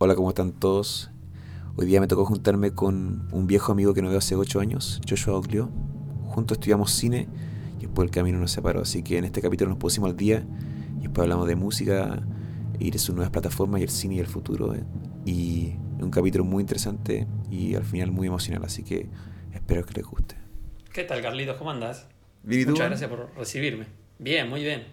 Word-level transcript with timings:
Hola, 0.00 0.14
¿cómo 0.14 0.28
están 0.28 0.52
todos? 0.52 1.10
Hoy 1.74 1.86
día 1.86 2.00
me 2.00 2.06
tocó 2.06 2.24
juntarme 2.24 2.70
con 2.70 3.28
un 3.32 3.48
viejo 3.48 3.72
amigo 3.72 3.94
que 3.94 4.00
no 4.00 4.08
veo 4.08 4.18
hace 4.18 4.36
8 4.36 4.60
años, 4.60 5.00
Joshua 5.08 5.34
Oglio. 5.34 5.70
Juntos 6.26 6.58
estudiamos 6.58 6.92
cine 6.92 7.26
y 7.78 7.86
después 7.86 8.06
el 8.06 8.12
camino 8.12 8.38
nos 8.38 8.52
separó. 8.52 8.82
Así 8.82 9.02
que 9.02 9.18
en 9.18 9.24
este 9.24 9.42
capítulo 9.42 9.70
nos 9.70 9.78
pusimos 9.78 10.10
al 10.10 10.16
día 10.16 10.46
y 10.98 11.02
después 11.02 11.24
hablamos 11.24 11.48
de 11.48 11.56
música 11.56 12.22
y 12.78 12.92
de 12.92 12.98
sus 13.00 13.12
nuevas 13.16 13.32
plataformas 13.32 13.80
y 13.80 13.84
el 13.84 13.90
cine 13.90 14.14
y 14.14 14.18
el 14.20 14.28
futuro. 14.28 14.72
eh. 14.72 14.84
Y 15.24 15.74
un 16.00 16.12
capítulo 16.12 16.44
muy 16.44 16.60
interesante 16.60 17.26
y 17.50 17.74
al 17.74 17.82
final 17.84 18.12
muy 18.12 18.28
emocional. 18.28 18.64
Así 18.64 18.84
que 18.84 19.08
espero 19.52 19.84
que 19.84 19.94
les 19.94 20.04
guste. 20.06 20.36
¿Qué 20.92 21.02
tal, 21.02 21.20
Carlitos? 21.22 21.56
¿Cómo 21.56 21.72
tú, 22.64 22.70
Muchas 22.70 22.86
gracias 22.86 23.10
por 23.10 23.34
recibirme. 23.36 23.86
Bien, 24.20 24.48
muy 24.48 24.62
bien. 24.62 24.84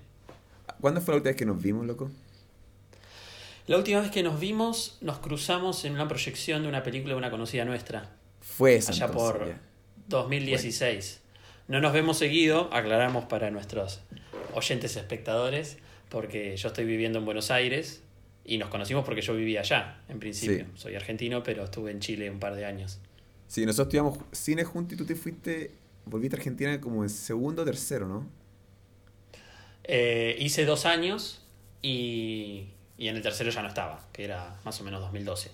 ¿Cuándo 0.81 0.99
fue 0.99 1.13
la 1.13 1.17
última 1.17 1.29
vez 1.29 1.37
que 1.37 1.45
nos 1.45 1.61
vimos, 1.61 1.85
loco? 1.85 2.09
La 3.68 3.77
última 3.77 4.02
vez 4.02 4.11
que 4.11 4.21
nos 4.21 4.39
vimos, 4.39 4.97
nos 5.02 5.18
cruzamos 5.20 5.86
en 5.86 5.93
una 5.93 6.07
proyección 6.07 6.61
de 6.61 6.69
una 6.69 6.83
película 6.83 7.14
de 7.14 7.18
una 7.18 7.32
conocida 7.32 7.65
nuestra, 7.65 8.15
Fue 8.39 8.75
esa 8.75 8.91
allá 8.91 9.05
entonces, 9.05 9.32
por 9.32 9.47
ya. 9.47 9.61
2016. 10.07 11.21
No 11.68 11.82
nos 11.82 11.93
vemos 11.93 12.18
seguido, 12.18 12.69
aclaramos 12.71 13.25
para 13.25 13.50
nuestros 13.50 14.01
oyentes 14.54 14.96
espectadores, 14.96 15.78
porque 16.10 16.55
yo 16.57 16.68
estoy 16.68 16.86
viviendo 16.86 17.18
en 17.18 17.25
Buenos 17.25 17.50
Aires 17.50 18.04
y 18.43 18.60
nos 18.60 18.69
conocimos 18.69 19.04
porque 19.04 19.21
yo 19.21 19.36
vivía 19.36 19.61
allá, 19.61 20.00
en 20.10 20.19
principio. 20.19 20.66
Sí. 20.75 20.82
Soy 20.82 20.96
argentino, 20.96 21.41
pero 21.41 21.63
estuve 21.63 21.89
en 21.89 22.00
Chile 22.00 22.29
un 22.29 22.39
par 22.39 22.55
de 22.55 22.66
años. 22.66 23.00
Sí, 23.47 23.66
nosotros 23.66 23.88
estudiamos 23.88 24.19
cine 24.32 24.63
juntos 24.63 24.93
y 24.93 24.97
tú 24.97 25.05
te 25.05 25.16
fuiste, 25.16 25.71
volviste 26.05 26.36
a 26.36 26.39
Argentina 26.39 26.79
como 26.79 27.04
en 27.04 27.10
segundo 27.10 27.63
o 27.63 27.66
tercero, 27.66 28.07
¿no? 28.07 28.29
Eh, 29.83 30.36
hice 30.39 30.66
dos 30.66 30.86
años 30.86 31.43
y, 31.82 32.69
y 32.97 33.08
en 33.08 33.16
el 33.16 33.22
tercero 33.22 33.49
ya 33.52 33.61
no 33.61 33.67
estaba, 33.67 33.99
que 34.13 34.23
era 34.25 34.55
más 34.63 34.80
o 34.81 34.83
menos 34.83 35.02
2012. 35.02 35.52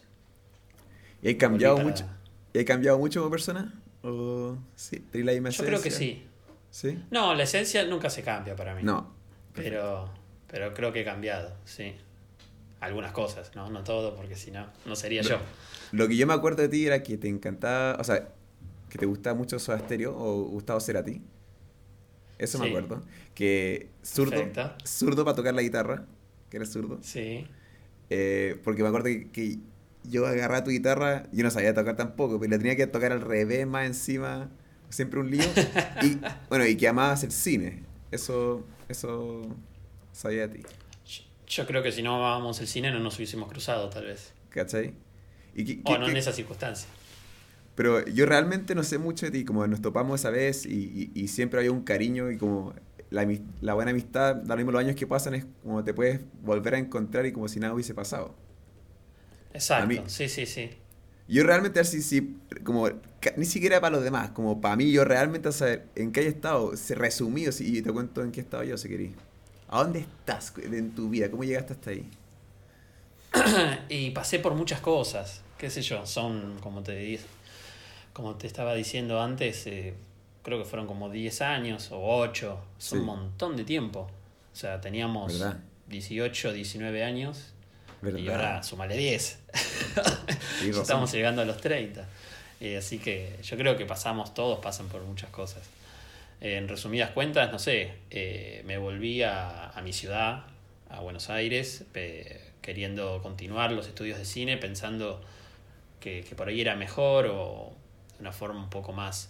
¿Y 1.22 1.28
hay 1.30 1.38
cambiado 1.38 1.78
mucho? 1.78 2.06
para- 2.06 2.18
¿Y 2.54 2.58
hay 2.60 2.66
cambiado 2.66 2.98
mucho 2.98 3.20
como 3.22 3.32
persona? 3.32 3.74
¿O 4.04 4.58
sí? 4.76 5.00
¿Tenés 5.12 5.26
la 5.26 5.32
misma 5.34 5.50
Yo 5.50 5.64
creo 5.66 5.82
que 5.82 5.90
esencia? 5.90 6.16
sí. 6.18 6.28
¿Sí? 6.72 7.04
No, 7.12 7.36
la 7.36 7.44
esencia 7.44 7.86
nunca 7.86 8.10
se 8.10 8.24
cambia 8.24 8.56
para 8.56 8.74
mí. 8.76 8.82
No. 8.84 9.14
Pero, 9.54 10.10
pero 10.48 10.74
creo 10.74 10.92
que 10.94 11.02
he 11.02 11.06
cambiado, 11.06 11.54
sí. 11.66 11.96
Algunas 12.80 13.12
cosas, 13.12 13.52
¿no? 13.56 13.70
No 13.70 13.84
todo, 13.84 14.16
porque 14.16 14.36
si 14.36 14.50
no, 14.52 14.68
no 14.86 14.96
sería 14.96 15.22
yo. 15.22 15.38
Lo 15.92 16.08
que 16.08 16.16
yo 16.18 16.26
me 16.26 16.34
acuerdo 16.34 16.64
de 16.64 16.70
ti 16.70 16.86
era 16.88 17.04
que 17.04 17.18
te 17.18 17.28
encantaba, 17.28 17.98
o 18.00 18.04
sea, 18.04 18.30
que 18.90 18.98
te 18.98 19.06
gustaba 19.06 19.36
mucho 19.36 19.60
Soda 19.60 19.78
Stereo 19.80 20.16
o 20.18 20.44
Gustavo 20.46 20.80
Cerati. 20.80 21.22
Eso 22.40 22.58
me 22.58 22.66
Sí. 22.66 22.70
acuerdo. 22.72 23.04
Que 23.36 23.90
zurdo, 24.04 24.32
Perfecto. 24.32 24.74
zurdo 24.86 25.24
para 25.26 25.36
tocar 25.36 25.54
la 25.54 25.62
guitarra, 25.62 26.06
que 26.52 26.58
eres 26.58 26.72
zurdo. 26.72 27.00
Sí. 27.02 27.48
Eh, 28.12 28.60
porque 28.64 28.84
me 28.84 28.90
acuerdo 28.90 29.06
que, 29.08 29.30
que 29.32 29.58
yo 30.04 30.28
agarraba 30.28 30.64
tu 30.64 30.70
guitarra, 30.72 31.24
yo 31.32 31.44
no 31.44 31.50
sabía 31.50 31.74
tocar 31.74 31.96
tampoco, 31.96 32.40
pero 32.40 32.52
la 32.52 32.58
tenía 32.60 32.76
que 32.76 32.86
tocar 32.86 33.12
al 33.12 33.22
revés, 33.22 33.66
más 33.66 33.88
encima, 33.88 34.52
siempre 34.90 35.20
un 35.20 35.32
lío. 35.32 35.44
Y 36.04 36.20
bueno, 36.50 36.68
y 36.68 36.76
que 36.78 36.88
amabas 36.88 37.24
el 37.24 37.32
cine. 37.32 37.84
Eso, 38.12 38.64
eso 38.90 39.48
sabía 40.12 40.48
de 40.48 40.58
ti. 40.60 40.64
Yo- 41.48 41.66
creo 41.66 41.82
que 41.84 41.92
si 41.92 42.02
no 42.04 42.16
amábamos 42.18 42.60
el 42.62 42.68
cine 42.68 42.92
no 42.92 43.00
nos 43.00 43.16
hubiésemos 43.18 43.50
cruzado, 43.50 43.90
tal 43.90 44.06
vez. 44.06 44.34
¿Cachai? 44.50 44.94
Y 45.56 45.64
que- 45.66 45.82
O 45.84 45.94
que- 45.94 46.00
no 46.00 46.08
en 46.10 46.18
esas 46.18 46.36
circunstancias. 46.36 46.88
Pero 47.76 48.06
yo 48.06 48.26
realmente 48.26 48.76
no 48.76 48.84
sé 48.84 48.98
mucho 48.98 49.26
de 49.26 49.32
ti, 49.32 49.46
como 49.46 49.66
nos 49.68 49.82
topamos 49.82 50.20
esa 50.20 50.30
vez 50.30 50.66
y, 50.66 51.12
y- 51.16 51.22
y 51.24 51.28
siempre 51.30 51.60
había 51.60 51.72
un 51.72 51.84
cariño 51.84 52.30
y 52.32 52.38
como 52.38 52.74
la, 53.12 53.28
la 53.62 53.74
buena 53.76 53.92
amistad, 53.92 54.36
da 54.38 54.56
lo 54.56 54.58
mismo 54.58 54.72
los 54.74 54.82
años 54.82 54.96
que 54.98 55.08
pasan, 55.08 55.36
es 55.36 55.46
como 55.64 55.84
te 55.84 55.94
puedes 55.94 56.22
volver 56.44 56.76
a 56.76 56.80
encontrar 56.80 57.26
y 57.28 57.34
como 57.34 57.48
si 57.50 57.60
nada 57.60 57.74
hubiese 57.76 57.94
pasado. 57.94 58.36
Exacto, 59.54 60.04
mí- 60.04 60.10
sí, 60.10 60.28
sí, 60.30 60.46
sí. 60.46 60.70
Yo 61.28 61.44
realmente 61.44 61.80
así, 61.80 62.02
sí, 62.02 62.36
como, 62.64 62.90
ni 63.38 63.46
siquiera 63.46 63.80
para 63.80 63.96
los 63.96 64.04
demás, 64.04 64.32
como 64.32 64.60
para 64.60 64.76
mí, 64.76 64.92
yo 64.92 65.06
realmente 65.06 65.48
a 65.50 65.52
saber 65.54 65.88
en 65.96 66.12
qué 66.12 66.22
he 66.22 66.28
estado, 66.28 66.76
se- 66.76 66.96
resumido, 66.96 67.52
sí, 67.54 67.78
y 67.78 67.82
te 67.82 67.92
cuento 67.92 68.22
en 68.24 68.32
qué 68.32 68.42
estado 68.42 68.64
yo, 68.64 68.78
si 68.78 68.90
querís. 68.90 69.12
¿A 69.70 69.84
dónde 69.84 70.00
estás 70.00 70.54
en 70.62 70.94
tu 70.94 71.10
vida? 71.10 71.32
¿Cómo 71.32 71.44
llegaste 71.44 71.74
hasta 71.74 71.92
ahí? 71.92 72.10
Y 73.90 74.12
pasé 74.12 74.40
por 74.40 74.54
muchas 74.56 74.82
cosas, 74.82 75.42
qué 75.58 75.70
sé 75.70 75.82
yo, 75.82 76.06
son, 76.06 76.58
como 76.62 76.82
te, 76.84 77.20
como 78.14 78.36
te 78.36 78.48
estaba 78.48 78.74
diciendo 78.76 79.22
antes, 79.22 79.68
eh, 79.68 79.96
creo 80.44 80.58
que 80.58 80.66
fueron 80.66 80.88
como 80.88 81.10
10 81.10 81.42
años 81.42 81.92
o 81.92 82.00
8, 82.02 82.60
son 82.78 82.98
Sí. 82.98 83.02
un 83.02 83.06
montón 83.06 83.56
de 83.58 83.64
tiempo. 83.64 84.10
O 84.52 84.56
sea, 84.56 84.82
teníamos 84.82 85.40
¿Verdad? 85.40 85.60
18, 85.88 86.54
19 86.54 87.04
años 87.04 87.54
¿Verdad? 88.02 88.20
y 88.20 88.30
ahora 88.30 88.64
sumale 88.64 88.98
10. 88.98 89.40
Tienes 89.52 89.96
Ya 90.62 90.68
razón. 90.68 90.82
estamos 90.82 91.12
llegando 91.12 91.42
a 91.42 91.46
los 91.46 91.58
30. 91.58 92.08
Eh, 92.60 92.78
así 92.78 93.00
que 93.00 93.38
yo 93.44 93.58
creo 93.58 93.76
que 93.78 93.86
pasamos, 93.86 94.34
todos 94.34 94.60
pasan 94.60 94.88
por 94.88 95.02
muchas 95.04 95.30
cosas. 95.30 95.64
Eh, 96.42 96.58
en 96.58 96.68
resumidas 96.68 97.12
cuentas, 97.12 97.52
no 97.52 97.60
sé, 97.60 97.94
eh, 98.10 98.62
me 98.66 98.78
volví 98.78 99.24
a, 99.24 99.70
a 99.70 99.82
mi 99.82 99.94
ciudad, 99.94 100.44
a 100.90 101.00
Buenos 101.00 101.30
Aires, 101.30 101.86
queriendo 102.62 103.22
continuar 103.24 103.72
los 103.72 103.88
estudios 103.88 104.18
de 104.20 104.26
cine, 104.26 104.58
pensando 104.58 105.22
que, 106.00 106.24
que 106.28 106.36
por 106.36 106.50
ahí 106.50 106.62
era 106.62 106.76
mejor 106.76 107.28
o 107.28 107.72
de 108.18 108.22
una 108.22 108.32
forma 108.32 108.60
un 108.62 108.70
poco 108.70 108.92
más 108.92 109.30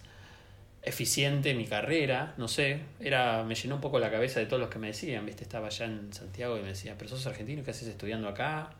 eficiente 0.82 1.54
mi 1.54 1.66
carrera, 1.66 2.34
no 2.36 2.48
sé, 2.48 2.80
era 3.00 3.44
me 3.44 3.54
llenó 3.54 3.76
un 3.76 3.80
poco 3.80 3.98
la 3.98 4.10
cabeza 4.10 4.40
de 4.40 4.46
todos 4.46 4.60
los 4.60 4.68
que 4.68 4.78
me 4.78 4.88
decían, 4.88 5.24
¿viste? 5.24 5.44
Estaba 5.44 5.68
allá 5.68 5.86
en 5.86 6.12
Santiago 6.12 6.58
y 6.58 6.62
me 6.62 6.68
decían, 6.68 6.96
pero 6.98 7.08
sos 7.10 7.26
argentino, 7.26 7.62
¿qué 7.64 7.70
haces 7.70 7.88
estudiando 7.88 8.28
acá? 8.28 8.70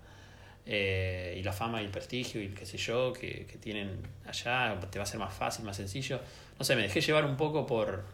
Eh, 0.64 1.36
y 1.38 1.42
la 1.42 1.52
fama 1.52 1.82
y 1.82 1.84
el 1.84 1.90
prestigio 1.90 2.40
y 2.40 2.46
el 2.46 2.54
qué 2.54 2.66
sé 2.66 2.78
yo 2.78 3.12
que, 3.12 3.46
que 3.46 3.58
tienen 3.58 3.98
allá, 4.26 4.78
te 4.90 4.98
va 4.98 5.04
a 5.04 5.06
ser 5.06 5.20
más 5.20 5.34
fácil, 5.34 5.64
más 5.64 5.76
sencillo. 5.76 6.20
No 6.58 6.64
sé, 6.64 6.76
me 6.76 6.82
dejé 6.82 7.00
llevar 7.00 7.24
un 7.24 7.36
poco 7.36 7.66
por, 7.66 8.04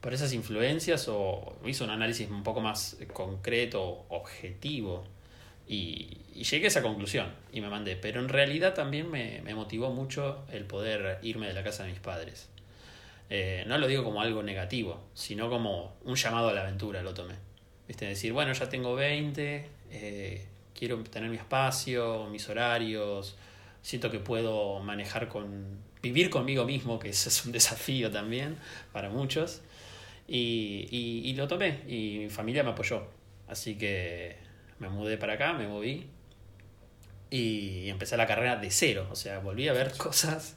por 0.00 0.14
esas 0.14 0.32
influencias 0.32 1.06
o 1.08 1.56
hice 1.64 1.84
un 1.84 1.90
análisis 1.90 2.28
un 2.30 2.42
poco 2.42 2.60
más 2.60 2.96
concreto, 3.12 4.04
objetivo. 4.08 5.04
Y, 5.66 6.18
y 6.34 6.44
llegué 6.44 6.66
a 6.66 6.68
esa 6.68 6.82
conclusión 6.82 7.32
y 7.52 7.60
me 7.60 7.68
mandé. 7.68 7.96
Pero 7.96 8.20
en 8.20 8.28
realidad 8.28 8.74
también 8.74 9.10
me, 9.10 9.40
me 9.42 9.54
motivó 9.54 9.90
mucho 9.90 10.44
el 10.52 10.64
poder 10.64 11.18
irme 11.22 11.46
de 11.46 11.54
la 11.54 11.62
casa 11.62 11.84
de 11.84 11.90
mis 11.90 12.00
padres. 12.00 12.48
Eh, 13.30 13.64
no 13.66 13.78
lo 13.78 13.86
digo 13.86 14.04
como 14.04 14.20
algo 14.20 14.42
negativo, 14.42 15.08
sino 15.14 15.48
como 15.48 15.96
un 16.04 16.14
llamado 16.16 16.48
a 16.48 16.52
la 16.52 16.62
aventura 16.62 17.02
lo 17.02 17.14
tomé. 17.14 17.34
¿Viste? 17.88 18.06
Decir, 18.06 18.32
bueno, 18.32 18.52
ya 18.52 18.68
tengo 18.68 18.94
20, 18.94 19.68
eh, 19.90 20.46
quiero 20.74 21.02
tener 21.04 21.30
mi 21.30 21.36
espacio, 21.36 22.26
mis 22.30 22.48
horarios, 22.48 23.36
siento 23.82 24.10
que 24.10 24.18
puedo 24.18 24.80
manejar 24.80 25.28
con, 25.28 25.78
vivir 26.02 26.30
conmigo 26.30 26.64
mismo, 26.64 26.98
que 26.98 27.10
es 27.10 27.44
un 27.44 27.52
desafío 27.52 28.10
también 28.10 28.56
para 28.92 29.10
muchos. 29.10 29.62
Y, 30.26 30.88
y, 30.90 31.28
y 31.28 31.34
lo 31.34 31.46
tomé 31.48 31.80
y 31.86 32.18
mi 32.18 32.30
familia 32.30 32.62
me 32.62 32.70
apoyó. 32.70 33.06
Así 33.46 33.76
que 33.76 34.36
me 34.78 34.88
mudé 34.88 35.18
para 35.18 35.34
acá, 35.34 35.52
me 35.52 35.68
moví 35.68 36.08
y 37.30 37.88
empecé 37.88 38.16
la 38.16 38.26
carrera 38.26 38.56
de 38.56 38.70
cero. 38.70 39.08
O 39.10 39.16
sea, 39.16 39.40
volví 39.40 39.68
a 39.68 39.72
ver 39.72 39.92
cosas. 39.96 40.56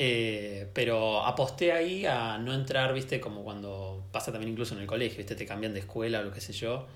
Eh, 0.00 0.68
pero 0.74 1.24
aposté 1.26 1.72
ahí 1.72 2.06
a 2.06 2.38
no 2.38 2.54
entrar, 2.54 2.94
viste, 2.94 3.18
como 3.20 3.42
cuando 3.42 4.04
pasa 4.12 4.30
también 4.30 4.52
incluso 4.52 4.74
en 4.76 4.80
el 4.80 4.86
colegio, 4.86 5.18
viste, 5.18 5.34
te 5.34 5.44
cambian 5.44 5.74
de 5.74 5.80
escuela 5.80 6.20
o 6.20 6.22
lo 6.22 6.32
que 6.32 6.40
sé 6.40 6.52
yo. 6.52 6.86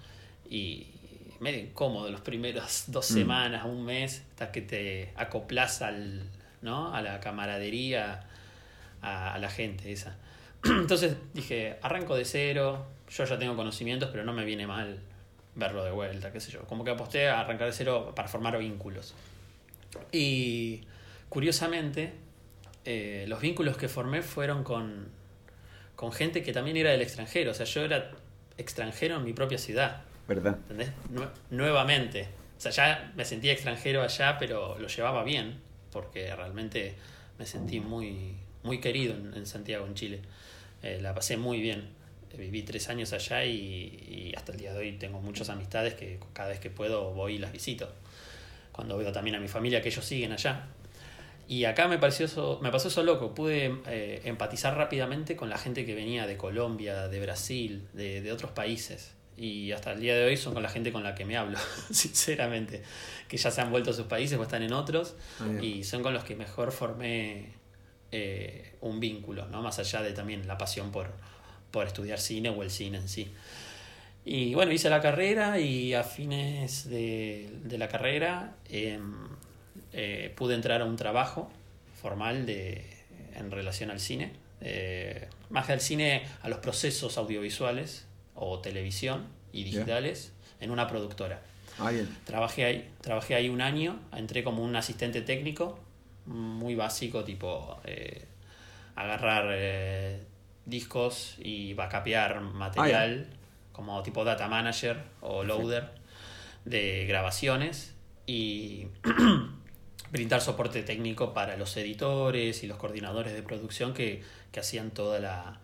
Y 0.48 0.86
medio 1.40 1.58
incómodo 1.58 2.08
los 2.10 2.20
primeros 2.20 2.84
dos 2.86 3.10
Mm. 3.10 3.14
semanas, 3.14 3.64
un 3.64 3.84
mes, 3.84 4.22
hasta 4.30 4.52
que 4.52 4.60
te 4.62 5.10
acoplas 5.16 5.82
al, 5.82 6.22
¿no? 6.60 6.94
a 6.94 7.02
la 7.02 7.18
camaradería, 7.18 8.22
a, 9.00 9.34
a 9.34 9.38
la 9.40 9.50
gente 9.50 9.90
esa. 9.90 10.16
Entonces 10.64 11.16
dije, 11.34 11.78
arranco 11.82 12.14
de 12.14 12.24
cero, 12.24 12.86
yo 13.10 13.24
ya 13.24 13.36
tengo 13.36 13.56
conocimientos, 13.56 14.10
pero 14.12 14.22
no 14.22 14.32
me 14.32 14.44
viene 14.44 14.68
mal 14.68 15.00
verlo 15.56 15.82
de 15.84 15.90
vuelta, 15.90 16.30
qué 16.32 16.38
sé 16.38 16.52
yo. 16.52 16.60
Como 16.66 16.84
que 16.84 16.92
aposté 16.92 17.28
a 17.28 17.40
arrancar 17.40 17.66
de 17.66 17.72
cero 17.72 18.12
para 18.14 18.28
formar 18.28 18.56
vínculos. 18.58 19.14
Y 20.12 20.82
curiosamente, 21.28 22.12
eh, 22.84 23.24
los 23.28 23.40
vínculos 23.40 23.76
que 23.76 23.88
formé 23.88 24.22
fueron 24.22 24.64
con, 24.64 25.08
con 25.96 26.12
gente 26.12 26.42
que 26.42 26.52
también 26.52 26.76
era 26.76 26.90
del 26.90 27.02
extranjero. 27.02 27.50
O 27.52 27.54
sea, 27.54 27.66
yo 27.66 27.82
era 27.84 28.10
extranjero 28.58 29.16
en 29.16 29.24
mi 29.24 29.32
propia 29.32 29.58
ciudad. 29.58 30.02
¿Verdad? 30.28 30.56
¿Entendés? 30.62 30.90
Nue- 31.12 31.30
nuevamente. 31.50 32.28
O 32.58 32.60
sea, 32.60 32.70
ya 32.72 33.12
me 33.16 33.24
sentía 33.24 33.52
extranjero 33.52 34.02
allá, 34.02 34.36
pero 34.38 34.78
lo 34.78 34.88
llevaba 34.88 35.24
bien, 35.24 35.58
porque 35.90 36.34
realmente 36.34 36.94
me 37.38 37.46
sentí 37.46 37.80
muy, 37.80 38.36
muy 38.62 38.78
querido 38.80 39.14
en, 39.14 39.34
en 39.34 39.46
Santiago, 39.46 39.86
en 39.86 39.94
Chile. 39.94 40.20
Eh, 40.82 40.98
la 41.02 41.14
pasé 41.14 41.36
muy 41.36 41.60
bien. 41.60 41.88
Eh, 42.32 42.36
Viví 42.36 42.62
tres 42.62 42.88
años 42.88 43.12
allá 43.12 43.44
y, 43.44 43.52
y 43.52 44.32
hasta 44.36 44.52
el 44.52 44.58
día 44.58 44.72
de 44.72 44.78
hoy 44.78 44.92
tengo 44.92 45.20
muchas 45.20 45.48
amistades 45.50 45.94
que 45.94 46.18
cada 46.32 46.50
vez 46.50 46.60
que 46.60 46.70
puedo 46.70 47.10
voy 47.12 47.34
y 47.34 47.38
las 47.38 47.52
visito. 47.52 47.92
Cuando 48.70 48.96
veo 48.96 49.12
también 49.12 49.36
a 49.36 49.40
mi 49.40 49.48
familia 49.48 49.82
que 49.82 49.88
ellos 49.88 50.04
siguen 50.04 50.32
allá. 50.32 50.66
Y 51.52 51.66
acá 51.66 51.86
me, 51.86 51.98
pareció 51.98 52.24
eso, 52.26 52.58
me 52.62 52.70
pasó 52.70 52.88
eso 52.88 53.02
loco. 53.02 53.34
Pude 53.34 53.74
eh, 53.86 54.22
empatizar 54.24 54.74
rápidamente 54.74 55.36
con 55.36 55.50
la 55.50 55.58
gente 55.58 55.84
que 55.84 55.94
venía 55.94 56.26
de 56.26 56.36
Colombia, 56.38 57.08
de 57.08 57.20
Brasil, 57.20 57.86
de, 57.92 58.22
de 58.22 58.32
otros 58.32 58.52
países. 58.52 59.12
y 59.36 59.72
hasta 59.72 59.92
el 59.92 60.00
día 60.00 60.14
de 60.16 60.24
hoy 60.24 60.36
son 60.38 60.54
con 60.54 60.62
la 60.62 60.70
gente 60.70 60.92
con 60.92 61.02
la 61.02 61.14
que 61.14 61.24
me 61.26 61.36
hablo, 61.36 61.58
sinceramente, 61.90 62.82
que 63.28 63.36
ya 63.36 63.50
se 63.50 63.60
han 63.60 63.70
vuelto 63.70 63.90
a 63.90 63.92
sus 63.92 64.06
países 64.06 64.38
o 64.38 64.42
están 64.42 64.62
en 64.62 64.72
otros 64.72 65.14
Ah, 65.40 65.46
bien. 65.46 65.62
y 65.64 65.84
son 65.84 66.02
con 66.02 66.14
los 66.14 66.24
que 66.24 66.36
mejor 66.36 66.72
formé 66.72 67.52
eh, 68.12 68.74
un 68.80 68.98
vínculo, 69.00 69.46
¿no? 69.48 69.60
más 69.62 69.78
allá 69.78 70.00
de 70.02 70.12
también 70.12 70.46
la 70.46 70.56
pasión 70.56 70.90
por, 70.90 71.10
por 71.70 71.86
estudiar 71.86 72.18
cine 72.18 72.48
o 72.50 72.62
el 72.62 72.70
cine 72.70 72.96
en 72.98 73.08
sí. 73.08 73.30
Y 74.24 74.54
bueno, 74.54 74.72
hice 74.72 74.88
la 74.88 75.00
carrera 75.00 75.58
y 75.58 75.92
a 75.94 76.02
fines 76.04 76.88
de, 76.88 77.50
de 77.64 77.76
la 77.78 77.88
carrera 77.88 78.54
em, 78.68 79.26
eh, 79.92 80.32
pude 80.36 80.54
entrar 80.54 80.80
a 80.80 80.84
un 80.84 80.96
trabajo 80.96 81.50
formal 82.00 82.46
de, 82.46 82.84
en 83.34 83.50
relación 83.50 83.90
al 83.90 84.00
cine, 84.00 84.32
eh, 84.60 85.28
más 85.50 85.66
que 85.66 85.72
al 85.72 85.80
cine, 85.80 86.24
a 86.42 86.48
los 86.48 86.58
procesos 86.58 87.18
audiovisuales 87.18 88.06
o 88.34 88.60
televisión 88.60 89.26
y 89.52 89.64
digitales 89.64 90.32
en 90.60 90.70
una 90.70 90.86
productora. 90.86 91.42
Ah, 91.78 91.90
bien. 91.90 92.08
Trabajé 92.24 92.64
ahí, 92.64 92.90
trabajé 93.00 93.34
ahí 93.34 93.48
un 93.48 93.60
año, 93.60 93.98
entré 94.16 94.44
como 94.44 94.62
un 94.62 94.74
asistente 94.76 95.22
técnico, 95.22 95.78
muy 96.26 96.74
básico, 96.74 97.24
tipo 97.24 97.80
eh, 97.84 98.24
agarrar 98.94 100.20
discos 100.64 101.36
y 101.38 101.74
backupear 101.74 102.40
material, 102.40 103.26
como 103.72 104.02
tipo 104.02 104.24
data 104.24 104.48
manager 104.48 105.02
o 105.20 105.44
loader 105.44 105.90
de 106.64 107.06
grabaciones 107.06 107.94
y 108.26 108.86
brindar 110.12 110.40
soporte 110.42 110.82
técnico 110.82 111.32
para 111.34 111.56
los 111.56 111.76
editores 111.76 112.62
y 112.62 112.66
los 112.66 112.76
coordinadores 112.76 113.32
de 113.32 113.42
producción 113.42 113.94
que, 113.94 114.22
que 114.52 114.60
hacían 114.60 114.90
toda 114.90 115.18
la, 115.18 115.58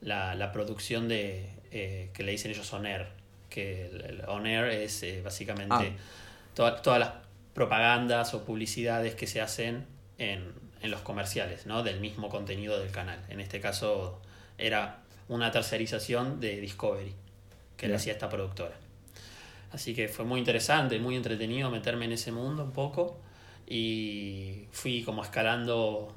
la, 0.00 0.34
la 0.34 0.52
producción 0.52 1.08
de 1.08 1.50
eh, 1.72 2.10
que 2.14 2.22
le 2.22 2.32
dicen 2.32 2.52
ellos 2.52 2.72
on 2.72 2.86
air 2.86 3.08
que 3.50 3.86
el, 3.86 4.00
el 4.02 4.22
on 4.28 4.46
air 4.46 4.66
es 4.66 5.02
eh, 5.02 5.20
básicamente 5.22 5.74
Ah. 5.74 5.84
toda- 6.54 6.80
todas 6.82 7.00
las 7.00 7.10
propagandas 7.54 8.32
o 8.34 8.44
publicidades 8.44 9.14
que 9.14 9.26
se 9.26 9.40
hacen 9.40 9.84
en, 10.18 10.52
en 10.80 10.90
los 10.90 11.00
comerciales 11.00 11.66
¿no? 11.66 11.82
del 11.82 11.98
mismo 12.00 12.28
contenido 12.28 12.78
del 12.78 12.90
canal 12.92 13.18
en 13.28 13.40
este 13.40 13.60
caso 13.60 14.20
era 14.58 14.98
una 15.28 15.50
tercerización 15.50 16.40
de 16.40 16.60
Discovery 16.60 17.14
que 17.76 17.88
le 17.88 17.96
hacía 17.96 18.12
esta 18.12 18.28
productora 18.28 18.76
así 19.72 19.94
que 19.94 20.08
fue 20.08 20.24
muy 20.24 20.38
interesante 20.38 20.98
muy 20.98 21.16
entretenido 21.16 21.68
meterme 21.70 22.04
en 22.04 22.12
ese 22.12 22.30
mundo 22.32 22.62
un 22.64 22.72
poco 22.72 23.18
y 23.66 24.66
fui 24.72 25.02
como 25.02 25.22
escalando 25.22 26.14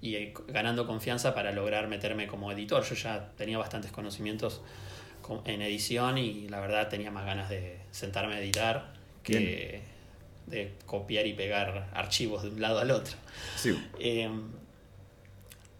y 0.00 0.14
eh, 0.16 0.34
ganando 0.48 0.86
confianza 0.86 1.34
para 1.34 1.52
lograr 1.52 1.88
meterme 1.88 2.26
como 2.26 2.52
editor. 2.52 2.84
Yo 2.84 2.94
ya 2.94 3.32
tenía 3.36 3.58
bastantes 3.58 3.90
conocimientos 3.92 4.60
co- 5.22 5.42
en 5.44 5.62
edición 5.62 6.18
y 6.18 6.48
la 6.48 6.60
verdad 6.60 6.88
tenía 6.88 7.10
más 7.10 7.24
ganas 7.26 7.48
de 7.50 7.78
sentarme 7.90 8.34
a 8.34 8.40
editar 8.40 8.92
que 9.22 9.82
de 10.46 10.72
copiar 10.86 11.26
y 11.26 11.34
pegar 11.34 11.90
archivos 11.92 12.42
de 12.42 12.48
un 12.50 12.60
lado 12.60 12.78
al 12.78 12.90
otro. 12.90 13.14
Sí. 13.56 13.78
Eh, 13.98 14.30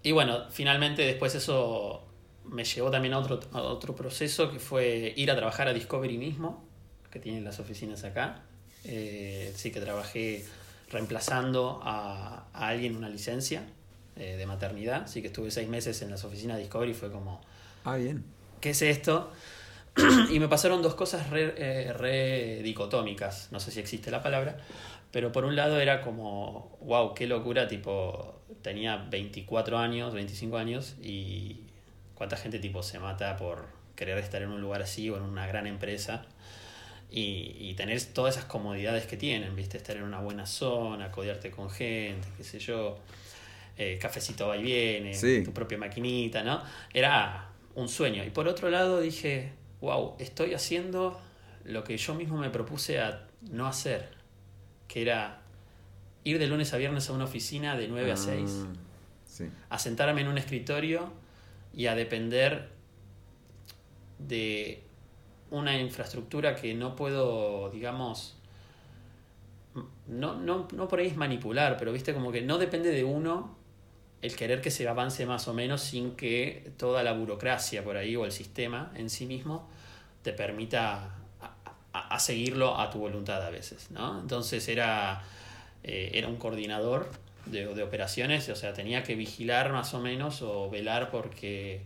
y 0.03 0.13
bueno, 0.13 0.45
finalmente 0.51 1.03
después 1.03 1.35
eso 1.35 2.05
me 2.45 2.65
llevó 2.65 2.91
también 2.91 3.15
a 3.15 3.19
otro, 3.19 3.41
a 3.53 3.61
otro 3.63 3.95
proceso 3.95 4.51
que 4.51 4.59
fue 4.59 5.13
ir 5.17 5.31
a 5.31 5.37
trabajar 5.37 5.69
a 5.69 5.73
Discovery 5.73 6.19
mismo, 6.19 6.65
que 7.11 7.19
tienen 7.19 7.45
las 7.45 7.59
oficinas 7.61 8.05
acá. 8.05 8.43
Eh, 8.85 9.53
sí 9.57 9.71
que 9.71 9.81
trabajé 9.81 10.45
reemplazando 10.91 11.81
a, 11.83 12.47
a 12.53 12.69
alguien 12.69 12.97
una 12.97 13.09
licencia 13.09 13.63
eh, 14.17 14.37
de 14.37 14.47
maternidad, 14.47 15.03
así 15.05 15.21
que 15.21 15.29
estuve 15.29 15.51
seis 15.51 15.69
meses 15.69 16.01
en 16.03 16.11
las 16.11 16.25
oficinas 16.25 16.57
de 16.57 16.63
Discovery, 16.65 16.95
fue 16.95 17.11
como, 17.11 17.41
Ah, 17.85 17.97
bien. 17.97 18.25
¿qué 18.61 18.71
es 18.71 18.83
esto? 18.83 19.31
y 20.31 20.39
me 20.41 20.49
pasaron 20.49 20.83
dos 20.83 20.95
cosas 20.95 21.31
re, 21.31 21.55
eh, 21.57 21.93
re 21.93 22.61
dicotómicas, 22.63 23.49
no 23.53 23.61
sé 23.61 23.71
si 23.71 23.81
existe 23.81 24.11
la 24.11 24.23
palabra, 24.23 24.57
pero 25.11 25.33
por 25.33 25.45
un 25.45 25.57
lado 25.57 25.79
era 25.81 26.01
como, 26.03 26.77
wow, 26.83 27.15
qué 27.15 27.27
locura, 27.27 27.69
tipo, 27.69 28.41
tenía 28.63 28.97
24 28.97 29.79
años, 29.79 30.13
25 30.15 30.57
años 30.57 30.97
y 31.03 31.63
cuánta 32.15 32.37
gente 32.37 32.59
tipo 32.59 32.83
se 32.83 32.99
mata 32.99 33.37
por 33.37 33.67
querer 33.95 34.19
estar 34.19 34.43
en 34.43 34.51
un 34.51 34.61
lugar 34.61 34.83
así 34.83 35.09
o 35.11 35.17
en 35.17 35.23
una 35.23 35.47
gran 35.47 35.67
empresa 35.67 36.25
y, 37.11 37.57
y 37.59 37.75
tener 37.75 38.01
todas 38.13 38.37
esas 38.37 38.47
comodidades 38.47 39.07
que 39.07 39.17
tienen, 39.17 39.55
¿viste? 39.57 39.77
Estar 39.79 39.97
en 39.97 40.03
una 40.03 40.21
buena 40.21 40.45
zona, 40.47 41.11
codearte 41.11 41.51
con 41.51 41.71
gente, 41.71 42.29
qué 42.37 42.45
sé 42.45 42.59
yo, 42.59 42.99
eh, 43.77 43.99
cafecito 44.01 44.49
va 44.49 44.57
y 44.57 44.63
viene, 44.63 45.15
Sí. 45.15 45.43
tu 45.45 45.53
propia 45.53 45.79
maquinita, 45.79 46.43
¿no? 46.43 46.63
Era 46.93 47.49
un 47.75 47.89
sueño. 47.89 48.25
Y 48.25 48.31
por 48.31 48.47
otro 48.49 48.69
lado 48.71 49.01
dije, 49.01 49.53
wow, 49.81 50.17
estoy 50.19 50.53
haciendo 50.55 51.19
lo 51.65 51.85
que 51.85 51.97
yo 51.97 52.15
mismo 52.15 52.37
me 52.39 52.51
propuse 52.51 53.01
a 53.01 53.27
no 53.51 53.67
hacer, 53.67 54.09
que 54.89 55.03
era 55.03 55.41
ir 56.25 56.39
de 56.39 56.47
lunes 56.47 56.75
a 56.75 56.77
viernes 56.77 57.09
a 57.09 57.13
una 57.13 57.25
oficina 57.25 57.77
de 57.77 57.89
9 57.89 58.13
a 58.13 58.17
6 58.17 58.65
Ah, 58.67 58.73
Sí. 59.27 59.45
a 59.71 59.79
sentarme 59.79 60.23
en 60.23 60.29
un 60.29 60.37
escritorio 60.39 61.13
y 61.73 61.87
a 61.87 61.95
depender 61.95 62.69
de 64.19 64.83
una 65.51 65.79
infraestructura 65.81 66.55
que 66.57 66.75
no 66.75 66.95
puedo, 66.97 67.71
digamos, 67.71 68.37
no, 70.07 70.35
no, 70.35 70.67
no 70.73 70.89
por 70.89 70.99
ahí 70.99 71.07
es 71.09 71.17
manipular, 71.17 71.77
pero 71.79 71.93
viste 71.93 72.15
como 72.15 72.33
que 72.33 72.41
no 72.43 72.59
depende 72.59 72.91
de 72.91 73.05
uno 73.05 73.57
el 74.23 74.35
querer 74.35 74.61
que 74.61 74.71
se 74.71 74.89
avance 74.89 75.27
más 75.27 75.47
o 75.47 75.55
menos 75.55 75.81
sin 75.83 76.13
que 76.17 76.73
toda 76.77 77.03
la 77.03 77.13
burocracia 77.13 77.85
por 77.85 77.97
ahí 77.97 78.17
o 78.17 78.25
el 78.25 78.33
sistema 78.33 78.91
en 78.97 79.11
sí 79.11 79.27
mismo 79.27 79.69
te 80.23 80.33
permita 80.33 81.15
a, 81.93 82.15
a- 82.15 82.19
seguirlo 82.19 82.79
a 82.81 82.91
tu 82.91 82.99
voluntad 82.99 83.43
a 83.45 83.51
veces, 83.51 83.91
¿no? 83.93 84.21
Entonces 84.21 84.67
era, 84.69 85.23
eh, 85.85 86.11
era 86.15 86.29
un 86.29 86.37
coordinador 86.37 87.09
de, 87.47 87.73
de 87.73 87.83
operaciones, 87.83 88.49
o 88.49 88.57
sea, 88.57 88.73
tenía 88.73 89.05
que 89.05 89.15
vigilar 89.15 89.73
más 89.73 89.95
o 89.95 90.01
menos 90.01 90.43
o 90.43 90.69
velar 90.69 91.11
porque 91.11 91.83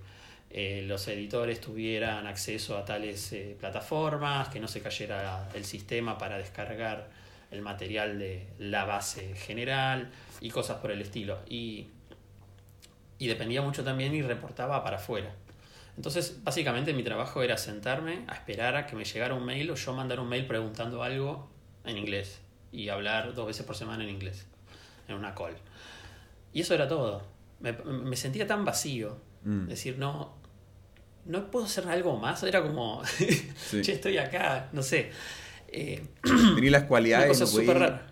eh, 0.55 0.83
los 0.87 1.09
editores 1.09 1.63
tuvieran 1.63 2.27
acceso 2.27 2.77
a 2.77 2.85
tales 2.85 3.33
eh, 3.33 3.57
plataformas, 3.59 4.51
que 4.51 4.61
no 4.61 4.69
se 4.69 4.83
cayera 4.83 5.49
el 5.55 5.65
sistema 5.65 6.19
para 6.19 6.37
descargar 6.37 7.09
el 7.51 7.63
material 7.63 8.19
de 8.19 8.47
la 8.59 8.85
base 8.85 9.35
general 9.35 10.11
y 10.43 10.51
cosas 10.51 10.77
por 10.77 10.91
el 10.91 11.01
estilo. 11.01 11.39
Y, 11.49 11.87
y 13.19 13.29
dependía 13.29 13.63
mucho 13.63 13.83
también 13.83 14.15
y 14.15 14.21
reportaba 14.21 14.85
para 14.85 14.99
afuera. 14.99 15.35
Entonces, 15.97 16.45
básicamente 16.45 16.93
mi 16.93 17.03
trabajo 17.03 17.43
era 17.43 17.57
sentarme 17.57 18.25
a 18.27 18.35
esperar 18.35 18.77
a 18.77 18.87
que 18.87 18.95
me 18.95 19.05
llegara 19.05 19.33
un 19.33 19.47
mail 19.47 19.71
o 19.71 19.75
yo 19.75 19.95
mandar 19.95 20.21
un 20.21 20.29
mail 20.29 20.47
preguntando 20.47 21.03
algo 21.03 21.51
en 21.87 21.97
inglés 21.97 22.43
y 22.71 22.91
hablar 22.91 23.33
dos 23.33 23.47
veces 23.47 23.65
por 23.65 23.75
semana 23.75 24.05
en 24.05 24.11
inglés, 24.11 24.47
en 25.09 25.17
una 25.17 25.35
call. 25.35 25.57
Y 26.53 26.61
eso 26.61 26.75
era 26.75 26.87
todo. 26.89 27.23
Me, 27.61 27.73
me 27.73 28.17
sentía 28.17 28.47
tan 28.47 28.67
vacío. 28.67 29.17
Mm. 29.45 29.67
Decir, 29.67 29.99
no, 29.99 30.42
no 31.27 31.51
puedo 31.51 31.65
hacer 31.67 31.87
algo 31.89 32.17
más. 32.19 32.43
Era 32.43 32.63
como, 32.63 33.03
Sí. 33.57 33.83
che, 33.83 33.93
estoy 33.93 34.19
acá, 34.19 34.69
no 34.73 34.83
sé. 34.83 35.11
Eh, 35.69 36.03
Tenía 36.55 36.71
las 36.71 36.85
cualidades 36.85 37.41
no 37.41 37.47
podía, 37.47 38.03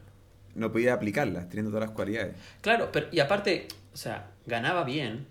no 0.54 0.72
podía 0.72 0.94
aplicarlas, 0.94 1.48
teniendo 1.48 1.70
todas 1.70 1.88
las 1.88 1.94
cualidades. 1.96 2.34
Claro, 2.60 2.90
pero 2.92 3.08
y 3.12 3.20
aparte, 3.20 3.68
o 3.92 3.96
sea, 3.96 4.30
ganaba 4.46 4.84
bien, 4.84 5.26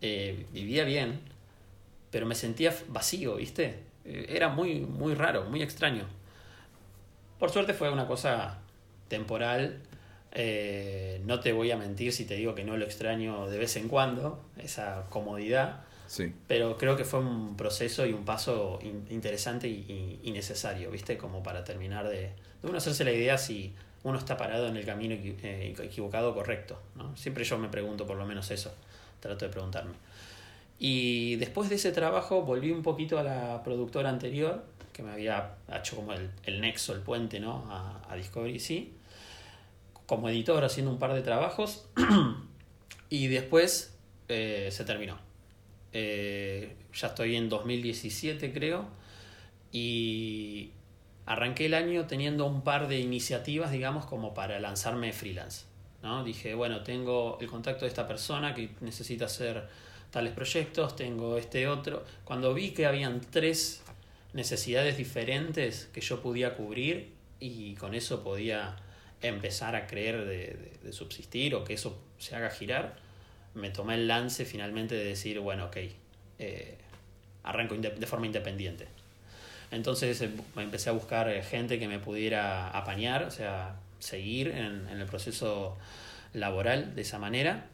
eh, 0.00 0.46
vivía 0.52 0.84
bien, 0.84 1.20
pero 2.10 2.26
me 2.26 2.34
sentía 2.34 2.74
vacío, 2.88 3.36
¿viste? 3.36 3.80
Eh, 4.04 4.26
Era 4.28 4.48
muy, 4.48 4.80
muy 4.80 5.14
raro, 5.14 5.44
muy 5.44 5.62
extraño. 5.62 6.04
Por 7.38 7.50
suerte 7.50 7.74
fue 7.74 7.90
una 7.90 8.06
cosa 8.06 8.58
temporal. 9.08 9.80
eh, 10.36 11.20
no 11.26 11.38
te 11.40 11.52
voy 11.52 11.70
a 11.70 11.76
mentir 11.76 12.12
si 12.12 12.24
te 12.24 12.34
digo 12.34 12.54
que 12.56 12.64
no 12.64 12.76
lo 12.76 12.84
extraño 12.84 13.48
de 13.48 13.58
vez 13.58 13.76
en 13.76 13.88
cuando, 13.88 14.42
esa 14.58 15.06
comodidad. 15.10 15.84
Sí. 16.14 16.32
Pero 16.46 16.76
creo 16.76 16.96
que 16.96 17.04
fue 17.04 17.18
un 17.20 17.56
proceso 17.56 18.06
y 18.06 18.12
un 18.12 18.24
paso 18.24 18.78
in- 18.82 19.06
interesante 19.10 19.68
y, 19.68 19.84
y- 19.88 20.28
y 20.28 20.30
necesario, 20.32 20.90
¿viste? 20.90 21.16
Como 21.18 21.42
para 21.42 21.64
terminar 21.64 22.08
de, 22.08 22.20
de 22.62 22.68
uno 22.68 22.78
hacerse 22.78 23.04
la 23.04 23.12
idea 23.12 23.36
si 23.38 23.74
uno 24.04 24.18
está 24.18 24.36
parado 24.36 24.68
en 24.68 24.76
el 24.76 24.84
camino 24.84 25.14
eh, 25.14 25.74
equivocado 25.82 26.30
o 26.30 26.34
correcto, 26.34 26.80
¿no? 26.94 27.16
Siempre 27.16 27.42
yo 27.44 27.58
me 27.58 27.68
pregunto 27.68 28.06
por 28.06 28.16
lo 28.16 28.26
menos 28.26 28.50
eso, 28.50 28.72
trato 29.20 29.44
de 29.46 29.50
preguntarme. 29.50 29.94
Y 30.78 31.36
después 31.36 31.68
de 31.68 31.76
ese 31.76 31.92
trabajo 31.92 32.42
volví 32.42 32.70
un 32.70 32.82
poquito 32.82 33.18
a 33.18 33.22
la 33.22 33.62
productora 33.64 34.10
anterior, 34.10 34.64
que 34.92 35.02
me 35.02 35.10
había 35.12 35.54
hecho 35.74 35.96
como 35.96 36.12
el, 36.12 36.30
el 36.44 36.60
nexo, 36.60 36.92
el 36.94 37.00
puente, 37.00 37.40
¿no? 37.40 37.64
A, 37.70 38.02
a 38.08 38.16
Discovery, 38.16 38.60
sí. 38.60 38.92
Como 40.06 40.28
editor 40.28 40.62
haciendo 40.64 40.92
un 40.92 40.98
par 40.98 41.14
de 41.14 41.22
trabajos. 41.22 41.86
y 43.08 43.28
después 43.28 43.94
eh, 44.28 44.68
se 44.70 44.84
terminó. 44.84 45.18
Eh, 45.94 46.74
ya 46.92 47.08
estoy 47.08 47.36
en 47.36 47.48
2017 47.48 48.52
creo 48.52 48.86
y 49.72 50.70
arranqué 51.24 51.66
el 51.66 51.74
año 51.74 52.06
teniendo 52.06 52.46
un 52.46 52.62
par 52.62 52.88
de 52.88 52.98
iniciativas 52.98 53.70
digamos 53.70 54.04
como 54.04 54.34
para 54.34 54.58
lanzarme 54.58 55.12
freelance 55.12 55.66
¿no? 56.02 56.24
dije 56.24 56.54
bueno 56.54 56.82
tengo 56.82 57.38
el 57.40 57.46
contacto 57.46 57.84
de 57.84 57.90
esta 57.90 58.08
persona 58.08 58.54
que 58.54 58.70
necesita 58.80 59.26
hacer 59.26 59.68
tales 60.10 60.32
proyectos 60.32 60.96
tengo 60.96 61.38
este 61.38 61.68
otro 61.68 62.04
cuando 62.24 62.52
vi 62.52 62.72
que 62.72 62.86
habían 62.86 63.20
tres 63.20 63.84
necesidades 64.32 64.96
diferentes 64.98 65.88
que 65.92 66.00
yo 66.00 66.20
podía 66.20 66.56
cubrir 66.56 67.12
y 67.40 67.74
con 67.76 67.94
eso 67.94 68.22
podía 68.22 68.76
empezar 69.22 69.74
a 69.76 69.86
creer 69.86 70.24
de, 70.24 70.92
subsistir 70.92 71.54
o 71.54 71.64
que 71.64 71.74
eso 71.74 71.98
se 72.18 72.36
haga 72.36 72.50
girar, 72.50 72.96
me 73.54 73.70
tomé 73.70 73.94
el 73.94 74.08
lance 74.08 74.44
finalmente 74.44 74.94
de 74.94 75.04
decir, 75.04 75.40
bueno, 75.40 75.66
ok, 75.66 75.76
eh, 76.38 76.78
arranco 77.42 77.74
de 77.76 78.06
forma 78.06 78.26
independiente. 78.26 78.88
Entonces 79.70 80.20
eh, 80.22 80.30
empecé 80.56 80.90
a 80.90 80.92
buscar 80.92 81.28
eh, 81.28 81.42
gente 81.42 81.78
que 81.78 81.88
me 81.88 81.98
pudiera 81.98 82.68
apañar, 82.68 83.24
o 83.24 83.30
sea, 83.30 83.76
seguir 83.98 84.48
en, 84.48 84.88
el 84.88 85.06
proceso 85.06 85.76
laboral 86.32 86.94
de 86.94 87.02
esa 87.02 87.18
manera. 87.18 87.66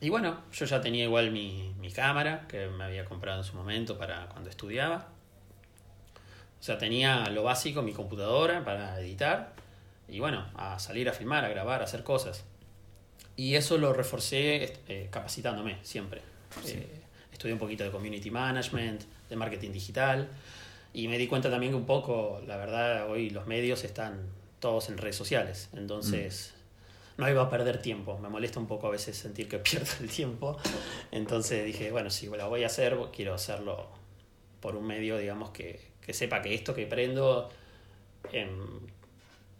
Y 0.00 0.08
bueno, 0.08 0.40
yo 0.52 0.66
ya 0.66 0.80
tenía 0.80 1.04
igual 1.04 1.30
mi, 1.30 1.74
mi, 1.78 1.90
cámara 1.90 2.46
que 2.48 2.68
me 2.68 2.84
había 2.84 3.04
comprado 3.04 3.38
en 3.38 3.44
su 3.44 3.54
momento 3.54 3.98
para 3.98 4.26
cuando 4.26 4.48
estudiaba. 4.48 5.08
O 6.58 6.62
sea, 6.62 6.78
tenía 6.78 7.28
lo 7.30 7.42
básico, 7.42 7.82
mi 7.82 7.92
computadora 7.92 8.64
para 8.64 8.98
editar. 9.00 9.54
Y 10.08 10.20
bueno, 10.20 10.46
a 10.56 10.78
salir 10.78 11.08
a 11.08 11.12
filmar, 11.12 11.44
a 11.44 11.48
grabar, 11.48 11.80
a 11.80 11.84
hacer 11.84 12.02
cosas. 12.02 12.44
Y 13.40 13.56
eso 13.56 13.78
lo 13.78 13.94
reforcé 13.94 14.74
eh, 14.86 15.08
capacitándome 15.10 15.78
siempre. 15.82 16.20
estudié 17.32 17.54
un 17.54 17.58
poquito 17.58 17.82
de 17.82 17.90
community 17.90 18.30
management, 18.30 19.00
de 19.30 19.34
marketing 19.34 19.72
digital. 19.72 20.28
Y 20.92 21.08
me 21.08 21.16
di 21.16 21.26
cuenta 21.26 21.50
también 21.50 21.72
que 21.72 21.78
un 21.78 21.86
poco, 21.86 22.42
la 22.46 22.58
verdad, 22.58 23.08
hoy 23.08 23.30
los 23.30 23.46
medios 23.46 23.82
están 23.82 24.28
todos 24.58 24.90
en 24.90 24.98
redes 24.98 25.16
sociales. 25.16 25.70
Entonces, 25.72 26.52
mm. 27.16 27.22
no 27.22 27.30
iba 27.30 27.40
a 27.40 27.48
perder 27.48 27.80
tiempo. 27.80 28.18
Me 28.18 28.28
molesta 28.28 28.60
un 28.60 28.66
poco 28.66 28.88
a 28.88 28.90
veces 28.90 29.16
sentir 29.16 29.48
que 29.48 29.58
pierdo 29.70 29.90
el 30.00 30.10
tiempo. 30.10 30.58
Entonces 31.10 31.64
dije, 31.64 31.90
bueno, 31.92 32.10
si 32.10 32.26
lo 32.26 32.46
voy 32.50 32.64
a 32.64 32.66
hacer, 32.66 32.94
quiero 33.10 33.32
hacerlo 33.32 33.88
por 34.60 34.76
un 34.76 34.86
medio, 34.86 35.16
digamos, 35.16 35.48
que, 35.48 35.80
que 36.02 36.12
sepa 36.12 36.42
que 36.42 36.52
esto 36.52 36.74
que 36.74 36.84
prendo 36.84 37.48
en 38.34 38.50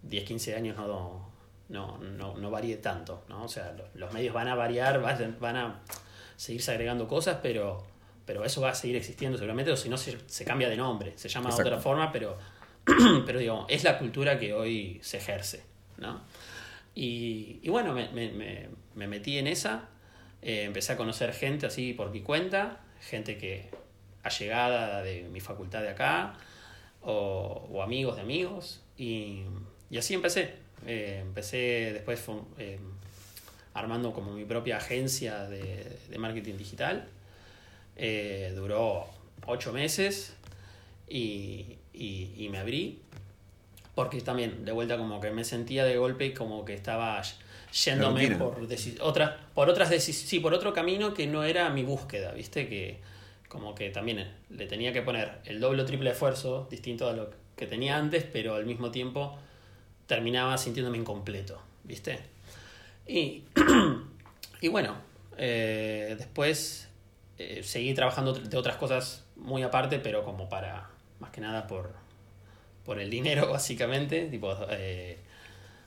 10, 0.03 0.25
15 0.25 0.55
años 0.55 0.77
no, 0.77 1.30
no, 1.71 1.97
no, 1.99 2.37
no 2.37 2.51
varíe 2.51 2.77
tanto. 2.77 3.25
¿no? 3.29 3.45
O 3.45 3.49
sea, 3.49 3.73
los, 3.73 3.95
los 3.95 4.13
medios 4.13 4.35
van 4.35 4.49
a 4.49 4.55
variar, 4.55 5.01
van 5.01 5.57
a 5.57 5.81
seguirse 6.37 6.73
agregando 6.73 7.09
cosas, 7.09 7.39
pero 7.43 7.87
pero 8.31 8.45
eso 8.45 8.61
va 8.61 8.71
a 8.71 8.75
seguir 8.77 8.95
existiendo 8.95 9.37
seguramente, 9.37 9.73
o 9.73 9.77
si 9.77 9.89
no 9.89 9.97
se, 9.97 10.17
se, 10.29 10.45
cambia 10.45 10.69
de 10.69 10.77
nombre, 10.77 11.15
se 11.17 11.29
llama 11.29 11.51
de 11.53 11.63
otra 11.63 11.79
forma, 11.79 12.13
pero, 12.13 12.39
pero 13.27 13.41
digo, 13.41 13.67
es 13.69 13.83
la 13.83 13.99
cultura 13.99 14.39
que 14.39 14.53
hoy 14.53 15.01
se 15.03 15.17
ejerce, 15.17 15.65
¿no? 15.97 16.21
Y, 16.95 17.59
y 17.61 17.69
bueno, 17.71 17.93
me, 17.93 18.09
me, 18.11 18.69
me, 18.95 19.09
metí 19.09 19.37
en 19.39 19.49
esa, 19.49 19.89
eh, 20.43 20.63
empecé 20.63 20.93
a 20.93 20.97
conocer 20.97 21.33
gente 21.33 21.67
así 21.67 21.93
por 21.93 22.13
mi 22.13 22.21
cuenta, 22.21 22.79
gente 23.01 23.37
que 23.37 23.69
allegada 24.23 25.03
de 25.03 25.25
mi 25.25 25.41
facultad 25.41 25.83
de 25.83 25.89
acá, 25.89 26.35
o, 27.03 27.69
o 27.69 27.83
amigos 27.83 28.15
de 28.15 28.23
amigos, 28.23 28.81
y, 28.97 29.43
y 29.91 29.99
así 29.99 30.15
empecé. 30.15 30.55
Eh, 30.87 31.19
empecé 31.23 31.93
después 31.93 32.23
eh, 32.59 32.79
armando 33.75 34.13
como 34.13 34.33
mi 34.33 34.45
propia 34.45 34.79
agencia 34.79 35.45
de, 35.45 35.99
de 36.09 36.19
marketing 36.19 36.57
digital 36.57 37.07
eh, 38.03 38.53
duró 38.55 39.07
ocho 39.47 39.75
meses 39.75 40.35
y, 41.07 41.77
y, 41.93 42.49
me 42.51 42.59
abrí. 42.59 43.03
Porque 43.95 44.23
también, 44.23 44.65
de 44.65 44.73
vuelta, 44.73 44.97
como 44.97 45.21
que 45.21 45.31
me 45.31 45.45
sentía 45.45 45.85
de 45.85 45.99
golpe 45.99 46.33
como 46.33 46.65
que 46.65 46.73
estaba 46.73 47.21
yéndome 47.85 48.31
por, 48.37 48.57
otras, 49.01 49.33
por 49.55 49.69
otras 49.69 50.03
sí, 50.03 50.41
por 50.41 50.55
otro 50.55 50.73
camino 50.73 51.13
que 51.13 51.27
no 51.27 51.45
era 51.45 51.69
mi 51.69 51.83
búsqueda, 51.83 52.33
¿viste? 52.33 52.69
Que 52.69 53.01
como 53.49 53.75
que 53.75 53.91
también 53.91 54.33
le 54.49 54.67
tenía 54.67 54.95
que 54.95 55.03
poner 55.03 55.41
el 55.45 55.61
doble 55.61 55.83
o 55.83 55.85
triple 55.85 56.11
esfuerzo, 56.11 56.69
distinto 56.71 57.07
a 57.07 57.13
lo 57.13 57.31
que 57.57 57.67
tenía 57.67 57.99
antes, 57.99 58.25
pero 58.25 58.55
al 58.55 58.65
mismo 58.65 58.91
tiempo 58.91 59.39
terminaba 60.11 60.59
sintiéndome 60.59 60.99
incompleto, 60.99 61.63
¿viste? 61.85 62.19
Y, 63.07 63.45
y 64.61 64.67
bueno, 64.67 64.97
eh, 65.37 66.17
después 66.19 66.89
eh, 67.39 67.63
seguí 67.63 67.95
trabajando 67.95 68.33
de 68.33 68.57
otras 68.57 68.75
cosas 68.75 69.25
muy 69.37 69.63
aparte, 69.63 70.01
pero 70.01 70.25
como 70.25 70.49
para, 70.49 70.91
más 71.21 71.31
que 71.31 71.41
nada 71.41 71.69
por, 71.69 71.95
por 72.85 72.99
el 72.99 73.09
dinero, 73.09 73.49
básicamente, 73.53 74.27
tipo 74.27 74.53
eh, 74.71 75.17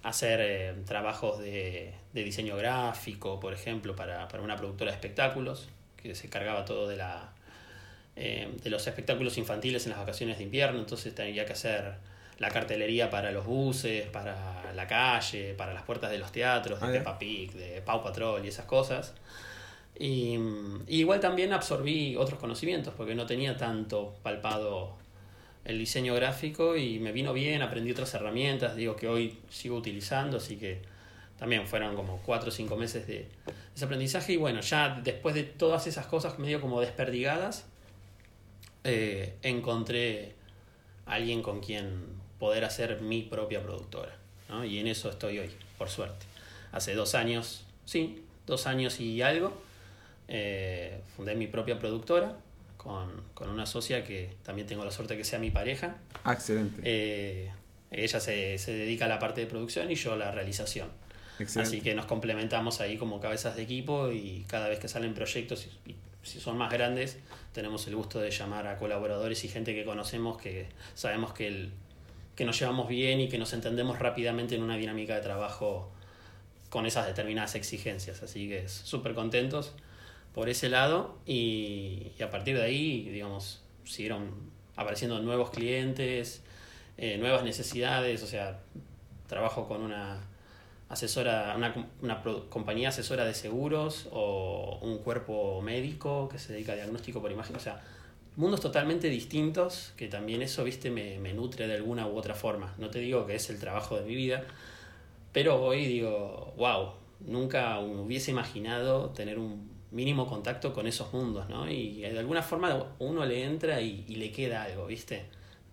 hacer 0.04 0.86
trabajos 0.86 1.40
de, 1.40 1.94
de, 2.14 2.24
diseño 2.24 2.56
gráfico, 2.56 3.42
por 3.42 3.54
ejemplo, 3.54 3.94
para, 3.94 4.30
para, 4.30 4.42
una 4.42 4.56
productora 4.56 4.92
de 4.92 4.96
espectáculos, 4.96 5.68
que 5.98 6.16
se 6.16 6.30
cargaba 6.30 6.64
todo 6.64 6.88
de, 6.88 6.96
la, 6.96 7.34
de 8.16 8.70
los 8.70 8.88
espectáculos 8.88 9.38
infantiles 9.38 9.84
en 9.86 9.90
las 9.90 10.00
vacaciones 10.00 10.38
de 10.38 10.46
invierno, 10.46 10.80
entonces 10.80 11.14
tenía 11.14 11.44
que 11.44 11.52
hacer 11.52 12.13
la 12.40 12.50
cartelería 12.50 13.10
para 13.10 13.32
los 13.32 13.46
buses, 13.46 14.08
para 14.08 14.74
la 14.74 14.88
calle, 14.88 15.54
para 15.54 15.74
las 15.74 15.84
puertas 15.84 16.12
de 16.12 16.18
los 16.18 16.32
teatros, 16.32 16.80
de 16.80 16.88
ah, 16.88 16.92
Peppa 16.92 17.20
Pig, 17.20 17.54
de 17.54 17.82
Pau 17.82 18.04
Patrol 18.04 18.44
y 18.44 18.48
esas 18.48 18.66
cosas. 18.66 19.14
Y, 19.98 20.40
igual 20.88 21.20
también 21.20 21.54
absorbí 21.54 22.16
otros 22.16 22.40
conocimientos 22.40 22.94
porque 22.96 23.16
no 23.16 23.26
tenía 23.26 23.58
tanto 23.58 24.16
palpado 24.24 24.96
el 25.66 25.78
diseño 25.78 26.16
gráfico 26.16 26.76
y 26.76 27.00
me 27.00 27.12
vino 27.12 27.32
bien, 27.32 27.62
aprendí 27.62 27.92
otras 27.92 28.14
herramientas, 28.16 28.76
digo 28.76 28.96
que 28.96 29.08
hoy 29.08 29.38
sigo 29.50 29.78
utilizando, 29.78 30.38
así 30.38 30.58
que 30.58 30.82
también 31.38 31.68
fueron 31.68 31.96
como 31.96 32.18
cuatro 32.26 32.50
o 32.50 32.52
cinco 32.52 32.76
meses 32.76 33.08
de 33.08 33.28
ese 33.76 33.86
aprendizaje 33.86 34.34
y 34.34 34.38
bueno, 34.38 34.62
ya 34.62 35.00
después 35.04 35.36
de 35.36 35.44
todas 35.44 35.88
esas 35.88 36.06
cosas 36.08 36.38
medio 36.40 36.60
como 36.60 36.82
desperdigadas, 36.82 37.66
eh, 38.84 39.36
encontré 39.44 40.34
a 41.06 41.14
alguien 41.14 41.42
con 41.42 41.62
quien 41.62 42.13
poder 42.44 42.66
hacer 42.66 43.00
mi 43.00 43.22
propia 43.22 43.64
productora, 43.64 44.14
¿no? 44.50 44.66
y 44.66 44.78
en 44.78 44.88
eso 44.88 45.10
estoy 45.10 45.40
hoy, 45.40 45.50
por 45.78 45.90
suerte. 45.90 46.26
Hace 46.74 46.94
dos 46.94 47.16
años, 47.16 47.64
sí, 47.86 48.22
dos 48.46 48.68
años 48.68 49.00
y 49.00 49.22
algo, 49.22 49.54
eh, 50.28 51.00
fundé 51.16 51.36
mi 51.36 51.48
propia 51.48 51.80
productora 51.80 52.36
con, 52.76 53.10
con, 53.34 53.48
una 53.48 53.66
socia 53.66 54.04
que 54.04 54.36
también 54.44 54.68
tengo 54.68 54.84
la 54.84 54.92
suerte 54.92 55.14
de 55.14 55.20
que 55.20 55.24
sea 55.24 55.40
mi 55.40 55.52
pareja. 55.52 55.96
Ah, 56.26 56.34
excelente. 56.34 56.82
Eh, 56.84 57.50
ella 57.92 58.20
se, 58.20 58.58
se, 58.58 58.74
dedica 58.74 59.06
a 59.06 59.08
la 59.08 59.20
parte 59.20 59.40
de 59.40 59.48
producción 59.48 59.90
y 59.90 59.96
yo 59.96 60.12
a 60.12 60.18
la 60.18 60.30
realización. 60.32 60.90
Así 61.40 61.80
que 61.80 61.96
nos 61.96 62.08
complementamos 62.08 62.82
ahí 62.82 62.98
como 62.98 63.22
cabezas 63.22 63.56
de 63.56 63.62
equipo 63.62 64.12
y 64.12 64.44
cada 64.50 64.68
vez 64.68 64.80
que 64.80 64.90
salen 64.90 65.14
proyectos, 65.14 65.70
y, 65.86 65.96
si 66.24 66.42
son 66.42 66.58
más 66.58 66.74
grandes, 66.74 67.20
tenemos 67.54 67.88
el 67.88 67.96
gusto 67.96 68.20
de 68.20 68.32
llamar 68.32 68.68
a 68.68 68.78
colaboradores 68.78 69.46
y 69.46 69.48
gente 69.48 69.74
que 69.74 69.86
conocemos 69.86 70.42
que 70.42 70.68
sabemos 70.94 71.32
que, 71.34 71.48
el, 71.48 71.72
que 72.36 72.46
nos 72.46 72.60
llevamos 72.60 72.88
bien 72.88 73.20
y 73.20 73.30
que 73.30 73.38
nos 73.38 73.54
entendemos 73.54 74.00
rápidamente 74.00 74.56
en 74.56 74.64
una 74.64 74.78
dinámica 74.78 75.16
de 75.16 75.22
trabajo 75.22 75.92
con 76.70 76.86
esas 76.86 77.06
determinadas 77.06 77.56
exigencias. 77.56 78.24
Así 78.24 78.50
que 78.50 78.68
súper 78.68 79.14
contentos 79.14 79.74
por 80.34 80.50
ese 80.50 80.70
lado 80.70 81.18
y, 81.26 82.12
a 82.24 82.30
partir 82.30 82.56
de 82.56 82.64
ahí, 82.64 83.10
digamos, 83.10 83.62
siguieron 83.86 84.32
apareciendo 84.76 85.20
nuevos 85.20 85.52
clientes, 85.52 86.42
eh, 86.98 87.18
nuevas 87.18 87.44
necesidades, 87.44 88.24
o 88.24 88.28
sea, 88.28 88.60
trabajo 89.28 89.68
con 89.68 89.82
una 89.82 90.22
asesora, 90.90 91.54
una, 91.56 91.88
una, 92.02 92.24
compañía 92.50 92.90
asesora 92.90 93.26
de 93.26 93.34
seguros 93.34 94.08
o 94.12 94.80
un 94.82 94.98
cuerpo 95.00 95.62
médico 95.62 96.30
que 96.30 96.40
se 96.40 96.54
dedica 96.54 96.72
a 96.72 96.76
diagnóstico 96.76 97.22
por 97.22 97.32
imagen, 97.32 97.56
o 97.56 97.60
sea, 97.60 97.82
mundos 98.36 98.62
totalmente 98.62 99.10
distintos 99.10 99.94
que 99.98 100.08
también 100.08 100.42
eso, 100.42 100.64
viste, 100.64 100.90
me, 100.90 101.20
me 101.20 101.34
nutre 101.34 101.68
de 101.68 101.76
alguna 101.76 102.08
u 102.08 102.18
otra 102.18 102.36
forma. 102.36 102.74
No 102.78 102.90
te 102.90 103.00
digo 103.00 103.26
que 103.26 103.36
es 103.36 103.50
el 103.50 103.60
trabajo 103.60 103.98
de 103.98 104.04
mi 104.06 104.16
vida, 104.16 104.44
pero 105.32 105.62
hoy 105.62 105.86
digo, 105.86 106.54
wow, 106.58 106.94
nunca 107.22 107.80
hubiese 107.80 108.32
imaginado 108.32 109.10
tener 109.10 109.40
un 109.40 109.72
mínimo 109.92 110.28
contacto 110.28 110.74
con 110.74 110.88
esos 110.88 111.14
mundos, 111.14 111.48
¿no? 111.50 111.70
Y 111.70 112.02
de 112.02 112.20
alguna 112.20 112.42
forma 112.42 112.96
uno 113.00 113.26
le 113.26 113.44
entra 113.44 113.80
y, 113.82 114.04
le 114.08 114.32
queda 114.32 114.64
algo, 114.64 114.88
¿viste? 114.88 115.26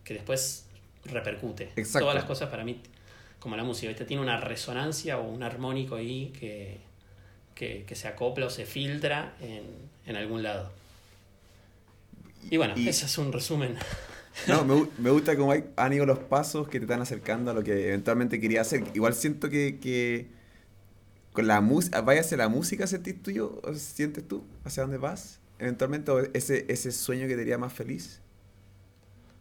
Que 0.04 0.14
después 0.14 0.68
repercute. 1.04 1.70
Exacto. 1.76 2.00
Todas 2.00 2.14
las 2.14 2.24
cosas 2.24 2.50
para 2.50 2.64
mí, 2.64 2.80
como 3.38 3.56
la 3.56 3.64
música, 3.64 3.88
¿viste? 3.88 4.04
Tiene 4.04 4.22
una 4.22 4.38
resonancia 4.38 5.18
o 5.18 5.28
un 5.28 5.42
armónico 5.42 5.94
ahí 5.96 6.32
que, 6.38 6.78
que, 7.54 7.94
se 7.94 8.08
acopla 8.08 8.46
o 8.46 8.50
se 8.50 8.66
filtra 8.66 9.34
en, 9.40 9.64
en 10.06 10.16
algún 10.16 10.42
lado. 10.42 10.70
Y 12.48 12.56
bueno, 12.56 12.74
ese 12.76 13.06
es 13.06 13.18
un 13.18 13.32
resumen. 13.32 13.76
No, 14.46 14.64
me, 14.64 14.86
me, 14.96 15.10
gusta 15.10 15.36
cómo 15.36 15.52
han 15.76 15.92
ido 15.92 16.06
los 16.06 16.20
pasos 16.20 16.68
que 16.68 16.78
te 16.78 16.84
están 16.84 17.02
acercando 17.02 17.50
a 17.50 17.54
lo 17.54 17.64
que 17.64 17.88
eventualmente 17.88 18.40
quería 18.40 18.60
hacer. 18.60 18.84
Igual 18.94 19.12
siento 19.12 19.50
que, 19.50 19.80
que 19.82 20.28
con 21.32 21.46
la 21.46 21.60
música, 21.60 22.00
vaya 22.00 22.20
hacia 22.20 22.36
la 22.36 22.48
música 22.48 22.86
sentís 22.86 23.22
tuyo, 23.22 23.60
sientes 23.74 24.26
tú, 24.26 24.44
hacia 24.64 24.82
dónde 24.82 24.98
vas, 24.98 25.40
eventualmente, 25.58 26.10
o 26.10 26.20
ese, 26.32 26.66
ese 26.68 26.90
sueño 26.92 27.28
que 27.28 27.36
te 27.36 27.42
haría 27.42 27.58
más 27.58 27.72
feliz. 27.72 28.20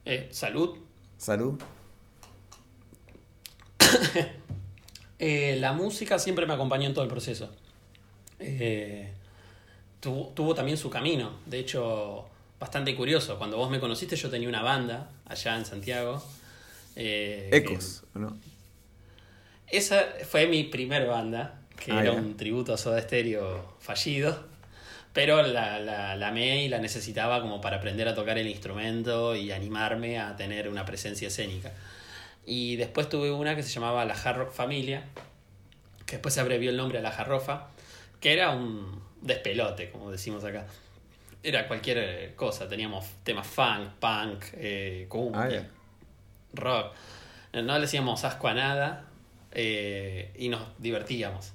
Eh, 0.05 0.27
salud. 0.31 0.77
Salud. 1.17 1.59
eh, 5.19 5.57
la 5.59 5.73
música 5.73 6.19
siempre 6.19 6.45
me 6.45 6.53
acompañó 6.53 6.87
en 6.87 6.93
todo 6.93 7.03
el 7.03 7.09
proceso. 7.09 7.51
Eh, 8.39 9.11
tuvo, 9.99 10.29
tuvo, 10.29 10.53
también 10.53 10.77
su 10.77 10.89
camino. 10.89 11.39
De 11.45 11.59
hecho, 11.59 12.27
bastante 12.59 12.95
curioso. 12.95 13.37
Cuando 13.37 13.57
vos 13.57 13.69
me 13.69 13.79
conociste 13.79 14.15
yo 14.15 14.29
tenía 14.29 14.49
una 14.49 14.61
banda 14.61 15.09
allá 15.25 15.57
en 15.57 15.65
Santiago. 15.65 16.23
Eh, 16.95 17.49
Ecos, 17.51 18.03
¿no? 18.13 18.37
Esa 19.67 20.03
fue 20.27 20.47
mi 20.47 20.63
primer 20.63 21.07
banda, 21.07 21.61
que 21.77 21.91
ah, 21.91 22.01
era 22.01 22.11
un 22.11 22.35
tributo 22.35 22.73
a 22.73 22.77
Soda 22.77 23.01
Stereo 23.01 23.75
fallido. 23.79 24.47
Pero 25.13 25.41
la, 25.41 25.79
la, 25.79 26.15
la 26.15 26.27
amé 26.27 26.63
y 26.63 26.69
la 26.69 26.79
necesitaba 26.79 27.41
como 27.41 27.61
para 27.61 27.77
aprender 27.77 28.07
a 28.07 28.13
tocar 28.13 28.37
el 28.37 28.47
instrumento 28.47 29.35
y 29.35 29.51
animarme 29.51 30.19
a 30.19 30.35
tener 30.35 30.69
una 30.69 30.85
presencia 30.85 31.27
escénica. 31.27 31.71
Y 32.45 32.75
después 32.77 33.09
tuve 33.09 33.31
una 33.31 33.55
que 33.55 33.63
se 33.63 33.69
llamaba 33.69 34.05
La 34.05 34.13
Hard 34.13 34.37
Rock 34.37 34.51
Familia, 34.51 35.03
que 36.05 36.15
después 36.15 36.33
se 36.33 36.41
abrevió 36.41 36.71
el 36.71 36.77
nombre 36.77 36.97
a 36.97 37.01
La 37.01 37.11
Jarrofa, 37.11 37.67
que 38.19 38.33
era 38.33 38.49
un 38.51 39.01
despelote, 39.21 39.91
como 39.91 40.11
decimos 40.11 40.43
acá. 40.43 40.65
Era 41.41 41.67
cualquier 41.67 41.97
eh, 41.99 42.33
cosa, 42.35 42.67
teníamos 42.67 43.05
temas 43.23 43.47
funk, 43.47 43.91
punk, 43.99 44.45
eh, 44.53 45.05
cumbia, 45.07 45.69
ah, 45.69 46.53
rock. 46.53 46.93
No 47.53 47.73
le 47.75 47.81
decíamos 47.81 48.23
asco 48.25 48.47
a 48.47 48.53
nada 48.53 49.05
eh, 49.51 50.31
y 50.37 50.49
nos 50.49 50.61
divertíamos. 50.77 51.53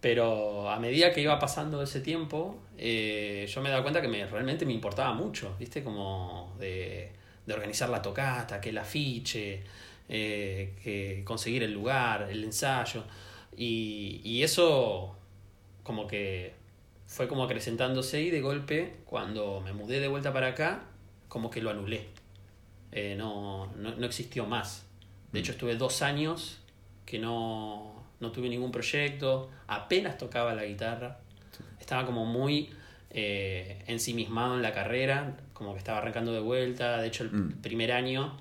Pero 0.00 0.70
a 0.70 0.78
medida 0.78 1.12
que 1.12 1.20
iba 1.20 1.38
pasando 1.38 1.82
ese 1.82 2.00
tiempo, 2.00 2.58
eh, 2.78 3.46
yo 3.48 3.60
me 3.60 3.68
daba 3.68 3.82
cuenta 3.82 4.00
que 4.00 4.08
me, 4.08 4.26
realmente 4.26 4.64
me 4.64 4.72
importaba 4.72 5.12
mucho, 5.12 5.54
¿viste? 5.58 5.84
Como 5.84 6.54
de, 6.58 7.12
de 7.46 7.54
organizar 7.54 7.90
la 7.90 8.00
tocata, 8.00 8.60
que 8.60 8.70
el 8.70 8.78
afiche, 8.78 9.62
eh, 10.08 10.74
que 10.82 11.22
conseguir 11.24 11.62
el 11.62 11.72
lugar, 11.72 12.28
el 12.30 12.44
ensayo. 12.44 13.04
Y, 13.56 14.22
y 14.24 14.42
eso 14.42 15.16
como 15.82 16.06
que 16.06 16.54
fue 17.10 17.26
como 17.26 17.42
acrecentándose 17.42 18.22
y 18.22 18.30
de 18.30 18.40
golpe, 18.40 18.98
cuando 19.04 19.60
me 19.60 19.72
mudé 19.72 19.98
de 19.98 20.06
vuelta 20.06 20.32
para 20.32 20.46
acá, 20.46 20.84
como 21.26 21.50
que 21.50 21.60
lo 21.60 21.70
anulé. 21.70 22.06
Eh, 22.92 23.16
no, 23.18 23.66
no, 23.76 23.96
no 23.96 24.06
existió 24.06 24.46
más. 24.46 24.86
De 25.32 25.40
mm. 25.40 25.42
hecho, 25.42 25.52
estuve 25.52 25.74
dos 25.74 26.02
años 26.02 26.60
que 27.04 27.18
no, 27.18 28.04
no 28.20 28.30
tuve 28.30 28.48
ningún 28.48 28.70
proyecto, 28.70 29.50
apenas 29.66 30.18
tocaba 30.18 30.54
la 30.54 30.64
guitarra, 30.64 31.18
estaba 31.80 32.06
como 32.06 32.26
muy 32.26 32.70
eh, 33.10 33.82
ensimismado 33.88 34.54
en 34.54 34.62
la 34.62 34.72
carrera, 34.72 35.36
como 35.52 35.72
que 35.72 35.78
estaba 35.80 35.98
arrancando 35.98 36.32
de 36.32 36.38
vuelta, 36.40 36.98
de 37.02 37.08
hecho 37.08 37.24
el 37.24 37.32
mm. 37.32 37.60
primer 37.60 37.90
año, 37.90 38.36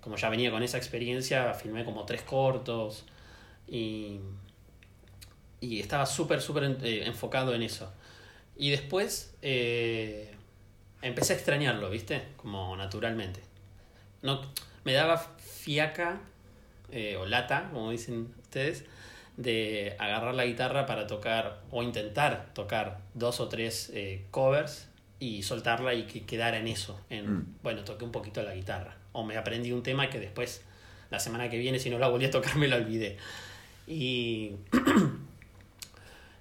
como 0.00 0.16
ya 0.16 0.28
venía 0.28 0.50
con 0.50 0.64
esa 0.64 0.76
experiencia, 0.76 1.54
filmé 1.54 1.84
como 1.84 2.04
tres 2.04 2.22
cortos 2.22 3.04
y, 3.68 4.18
y 5.60 5.78
estaba 5.78 6.04
súper, 6.04 6.40
súper 6.40 6.78
eh, 6.82 7.06
enfocado 7.06 7.54
en 7.54 7.62
eso. 7.62 7.92
Y 8.58 8.70
después 8.70 9.34
eh, 9.40 10.34
empecé 11.00 11.32
a 11.32 11.36
extrañarlo, 11.36 11.88
¿viste? 11.88 12.22
Como 12.36 12.76
naturalmente. 12.76 13.40
No, 14.20 14.42
me 14.84 14.92
daba 14.92 15.16
fiaca 15.38 16.20
o 17.18 17.26
lata, 17.26 17.68
como 17.70 17.90
dicen 17.90 18.34
ustedes, 18.42 18.84
de 19.38 19.94
agarrar 20.00 20.34
la 20.34 20.44
guitarra 20.44 20.84
para 20.84 21.06
tocar 21.06 21.60
o 21.70 21.84
intentar 21.84 22.52
tocar 22.54 22.98
dos 23.14 23.38
o 23.38 23.48
tres 23.48 23.88
eh, 23.94 24.26
covers 24.32 24.88
y 25.20 25.44
soltarla 25.44 25.94
y 25.94 26.02
que 26.02 26.26
quedara 26.26 26.58
en 26.58 26.66
eso. 26.66 27.00
En, 27.08 27.32
mm. 27.32 27.56
Bueno, 27.62 27.84
toqué 27.84 28.04
un 28.04 28.10
poquito 28.10 28.42
la 28.42 28.52
guitarra. 28.52 28.96
O 29.12 29.24
me 29.24 29.36
aprendí 29.36 29.70
un 29.70 29.84
tema 29.84 30.10
que 30.10 30.18
después, 30.18 30.62
la 31.10 31.20
semana 31.20 31.48
que 31.48 31.56
viene, 31.56 31.78
si 31.78 31.88
no 31.88 32.00
la 32.00 32.08
volví 32.08 32.24
a 32.24 32.30
tocar, 32.32 32.56
me 32.58 32.66
la 32.66 32.76
olvidé. 32.76 33.16
Y, 33.86 34.56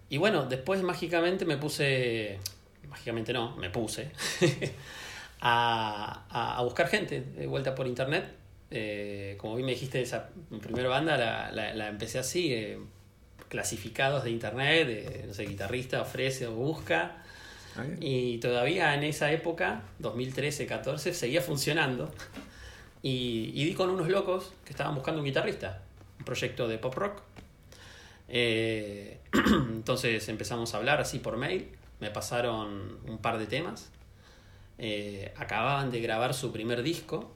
y 0.10 0.18
bueno, 0.18 0.46
después 0.46 0.82
mágicamente 0.84 1.46
me 1.46 1.58
puse, 1.58 2.40
mágicamente 2.90 3.34
no, 3.34 3.56
me 3.58 3.70
puse 3.70 4.12
a, 5.42 6.58
a, 6.58 6.64
buscar 6.64 6.88
gente 6.88 7.22
de 7.22 7.48
vuelta 7.48 7.76
por 7.76 7.88
internet 7.88 8.38
eh, 8.70 9.36
como 9.38 9.56
bien 9.56 9.66
me 9.66 9.72
dijiste, 9.74 10.02
esa 10.02 10.30
primera 10.62 10.90
banda 10.90 11.18
la, 11.18 11.74
la, 11.74 11.88
empecé 11.88 12.20
así, 12.20 12.54
eh, 12.54 12.80
clasificados 13.48 14.24
de 14.24 14.32
internet, 14.32 14.88
de, 14.88 15.24
no 15.28 15.34
sé, 15.34 15.46
guitarrista 15.46 16.02
ofrece 16.02 16.48
o 16.48 16.54
busca. 16.54 17.24
Ah, 17.78 17.86
y 18.00 18.40
todavía 18.40 18.94
en 18.96 19.04
esa 19.04 19.32
época, 19.32 19.84
2013-14, 20.02 21.14
seguía 21.14 21.42
funcionando. 21.42 22.12
Y, 23.02 23.52
y, 23.54 23.66
di 23.66 23.74
con 23.74 23.90
unos 23.90 24.10
locos 24.10 24.54
que 24.66 24.72
estaban 24.72 24.96
buscando 24.96 25.22
un 25.22 25.26
guitarrista, 25.26 25.82
un 26.20 26.26
proyecto 26.26 26.68
de 26.68 26.78
pop 26.78 26.96
rock. 26.96 27.22
Eh, 28.28 29.20
entonces 29.46 30.28
empezamos 30.30 30.74
a 30.74 30.78
hablar 30.78 31.02
así 31.02 31.20
por 31.20 31.38
mail, 31.38 31.70
me 32.00 32.12
pasaron 32.12 33.00
un 33.08 33.18
par 33.20 33.38
de 33.38 33.48
temas. 33.48 33.92
acababan 35.38 35.92
de 35.92 36.02
grabar 36.02 36.34
su 36.34 36.52
primer 36.52 36.84
disco 36.84 37.34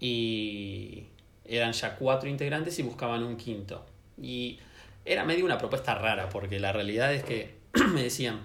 y 0.00 1.06
eran 1.44 1.72
ya 1.72 1.96
cuatro 1.96 2.28
integrantes 2.28 2.78
y 2.78 2.82
buscaban 2.82 3.22
un 3.22 3.36
quinto. 3.36 3.84
Y 4.20 4.58
era 5.04 5.24
medio 5.24 5.44
una 5.44 5.58
propuesta 5.58 5.94
rara, 5.94 6.28
porque 6.28 6.60
la 6.60 6.72
realidad 6.72 7.12
es 7.12 7.24
que 7.24 7.58
me 7.92 8.02
decían, 8.02 8.40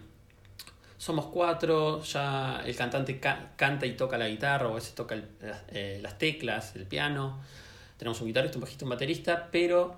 somos 0.97 1.25
cuatro, 1.25 2.01
ya 2.03 2.61
el 2.65 2.75
cantante 2.75 3.19
canta 3.19 3.85
y 3.85 3.93
toca 3.93 4.17
la 4.17 4.29
guitarra, 4.29 4.67
o 4.67 4.71
a 4.71 4.75
veces 4.75 4.95
toca 4.95 5.21
eh, 5.69 5.99
las 6.01 6.17
teclas, 6.17 6.75
el 6.75 6.85
piano, 6.85 7.41
tenemos 7.97 8.21
un 8.21 8.27
guitarrista, 8.27 8.57
un 8.57 8.61
bajista, 8.61 8.85
un 8.85 8.89
baterista, 8.89 9.49
pero 9.51 9.97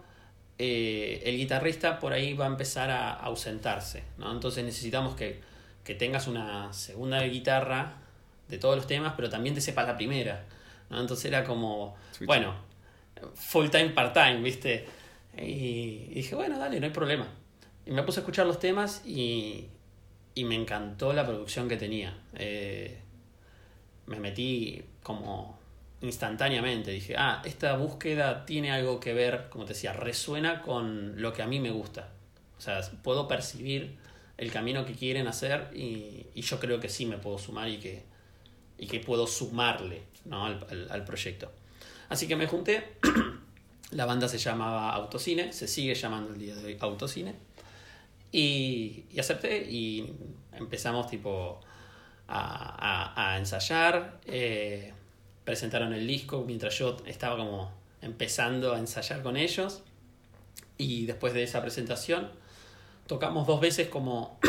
eh, 0.57 1.21
el 1.25 1.37
guitarrista 1.37 1.99
por 1.99 2.13
ahí 2.13 2.33
va 2.33 2.45
a 2.45 2.47
empezar 2.47 2.89
a 2.89 3.11
ausentarse, 3.11 4.03
¿no? 4.17 4.31
Entonces 4.31 4.63
necesitamos 4.63 5.15
que, 5.15 5.41
que 5.83 5.95
tengas 5.95 6.27
una 6.27 6.71
segunda 6.73 7.21
guitarra 7.23 7.93
de 8.47 8.57
todos 8.57 8.75
los 8.75 8.87
temas, 8.87 9.13
pero 9.15 9.29
también 9.29 9.55
te 9.55 9.61
sepas 9.61 9.87
la 9.87 9.97
primera. 9.97 10.45
Entonces 10.89 11.25
era 11.25 11.43
como, 11.43 11.95
bueno, 12.21 12.55
full 13.33 13.69
time, 13.69 13.89
part 13.89 14.13
time, 14.13 14.41
¿viste? 14.41 14.85
Y, 15.37 16.13
dije, 16.13 16.35
bueno, 16.35 16.57
dale, 16.57 16.79
no 16.79 16.85
hay 16.85 16.91
problema. 16.91 17.27
Y 17.85 17.91
me 17.91 18.03
puse 18.03 18.19
a 18.19 18.21
escuchar 18.21 18.45
los 18.45 18.59
temas 18.59 19.01
y, 19.05 19.67
y 20.33 20.43
me 20.45 20.55
encantó 20.55 21.13
la 21.13 21.25
producción 21.25 21.67
que 21.67 21.77
tenía. 21.77 22.17
Eh, 22.35 22.99
me 24.07 24.19
metí 24.19 24.83
como 25.03 25.59
instantáneamente. 26.01 26.91
Dije, 26.91 27.15
ah, 27.17 27.41
esta 27.45 27.75
búsqueda 27.75 28.45
tiene 28.45 28.71
algo 28.71 28.99
que 28.99 29.13
ver, 29.13 29.47
como 29.49 29.65
te 29.65 29.73
decía, 29.73 29.93
resuena 29.93 30.61
con 30.61 31.21
lo 31.21 31.33
que 31.33 31.41
a 31.41 31.47
mí 31.47 31.59
me 31.59 31.71
gusta. 31.71 32.09
O 32.57 32.61
sea, 32.61 32.81
puedo 33.03 33.27
percibir 33.27 33.97
el 34.37 34.51
camino 34.51 34.85
que 34.85 34.93
quieren 34.93 35.27
hacer 35.27 35.69
y, 35.73 36.27
y 36.33 36.41
yo 36.41 36.59
creo 36.59 36.79
que 36.79 36.89
sí 36.89 37.05
me 37.05 37.17
puedo 37.17 37.37
sumar 37.37 37.69
y 37.69 37.77
que, 37.77 38.03
y 38.77 38.87
que 38.87 38.99
puedo 38.99 39.27
sumarle 39.27 40.03
¿no? 40.25 40.45
al, 40.45 40.87
al, 40.89 41.03
proyecto. 41.05 41.51
Así 42.09 42.27
que 42.27 42.35
me 42.35 42.47
junté, 42.47 42.97
la 43.91 44.05
banda 44.05 44.27
se 44.27 44.37
llamaba 44.37 44.91
Autocine, 44.91 45.53
se 45.53 45.67
sigue 45.67 45.95
llamando 45.95 46.33
el 46.33 46.39
día 46.39 46.55
de 46.55 46.65
hoy 46.65 46.77
Autocine, 46.79 47.35
y, 48.31 49.05
y 49.11 49.19
acepté 49.19 49.65
y 49.69 50.13
empezamos 50.51 51.07
tipo 51.07 51.61
a, 52.27 53.13
a, 53.13 53.33
a 53.33 53.37
ensayar, 53.37 54.19
eh, 54.25 54.93
presentaron 55.45 55.93
el 55.93 56.05
disco 56.05 56.43
mientras 56.45 56.77
yo 56.77 56.97
estaba 57.05 57.37
como 57.37 57.71
empezando 58.01 58.73
a 58.73 58.79
ensayar 58.79 59.23
con 59.23 59.37
ellos, 59.37 59.83
y 60.77 61.05
después 61.05 61.33
de 61.33 61.43
esa 61.43 61.61
presentación 61.61 62.29
tocamos 63.07 63.47
dos 63.47 63.61
veces 63.61 63.87
como, 63.87 64.39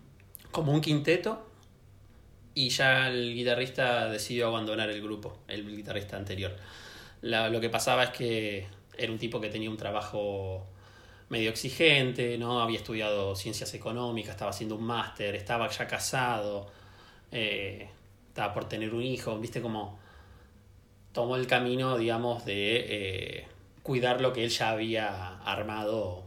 como 0.50 0.72
un 0.72 0.80
quinteto 0.80 1.46
y 2.54 2.68
ya 2.70 3.08
el 3.08 3.34
guitarrista 3.34 4.08
decidió 4.08 4.48
abandonar 4.48 4.88
el 4.90 5.02
grupo, 5.02 5.38
el 5.48 5.76
guitarrista 5.76 6.16
anterior. 6.16 6.56
lo 7.22 7.60
que 7.60 7.68
pasaba 7.68 8.04
es 8.04 8.10
que 8.10 8.66
era 8.96 9.12
un 9.12 9.18
tipo 9.18 9.40
que 9.40 9.48
tenía 9.48 9.68
un 9.68 9.76
trabajo 9.76 10.66
medio 11.28 11.50
exigente, 11.50 12.38
¿no? 12.38 12.62
Había 12.62 12.78
estudiado 12.78 13.34
ciencias 13.34 13.74
económicas, 13.74 14.32
estaba 14.32 14.50
haciendo 14.52 14.76
un 14.76 14.84
máster, 14.84 15.34
estaba 15.34 15.68
ya 15.68 15.88
casado, 15.88 16.70
eh, 17.32 17.88
estaba 18.28 18.54
por 18.54 18.68
tener 18.68 18.94
un 18.94 19.02
hijo, 19.02 19.36
viste 19.38 19.60
como 19.60 19.98
tomó 21.14 21.36
el 21.36 21.46
camino, 21.46 21.96
digamos, 21.96 22.44
de 22.44 22.86
eh, 22.88 23.46
cuidar 23.82 24.20
lo 24.20 24.32
que 24.34 24.44
él 24.44 24.50
ya 24.50 24.70
había 24.70 25.38
armado 25.38 26.24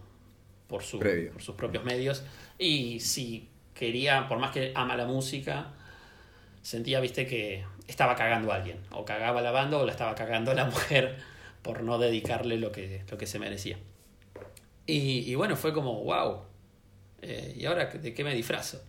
por, 0.67 0.82
su, 0.82 0.97
por 0.97 1.41
sus 1.41 1.56
propios 1.56 1.84
medios. 1.84 2.23
Y 2.58 3.02
si 3.02 3.50
quería, 3.76 4.28
por 4.28 4.39
más 4.39 4.52
que 4.52 4.71
ama 4.73 4.95
la 4.95 5.06
música, 5.06 5.73
sentía, 6.62 7.02
viste, 7.02 7.28
que 7.28 7.65
estaba 7.86 8.15
cagando 8.15 8.52
a 8.52 8.56
alguien. 8.56 8.80
O 8.91 9.04
cagaba 9.04 9.41
la 9.41 9.52
banda 9.52 9.78
o 9.78 9.86
la 9.86 9.91
estaba 9.91 10.15
cagando 10.15 10.52
a 10.52 10.54
la 10.56 10.65
mujer 10.71 11.17
por 11.62 11.84
no 11.84 12.00
dedicarle 12.00 12.58
lo 12.58 12.71
que, 12.71 13.04
lo 13.12 13.17
que 13.17 13.28
se 13.28 13.39
merecía. 13.39 13.78
Y, 14.89 15.36
bueno, 15.36 15.58
fue 15.58 15.73
como, 15.73 16.02
wow. 16.06 16.43
Eh, 17.21 17.56
¿Y 17.58 17.65
ahora 17.65 17.88
de 17.88 18.13
qué 18.13 18.23
me 18.23 18.34
disfrazo? 18.34 18.82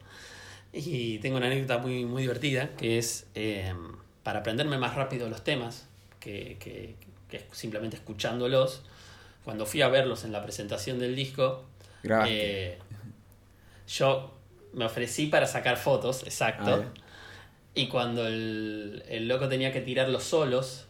Y 0.72 1.18
tengo 1.18 1.38
una 1.38 1.46
anécdota 1.46 1.78
muy, 1.78 2.04
muy 2.04 2.22
divertida, 2.22 2.76
que 2.76 2.98
es 2.98 3.26
eh, 3.34 3.74
para 4.28 4.40
aprenderme 4.40 4.76
más 4.76 4.94
rápido 4.94 5.26
los 5.30 5.42
temas, 5.42 5.86
que, 6.20 6.58
que, 6.60 6.96
que, 7.30 7.46
simplemente 7.52 7.96
escuchándolos, 7.96 8.82
cuando 9.42 9.64
fui 9.64 9.80
a 9.80 9.88
verlos 9.88 10.22
en 10.24 10.32
la 10.32 10.42
presentación 10.42 10.98
del 10.98 11.16
disco, 11.16 11.64
eh, 12.26 12.76
yo 13.86 14.34
me 14.74 14.84
ofrecí 14.84 15.28
para 15.28 15.46
sacar 15.46 15.78
fotos, 15.78 16.24
exacto. 16.24 16.84
Y 17.72 17.88
cuando 17.88 18.26
el, 18.26 19.02
el 19.08 19.28
loco 19.28 19.48
tenía 19.48 19.72
que 19.72 19.80
tirar 19.80 20.10
los 20.10 20.24
solos, 20.24 20.84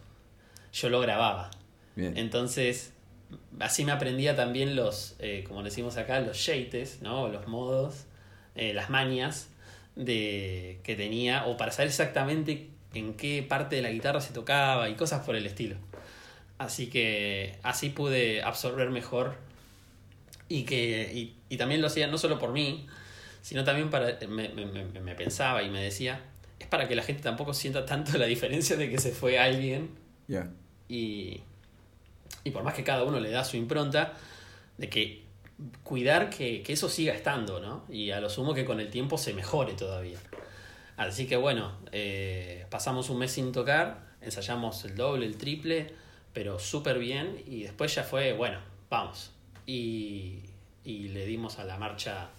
yo 0.72 0.88
lo 0.88 0.98
grababa. 0.98 1.52
Bien. 1.94 2.18
Entonces, 2.18 2.92
así 3.60 3.84
me 3.84 3.92
aprendía 3.92 4.34
también 4.34 4.74
los, 4.74 5.14
eh, 5.20 5.44
como 5.46 5.62
decimos 5.62 5.96
acá, 5.96 6.18
los 6.18 6.38
shapes, 6.38 7.02
¿no? 7.02 7.28
Los 7.28 7.46
modos, 7.46 8.06
eh, 8.56 8.74
las 8.74 8.90
mañas 8.90 9.46
de, 9.94 10.80
que 10.82 10.96
tenía, 10.96 11.46
o 11.46 11.56
para 11.56 11.70
saber 11.70 11.86
exactamente 11.86 12.70
en 12.98 13.14
qué 13.14 13.42
parte 13.48 13.76
de 13.76 13.82
la 13.82 13.90
guitarra 13.90 14.20
se 14.20 14.32
tocaba 14.32 14.88
y 14.88 14.94
cosas 14.94 15.24
por 15.24 15.36
el 15.36 15.46
estilo. 15.46 15.76
Así 16.58 16.88
que 16.88 17.56
así 17.62 17.90
pude 17.90 18.42
absorber 18.42 18.90
mejor 18.90 19.36
y 20.48 20.64
que 20.64 21.10
y, 21.14 21.36
y 21.48 21.56
también 21.56 21.80
lo 21.80 21.86
hacía 21.86 22.06
no 22.08 22.18
solo 22.18 22.38
por 22.38 22.52
mí, 22.52 22.86
sino 23.42 23.64
también 23.64 23.90
para 23.90 24.18
me, 24.28 24.48
me, 24.48 24.66
me, 24.66 25.00
me 25.00 25.14
pensaba 25.14 25.62
y 25.62 25.70
me 25.70 25.82
decía, 25.82 26.20
es 26.58 26.66
para 26.66 26.88
que 26.88 26.96
la 26.96 27.02
gente 27.02 27.22
tampoco 27.22 27.54
sienta 27.54 27.86
tanto 27.86 28.18
la 28.18 28.26
diferencia 28.26 28.76
de 28.76 28.90
que 28.90 28.98
se 28.98 29.12
fue 29.12 29.38
alguien 29.38 29.90
Ya. 30.26 30.50
y, 30.88 31.40
y 32.44 32.50
por 32.50 32.62
más 32.64 32.74
que 32.74 32.82
cada 32.82 33.04
uno 33.04 33.20
le 33.20 33.30
da 33.30 33.44
su 33.44 33.56
impronta, 33.56 34.14
de 34.78 34.88
que 34.88 35.22
cuidar 35.84 36.30
que, 36.30 36.62
que 36.62 36.72
eso 36.72 36.88
siga 36.88 37.12
estando, 37.14 37.60
¿no? 37.60 37.84
Y 37.88 38.10
a 38.10 38.20
lo 38.20 38.30
sumo 38.30 38.54
que 38.54 38.64
con 38.64 38.80
el 38.80 38.90
tiempo 38.90 39.18
se 39.18 39.32
mejore 39.34 39.74
todavía. 39.74 40.18
Así 40.98 41.26
que 41.28 41.36
bueno, 41.36 41.72
eh, 41.92 42.66
pasamos 42.70 43.08
un 43.08 43.20
mes 43.20 43.30
sin 43.30 43.52
tocar, 43.52 44.00
ensayamos 44.20 44.84
el 44.84 44.96
doble, 44.96 45.26
el 45.26 45.38
triple, 45.38 45.94
pero 46.32 46.58
súper 46.58 46.98
bien 46.98 47.40
y 47.46 47.62
después 47.62 47.94
ya 47.94 48.02
fue, 48.02 48.32
bueno, 48.32 48.58
vamos. 48.90 49.30
Y, 49.64 50.40
y 50.84 51.08
le 51.08 51.24
dimos 51.24 51.60
a 51.60 51.64
la 51.64 51.78
marcha 51.78 52.30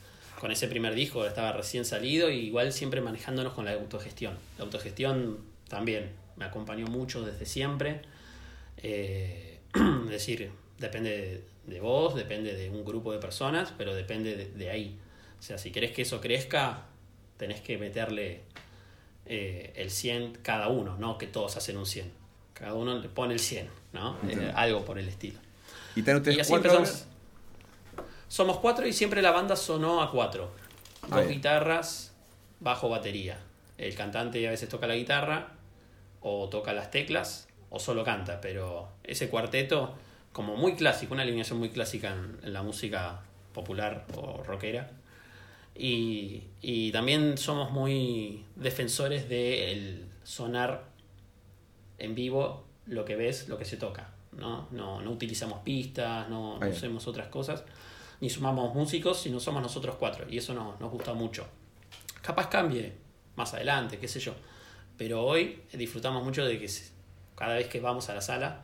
con 0.41 0.51
ese 0.51 0.67
primer 0.67 0.93
disco, 0.93 1.25
estaba 1.25 1.53
recién 1.53 1.85
salido, 1.85 2.29
y 2.29 2.47
igual 2.47 2.73
siempre 2.73 2.99
manejándonos 2.99 3.53
con 3.53 3.63
la 3.63 3.73
autogestión. 3.73 4.37
La 4.57 4.65
autogestión 4.65 5.37
también 5.69 6.11
me 6.35 6.43
acompañó 6.43 6.85
mucho 6.87 7.25
desde 7.25 7.45
siempre. 7.45 8.01
Eh, 8.77 9.59
es 9.73 10.09
decir, 10.09 10.51
depende 10.79 11.45
de, 11.65 11.79
vos, 11.79 12.13
depende 12.13 12.53
de 12.55 12.69
un 12.69 12.83
grupo 12.83 13.13
de 13.13 13.19
personas, 13.19 13.73
pero 13.77 13.95
depende 13.95 14.35
de, 14.35 14.45
de 14.47 14.69
ahí. 14.69 14.99
O 15.39 15.41
sea, 15.41 15.57
si 15.57 15.71
querés 15.71 15.91
que 15.91 16.01
eso 16.01 16.19
crezca, 16.19 16.87
tenés 17.39 17.61
que 17.61 17.77
meterle 17.77 18.41
eh, 19.31 19.73
el 19.75 19.91
100 19.91 20.39
cada 20.41 20.69
uno, 20.69 20.97
no 20.97 21.19
que 21.19 21.27
todos 21.27 21.55
hacen 21.55 21.77
un 21.77 21.85
100. 21.85 22.11
Cada 22.53 22.73
uno 22.73 22.97
le 22.97 23.07
pone 23.09 23.35
el 23.35 23.39
100, 23.39 23.69
¿no? 23.93 24.17
Eh, 24.27 24.51
algo 24.55 24.83
por 24.83 24.97
el 24.97 25.07
estilo. 25.07 25.39
¿Y 25.95 25.99
están 25.99 26.17
ustedes 26.17 26.37
Y 26.37 26.39
así 26.41 26.49
cuatro 26.49 26.71
empezamos. 26.73 27.05
Somos 28.27 28.57
cuatro 28.57 28.87
y 28.87 28.93
siempre 28.93 29.21
la 29.21 29.29
banda 29.29 29.55
sonó 29.55 30.01
a 30.01 30.11
cuatro. 30.11 30.51
Dos 31.07 31.27
guitarras, 31.27 32.11
bajo, 32.59 32.89
batería. 32.89 33.37
El 33.77 33.93
cantante 33.93 34.45
a 34.47 34.49
veces 34.49 34.67
toca 34.67 34.87
la 34.87 34.95
guitarra, 34.95 35.49
o 36.21 36.49
toca 36.49 36.73
las 36.73 36.89
teclas, 36.89 37.47
o 37.69 37.79
solo 37.79 38.03
canta. 38.03 38.41
Pero 38.41 38.89
ese 39.03 39.29
cuarteto, 39.29 39.93
como 40.31 40.55
muy 40.57 40.75
clásico, 40.75 41.13
una 41.13 41.21
alineación 41.21 41.59
muy 41.59 41.69
clásica 41.69 42.13
en, 42.13 42.39
en 42.43 42.53
la 42.53 42.63
música 42.63 43.21
popular 43.53 44.05
o 44.15 44.41
rockera. 44.43 44.89
Y, 45.75 46.43
y 46.62 46.91
también 46.91 47.38
somos 47.38 47.71
muy 47.71 48.45
defensores 48.55 49.29
del 49.29 50.05
sonar 50.23 50.89
en 51.97 52.15
vivo 52.15 52.65
lo 52.86 53.05
que 53.05 53.15
ves, 53.15 53.47
lo 53.47 53.58
que 53.58 53.65
se 53.65 53.77
toca. 53.77 54.13
No, 54.32 54.67
no, 54.71 55.01
no 55.01 55.12
utilizamos 55.12 55.60
pistas, 55.60 56.29
no, 56.29 56.60
no 56.60 56.65
hacemos 56.65 57.08
otras 57.08 57.27
cosas, 57.27 57.63
ni 58.21 58.29
sumamos 58.29 58.73
músicos, 58.73 59.21
sino 59.21 59.39
somos 59.39 59.62
nosotros 59.62 59.95
cuatro. 59.97 60.25
Y 60.29 60.38
eso 60.38 60.53
nos, 60.53 60.79
nos 60.79 60.91
gusta 60.91 61.13
mucho. 61.13 61.47
Capaz 62.21 62.47
cambie 62.47 62.93
más 63.36 63.53
adelante, 63.53 63.97
qué 63.97 64.08
sé 64.08 64.19
yo. 64.19 64.34
Pero 64.97 65.23
hoy 65.23 65.63
disfrutamos 65.73 66.23
mucho 66.23 66.45
de 66.45 66.60
que 66.60 66.69
cada 67.36 67.55
vez 67.55 67.67
que 67.67 67.79
vamos 67.79 68.10
a 68.10 68.15
la 68.15 68.21
sala, 68.21 68.62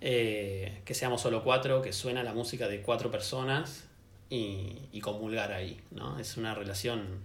eh, 0.00 0.82
que 0.84 0.94
seamos 0.94 1.20
solo 1.20 1.42
cuatro, 1.42 1.82
que 1.82 1.92
suena 1.92 2.22
la 2.22 2.32
música 2.32 2.68
de 2.68 2.80
cuatro 2.80 3.10
personas 3.10 3.88
y, 4.32 4.88
y 4.92 5.00
comulgar 5.02 5.52
ahí, 5.52 5.78
¿no? 5.90 6.18
Es 6.18 6.38
una 6.38 6.54
relación 6.54 7.20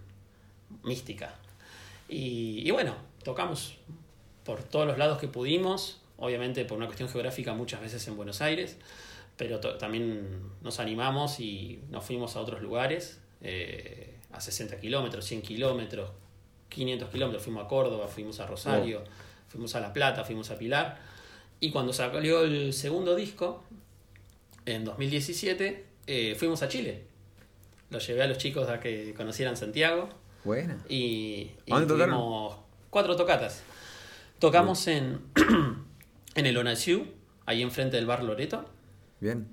mística. 0.84 1.36
Y, 2.10 2.67
y 2.67 2.72
bueno, 2.72 2.96
tocamos 3.24 3.78
por 4.43 4.62
todos 4.62 4.86
los 4.86 4.98
lados 4.98 5.17
que 5.17 5.30
pudimos, 5.30 6.02
obviamente 6.17 6.65
por 6.65 6.78
una 6.78 6.88
cuestión 6.88 7.08
geográfica 7.08 7.54
muchas 7.54 7.80
veces 7.80 8.06
en 8.10 8.17
Buenos 8.17 8.41
Aires, 8.41 8.78
pero 9.38 9.62
también 9.62 10.52
nos 10.62 10.82
animamos 10.82 11.39
y 11.39 11.80
nos 11.89 12.04
fuimos 12.04 12.36
a 12.36 12.41
otros 12.41 12.62
lugares, 12.62 13.22
eh, 13.39 14.17
a 14.34 14.41
60 14.41 14.78
kilómetros, 14.82 15.24
100 15.24 15.43
kilómetros, 15.43 16.12
500 16.67 17.10
kilómetros, 17.10 17.41
fuimos 17.41 17.63
a 17.63 17.67
Córdoba, 17.70 18.10
fuimos 18.10 18.41
a 18.41 18.48
Rosario, 18.48 19.06
fuimos 19.48 19.74
a 19.76 19.80
La 19.80 19.93
Plata, 19.93 20.26
fuimos 20.26 20.52
a 20.52 20.58
Pilar, 20.58 21.00
y 21.62 21.72
cuando 21.72 21.93
salió 21.93 22.41
el 22.41 22.74
segundo 22.74 23.15
disco, 23.15 23.63
en 24.65 24.84
2017, 24.84 25.87
eh, 26.08 26.36
fuimos 26.38 26.62
a 26.63 26.67
Chile. 26.67 27.04
Lo 27.89 28.00
llevé 28.00 28.24
a 28.24 28.28
los 28.28 28.38
chicos 28.38 28.67
a 28.70 28.80
que 28.80 29.13
conocieran 29.15 29.56
Santiago 29.56 30.10
Buena. 30.43 30.78
y, 30.89 31.52
y 31.65 31.72
¿A 31.72 31.76
dónde 31.80 31.88
tocaron? 31.93 32.15
tuvimos 32.15 32.58
cuatro 32.89 33.15
tocatas. 33.15 33.63
Tocamos 34.39 34.88
en, 34.88 35.20
en 36.36 36.46
el 36.46 36.58
Onasiu, 36.58 37.06
ahí 37.46 37.62
enfrente 37.62 37.96
del 37.98 38.06
bar 38.06 38.24
Loreto, 38.24 38.65
Bien. 39.20 39.48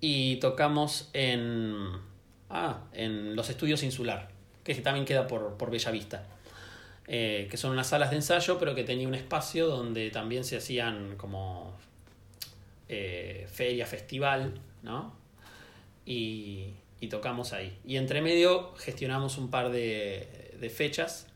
y 0.00 0.36
tocamos 0.36 1.10
en, 1.12 1.86
ah, 2.48 2.84
en 2.92 3.36
los 3.36 3.50
estudios 3.50 3.82
Insular, 3.82 4.28
que 4.64 4.74
también 4.76 5.04
queda 5.04 5.26
por, 5.26 5.56
por 5.56 5.70
Bellavista. 5.70 6.26
Eh, 7.08 7.48
que 7.50 7.56
son 7.56 7.72
unas 7.72 7.88
salas 7.88 8.10
de 8.10 8.16
ensayo, 8.16 8.58
pero 8.60 8.74
que 8.76 8.84
tenía 8.84 9.08
un 9.08 9.14
espacio 9.16 9.66
donde 9.66 10.08
también 10.10 10.44
se 10.44 10.56
hacían 10.56 11.16
como 11.16 11.74
eh, 12.88 13.46
feria, 13.52 13.84
festival, 13.86 14.54
¿no? 14.84 15.12
Y, 16.04 16.74
y 17.00 17.08
tocamos 17.08 17.52
ahí. 17.52 17.76
Y 17.86 17.96
entre 17.96 18.22
medio 18.22 18.74
gestionamos 18.76 19.38
un 19.38 19.50
par 19.50 19.70
de, 19.70 20.52
de 20.60 20.70
fechas 20.70 21.26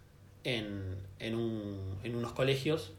en, 0.45 0.97
en, 1.19 1.35
un- 1.37 1.99
en 2.03 2.15
unos 2.17 2.33
colegios 2.33 2.93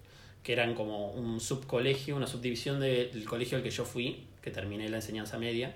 que 0.43 0.53
eran 0.53 0.75
como 0.75 1.12
un 1.12 1.39
subcolegio, 1.41 2.15
una 2.15 2.27
subdivisión 2.27 2.80
del 2.80 3.25
colegio 3.25 3.58
al 3.58 3.63
que 3.63 3.69
yo 3.71 3.84
fui, 3.84 4.23
que 4.41 4.49
terminé 4.51 4.88
la 4.89 4.97
enseñanza 4.97 5.38
media. 5.38 5.75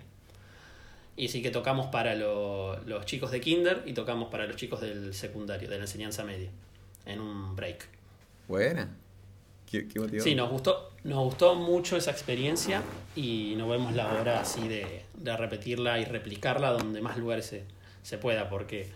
Y 1.18 1.28
sí 1.28 1.42
que 1.42 1.52
tocamos 1.52 1.88
para 1.88 2.16
lo- 2.16 2.78
los 2.86 3.06
chicos 3.06 3.32
de 3.32 3.42
kinder 3.42 3.84
y 3.86 3.94
tocamos 3.94 4.30
para 4.30 4.48
los 4.48 4.56
chicos 4.56 4.80
del 4.80 5.14
secundario, 5.14 5.70
de 5.70 5.76
la 5.76 5.84
enseñanza 5.84 6.24
media, 6.24 6.50
en 7.06 7.20
un 7.20 7.56
break. 7.56 7.88
Buena. 8.48 8.90
Qué. 9.70 9.88
Sí, 10.24 10.36
nos 10.36 10.50
gustó, 10.50 10.91
nos 11.04 11.20
gustó 11.24 11.56
mucho 11.56 11.98
esa 11.98 12.12
experiencia 12.12 12.82
y 13.16 13.56
nos 13.58 13.70
vemos 13.70 13.94
la 13.96 14.14
hora 14.14 14.42
así 14.42 14.68
de, 14.68 15.04
de 15.16 15.38
repetirla 15.38 16.00
y 16.00 16.06
replicarla 16.06 16.72
donde 16.72 17.02
más 17.02 17.18
lugares 17.18 17.46
se, 17.48 17.64
se 18.04 18.18
pueda, 18.18 18.50
porque 18.50 18.92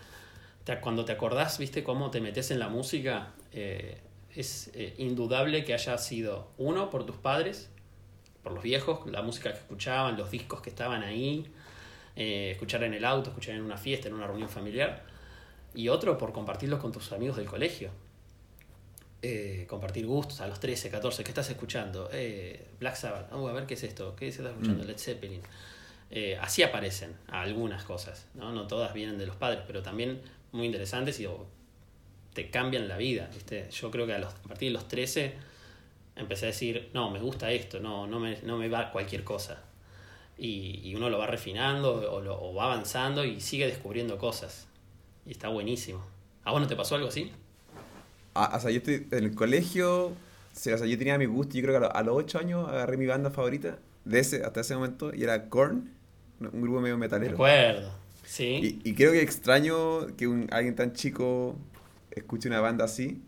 te- 0.63 0.79
cuando 0.79 1.03
te 1.05 1.11
acordás, 1.13 1.57
viste, 1.57 1.83
cómo 1.83 2.11
te 2.11 2.21
metes 2.21 2.51
en 2.51 2.59
la 2.59 2.69
música, 2.69 3.33
eh, 3.53 3.97
es 4.35 4.69
eh, 4.75 4.93
indudable 4.97 5.63
que 5.63 5.73
haya 5.73 5.97
sido 5.97 6.49
uno 6.57 6.89
por 6.89 7.05
tus 7.05 7.15
padres, 7.15 7.69
por 8.43 8.51
los 8.53 8.63
viejos, 8.63 9.09
la 9.09 9.23
música 9.23 9.51
que 9.51 9.57
escuchaban, 9.59 10.17
los 10.17 10.29
discos 10.29 10.61
que 10.61 10.69
estaban 10.69 11.01
ahí, 11.01 11.47
eh, 12.15 12.51
escuchar 12.51 12.83
en 12.83 12.93
el 12.93 13.03
auto, 13.05 13.29
escuchar 13.31 13.55
en 13.55 13.61
una 13.63 13.77
fiesta, 13.77 14.07
en 14.09 14.13
una 14.13 14.27
reunión 14.27 14.49
familiar, 14.49 15.03
y 15.73 15.89
otro 15.89 16.17
por 16.17 16.31
compartirlos 16.31 16.79
con 16.79 16.91
tus 16.91 17.11
amigos 17.11 17.37
del 17.37 17.47
colegio 17.47 17.89
eh, 19.21 19.65
compartir 19.67 20.05
gustos 20.05 20.41
a 20.41 20.47
los 20.47 20.59
13, 20.59 20.89
14, 20.89 21.23
¿qué 21.23 21.31
estás 21.31 21.49
escuchando? 21.49 22.09
Eh, 22.11 22.67
Black 22.79 22.95
Sabbath, 22.95 23.33
uh, 23.33 23.47
a 23.47 23.53
ver 23.53 23.65
qué 23.65 23.73
es 23.73 23.83
esto, 23.83 24.15
¿qué 24.15 24.31
se 24.31 24.39
está 24.39 24.51
escuchando? 24.51 24.83
Mm. 24.83 24.87
Led 24.87 24.97
Zeppelin. 24.97 25.41
Eh, 26.11 26.37
así 26.39 26.61
aparecen 26.61 27.15
algunas 27.27 27.83
cosas, 27.83 28.27
¿no? 28.35 28.51
No 28.51 28.67
todas 28.67 28.93
vienen 28.93 29.17
de 29.17 29.25
los 29.25 29.35
padres, 29.35 29.61
pero 29.65 29.81
también 29.81 30.21
muy 30.51 30.67
interesantes 30.67 31.19
y 31.19 31.25
o, 31.25 31.45
te 32.33 32.49
cambian 32.49 32.87
la 32.87 32.97
vida, 32.97 33.29
¿viste? 33.33 33.67
Yo 33.71 33.89
creo 33.89 34.05
que 34.05 34.13
a, 34.13 34.19
los, 34.19 34.33
a 34.33 34.47
partir 34.47 34.69
de 34.69 34.73
los 34.73 34.87
13 34.87 35.33
empecé 36.15 36.45
a 36.45 36.47
decir, 36.47 36.89
no, 36.93 37.09
me 37.09 37.19
gusta 37.19 37.51
esto, 37.51 37.79
no, 37.79 38.05
no, 38.05 38.19
me, 38.19 38.39
no 38.43 38.57
me 38.57 38.69
va 38.69 38.91
cualquier 38.91 39.23
cosa. 39.23 39.63
Y, 40.37 40.81
y 40.83 40.95
uno 40.95 41.09
lo 41.09 41.17
va 41.17 41.27
refinando 41.27 42.11
o, 42.11 42.21
lo, 42.21 42.39
o 42.41 42.53
va 42.53 42.65
avanzando 42.65 43.23
y 43.23 43.39
sigue 43.39 43.65
descubriendo 43.65 44.17
cosas. 44.17 44.67
Y 45.25 45.31
está 45.31 45.47
buenísimo. 45.47 46.05
¿A 46.43 46.51
vos 46.51 46.61
no 46.61 46.67
te 46.67 46.75
pasó 46.75 46.95
algo 46.95 47.07
así? 47.07 47.31
Ah, 48.35 48.53
o 48.55 48.59
sea, 48.59 48.69
yo 48.71 48.77
estoy 48.77 49.07
en 49.11 49.23
el 49.23 49.33
colegio, 49.35 50.07
o 50.09 50.15
sea, 50.53 50.77
yo 50.77 50.97
tenía 50.97 51.17
mi 51.17 51.25
gusto, 51.25 51.55
yo 51.55 51.61
creo 51.63 51.73
que 51.79 51.85
a, 51.85 51.89
lo- 51.89 51.95
a 51.95 52.03
los 52.03 52.15
8 52.17 52.39
años 52.39 52.67
agarré 52.69 52.97
mi 52.97 53.05
banda 53.07 53.31
favorita, 53.31 53.79
de 54.05 54.19
ese, 54.19 54.43
hasta 54.43 54.61
ese 54.61 54.75
momento, 54.75 55.13
y 55.15 55.23
era 55.23 55.49
Korn, 55.49 55.89
un 56.39 56.61
grupo 56.61 56.81
medio 56.81 56.95
Me 56.97 57.05
metalero. 57.05 57.33
acuerdo. 57.35 57.91
Sí. 58.25 58.79
Y, 58.83 58.89
y 58.89 58.93
creo 58.95 59.11
que 59.13 59.21
extraño 59.21 60.07
que 60.17 60.27
un, 60.27 60.47
alguien 60.51 60.75
tan 60.75 60.93
chico 60.93 61.55
escuche 62.11 62.47
una 62.49 62.59
banda 62.59 62.85
así, 62.85 63.21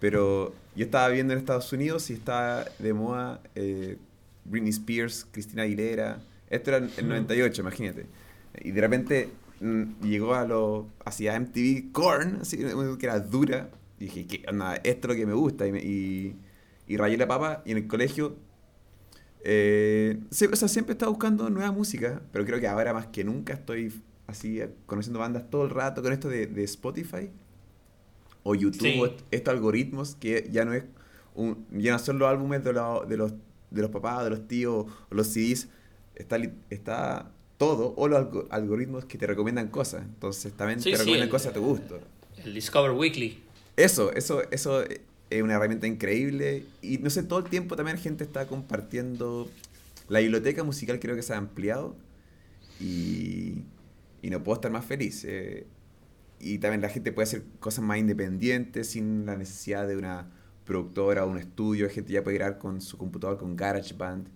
pero 0.00 0.54
yo 0.76 0.84
estaba 0.84 1.08
viendo 1.08 1.32
en 1.32 1.40
Estados 1.40 1.72
Unidos 1.72 2.08
y 2.10 2.14
estaba 2.14 2.64
de 2.78 2.92
moda 2.92 3.40
eh, 3.54 3.96
Britney 4.44 4.70
Spears, 4.70 5.26
Cristina 5.32 5.62
Aguilera, 5.64 6.20
esto 6.50 6.70
era 6.70 6.78
en 6.78 6.90
el 6.96 7.04
Mm. 7.06 7.08
98, 7.08 7.62
imagínate. 7.62 8.06
Y 8.60 8.70
de 8.70 8.80
repente 8.80 9.28
mm, 9.60 9.82
llegó 10.04 10.34
a 10.34 10.44
lo 10.46 10.86
hacia 11.04 11.34
MTV 11.34 11.92
Korn, 11.92 12.38
así, 12.42 12.56
que 12.58 13.06
era 13.06 13.18
dura, 13.20 13.68
dije, 13.98 14.26
¿qué 14.26 14.44
onda? 14.48 14.76
Esto 14.76 15.08
es 15.08 15.14
lo 15.14 15.20
que 15.20 15.26
me 15.26 15.32
gusta. 15.34 15.66
Y, 15.66 15.72
me- 15.72 15.82
y, 15.82 16.36
y 16.86 16.96
rayé 16.96 17.16
la 17.16 17.26
papa. 17.28 17.62
Y 17.64 17.72
en 17.72 17.78
el 17.78 17.86
colegio, 17.86 18.36
eh, 19.44 20.18
o 20.30 20.56
sea, 20.56 20.68
siempre 20.68 20.92
he 20.92 20.94
estado 20.94 21.12
buscando 21.12 21.48
nueva 21.50 21.72
música. 21.72 22.20
Pero 22.32 22.44
creo 22.44 22.60
que 22.60 22.68
ahora 22.68 22.92
más 22.92 23.06
que 23.08 23.24
nunca 23.24 23.54
estoy 23.54 23.92
así 24.26 24.60
eh, 24.60 24.70
conociendo 24.86 25.18
bandas 25.20 25.48
todo 25.50 25.64
el 25.64 25.70
rato 25.70 26.02
con 26.02 26.12
esto 26.12 26.28
de, 26.28 26.46
de 26.46 26.64
Spotify 26.64 27.30
o 28.42 28.54
YouTube, 28.54 28.82
Sí. 28.82 28.98
o 29.00 29.06
est- 29.06 29.20
estos 29.30 29.52
algoritmos 29.54 30.14
que 30.14 30.48
ya 30.50 30.64
no 30.64 30.72
es 30.74 30.84
un, 31.34 31.66
ya 31.72 31.92
no 31.92 31.98
son 31.98 32.18
los 32.18 32.28
álbumes 32.28 32.62
de, 32.64 32.72
los 32.72 33.08
de 33.08 33.16
los 33.16 33.32
de 33.70 33.82
los 33.82 33.90
papás, 33.90 34.24
de 34.24 34.30
los 34.30 34.48
tíos, 34.48 34.86
o 35.10 35.14
los 35.14 35.26
CDs, 35.26 35.68
está, 36.14 36.38
está 36.70 37.30
todo, 37.58 37.92
o 37.96 38.08
los 38.08 38.18
algo- 38.18 38.46
algoritmos 38.50 39.04
que 39.04 39.18
te 39.18 39.26
recomiendan 39.26 39.68
cosas. 39.68 40.02
Entonces 40.02 40.54
también 40.54 40.80
Sí, 40.80 40.84
te 40.90 40.96
sí, 40.96 41.00
recomiendan 41.02 41.26
el- 41.28 41.30
cosas 41.30 41.48
a 41.50 41.54
tu 41.54 41.60
gusto. 41.62 42.00
El 42.42 42.54
Discover 42.54 42.92
Weekly. 42.92 43.42
Eso, 43.78 44.12
eso, 44.12 44.42
eso 44.50 44.82
es 45.30 45.42
una 45.42 45.54
herramienta 45.54 45.86
increíble. 45.86 46.64
Y 46.82 46.98
no 46.98 47.10
sé, 47.10 47.22
todo 47.22 47.38
el 47.40 47.46
tiempo 47.50 47.76
también 47.76 47.96
la 47.96 48.02
gente 48.02 48.24
está 48.24 48.46
compartiendo. 48.46 49.48
La 50.08 50.20
biblioteca 50.20 50.64
musical 50.64 50.98
creo 51.00 51.16
que 51.16 51.22
se 51.22 51.34
ha 51.34 51.38
ampliado. 51.38 51.96
Y, 52.80 53.64
y 54.22 54.30
no 54.30 54.42
puedo 54.42 54.56
estar 54.56 54.70
más 54.72 54.84
feliz. 54.84 55.24
eh. 55.26 55.66
y 56.40 56.58
también 56.58 56.82
la 56.82 56.88
gente 56.88 57.12
puede 57.12 57.24
hacer 57.28 57.44
cosas 57.60 57.84
más 57.84 57.98
independientes 57.98 58.90
sin 58.90 59.26
la 59.26 59.36
necesidad 59.36 59.88
de 59.88 59.96
una 59.96 60.30
productora 60.64 61.24
o 61.24 61.30
un 61.30 61.38
estudio. 61.38 61.86
La 61.86 61.92
gente 61.92 62.12
ya 62.12 62.22
puede 62.24 62.38
grabar 62.38 62.58
con 62.58 62.80
su 62.80 62.98
computador, 62.98 63.38
con 63.38 63.56
GarageBand. 63.56 64.28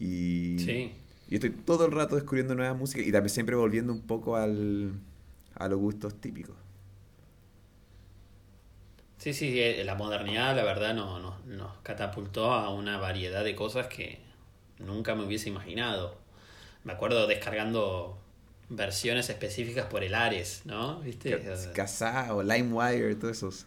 Y, 0.00 0.58
Sí. 0.60 0.92
y 1.28 1.34
estoy 1.36 1.50
todo 1.50 1.86
el 1.86 1.92
rato 1.92 2.16
descubriendo 2.16 2.54
nuevas 2.54 2.76
músicas 2.78 3.06
y 3.06 3.12
también 3.12 3.30
siempre 3.30 3.56
volviendo 3.56 3.92
un 3.92 4.02
poco 4.02 4.36
al, 4.36 4.92
a 5.54 5.68
los 5.68 5.78
gustos 5.80 6.20
típicos. 6.20 6.56
Sí, 9.18 9.34
sí, 9.34 9.60
eh, 9.60 9.82
la 9.84 9.94
modernidad, 9.94 10.54
la 10.54 10.62
verdad, 10.64 10.94
no- 10.94 11.18
no- 11.18 11.36
nos 11.46 11.76
catapultó 11.82 12.52
a 12.52 12.70
una 12.70 12.98
variedad 12.98 13.42
de 13.44 13.54
cosas 13.54 13.88
que 13.88 14.20
nunca 14.78 15.14
me 15.14 15.24
hubiese 15.24 15.48
imaginado. 15.48 16.16
Me 16.84 16.92
acuerdo 16.92 17.26
descargando 17.26 18.16
versiones 18.68 19.28
específicas 19.28 19.86
por 19.86 20.04
el 20.04 20.14
Ares, 20.14 20.62
¿no? 20.64 21.00
¿Viste? 21.00 21.32
Eh, 21.34 21.56
Kazaa 21.74 22.32
o 22.34 22.42
LimeWire, 22.42 23.14
todos 23.16 23.36
esos. 23.36 23.66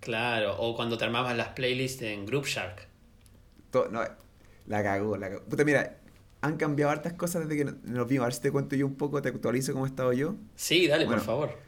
Claro, 0.00 0.56
o 0.60 0.74
cuando 0.76 0.98
te 0.98 1.04
armabas 1.04 1.36
las 1.36 1.48
playlists 1.48 2.02
en 2.02 2.26
Group 2.26 2.44
Shark. 2.46 2.86
To- 3.70 3.88
no, 3.88 4.02
la 4.66 4.82
cagó, 4.82 5.16
la 5.16 5.30
cagó. 5.30 5.42
Puta, 5.44 5.64
mira, 5.64 5.96
han 6.42 6.56
cambiado 6.56 6.90
hartas 6.92 7.14
cosas 7.14 7.48
desde 7.48 7.56
que 7.56 7.64
no- 7.64 7.76
nos 7.84 8.08
vimos. 8.08 8.24
A 8.24 8.26
ver 8.26 8.34
si 8.34 8.40
te 8.42 8.50
cuento 8.52 8.76
yo 8.76 8.84
un 8.86 8.96
poco, 8.96 9.22
te 9.22 9.30
actualizo 9.30 9.72
cómo 9.72 9.86
he 9.86 9.88
estado 9.88 10.12
yo. 10.12 10.34
Sí, 10.56 10.86
dale, 10.86 11.06
Bueno. 11.06 11.20
por 11.20 11.26
favor. 11.26 11.58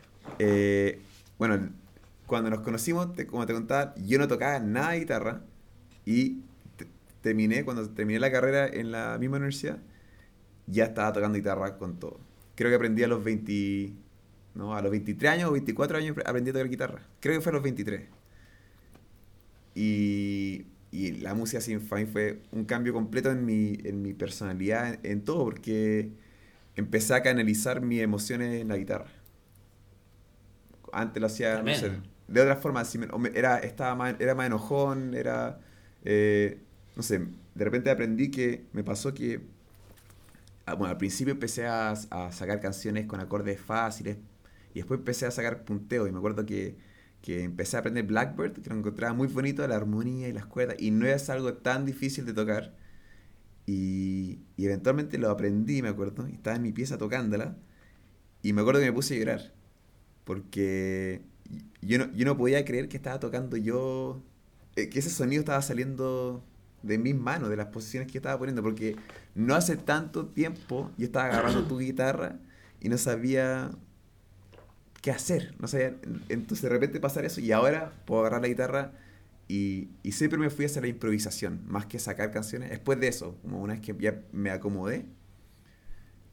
Eh, 0.40 1.00
bueno, 1.38 1.70
cuando 2.26 2.50
nos 2.50 2.60
conocimos, 2.60 3.14
te- 3.14 3.26
como 3.26 3.46
te 3.46 3.52
contaba, 3.54 3.94
yo 3.96 4.18
no 4.18 4.28
tocaba 4.28 4.58
nada 4.60 4.92
de 4.92 5.00
guitarra 5.00 5.42
y 6.06 6.42
te- 6.76 6.88
terminé, 7.22 7.64
cuando 7.64 7.88
terminé 7.90 8.20
la 8.20 8.32
carrera 8.32 8.66
en 8.68 8.92
la 8.92 9.18
misma 9.18 9.36
universidad, 9.38 9.78
ya 10.66 10.84
estaba 10.86 11.12
tocando 11.12 11.36
guitarra 11.38 11.78
con 11.78 11.98
todo. 11.98 12.20
Creo 12.56 12.70
que 12.70 12.76
aprendí 12.76 13.02
a 13.04 13.08
los 13.08 13.24
20, 13.24 13.94
no, 14.54 14.74
a 14.76 14.82
los 14.82 14.90
23 14.92 15.32
años 15.32 15.50
o 15.50 15.52
24 15.52 15.98
años 15.98 16.16
aprendí 16.26 16.50
a 16.50 16.54
tocar 16.54 16.68
guitarra. 16.70 17.02
Creo 17.20 17.36
que 17.36 17.40
fue 17.42 17.50
a 17.52 17.54
los 17.54 17.62
23. 17.62 18.02
Y, 19.74 20.66
y 20.92 21.12
la 21.12 21.34
música 21.34 21.60
sin 21.60 21.78
mí 21.78 21.84
fue 22.06 22.42
un 22.52 22.64
cambio 22.64 22.92
completo 22.92 23.30
en 23.30 23.44
mi, 23.44 23.78
en 23.84 24.02
mi 24.02 24.14
personalidad, 24.14 24.94
en, 24.94 25.00
en 25.12 25.24
todo, 25.24 25.44
porque 25.44 26.12
empecé 26.76 27.14
a 27.14 27.22
canalizar 27.22 27.80
mis 27.82 28.02
emociones 28.02 28.60
en 28.62 28.68
la 28.68 28.76
guitarra. 28.76 29.10
Antes 30.92 31.20
lo 31.20 31.26
hacía, 31.26 31.62
no 31.62 31.74
sé. 31.74 31.92
De 32.28 32.40
otra 32.40 32.56
forma, 32.56 32.82
era, 33.34 33.58
estaba 33.58 33.94
más, 33.94 34.16
era 34.18 34.34
más 34.34 34.46
enojón, 34.46 35.14
era, 35.14 35.60
eh, 36.04 36.60
no 36.96 37.02
sé, 37.02 37.18
de 37.54 37.64
repente 37.64 37.90
aprendí 37.90 38.30
que 38.30 38.66
me 38.72 38.84
pasó 38.84 39.14
que, 39.14 39.42
ah, 40.66 40.74
bueno, 40.74 40.90
al 40.92 40.98
principio 40.98 41.32
empecé 41.34 41.66
a, 41.66 41.90
a 41.92 42.32
sacar 42.32 42.60
canciones 42.60 43.06
con 43.06 43.20
acordes 43.20 43.60
fáciles 43.60 44.18
y 44.74 44.80
después 44.80 44.98
empecé 45.00 45.26
a 45.26 45.30
sacar 45.30 45.64
punteo 45.64 46.06
y 46.06 46.12
me 46.12 46.18
acuerdo 46.18 46.46
que, 46.46 46.76
que 47.22 47.42
empecé 47.44 47.76
a 47.76 47.80
aprender 47.80 48.04
Blackbird, 48.06 48.62
que 48.62 48.70
lo 48.70 48.76
encontraba 48.76 49.14
muy 49.14 49.28
bonito, 49.28 49.66
la 49.66 49.76
armonía 49.76 50.28
y 50.28 50.32
las 50.32 50.46
cuerdas, 50.46 50.76
y 50.80 50.90
no 50.90 51.06
es 51.06 51.30
algo 51.30 51.54
tan 51.54 51.86
difícil 51.86 52.26
de 52.26 52.34
tocar. 52.34 52.74
Y, 53.66 54.40
y 54.56 54.66
eventualmente 54.66 55.18
lo 55.18 55.30
aprendí, 55.30 55.82
me 55.82 55.88
acuerdo, 55.88 56.26
estaba 56.26 56.56
en 56.56 56.62
mi 56.62 56.72
pieza 56.72 56.98
tocándola, 56.98 57.56
y 58.42 58.52
me 58.52 58.60
acuerdo 58.62 58.80
que 58.80 58.86
me 58.86 58.92
puse 58.92 59.16
a 59.16 59.18
llorar, 59.18 59.54
porque 60.24 61.22
yo 61.82 61.98
no, 61.98 62.12
yo 62.14 62.24
no 62.24 62.36
podía 62.36 62.64
creer 62.64 62.88
que 62.88 62.96
estaba 62.96 63.20
tocando 63.20 63.56
yo, 63.56 64.22
eh, 64.76 64.88
que 64.88 64.98
ese 65.00 65.10
sonido 65.10 65.40
estaba 65.40 65.62
saliendo 65.62 66.44
de 66.82 66.98
mis 66.98 67.14
manos, 67.14 67.48
de 67.50 67.56
las 67.56 67.66
posiciones 67.68 68.10
que 68.10 68.18
estaba 68.18 68.38
poniendo, 68.38 68.62
porque 68.62 68.96
no 69.34 69.54
hace 69.54 69.76
tanto 69.76 70.26
tiempo 70.26 70.90
yo 70.98 71.06
estaba 71.06 71.26
agarrando 71.26 71.64
tu 71.66 71.78
guitarra 71.78 72.38
y 72.80 72.88
no 72.88 72.98
sabía 72.98 73.70
qué 75.02 75.10
hacer, 75.10 75.54
no 75.60 75.68
sabía, 75.68 75.94
entonces 76.28 76.62
de 76.62 76.68
repente 76.70 77.00
pasar 77.00 77.24
eso 77.24 77.40
y 77.40 77.52
ahora 77.52 77.92
puedo 78.06 78.20
agarrar 78.22 78.40
la 78.42 78.48
guitarra 78.48 78.92
y, 79.48 79.88
y 80.02 80.12
siempre 80.12 80.38
me 80.38 80.48
fui 80.50 80.64
hacia 80.64 80.80
la 80.80 80.88
improvisación, 80.88 81.60
más 81.66 81.86
que 81.86 81.98
sacar 81.98 82.30
canciones, 82.30 82.70
después 82.70 82.98
de 83.00 83.08
eso, 83.08 83.36
como 83.42 83.60
una 83.60 83.74
vez 83.74 83.82
que 83.82 83.94
ya 83.98 84.22
me 84.32 84.50
acomodé, 84.50 85.04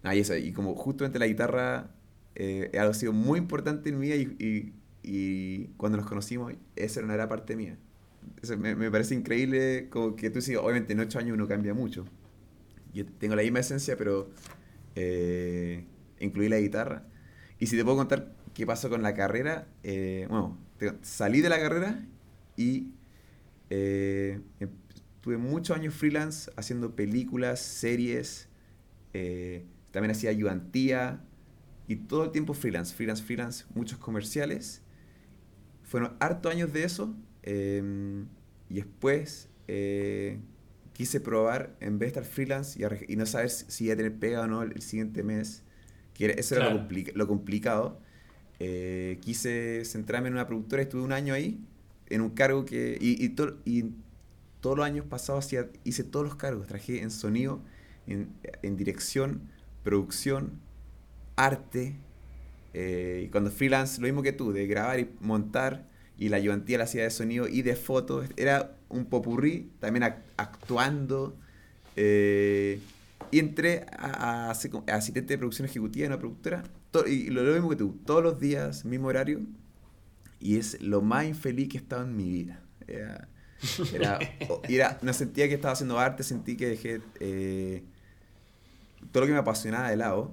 ah, 0.03 0.15
y, 0.15 0.19
eso, 0.19 0.35
y 0.35 0.51
como 0.53 0.75
justamente 0.75 1.19
la 1.19 1.27
guitarra 1.27 1.91
eh, 2.35 2.71
ha 2.79 2.93
sido 2.93 3.13
muy 3.13 3.39
importante 3.39 3.89
en 3.89 3.99
vida 3.99 4.15
y, 4.15 4.35
y- 4.39 4.73
y 5.03 5.67
cuando 5.77 5.97
nos 5.97 6.07
conocimos, 6.07 6.53
esa 6.75 7.01
no 7.01 7.13
era 7.13 7.27
parte 7.29 7.55
mía. 7.55 7.77
Eso 8.41 8.57
me, 8.57 8.75
me 8.75 8.91
parece 8.91 9.15
increíble 9.15 9.87
como 9.89 10.15
que 10.15 10.29
tú 10.29 10.39
dices, 10.39 10.57
obviamente 10.57 10.93
en 10.93 10.99
ocho 10.99 11.19
años 11.19 11.33
uno 11.35 11.47
cambia 11.47 11.73
mucho. 11.73 12.05
Yo 12.93 13.05
tengo 13.05 13.35
la 13.35 13.43
misma 13.43 13.59
esencia, 13.59 13.97
pero 13.97 14.29
eh, 14.95 15.85
incluí 16.19 16.49
la 16.49 16.59
guitarra. 16.59 17.05
Y 17.59 17.67
si 17.67 17.77
te 17.77 17.83
puedo 17.83 17.97
contar 17.97 18.35
qué 18.53 18.65
pasó 18.65 18.89
con 18.89 19.01
la 19.01 19.13
carrera, 19.13 19.67
eh, 19.83 20.27
bueno, 20.29 20.57
te- 20.77 20.93
salí 21.03 21.41
de 21.41 21.49
la 21.49 21.59
carrera 21.59 22.05
y 22.57 22.89
eh, 23.69 24.41
em- 24.59 24.69
tuve 25.21 25.37
muchos 25.37 25.75
años 25.77 25.93
freelance 25.93 26.51
haciendo 26.57 26.95
películas, 26.95 27.59
series, 27.59 28.49
eh, 29.13 29.65
también 29.91 30.11
hacía 30.11 30.29
ayudantía 30.29 31.21
y 31.87 31.97
todo 31.97 32.25
el 32.25 32.31
tiempo 32.31 32.53
freelance, 32.53 32.93
freelance, 32.95 33.23
freelance, 33.23 33.65
muchos 33.75 33.99
comerciales. 33.99 34.81
Fueron 35.91 36.15
hartos 36.19 36.51
años 36.51 36.71
de 36.73 36.85
eso 36.85 37.13
eh, 37.43 37.83
y 38.69 38.75
después 38.75 39.49
eh, 39.67 40.39
quise 40.93 41.19
probar, 41.19 41.75
en 41.81 41.99
vez 41.99 42.13
de 42.13 42.19
estar 42.21 42.25
freelance 42.25 42.79
y, 43.07 43.15
no 43.17 43.25
saber 43.25 43.49
si 43.49 43.65
si 43.69 43.85
iba 43.85 43.93
a 43.95 43.97
tener 43.97 44.17
pega 44.17 44.41
o 44.41 44.47
no 44.47 44.63
el, 44.63 44.71
el 44.73 44.81
siguiente 44.81 45.23
mes, 45.23 45.63
que 46.13 46.25
era- 46.25 46.33
eso 46.35 46.55
era 46.55 46.69
lo, 46.69 47.27
complicado, 47.27 47.99
eh, 48.59 49.19
quise 49.21 49.83
centrarme 49.85 50.29
en 50.29 50.35
una 50.35 50.47
productora, 50.47 50.81
estuve 50.83 51.01
un 51.03 51.13
año 51.13 51.33
ahí, 51.33 51.59
en 52.09 52.21
un 52.21 52.31
cargo 52.31 52.65
que... 52.65 52.97
Y, 53.01 53.23
y, 53.23 53.29
to- 53.29 53.57
y 53.65 53.85
todos 54.61 54.77
los 54.77 54.85
años 54.85 55.05
pasados 55.07 55.45
hacía, 55.45 55.69
hice 55.83 56.03
todos 56.03 56.25
los 56.25 56.35
cargos, 56.35 56.67
trabajé 56.67 57.01
en 57.01 57.11
sonido, 57.11 57.61
en, 58.07 58.29
en 58.63 58.77
dirección, 58.77 59.49
producción, 59.83 60.59
arte, 61.35 61.95
eh, 62.73 63.29
cuando 63.31 63.51
freelance, 63.51 63.99
lo 64.01 64.07
mismo 64.07 64.21
que 64.23 64.33
tú, 64.33 64.51
de 64.53 64.67
grabar 64.67 64.99
y 64.99 65.09
montar, 65.21 65.89
y 66.17 66.29
la 66.29 66.37
ayudantía 66.37 66.77
la 66.77 66.85
hacía 66.85 67.03
de 67.03 67.09
sonido 67.11 67.47
y 67.47 67.61
de 67.63 67.75
fotos, 67.75 68.27
era 68.37 68.75
un 68.89 69.05
popurrí, 69.05 69.71
también 69.79 70.03
ac- 70.03 70.21
actuando, 70.37 71.35
eh, 71.95 72.79
y 73.31 73.39
entré 73.39 73.85
a, 73.97 74.51
asistente 74.51 75.33
de 75.33 75.37
producción 75.37 75.67
ejecutiva 75.67 76.05
en 76.05 76.11
una 76.13 76.19
productora, 76.19 76.63
to- 76.91 77.07
y 77.07 77.29
lo, 77.29 77.41
mismo 77.53 77.69
que 77.69 77.75
tú, 77.77 77.99
todos 78.05 78.23
los 78.23 78.39
días, 78.39 78.85
mismo 78.85 79.07
horario, 79.07 79.41
y 80.39 80.57
es 80.57 80.81
lo 80.81 81.01
más 81.01 81.25
infeliz 81.25 81.69
que 81.69 81.77
he 81.77 81.81
estado 81.81 82.03
en 82.03 82.15
mi 82.15 82.29
vida. 82.29 82.61
Era, 82.87 83.29
era- 84.67 84.99
no 85.01 85.13
sentía 85.13 85.47
que 85.47 85.55
estaba 85.55 85.73
haciendo 85.73 85.99
arte, 85.99 86.23
sentí 86.23 86.57
que 86.57 86.67
dejé 86.67 87.01
eh, 87.19 87.83
todo 89.11 89.21
lo 89.21 89.27
que 89.27 89.33
me 89.33 89.39
apasionaba 89.39 89.89
de 89.89 89.97
lado. 89.97 90.31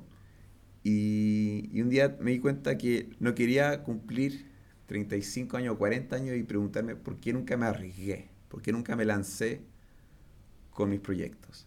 Y, 0.84 1.68
y 1.72 1.82
un 1.82 1.90
día 1.90 2.16
me 2.20 2.32
di 2.32 2.38
cuenta 2.40 2.78
que 2.78 3.10
no 3.20 3.34
quería 3.34 3.82
cumplir 3.82 4.46
35 4.86 5.56
años 5.56 5.74
o 5.74 5.78
40 5.78 6.16
años 6.16 6.36
y 6.36 6.42
preguntarme 6.44 6.96
por 6.96 7.18
qué 7.20 7.32
nunca 7.32 7.56
me 7.56 7.66
arriesgué, 7.66 8.28
por 8.48 8.62
qué 8.62 8.72
nunca 8.72 8.96
me 8.96 9.04
lancé 9.04 9.62
con 10.72 10.90
mis 10.90 11.00
proyectos. 11.00 11.66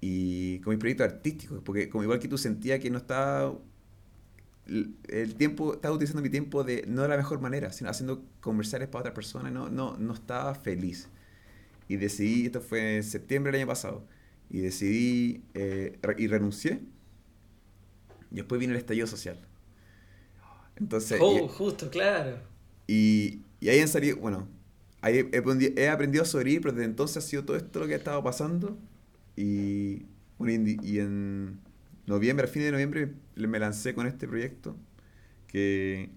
Y 0.00 0.60
con 0.60 0.72
mis 0.72 0.80
proyectos 0.80 1.06
artísticos, 1.06 1.62
porque 1.64 1.88
como 1.88 2.04
igual 2.04 2.18
que 2.18 2.28
tú 2.28 2.38
sentía 2.38 2.78
que 2.78 2.90
no 2.90 2.98
estaba 2.98 3.58
el 5.08 5.34
tiempo, 5.36 5.74
estaba 5.74 5.94
utilizando 5.94 6.22
mi 6.22 6.30
tiempo 6.30 6.64
de 6.64 6.84
no 6.88 7.02
de 7.02 7.08
la 7.08 7.16
mejor 7.16 7.40
manera, 7.40 7.72
sino 7.72 7.90
haciendo 7.90 8.24
comerciales 8.40 8.88
para 8.88 9.00
otras 9.00 9.14
personas, 9.14 9.52
no, 9.52 9.68
no, 9.70 9.96
no 9.98 10.14
estaba 10.14 10.54
feliz. 10.54 11.08
Y 11.88 11.96
decidí, 11.96 12.46
esto 12.46 12.60
fue 12.60 12.96
en 12.96 13.02
septiembre 13.04 13.52
del 13.52 13.62
año 13.62 13.68
pasado, 13.68 14.06
y 14.50 14.60
decidí 14.60 15.44
eh, 15.54 15.98
y 16.18 16.26
renuncié. 16.28 16.82
Y 18.34 18.38
después 18.38 18.60
vino 18.60 18.74
el 18.74 18.78
estallido 18.80 19.08
social. 19.08 19.38
Entonces, 20.76 21.20
Oh, 21.20 21.48
justo, 21.48 21.90
claro. 21.90 22.38
y, 22.86 23.42
y 23.60 23.68
ahí 23.70 23.80
han 23.80 23.88
salido, 23.88 24.16
bueno, 24.18 24.48
ahí 25.00 25.18
he, 25.32 25.42
he 25.82 25.88
aprendido 25.88 26.22
a 26.22 26.26
sobrevivir, 26.26 26.62
pero 26.62 26.74
desde 26.74 26.86
entonces 26.86 27.18
ha 27.18 27.20
sido 27.22 27.44
todo 27.44 27.56
esto 27.56 27.80
lo 27.80 27.86
que 27.86 27.94
ha 27.94 27.98
estado 27.98 28.22
pasando. 28.22 28.78
Y, 29.36 30.06
bueno, 30.38 30.68
y, 30.82 30.98
en 31.00 31.60
noviembre, 32.06 32.46
a 32.46 32.48
fines 32.50 32.66
de 32.66 32.72
noviembre, 32.72 33.14
me 33.36 33.58
lancé 33.58 33.94
con 33.94 34.06
este 34.06 34.28
proyecto 34.28 34.76
que, 35.48 36.10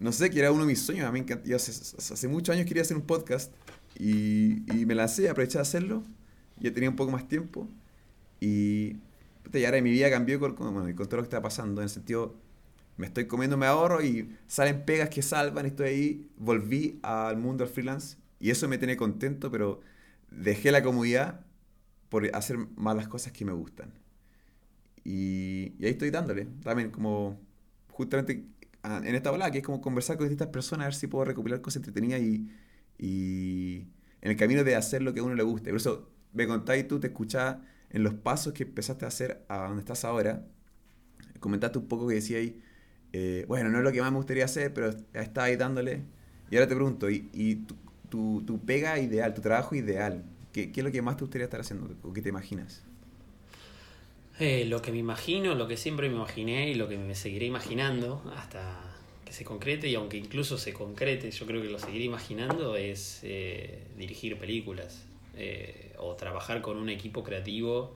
no 0.00 0.12
sé, 0.12 0.30
que 0.30 0.38
era 0.40 0.52
uno 0.52 0.62
de 0.62 0.68
mis 0.68 0.80
sueños. 0.82 1.06
A 1.06 1.12
mí 1.12 1.24
yo 1.44 1.56
hace, 1.56 1.72
hace 1.72 2.28
muchos 2.28 2.54
años 2.54 2.66
quería 2.66 2.82
hacer 2.82 2.96
un 2.96 3.04
podcast 3.06 3.52
y, 3.98 4.62
y 4.80 4.86
me 4.86 4.94
lancé, 4.94 5.28
aproveché 5.28 5.58
de 5.58 5.62
hacerlo. 5.62 6.04
Ya 6.60 6.72
tenía 6.72 6.90
un 6.90 6.96
poco 6.96 7.12
más 7.12 7.28
tiempo 7.28 7.68
y, 8.40 8.96
y 9.52 9.64
ahora 9.64 9.80
mi 9.80 9.90
vida 9.90 10.10
cambió 10.10 10.38
con, 10.40 10.54
bueno, 10.56 10.82
con 10.96 11.06
todo 11.06 11.16
lo 11.16 11.22
que 11.22 11.26
está 11.28 11.42
pasando, 11.42 11.80
en 11.80 11.84
el 11.84 11.90
sentido 11.90 12.36
me 12.96 13.06
estoy 13.06 13.26
comiendo, 13.26 13.56
me 13.56 13.66
ahorro 13.66 14.02
y 14.02 14.36
salen 14.48 14.84
pegas 14.84 15.08
que 15.10 15.22
salvan, 15.22 15.66
y 15.66 15.68
estoy 15.68 15.88
ahí, 15.88 16.30
volví 16.36 16.98
al 17.02 17.36
mundo 17.36 17.64
del 17.64 17.72
freelance 17.72 18.16
y 18.40 18.50
eso 18.50 18.68
me 18.68 18.78
tiene 18.78 18.96
contento, 18.96 19.50
pero 19.50 19.80
dejé 20.30 20.72
la 20.72 20.82
comodidad 20.82 21.40
por 22.08 22.24
hacer 22.34 22.58
más 22.76 22.96
las 22.96 23.08
cosas 23.08 23.32
que 23.32 23.44
me 23.44 23.52
gustan. 23.52 23.92
Y, 25.04 25.74
y 25.78 25.86
ahí 25.86 25.92
estoy 25.92 26.10
dándole, 26.10 26.46
también 26.62 26.90
como 26.90 27.40
justamente 27.90 28.44
ah, 28.82 29.00
en 29.04 29.14
esta 29.14 29.32
ola, 29.32 29.50
que 29.50 29.58
es 29.58 29.64
como 29.64 29.80
conversar 29.80 30.16
con 30.16 30.26
distintas 30.26 30.48
personas, 30.48 30.84
a 30.84 30.88
ver 30.88 30.94
si 30.94 31.06
puedo 31.06 31.24
recopilar 31.24 31.60
cosas 31.60 31.76
entretenidas 31.78 32.20
y, 32.20 32.48
y 32.98 33.86
en 34.20 34.30
el 34.30 34.36
camino 34.36 34.64
de 34.64 34.76
hacer 34.76 35.02
lo 35.02 35.14
que 35.14 35.20
a 35.20 35.22
uno 35.22 35.34
le 35.34 35.42
guste. 35.42 35.70
Por 35.70 35.78
eso 35.78 36.08
me 36.32 36.46
contáis 36.46 36.86
tú, 36.88 37.00
te 37.00 37.08
escuchaba 37.08 37.62
en 37.90 38.02
los 38.04 38.14
pasos 38.14 38.52
que 38.52 38.64
empezaste 38.64 39.04
a 39.04 39.08
hacer 39.08 39.44
a 39.48 39.58
donde 39.68 39.80
estás 39.80 40.04
ahora, 40.04 40.46
comentaste 41.40 41.78
un 41.78 41.88
poco 41.88 42.08
que 42.08 42.16
decías 42.16 42.40
ahí, 42.40 42.60
eh, 43.12 43.44
bueno, 43.48 43.70
no 43.70 43.78
es 43.78 43.84
lo 43.84 43.92
que 43.92 44.00
más 44.00 44.10
me 44.12 44.18
gustaría 44.18 44.44
hacer, 44.44 44.72
pero 44.74 44.90
estás 45.14 45.44
ahí 45.44 45.56
dándole. 45.56 46.04
Y 46.50 46.56
ahora 46.56 46.68
te 46.68 46.74
pregunto, 46.74 47.10
¿y, 47.10 47.30
y 47.32 47.56
tu, 47.56 47.76
tu, 48.08 48.42
tu 48.46 48.64
pega 48.64 48.98
ideal, 48.98 49.34
tu 49.34 49.42
trabajo 49.42 49.74
ideal, 49.74 50.24
¿qué, 50.52 50.72
qué 50.72 50.80
es 50.80 50.84
lo 50.84 50.92
que 50.92 51.02
más 51.02 51.16
te 51.16 51.24
gustaría 51.24 51.44
estar 51.46 51.60
haciendo 51.60 51.96
o 52.02 52.12
qué 52.12 52.22
te 52.22 52.28
imaginas? 52.30 52.84
Eh, 54.38 54.66
lo 54.66 54.80
que 54.82 54.92
me 54.92 54.98
imagino, 54.98 55.54
lo 55.54 55.66
que 55.66 55.76
siempre 55.76 56.08
me 56.08 56.14
imaginé 56.16 56.70
y 56.70 56.74
lo 56.74 56.88
que 56.88 56.96
me 56.96 57.14
seguiré 57.16 57.46
imaginando 57.46 58.22
hasta 58.36 58.80
que 59.24 59.32
se 59.32 59.44
concrete 59.44 59.88
y 59.88 59.94
aunque 59.96 60.16
incluso 60.16 60.58
se 60.58 60.72
concrete, 60.72 61.30
yo 61.32 61.44
creo 61.46 61.60
que 61.60 61.68
lo 61.68 61.78
seguiré 61.80 62.04
imaginando 62.04 62.76
es 62.76 63.20
eh, 63.24 63.88
dirigir 63.96 64.38
películas 64.38 65.04
o 65.98 66.14
trabajar 66.14 66.60
con 66.62 66.76
un 66.76 66.88
equipo 66.88 67.22
creativo, 67.22 67.94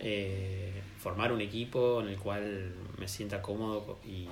eh, 0.00 0.82
formar 0.98 1.32
un 1.32 1.40
equipo 1.40 2.00
en 2.00 2.08
el 2.08 2.18
cual 2.18 2.74
me 2.98 3.08
sienta 3.08 3.42
cómodo 3.42 3.98
y, 4.04 4.28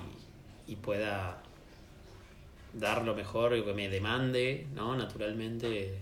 y 0.66 0.76
pueda 0.76 1.42
dar 2.74 3.04
lo 3.04 3.14
mejor, 3.14 3.64
que 3.64 3.72
me 3.72 3.88
demande, 3.88 4.66
¿no? 4.74 4.96
Naturalmente, 4.96 5.98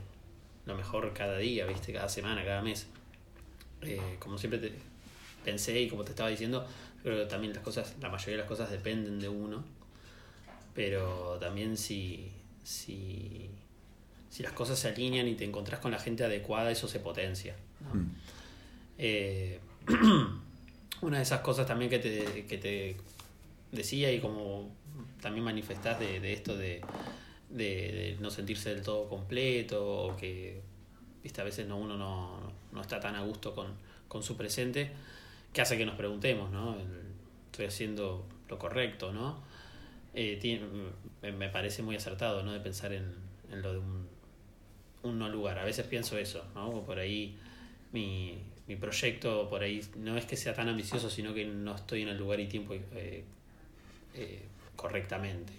lo 0.67 0.75
mejor 0.75 1.13
cada 1.13 1.39
día, 1.39 1.67
¿viste? 1.67 1.93
Cada 1.93 2.09
semana, 2.09 2.45
cada 2.45 2.63
mes. 2.63 2.87
Eh, 3.83 4.17
como 4.19 4.39
siempre 4.39 4.59
te 4.59 4.73
pensé 5.45 5.81
y 5.81 5.89
como 5.89 6.05
te 6.05 6.11
estaba 6.11 6.29
diciendo, 6.29 6.67
creo 7.03 7.19
que 7.19 7.27
también 7.27 7.53
las 7.53 7.63
cosas, 7.63 7.95
la 8.01 8.09
mayoría 8.09 8.37
de 8.37 8.43
las 8.43 8.49
cosas 8.49 8.71
dependen 8.71 9.21
de 9.21 9.29
uno. 9.29 9.65
Pero 10.75 11.37
también 11.41 11.77
si, 11.77 12.31
si, 12.63 13.51
si 14.33 14.43
las 14.43 14.53
cosas 14.53 14.79
se 14.79 14.89
alinean 14.89 15.29
y 15.29 15.35
te 15.35 15.45
encontrás 15.45 15.79
con 15.81 15.91
la 15.91 15.99
gente 15.99 16.25
adecuada, 16.25 16.71
eso 16.71 16.89
se 16.89 17.01
potencia. 17.01 17.55
¿no? 17.83 18.01
Mm. 18.01 18.11
Eh, 18.97 19.61
una 21.03 21.19
de 21.19 21.23
esas 21.23 21.41
cosas 21.41 21.67
también 21.67 21.91
que 21.91 21.99
te, 21.99 22.47
que 22.47 22.57
te 22.57 22.97
decía 23.73 24.11
y 24.11 24.21
como 24.21 24.71
también 25.21 25.45
manifestás 25.45 26.01
de, 26.01 26.19
de 26.19 26.33
esto 26.33 26.57
de, 26.57 26.81
de, 27.51 27.65
de 27.67 28.17
no 28.21 28.31
sentirse 28.31 28.75
del 28.75 28.83
todo 28.83 29.07
completo 29.07 29.85
o 30.07 30.17
que 30.17 30.63
viste, 31.23 31.43
a 31.43 31.45
veces 31.45 31.67
no, 31.67 31.77
uno 31.77 31.99
no, 31.99 32.53
no 32.73 32.81
está 32.81 33.01
tan 33.01 33.15
a 33.17 33.23
gusto 33.23 33.55
con, 33.55 33.67
con 34.09 34.23
su 34.23 34.37
presente, 34.39 34.93
que 35.53 35.61
hace 35.61 35.77
que 35.77 35.85
nos 35.85 35.97
preguntemos, 35.97 36.51
¿no? 36.51 36.77
Estoy 37.51 37.67
haciendo 37.67 38.25
lo 38.49 38.59
correcto, 38.59 39.13
¿no? 39.13 39.43
Eh, 40.15 40.39
tiene- 40.41 40.65
me 41.33 41.49
parece 41.51 41.83
muy 41.83 41.97
acertado, 41.97 42.43
¿no? 42.43 42.53
De 42.53 42.61
pensar 42.61 42.93
en, 42.95 43.15
en 43.51 43.61
lo 43.63 43.73
de 43.73 43.79
un, 43.79 44.02
un 45.03 45.19
no 45.19 45.29
lugar. 45.29 45.59
A 45.59 45.65
veces 45.65 45.87
pienso 45.87 46.17
eso, 46.19 46.45
¿no? 46.55 46.83
Por 46.85 46.99
ahí 46.99 47.37
mi, 47.93 48.39
mi 48.67 48.77
proyecto, 48.77 49.49
por 49.49 49.63
ahí 49.63 49.81
no 49.97 50.17
es 50.17 50.25
que 50.27 50.37
sea 50.37 50.55
tan 50.55 50.69
ambicioso, 50.69 51.11
sino 51.11 51.35
que 51.35 51.45
no 51.45 51.75
estoy 51.75 52.03
en 52.03 52.09
el 52.09 52.17
lugar 52.19 52.41
y 52.41 52.47
tiempo 52.47 52.75
eh, 52.75 53.25
eh, 54.15 54.43
correctamente. 54.77 55.53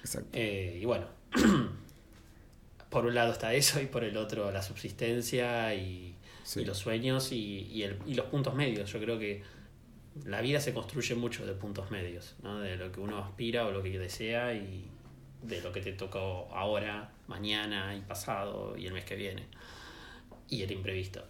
Exacto. 0.00 0.28
Eh, 0.32 0.78
y 0.80 0.84
bueno, 0.84 1.06
por 2.90 3.04
un 3.06 3.14
lado 3.14 3.32
está 3.32 3.52
eso 3.54 3.80
y 3.80 3.86
por 3.86 4.04
el 4.04 4.16
otro 4.16 4.50
la 4.50 4.62
subsistencia 4.62 5.74
y, 5.74 6.14
Sí. 6.44 6.60
y 6.60 6.64
los 6.64 6.78
sueños 6.78 7.32
y, 7.32 7.68
y, 7.70 7.82
el- 7.82 7.98
y 8.06 8.14
los 8.14 8.26
puntos 8.26 8.54
medios. 8.54 8.90
Yo 8.90 8.98
creo 9.00 9.18
que 9.18 9.42
la 10.24 10.40
vida 10.40 10.60
se 10.60 10.72
construye 10.72 11.14
mucho 11.14 11.44
de 11.46 11.52
puntos 11.52 11.90
medios, 11.90 12.34
¿no? 12.42 12.58
de 12.60 12.76
lo 12.76 12.90
que 12.90 13.00
uno 13.00 13.18
aspira 13.18 13.66
o 13.66 13.70
lo 13.70 13.82
que 13.82 13.98
desea 13.98 14.54
y 14.54 14.86
de 15.42 15.60
lo 15.60 15.72
que 15.72 15.80
te 15.80 15.92
tocó 15.92 16.48
ahora, 16.52 17.10
mañana 17.26 17.94
y 17.94 18.00
pasado 18.00 18.76
y 18.76 18.86
el 18.86 18.92
mes 18.92 19.04
que 19.04 19.16
viene 19.16 19.46
y 20.48 20.62
el 20.62 20.72
imprevisto. 20.72 21.22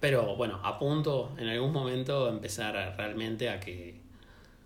Pero 0.00 0.36
bueno, 0.36 0.60
apunto 0.62 1.34
en 1.38 1.48
algún 1.48 1.72
momento 1.72 2.26
a 2.26 2.30
empezar 2.30 2.76
a, 2.76 2.92
realmente 2.94 3.48
a 3.48 3.58
que 3.58 4.00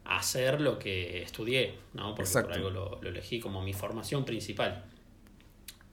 a 0.05 0.17
hacer 0.17 0.61
lo 0.61 0.79
que 0.79 1.23
estudié, 1.23 1.75
¿no? 1.95 2.15
Porque 2.15 2.23
Exacto. 2.23 2.49
por 2.49 2.57
algo 2.57 2.71
lo, 2.71 2.99
lo 3.01 3.09
elegí 3.11 3.39
como 3.39 3.63
mi 3.63 3.73
formación 3.73 4.25
principal. 4.25 4.85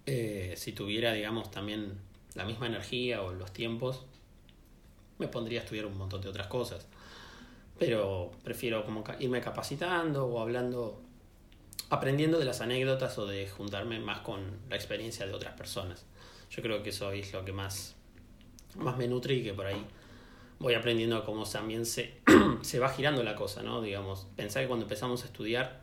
Eh, 0.06 0.53
si 0.58 0.71
tuviera, 0.71 1.13
digamos, 1.13 1.51
también 1.51 1.99
la 2.34 2.45
misma 2.45 2.67
energía 2.67 3.21
o 3.21 3.34
los 3.34 3.51
tiempos, 3.51 4.06
me 5.19 5.27
pondría 5.27 5.60
a 5.60 5.63
estudiar 5.63 5.86
un 5.86 5.97
montón 5.97 6.21
de 6.21 6.30
otras 6.30 6.47
cosas. 6.47 6.88
Pero 7.77 8.32
prefiero 8.43 8.86
como 8.86 9.03
irme 9.19 9.41
capacitando 9.41 10.25
o 10.25 10.39
hablando, 10.39 11.01
aprendiendo 11.89 12.39
de 12.39 12.45
las 12.45 12.62
anécdotas 12.62 13.17
o 13.17 13.26
de 13.26 13.47
juntarme 13.47 14.00
más 14.00 14.19
con 14.19 14.41
la 14.69 14.76
experiencia 14.76 15.26
de 15.26 15.34
otras 15.34 15.54
personas. 15.54 16.06
Yo 16.50 16.62
creo 16.62 16.84
que 16.84 16.89
eso 16.89 17.12
es 17.12 17.34
lo 17.34 17.45
que 17.45 17.54
más, 17.54 17.95
más 18.76 18.97
me 18.97 19.08
nutre 19.08 19.36
y 19.36 19.43
que 19.43 19.54
por 19.54 19.65
ahí 19.65 19.86
voy 20.60 20.73
aprendiendo 20.73 21.23
cómo 21.23 21.45
también 21.45 21.86
se, 21.86 22.21
se 22.62 22.80
va 22.80 22.89
girando 22.89 23.23
la 23.23 23.36
cosa, 23.36 23.63
¿no? 23.63 23.82
Digamos, 23.82 24.28
pensar 24.36 24.63
que 24.63 24.67
cuando 24.67 24.86
empezamos 24.86 25.23
a 25.23 25.28
estudiar 25.28 25.82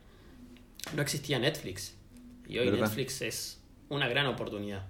no 0.94 1.02
existía 1.02 1.38
Netflix. 1.38 1.96
Y 2.46 2.58
hoy 2.58 2.66
¿Verdad? 2.70 2.88
Netflix 2.88 3.22
es 3.22 3.62
una 3.88 4.08
gran 4.08 4.26
oportunidad, 4.26 4.86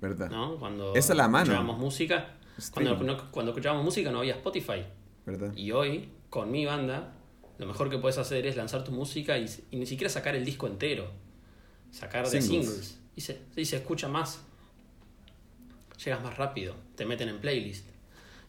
¿Verdad? 0.00 0.30
¿no? 0.30 0.56
Cuando 0.58 0.94
Esa 0.94 1.12
es 1.12 1.16
la 1.16 1.28
mano. 1.28 1.44
escuchábamos 1.44 1.78
música, 1.78 2.34
cuando, 2.72 3.30
cuando 3.30 3.52
escuchábamos 3.52 3.84
música 3.84 4.10
no 4.10 4.18
había 4.18 4.34
Spotify. 4.34 4.84
¿Verdad? 5.24 5.52
Y 5.54 5.72
hoy, 5.72 6.10
con 6.30 6.50
mi 6.50 6.66
banda, 6.66 7.12
lo 7.58 7.66
mejor 7.66 7.90
que 7.90 7.98
puedes 7.98 8.18
hacer 8.18 8.46
es 8.46 8.56
lanzar 8.56 8.84
tu 8.84 8.92
música 8.92 9.36
y, 9.36 9.46
y 9.70 9.76
ni 9.76 9.86
siquiera 9.86 10.08
sacar 10.08 10.36
el 10.36 10.44
disco 10.44 10.66
entero. 10.66 11.10
Sacar 11.90 12.28
de 12.28 12.40
Singles. 12.40 12.66
singles. 12.66 12.98
Y, 13.16 13.20
se, 13.20 13.40
y 13.56 13.64
se 13.64 13.76
escucha 13.76 14.08
más. 14.08 14.40
Llegas 16.04 16.22
más 16.22 16.36
rápido. 16.36 16.76
Te 16.94 17.04
meten 17.04 17.28
en 17.28 17.40
playlist. 17.40 17.86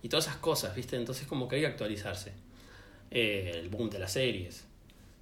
Y 0.04 0.10
todas 0.10 0.28
esas 0.28 0.38
cosas, 0.38 0.76
¿viste? 0.76 0.96
Entonces 0.96 1.28
como 1.28 1.48
que 1.48 1.56
hay 1.56 1.62
que 1.62 1.68
actualizarse. 1.68 2.34
Eh, 3.12 3.54
el 3.56 3.70
boom 3.70 3.90
de 3.90 3.98
las 3.98 4.14
series. 4.14 4.66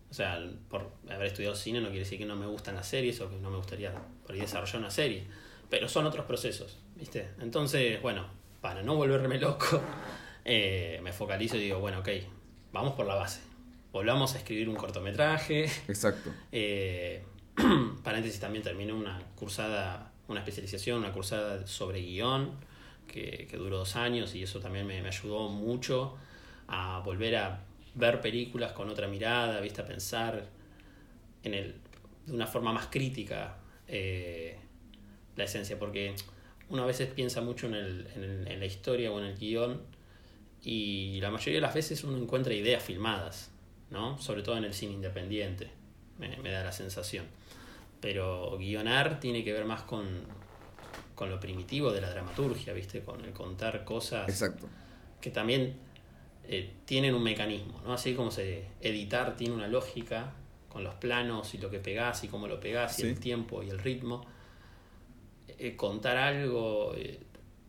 O 0.09 0.13
sea, 0.13 0.39
por 0.69 0.91
haber 1.09 1.27
estudiado 1.27 1.55
cine 1.55 1.79
no 1.79 1.87
quiere 1.87 2.03
decir 2.03 2.17
que 2.17 2.25
no 2.25 2.35
me 2.35 2.45
gustan 2.45 2.75
las 2.75 2.87
series 2.87 3.19
o 3.21 3.29
que 3.29 3.37
no 3.37 3.49
me 3.49 3.57
gustaría 3.57 3.93
por 4.25 4.33
ahí 4.33 4.41
desarrollar 4.41 4.77
una 4.77 4.91
serie. 4.91 5.23
Pero 5.69 5.87
son 5.89 6.05
otros 6.05 6.25
procesos, 6.25 6.77
¿viste? 6.95 7.29
Entonces, 7.39 8.01
bueno, 8.01 8.25
para 8.61 8.83
no 8.83 8.95
volverme 8.95 9.37
loco, 9.37 9.81
eh, 10.45 10.99
me 11.03 11.11
focalizo 11.11 11.57
y 11.57 11.61
digo, 11.61 11.79
bueno, 11.79 11.99
ok, 11.99 12.09
vamos 12.71 12.93
por 12.93 13.05
la 13.05 13.15
base. 13.15 13.41
Volvamos 13.97 14.35
a 14.35 14.37
escribir 14.37 14.69
un 14.69 14.75
cortometraje. 14.75 15.63
Exacto. 15.87 16.31
Eh, 16.51 17.23
paréntesis, 18.03 18.39
también 18.39 18.63
terminé 18.63 18.93
una 18.93 19.19
cursada, 19.35 20.11
una 20.27 20.41
especialización, 20.41 20.99
una 20.99 21.11
cursada 21.11 21.65
sobre 21.65 22.01
guion, 22.01 22.51
que, 23.07 23.47
que 23.49 23.57
duró 23.57 23.77
dos 23.79 23.95
años 23.95 24.35
y 24.35 24.43
eso 24.43 24.59
también 24.59 24.85
me, 24.85 25.01
me 25.01 25.07
ayudó 25.07 25.49
mucho 25.49 26.15
a 26.67 26.99
volver 27.03 27.37
a 27.37 27.63
ver 27.95 28.21
películas 28.21 28.73
con 28.73 28.87
otra 28.89 29.07
mirada, 29.07 29.59
¿viste? 29.61 29.81
a 29.81 29.85
pensar 29.87 30.47
en 31.43 31.53
el, 31.55 31.75
de 32.27 32.33
una 32.33 32.45
forma 32.45 32.71
más 32.73 32.87
crítica 32.91 33.57
eh, 33.87 34.59
la 35.35 35.45
esencia, 35.45 35.79
porque 35.79 36.13
uno 36.69 36.83
a 36.83 36.85
veces 36.85 37.09
piensa 37.09 37.41
mucho 37.41 37.65
en, 37.65 37.73
el, 37.73 38.07
en, 38.15 38.23
el- 38.23 38.47
en 38.47 38.59
la 38.59 38.65
historia 38.67 39.11
o 39.11 39.19
en 39.19 39.25
el 39.25 39.37
guion 39.39 39.81
y 40.63 41.19
la 41.21 41.31
mayoría 41.31 41.55
de 41.55 41.61
las 41.61 41.73
veces 41.73 42.03
uno 42.03 42.17
encuentra 42.17 42.53
ideas 42.53 42.83
filmadas, 42.83 43.49
¿no? 43.91 44.17
Sobre 44.19 44.43
todo 44.43 44.57
en 44.57 44.65
el 44.65 44.73
cine 44.73 44.93
independiente, 44.93 45.69
me, 46.19 46.35
me 46.37 46.51
da 46.51 46.63
la 46.63 46.71
sensación. 46.71 47.25
Pero 48.01 48.57
guionar 48.57 49.19
tiene 49.19 49.43
que 49.43 49.53
ver 49.53 49.65
más 49.65 49.81
con, 49.81 50.05
con 51.15 51.29
lo 51.29 51.39
primitivo 51.39 51.91
de 51.91 52.01
la 52.01 52.09
dramaturgia, 52.09 52.73
¿viste? 52.73 53.01
Con 53.01 53.23
el 53.25 53.31
contar 53.31 53.83
cosas 53.83 54.29
Exacto. 54.29 54.67
que 55.19 55.31
también 55.31 55.75
eh, 56.43 56.71
tienen 56.85 57.15
un 57.15 57.23
mecanismo, 57.23 57.81
¿no? 57.85 57.93
Así 57.93 58.13
como 58.13 58.29
se 58.31 58.67
editar 58.81 59.35
tiene 59.35 59.53
una 59.55 59.67
lógica 59.67 60.33
con 60.69 60.83
los 60.83 60.93
planos 60.95 61.53
y 61.55 61.57
lo 61.57 61.69
que 61.71 61.79
pegás 61.79 62.23
y 62.23 62.27
cómo 62.27 62.47
lo 62.47 62.59
pegás 62.59 62.99
y 62.99 63.03
Sí. 63.03 63.07
el 63.09 63.19
tiempo 63.19 63.63
y 63.63 63.69
el 63.69 63.79
ritmo. 63.79 64.25
Eh, 65.59 65.75
contar 65.75 66.17
algo, 66.17 66.93
eh, 66.95 67.19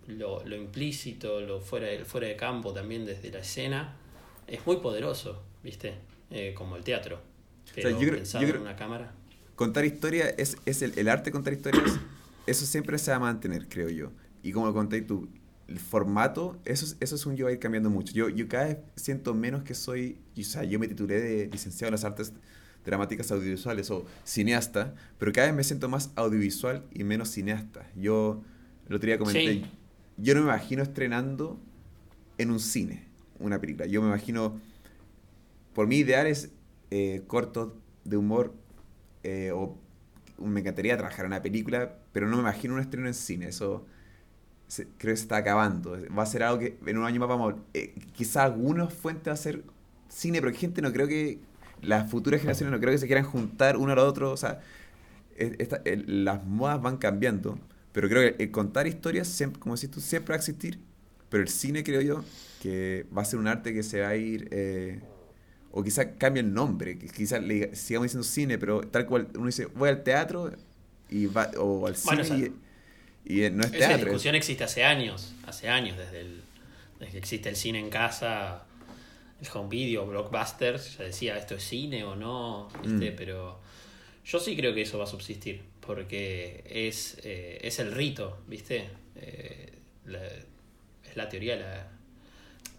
lo, 0.08 0.44
lo 0.44 0.56
implícito, 0.56 1.40
lo 1.40 1.60
fuera, 1.60 1.86
de- 1.86 2.04
fuera 2.04 2.26
de 2.28 2.36
campo 2.36 2.72
también 2.74 3.06
desde 3.06 3.30
la 3.30 3.38
escena, 3.38 3.96
es 4.46 4.66
muy 4.66 4.76
poderoso, 4.76 5.42
¿viste? 5.62 5.94
Eh, 6.30 6.54
como 6.56 6.76
el 6.76 6.84
teatro. 6.84 7.20
Pero 7.74 7.90
yo 7.90 7.98
creo- 7.98 8.22
yo 8.24 8.38
creo- 8.40 8.54
en 8.56 8.60
una 8.62 8.76
cámara. 8.76 9.12
contar 9.56 9.84
historias 9.84 10.34
es, 10.38 10.56
es 10.66 10.82
el, 10.82 10.92
el 10.98 11.08
arte 11.08 11.26
de 11.26 11.32
contar 11.32 11.52
historias, 11.52 11.98
eso 12.46 12.64
siempre 12.66 12.96
se 12.98 13.10
va 13.10 13.16
a 13.16 13.20
mantener, 13.20 13.68
creo 13.68 13.88
yo. 13.88 14.12
Y 14.42 14.52
como 14.52 14.66
lo 14.66 14.72
conté 14.74 15.02
tú, 15.02 15.28
el 15.66 15.78
formato, 15.78 16.58
eso, 16.64 16.84
es- 16.86 16.96
eso 17.00 17.14
es 17.16 17.26
un 17.26 17.36
yo 17.36 17.44
va 17.46 17.50
a 17.50 17.52
ir 17.54 17.58
cambiando 17.58 17.90
mucho. 17.90 18.12
Yo, 18.12 18.28
yo 18.28 18.46
cada 18.48 18.66
vez 18.66 18.78
siento 18.96 19.34
menos 19.34 19.62
que 19.64 19.74
soy, 19.74 20.18
o 20.38 20.42
sea, 20.42 20.64
yo 20.64 20.78
me 20.78 20.88
titulé 20.88 21.20
de 21.20 21.46
licenciado 21.48 21.88
en 21.88 21.92
las 21.92 22.04
artes 22.04 22.32
dramáticas 22.84 23.30
audiovisuales 23.32 23.90
o 23.90 24.06
cineasta, 24.24 24.94
pero 25.18 25.32
cada 25.32 25.48
vez 25.48 25.56
me 25.56 25.64
siento 25.64 25.88
más 25.88 26.10
audiovisual 26.16 26.84
y 26.92 27.04
menos 27.04 27.28
cineasta. 27.30 27.86
Yo 27.96 28.42
el 28.88 28.94
otro 28.94 29.06
día 29.08 29.18
comenté, 29.18 29.40
Sí. 29.54 29.66
yo 30.16 30.34
no 30.34 30.40
me 30.40 30.46
imagino 30.46 30.82
estrenando 30.82 31.58
en 32.38 32.50
un 32.50 32.60
cine 32.60 33.04
una 33.40 33.60
película. 33.60 33.86
Yo 33.86 34.00
me 34.00 34.08
imagino, 34.08 34.58
por 35.78 35.86
mi 35.86 35.98
ideal 35.98 36.26
es 36.26 36.50
eh, 36.90 37.22
cortos 37.28 37.72
de 38.02 38.16
humor 38.16 38.52
eh, 39.22 39.52
o 39.54 39.78
me 40.36 40.58
encantaría 40.58 40.96
trabajar 40.96 41.20
en 41.20 41.30
una 41.30 41.40
película, 41.40 41.98
pero 42.10 42.26
no 42.26 42.34
me 42.34 42.42
imagino 42.42 42.74
un 42.74 42.80
estreno 42.80 43.06
en 43.06 43.14
cine. 43.14 43.46
Eso 43.46 43.86
creo 44.74 45.12
que 45.12 45.16
se 45.16 45.22
está 45.22 45.36
acabando. 45.36 45.96
Va 46.18 46.24
a 46.24 46.26
ser 46.26 46.42
algo 46.42 46.58
que 46.58 46.76
en 46.84 46.98
un 46.98 47.04
año 47.04 47.20
más 47.20 47.28
vamos. 47.28 47.54
Eh, 47.74 47.94
quizás 48.12 48.38
algunas 48.38 48.92
fuentes 48.92 49.28
va 49.28 49.34
a 49.34 49.36
ser 49.36 49.62
cine, 50.08 50.40
pero 50.42 50.52
gente 50.52 50.82
no 50.82 50.92
creo 50.92 51.06
que. 51.06 51.38
Las 51.80 52.10
futuras 52.10 52.40
generaciones 52.40 52.72
no 52.72 52.80
creo 52.80 52.90
que 52.90 52.98
se 52.98 53.06
quieran 53.06 53.22
juntar 53.22 53.76
uno 53.76 53.92
al 53.92 54.00
otro. 54.00 54.32
O 54.32 54.36
sea, 54.36 54.60
las 56.08 56.44
modas 56.44 56.82
van 56.82 56.96
cambiando, 56.96 57.56
pero 57.92 58.08
creo 58.08 58.36
que 58.36 58.50
contar 58.50 58.88
historias, 58.88 59.28
siempre, 59.28 59.60
como 59.60 59.76
decís 59.76 59.92
tú, 59.92 60.00
siempre 60.00 60.32
va 60.32 60.38
a 60.38 60.38
existir. 60.38 60.80
Pero 61.28 61.44
el 61.44 61.48
cine, 61.48 61.84
creo 61.84 62.00
yo, 62.00 62.24
que 62.60 63.06
va 63.16 63.22
a 63.22 63.24
ser 63.24 63.38
un 63.38 63.46
arte 63.46 63.72
que 63.72 63.84
se 63.84 64.00
va 64.00 64.08
a 64.08 64.16
ir. 64.16 64.48
eh, 64.50 65.00
o 65.72 65.82
quizás 65.82 66.08
cambie 66.18 66.42
el 66.42 66.52
nombre, 66.52 66.98
que 66.98 67.08
quizás 67.08 67.42
le 67.42 67.74
sigamos 67.76 68.06
diciendo 68.06 68.24
cine, 68.24 68.58
pero 68.58 68.80
tal 68.82 69.06
cual 69.06 69.28
uno 69.34 69.46
dice, 69.46 69.66
voy 69.66 69.88
al 69.90 70.02
teatro 70.02 70.52
y 71.10 71.26
va, 71.26 71.50
o 71.58 71.86
al 71.86 71.94
Bueno, 72.04 72.24
cine 72.24 72.36
esa- 72.46 72.52
y, 73.26 73.44
y 73.46 73.50
no 73.50 73.62
es 73.64 73.68
Esa 73.70 73.78
teatro. 73.78 73.96
es- 73.96 74.04
discusión 74.04 74.34
existe 74.34 74.64
hace 74.64 74.84
años, 74.84 75.34
hace 75.46 75.68
años, 75.68 75.96
desde, 75.98 76.20
el, 76.20 76.40
desde 76.98 77.12
que 77.12 77.18
existe 77.18 77.48
el 77.48 77.56
cine 77.56 77.78
en 77.80 77.90
casa, 77.90 78.64
el 79.40 79.46
home 79.54 79.68
video, 79.68 80.06
blockbusters, 80.06 80.98
ya 80.98 81.04
decía, 81.04 81.36
¿esto 81.36 81.54
es 81.54 81.62
cine 81.62 82.02
o 82.04 82.16
no? 82.16 82.68
¿Viste? 82.82 83.12
Mm. 83.12 83.16
Pero 83.16 83.60
yo 84.24 84.40
sí 84.40 84.56
creo 84.56 84.74
que 84.74 84.82
eso 84.82 84.98
va 84.98 85.04
a 85.04 85.06
subsistir, 85.06 85.62
porque 85.80 86.64
es, 86.68 87.18
eh, 87.22 87.58
es 87.62 87.78
el 87.78 87.92
rito, 87.92 88.38
¿viste? 88.48 88.88
Eh, 89.16 89.72
la- 90.06 90.24
es 90.24 91.16
la 91.16 91.28
teoría, 91.28 91.56
la, 91.56 91.88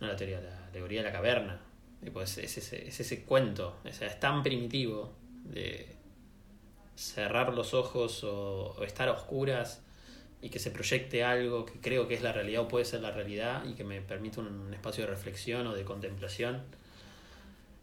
no 0.02 0.08
la 0.08 0.16
teoría, 0.16 0.42
la 0.42 0.68
alegoría 0.68 1.00
de 1.02 1.08
la 1.08 1.12
caverna. 1.14 1.60
Tipo, 2.04 2.22
es, 2.22 2.38
es 2.38 2.58
ese, 2.58 2.88
es 2.88 3.00
ese 3.00 3.24
cuento, 3.24 3.76
o 3.84 3.92
sea, 3.94 4.08
es 4.08 4.20
tan 4.20 4.42
primitivo 4.44 5.12
de 5.46 5.88
cerrar 6.96 7.54
los 7.54 7.74
ojos 7.74 8.24
o, 8.24 8.76
o 8.78 8.84
estar 8.84 9.08
a 9.10 9.14
oscuras 9.14 9.82
y 10.42 10.50
que 10.50 10.60
se 10.60 10.72
proyecte 10.72 11.24
algo 11.24 11.66
que 11.66 11.74
creo 11.82 12.08
que 12.08 12.14
es 12.16 12.22
la 12.22 12.32
realidad 12.34 12.62
o 12.64 12.68
puede 12.68 12.86
ser 12.86 13.02
la 13.02 13.12
realidad 13.12 13.66
y 13.66 13.74
que 13.74 13.84
me 13.84 14.02
permite 14.02 14.40
un, 14.40 14.48
un 14.48 14.74
espacio 14.74 15.04
de 15.06 15.10
reflexión 15.10 15.68
o 15.68 15.74
de 15.76 15.84
contemplación 15.84 16.62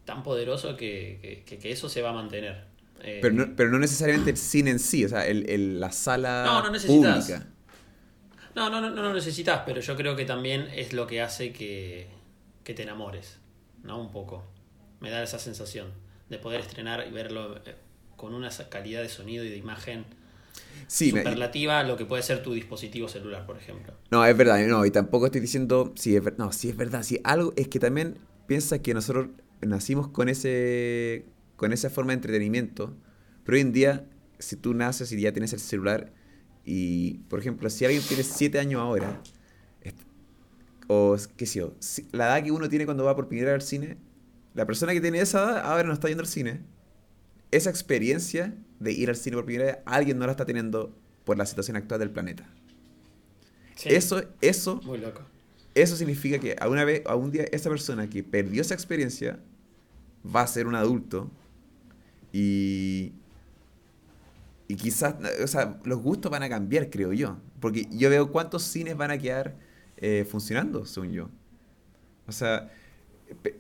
tan 0.05 0.23
poderoso 0.23 0.77
que, 0.77 1.43
que- 1.47 1.71
eso 1.73 1.89
se 1.89 2.01
va 2.03 2.11
a 2.11 2.13
mantener. 2.13 2.65
Eh, 3.03 3.19
pero, 3.21 3.35
no, 3.35 3.57
pero 3.57 3.71
no 3.71 3.79
necesariamente 3.79 4.31
el 4.31 4.37
cine 4.37 4.71
en 4.71 4.79
sí, 4.79 5.05
o 5.05 5.09
sea, 5.09 5.27
el, 5.27 5.49
el- 5.51 5.81
la 5.81 5.93
sala 5.93 6.43
No, 6.47 6.63
no 6.63 6.71
necesitas. 6.71 7.27
pública. 7.27 7.47
no, 8.55 8.71
no, 8.71 8.81
no, 8.81 8.91
no 8.91 9.13
necesitas, 9.13 9.63
pero 9.67 9.81
yo 9.81 9.97
creo 9.97 10.17
que 10.17 10.25
también 10.25 10.69
es 10.75 10.93
lo 10.93 11.07
que 11.07 11.21
hace 11.21 11.53
que, 11.53 12.07
que 12.65 12.73
te 12.75 12.83
enamores, 12.85 13.39
¿no? 13.87 14.01
Un 14.01 14.11
poco. 14.11 14.45
Me 15.01 15.11
da 15.11 15.23
esa 15.23 15.39
sensación 15.39 15.89
de 16.29 16.39
poder 16.39 16.61
estrenar 16.61 17.07
y 17.09 17.13
verlo 17.13 17.57
eh, 17.67 17.77
con 18.17 18.35
una 18.35 18.51
calidad 18.69 19.03
de 19.03 19.09
sonido 19.09 19.45
y 19.45 19.51
de 19.51 19.57
imagen 19.57 20.05
Sí, 20.89 21.13
me- 21.13 21.21
superlativa 21.21 21.81
a 21.81 21.85
lo 21.85 21.97
que 21.97 22.05
puede 22.05 22.23
ser 22.23 22.43
tu 22.43 22.53
dispositivo 22.55 23.09
celular, 23.09 23.47
por 23.47 23.57
ejemplo. 23.57 23.95
no, 24.11 24.25
es 24.25 24.37
verdad, 24.37 24.65
no, 24.67 24.85
y 24.87 24.91
tampoco 24.91 25.27
estoy 25.27 25.41
diciendo, 25.41 25.93
sí, 25.97 26.17
es 26.17 26.23
ver- 26.25 26.39
no, 26.39 26.53
sí 26.53 26.69
es 26.71 26.77
verdad, 26.77 27.03
sí, 27.03 27.21
algo, 27.25 27.53
es 27.57 27.69
que 27.69 27.79
también 27.81 28.19
piensa 28.47 28.81
que 28.81 28.95
nosotros 28.95 29.29
nacimos 29.61 30.09
con 30.09 30.29
ese, 30.29 31.27
con 31.57 31.73
esa 31.73 31.91
forma 31.91 32.13
de 32.13 32.17
entretenimiento, 32.17 32.95
pero 33.45 33.57
hoy 33.57 33.63
en 33.63 33.73
día, 33.73 34.07
si 34.39 34.57
tú 34.57 34.75
naces 34.75 35.11
y 35.13 35.21
ya 35.21 35.33
tienes 35.33 35.53
el 35.53 35.61
celular, 35.61 36.13
y, 36.65 37.19
por 37.29 37.39
ejemplo, 37.41 37.71
si 37.71 37.85
alguien 37.85 38.03
tiene 38.03 38.23
7 38.25 38.59
años 38.59 38.81
ahora, 38.81 39.21
o 40.89 41.17
qué 41.37 41.47
sé 41.47 41.61
yo, 41.61 41.75
la 42.13 42.27
edad 42.29 42.45
que 42.45 42.53
uno 42.53 42.69
tiene 42.69 42.85
cuando 42.87 43.05
va 43.05 43.17
por 43.17 43.29
primera 43.29 43.53
vez 43.53 43.63
al 43.63 43.69
cine, 43.69 43.99
la 44.55 44.67
persona 44.67 44.93
que 44.93 45.01
tiene 45.01 45.21
esa 45.21 45.43
edad 45.43 45.59
ahora 45.67 45.85
no 45.85 45.93
está 45.93 46.09
yendo 46.09 46.23
al 46.23 46.29
cine. 46.29 46.61
Esa 47.51 47.71
experiencia 47.71 48.55
de 48.81 48.93
ir 48.93 49.09
al 49.11 49.17
cine 49.17 49.37
por 49.37 49.47
primera 49.47 49.67
vez, 49.67 49.79
alguien 49.87 50.19
no 50.19 50.27
la 50.27 50.33
está 50.33 50.47
teniendo 50.47 50.97
por 51.25 51.37
la 51.39 51.47
situación 51.47 51.77
actual 51.77 52.01
del 52.01 52.11
planeta. 52.11 52.49
Sí, 53.75 53.91
Eso, 53.91 54.23
eso, 54.41 54.81
Muy 54.83 54.99
loco. 54.99 55.23
eso 55.75 55.97
significa 55.97 56.39
que 56.41 56.57
a 56.61 56.69
una 56.69 56.85
vez, 56.85 57.03
a 57.07 57.17
un 57.17 57.31
día, 57.31 57.45
esa 57.53 57.71
persona 57.71 58.09
que 58.09 58.23
perdió 58.25 58.63
esa 58.63 58.75
experiencia 58.75 59.41
va 60.25 60.43
a 60.43 60.47
ser 60.47 60.67
un 60.67 60.75
adulto 60.75 61.31
y, 62.33 63.13
y 64.69 64.77
quizás, 64.77 65.15
o 65.43 65.47
sea, 65.47 65.79
los 65.85 66.01
gustos 66.03 66.31
van 66.31 66.43
a 66.43 66.49
cambiar, 66.49 66.91
creo 66.91 67.13
yo. 67.13 67.39
Porque 67.61 67.87
yo 67.91 68.11
veo 68.11 68.33
cuántos 68.33 68.63
cines 68.65 68.97
van 68.97 69.11
a 69.13 69.19
quedar 69.19 69.57
eh, 69.99 70.25
funcionando, 70.29 70.85
según 70.87 71.13
yo. 71.13 71.31
O 72.27 72.33
sea, 72.33 72.71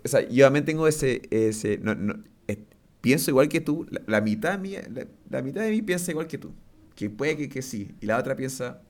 o 0.05 0.09
sea, 0.09 0.29
yo 0.29 0.47
también 0.47 0.65
tengo 0.65 0.87
ese, 0.89 1.23
ese 1.31 1.79
no, 1.79 1.95
no, 1.95 2.23
eh, 2.49 2.59
pienso 3.01 3.31
igual 3.31 3.49
que 3.49 3.61
tú, 3.61 3.87
la, 3.91 4.03
la 4.07 4.21
mitad 4.21 4.59
mía, 4.59 4.83
la, 4.93 5.07
la 5.31 5.43
mitad 5.43 5.63
de 5.63 5.71
mí 5.71 5.83
piensa 5.83 6.11
igual 6.11 6.27
que 6.27 6.39
tú, 6.39 6.53
que 6.95 7.11
puede 7.11 7.37
que, 7.37 7.49
que 7.49 7.63
sí, 7.63 7.95
y 8.01 8.07
la 8.07 8.19
otra 8.19 8.37
piensa 8.37 8.83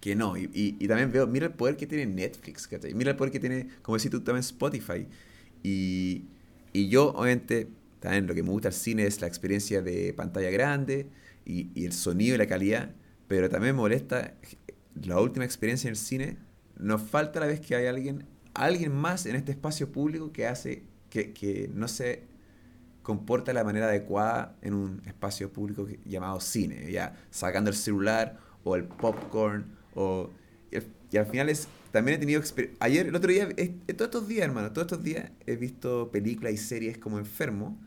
que 0.00 0.16
no. 0.16 0.36
Y, 0.36 0.50
y, 0.52 0.76
y 0.80 0.88
también 0.88 1.12
veo, 1.12 1.26
mira 1.26 1.46
el 1.46 1.52
poder 1.54 1.76
que 1.76 1.86
tiene 1.86 2.06
Netflix, 2.06 2.66
¿cachai? 2.68 2.94
Mira 2.94 3.12
el 3.12 3.16
poder 3.16 3.32
que 3.32 3.40
tiene, 3.40 3.68
como 3.82 3.96
decís 3.96 4.10
tú, 4.10 4.20
también 4.20 4.40
Spotify. 4.40 5.06
Y, 5.62 6.24
y 6.72 6.88
yo, 6.88 7.10
obviamente, 7.10 7.68
también 8.00 8.26
lo 8.26 8.34
que 8.34 8.42
me 8.42 8.50
gusta 8.50 8.68
del 8.70 8.78
cine 8.78 9.06
es 9.06 9.20
la 9.20 9.28
experiencia 9.28 9.82
de 9.82 10.12
pantalla 10.14 10.50
grande 10.50 11.06
y, 11.44 11.70
y 11.74 11.84
el 11.86 11.92
sonido 11.92 12.34
y 12.34 12.38
la 12.38 12.46
calidad, 12.46 12.94
pero 13.28 13.48
también 13.48 13.74
me 13.76 13.82
molesta 13.82 14.34
la 15.04 15.20
última 15.20 15.44
experiencia 15.44 15.88
en 15.88 15.92
el 15.92 15.96
cine. 15.96 16.38
Nos 16.82 17.02
falta 17.02 17.40
la 17.40 17.46
vez 17.46 17.60
que 17.60 17.74
hay 17.74 17.86
alguien, 17.86 18.24
alguien 18.54 18.94
más 18.94 19.26
en 19.26 19.36
este 19.36 19.52
espacio 19.52 19.90
público 19.90 20.32
que 20.32 20.46
hace 20.46 20.82
que, 21.10 21.32
que 21.32 21.70
no 21.72 21.88
se 21.88 22.24
comporta 23.02 23.50
de 23.50 23.54
la 23.54 23.64
manera 23.64 23.86
adecuada 23.86 24.56
en 24.62 24.74
un 24.74 25.02
espacio 25.06 25.52
público 25.52 25.86
llamado 26.04 26.40
cine, 26.40 26.90
ya 26.90 27.16
sacando 27.30 27.70
el 27.70 27.76
celular 27.76 28.38
o 28.64 28.76
el 28.76 28.84
popcorn 28.84 29.66
o 29.94 30.30
y 31.10 31.18
al, 31.18 31.26
final 31.26 31.50
es 31.50 31.68
también 31.90 32.16
he 32.16 32.18
tenido 32.18 32.40
ayer 32.80 33.06
el 33.08 33.14
otro 33.14 33.30
día 33.30 33.46
todos 33.94 34.08
estos 34.08 34.28
días 34.28 34.46
hermano 34.46 34.72
todos 34.72 34.86
estos 34.86 35.04
días 35.04 35.30
he 35.46 35.56
visto 35.56 36.10
películas 36.10 36.54
y 36.54 36.56
series 36.56 36.96
como 36.96 37.18
enfermo 37.18 37.78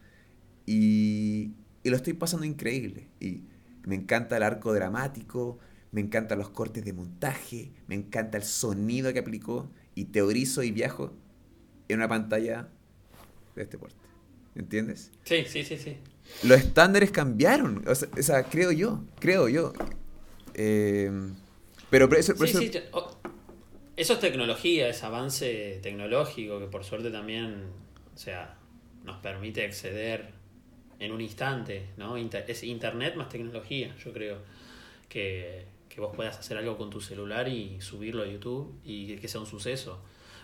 y, 0.67 1.53
y 1.81 1.89
lo 1.89 1.95
estoy 1.95 2.13
pasando 2.13 2.45
increíble 2.45 3.07
y 3.19 3.41
me 3.85 3.95
encanta 3.95 4.37
el 4.37 4.43
arco 4.43 4.73
dramático 4.73 5.57
me 5.95 6.01
encantan 6.01 6.37
los 6.37 6.49
cortes 6.49 6.83
de 6.85 6.93
montaje 6.93 7.71
me 7.87 7.95
encanta 7.95 8.37
el 8.37 8.43
sonido 8.43 9.13
que 9.13 9.19
aplicó 9.19 9.71
y 9.95 10.05
teorizo 10.05 10.61
y 10.61 10.71
viajo 10.71 11.13
en 11.87 11.97
una 11.97 12.07
pantalla 12.09 12.67
de 13.55 13.63
este 13.63 13.77
porte 13.77 13.95
¿entiendes? 14.55 15.11
Sí, 15.23 15.45
sí, 15.47 15.63
sí, 15.63 15.77
sí. 15.77 15.97
los 16.43 16.57
estándares 16.59 17.11
cambiaron. 17.11 17.83
O 17.87 17.93
sea, 17.95 18.09
o 18.17 18.23
sea, 18.23 18.43
creo 18.43 18.71
yo, 18.71 19.03
creo 19.19 19.47
yo. 19.49 19.73
Eh, 20.53 21.11
pero 21.89 22.07
por 22.09 22.17
eso, 22.17 22.35
por 22.35 22.47
Sí, 22.47 22.51
eso- 22.51 22.61
sí, 22.61 22.69
te- 22.69 22.87
o- 22.93 23.17
eso 23.95 24.13
es 24.13 24.19
tecnología, 24.19 24.89
es 24.89 25.03
avance 25.03 25.79
tecnológico 25.83 26.59
que 26.59 26.65
por 26.67 26.83
suerte 26.83 27.11
también, 27.11 27.63
o 28.13 28.17
sea, 28.17 28.57
nos 29.03 29.17
permite 29.17 29.63
acceder 29.65 30.31
en 30.99 31.11
un 31.11 31.21
instante, 31.21 31.87
¿no? 31.97 32.17
Inter- 32.17 32.45
es 32.47 32.63
internet 32.63 33.15
más 33.15 33.29
tecnología, 33.29 33.95
yo 34.03 34.11
creo. 34.13 34.37
Que, 35.09 35.65
que 35.95 36.01
vos 36.01 36.13
puedas 36.13 36.37
hacer 36.37 36.57
algo 36.57 36.77
con 36.77 36.89
tu 36.89 36.99
celular 36.99 37.47
y 37.47 37.79
subirlo 37.79 38.23
a 38.23 38.27
YouTube 38.27 38.77
y 38.83 39.15
que 39.15 39.29
sea 39.29 39.39
un 39.39 39.47
suceso 39.47 40.01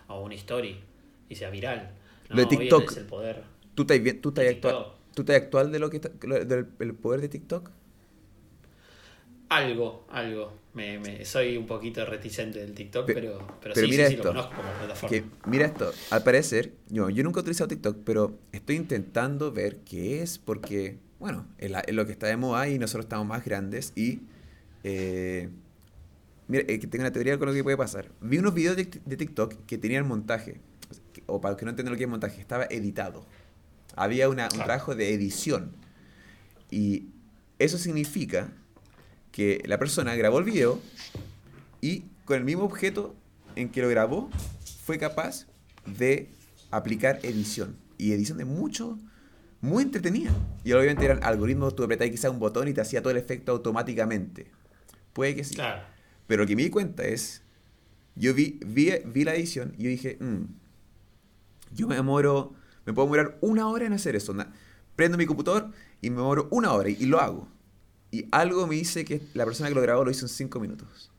o 0.07 0.21
una 0.21 0.33
story 0.35 0.79
y 1.27 1.35
sea 1.35 1.49
viral. 1.49 1.91
Lo 2.29 2.37
de 2.37 2.45
TikTok. 2.45 2.89
es 2.89 2.97
el 2.97 3.05
poder. 3.05 3.43
¿tú 3.75 3.81
estás 3.81 3.99
tú 4.21 4.29
actual, 4.39 4.85
tú 5.13 5.25
actual 5.33 5.71
de 5.73 5.79
lo 5.79 5.89
que 5.89 5.97
está- 5.97 6.09
del 6.09 6.67
el 6.79 6.93
poder 6.95 7.19
de 7.19 7.27
TikTok. 7.27 7.69
Algo, 9.49 10.05
algo. 10.09 10.53
Me, 10.73 10.99
me, 10.99 11.25
soy 11.25 11.57
un 11.57 11.67
poquito 11.67 12.05
reticente 12.05 12.59
del 12.59 12.73
TikTok, 12.73 13.05
pero, 13.07 13.45
pero, 13.61 13.75
sí, 13.75 13.87
mira 13.89 14.07
sí, 14.07 14.13
esto, 14.13 14.23
lo 14.27 14.29
conozco 14.29 14.55
como 14.55 14.69
plataforma. 14.79 15.09
Que, 15.09 15.25
mira 15.49 15.65
esto, 15.65 15.91
al 16.11 16.23
parecer, 16.23 16.71
yo, 16.87 17.09
yo 17.09 17.23
nunca 17.25 17.39
he 17.39 17.41
utilizado 17.41 17.67
TikTok, 17.67 17.97
pero 18.05 18.39
estoy 18.53 18.77
intentando 18.77 19.51
ver 19.51 19.79
qué 19.79 20.21
es, 20.21 20.37
porque, 20.39 20.99
bueno, 21.19 21.45
es, 21.57 21.69
la- 21.71 21.81
es 21.81 21.93
lo 21.93 22.05
que 22.05 22.13
está 22.13 22.27
de 22.27 22.37
moda 22.37 22.69
y 22.69 22.79
nosotros 22.79 23.03
estamos 23.03 23.27
más 23.27 23.43
grandes 23.43 23.91
y... 23.97 24.21
eh, 24.83 25.49
mira, 26.47 26.63
eh, 26.67 26.79
que 26.79 26.87
tengo 26.87 27.03
una 27.03 27.11
teoría 27.11 27.37
con 27.37 27.47
lo 27.47 27.53
que 27.53 27.63
puede 27.63 27.77
pasar. 27.77 28.09
Vi 28.21 28.37
unos 28.37 28.53
videos 28.53 28.75
de, 28.75 28.85
de 29.05 29.17
TikTok 29.17 29.65
que 29.65 29.77
tenían 29.77 30.07
montaje, 30.07 30.59
o 31.27 31.39
para 31.41 31.51
los 31.53 31.59
que 31.59 31.65
no 31.65 31.71
entienden 31.71 31.91
lo 31.93 31.97
que 31.97 32.03
es 32.05 32.09
montaje, 32.09 32.39
estaba 32.41 32.65
editado. 32.65 33.25
Había 33.95 34.29
una- 34.29 34.43
un 34.45 34.49
Claro. 34.49 34.65
trabajo 34.65 34.95
de 34.95 35.13
edición. 35.13 35.71
Y 36.69 37.07
eso 37.59 37.77
significa 37.77 38.51
que 39.31 39.61
la 39.65 39.77
persona 39.77 40.15
grabó 40.15 40.39
el 40.39 40.45
video 40.45 40.79
y 41.81 42.05
con 42.25 42.37
el 42.37 42.43
mismo 42.43 42.63
objeto 42.63 43.15
en 43.55 43.69
que 43.69 43.81
lo 43.81 43.89
grabó 43.89 44.29
fue 44.85 44.97
capaz 44.97 45.47
de 45.85 46.29
aplicar 46.69 47.19
edición. 47.23 47.75
Y 47.97 48.13
edición 48.13 48.37
de 48.37 48.45
mucho, 48.45 48.97
muy 49.61 49.83
entretenida. 49.83 50.31
Y 50.63 50.71
obviamente 50.71 51.05
eran 51.05 51.23
algoritmos, 51.23 51.75
tú 51.75 51.83
apretabas 51.83 52.11
quizá 52.11 52.29
un 52.29 52.39
botón 52.39 52.67
y 52.67 52.73
te 52.73 52.81
hacía 52.81 53.01
todo 53.01 53.11
el 53.11 53.17
efecto 53.17 53.51
automáticamente. 53.51 54.47
Puede 55.13 55.35
que 55.35 55.43
sí. 55.43 55.55
Claro. 55.55 55.83
Pero 56.27 56.43
lo 56.43 56.47
que 56.47 56.55
me 56.55 56.63
di 56.63 56.69
cuenta 56.69 57.03
es, 57.03 57.41
yo 58.15 58.33
vi, 58.33 58.59
vi, 58.65 58.91
vi 59.05 59.23
la 59.23 59.35
edición 59.35 59.73
y 59.77 59.83
yo 59.83 59.89
dije, 59.89 60.17
"Mm, 60.19 60.43
yo 61.73 61.87
me 61.87 61.95
demoro, 61.95 62.53
me 62.85 62.93
puedo 62.93 63.07
demorar 63.07 63.37
una 63.41 63.67
hora 63.67 63.85
en 63.85 63.93
hacer 63.93 64.15
eso. 64.15 64.33
Na- 64.33 64.53
Prendo 64.95 65.17
mi 65.17 65.25
computador 65.25 65.71
y 66.01 66.09
me 66.09 66.17
demoro 66.17 66.47
una 66.51 66.73
hora 66.73 66.89
y, 66.89 66.97
y 66.99 67.05
lo 67.05 67.19
hago. 67.19 67.47
Y 68.11 68.25
algo 68.31 68.67
me 68.67 68.75
dice 68.75 69.05
que 69.05 69.21
la 69.33 69.45
persona 69.45 69.69
que 69.69 69.75
lo 69.75 69.81
grabó 69.81 70.03
lo 70.03 70.11
hizo 70.11 70.25
en 70.25 70.29
cinco 70.29 70.59
minutos. 70.59 71.11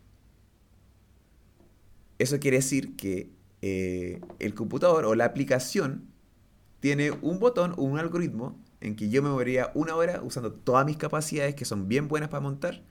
Eso 2.18 2.38
quiere 2.38 2.58
decir 2.58 2.96
que 2.96 3.30
eh, 3.62 4.20
el 4.38 4.54
computador 4.54 5.04
o 5.06 5.14
la 5.14 5.24
aplicación 5.24 6.08
tiene 6.80 7.10
un 7.10 7.38
botón 7.38 7.72
o 7.76 7.82
un 7.82 7.98
algoritmo 7.98 8.58
en 8.80 8.96
que 8.96 9.08
yo 9.08 9.22
me 9.22 9.30
movería 9.30 9.70
una 9.74 9.94
hora 9.96 10.20
usando 10.22 10.52
todas 10.52 10.84
mis 10.84 10.96
capacidades 10.96 11.54
que 11.54 11.64
son 11.64 11.88
bien 11.88 12.08
buenas 12.08 12.28
para 12.28 12.40
montar 12.40 12.82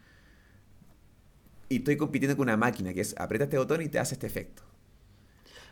y 1.72 1.78
estoy 1.78 1.98
compitiendo 1.98 2.38
con 2.38 2.46
una 2.48 2.58
máquina 2.58 2.94
que 2.94 3.02
es 3.02 3.16
aprieta 3.18 3.46
este 3.46 3.58
botón 3.58 3.82
y 3.82 3.90
te 3.90 4.00
hace 4.00 4.16
este 4.16 4.28
efecto. 4.28 4.64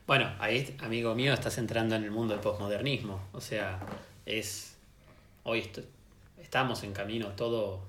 Bueno, 0.07 0.31
ahí, 0.39 0.75
amigo 0.81 1.13
mío, 1.15 1.33
estás 1.33 1.57
entrando 1.57 1.95
en 1.95 2.03
el 2.03 2.11
mundo 2.11 2.33
del 2.33 2.41
posmodernismo. 2.41 3.21
O 3.33 3.41
sea, 3.41 3.79
es. 4.25 4.75
Hoy 5.43 5.59
est- 5.59 5.79
estamos 6.39 6.83
en 6.83 6.93
camino 6.93 7.29
todo 7.35 7.81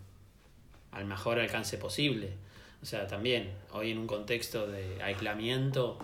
al 0.93 1.05
mejor 1.07 1.39
alcance 1.41 1.79
posible. 1.79 2.35
O 2.83 2.87
sea, 2.87 3.07
también, 3.07 3.53
hoy 3.73 3.93
en 3.93 3.99
un 3.99 4.07
contexto 4.07 4.67
de 4.69 5.03
aislamiento, 5.03 5.99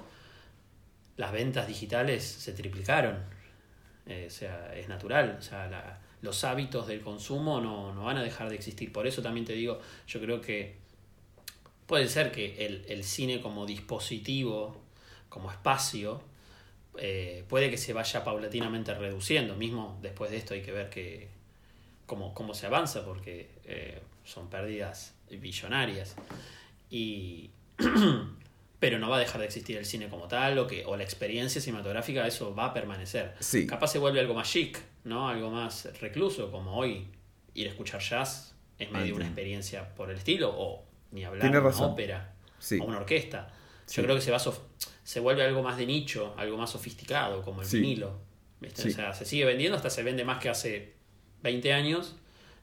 las 1.17 1.33
ventas 1.33 1.67
digitales 1.67 2.25
se 2.25 2.53
triplicaron. 2.53 3.17
Eh, 4.07 4.27
o 4.29 4.31
sea, 4.31 4.75
es 4.77 4.89
natural. 4.89 5.37
O 5.39 5.43
sea, 5.43 6.01
los 6.23 6.45
hábitos 6.45 6.87
del 6.87 7.03
consumo 7.03 7.61
no, 7.61 7.95
no 7.95 8.05
van 8.05 8.19
a 8.19 8.23
dejar 8.23 8.49
de 8.49 8.57
existir. 8.57 8.93
Por 8.93 9.07
eso 9.07 9.23
también 9.23 9.47
te 9.47 9.55
digo, 9.55 9.81
yo 10.09 10.21
creo 10.21 10.41
que 10.41 10.77
puede 11.87 12.09
ser 12.09 12.33
que 12.33 12.67
el, 12.67 12.85
el 12.89 13.05
cine 13.05 13.41
como 13.41 13.67
dispositivo, 13.67 14.81
como 15.29 15.51
espacio, 15.51 16.21
eh, 16.99 17.45
puede 17.49 17.71
que 17.71 17.77
se 17.77 17.93
vaya 17.93 18.25
paulatinamente 18.25 18.95
reduciendo. 18.95 19.55
Mismo 19.57 19.99
después 20.03 20.31
de 20.31 20.39
esto 20.39 20.55
hay 20.55 20.63
que 20.63 20.73
ver 20.73 20.91
que 20.91 21.29
cómo, 22.07 22.35
cómo 22.35 22.55
se 22.55 22.67
avanza, 22.67 23.05
porque 23.05 23.51
eh, 23.65 24.01
son 24.25 24.49
pérdidas 24.49 25.15
billonarias. 25.31 26.17
Y, 26.91 27.51
pero 28.79 28.99
no 28.99 29.09
va 29.09 29.17
a 29.17 29.21
dejar 29.21 29.41
de 29.41 29.47
existir 29.47 29.77
el 29.77 29.85
cine 29.85 30.09
como 30.09 30.29
tal, 30.29 30.59
o, 30.59 30.67
que, 30.67 30.85
o 30.87 30.97
la 30.97 31.03
experiencia 31.03 31.61
cinematográfica, 31.61 32.27
eso 32.27 32.55
va 32.55 32.67
a 32.67 32.75
permanecer. 32.75 33.35
Sí. 33.41 33.67
Capaz 33.67 33.89
se 33.89 33.99
vuelve 33.99 34.21
algo 34.21 34.35
más 34.35 34.51
chic, 34.51 34.79
¿no? 35.05 35.29
Algo 35.29 35.51
más 35.51 35.89
recluso, 36.01 36.51
como 36.51 36.77
hoy 36.77 37.09
ir 37.55 37.67
a 37.67 37.71
escuchar 37.71 38.01
jazz 38.01 38.55
es 38.79 38.91
medio 38.91 39.17
una 39.17 39.25
experiencia 39.25 39.95
por 39.95 40.11
el 40.11 40.19
estilo, 40.19 40.55
o 40.55 40.85
ni 41.17 41.25
hablar 41.25 41.41
Tienes 41.41 41.57
de 41.57 41.61
una 41.61 41.71
razón. 41.71 41.91
ópera 41.93 42.35
Sí. 42.61 42.79
o 42.81 42.85
una 42.85 42.99
orquesta. 42.99 43.53
Sí. 43.87 43.97
Yo 43.97 44.05
creo 44.05 44.15
que 44.17 44.23
se 44.23 44.31
va 44.31 44.37
a 44.37 44.41
se 45.03 45.21
vuelve 45.21 45.43
algo 45.45 45.63
más 45.63 45.77
de 45.77 45.87
nicho, 45.87 46.35
algo 46.37 46.57
más 46.57 46.71
sofisticado, 46.71 47.43
como 47.43 47.63
el 47.63 47.67
Sí. 47.67 47.81
vinilo. 47.81 48.21
O 48.63 48.77
sea, 48.91 49.13
se 49.15 49.25
sigue 49.25 49.45
vendiendo, 49.45 49.77
hasta 49.77 49.91
se 49.91 50.03
vende 50.03 50.25
más 50.25 50.39
que 50.41 50.49
hace 50.49 50.95
20 51.43 51.73
años 51.73 52.17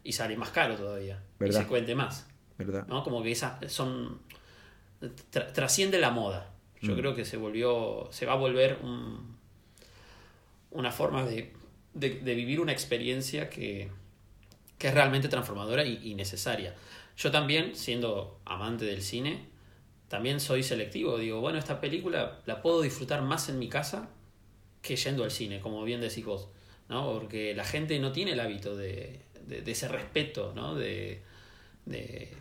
y 0.04 0.12
sale 0.14 0.36
más 0.38 0.50
caro 0.50 0.76
todavía. 0.76 1.22
¿Verdad? 1.40 1.60
Y 1.62 1.64
se 1.64 1.68
cuente 1.70 1.96
más. 1.96 2.28
¿Verdad? 2.58 2.86
¿no? 2.88 3.04
Como 3.04 3.22
que 3.24 3.32
esas 3.32 3.72
son. 3.72 4.22
tra- 5.32 5.52
trasciende 5.52 6.00
la 6.00 6.12
moda. 6.12 6.50
Yo 6.82 6.94
Mm. 6.94 6.98
creo 6.98 7.16
que 7.16 7.26
se 7.26 7.36
volvió. 7.38 8.08
se 8.12 8.26
va 8.26 8.34
a 8.34 8.38
volver 8.38 8.80
un- 8.84 9.38
una 10.72 10.92
forma 10.92 11.26
de, 11.26 11.54
de- 11.94 12.20
de 12.22 12.36
vivir 12.36 12.60
una 12.60 12.72
experiencia 12.72 13.50
que, 13.50 13.90
que 14.78 14.88
es 14.88 14.94
realmente 14.94 15.28
transformadora 15.30 15.86
y, 15.86 16.00
y 16.04 16.16
necesaria. 16.16 16.74
Yo 17.18 17.32
también, 17.32 17.76
siendo 17.76 18.40
amante 18.46 18.86
del 18.86 19.02
cine, 19.02 19.46
también 20.08 20.40
soy 20.40 20.64
selectivo. 20.64 21.18
Digo, 21.18 21.40
bueno, 21.42 21.60
esta 21.60 21.80
película 21.82 22.40
la 22.46 22.62
puedo 22.62 22.82
disfrutar 22.82 23.22
más 23.22 23.50
en 23.50 23.60
mi 23.60 23.70
casa 23.70 24.10
que 24.82 24.96
yendo 24.96 25.24
al 25.24 25.32
cine, 25.32 25.60
como 25.62 25.84
bien 25.84 26.02
decís 26.02 26.26
vos. 26.26 26.50
¿no? 26.90 27.12
Porque 27.14 27.56
la 27.56 27.64
gente 27.66 27.98
no 28.00 28.12
tiene 28.12 28.34
el 28.34 28.40
hábito 28.40 28.76
de, 28.76 29.22
de- 29.48 29.62
de 29.62 29.72
ese 29.72 29.88
respeto, 29.88 30.52
¿no? 30.56 30.76
De, 30.76 31.22
de, 31.86 32.34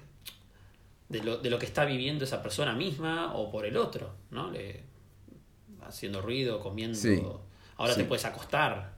de 1.08 1.22
lo, 1.22 1.36
de 1.38 1.50
lo 1.50 1.58
que 1.58 1.66
está 1.66 1.84
viviendo 1.84 2.24
esa 2.24 2.42
persona 2.42 2.72
misma 2.74 3.34
o 3.34 3.50
por 3.50 3.66
el 3.66 3.76
otro, 3.76 4.14
¿no? 4.30 4.50
Le, 4.50 4.82
haciendo 5.86 6.20
ruido, 6.22 6.60
comiendo. 6.60 6.96
Sí, 6.98 7.22
Ahora 7.76 7.94
te 7.94 8.04
puedes 8.08 8.24
acostar. 8.24 8.94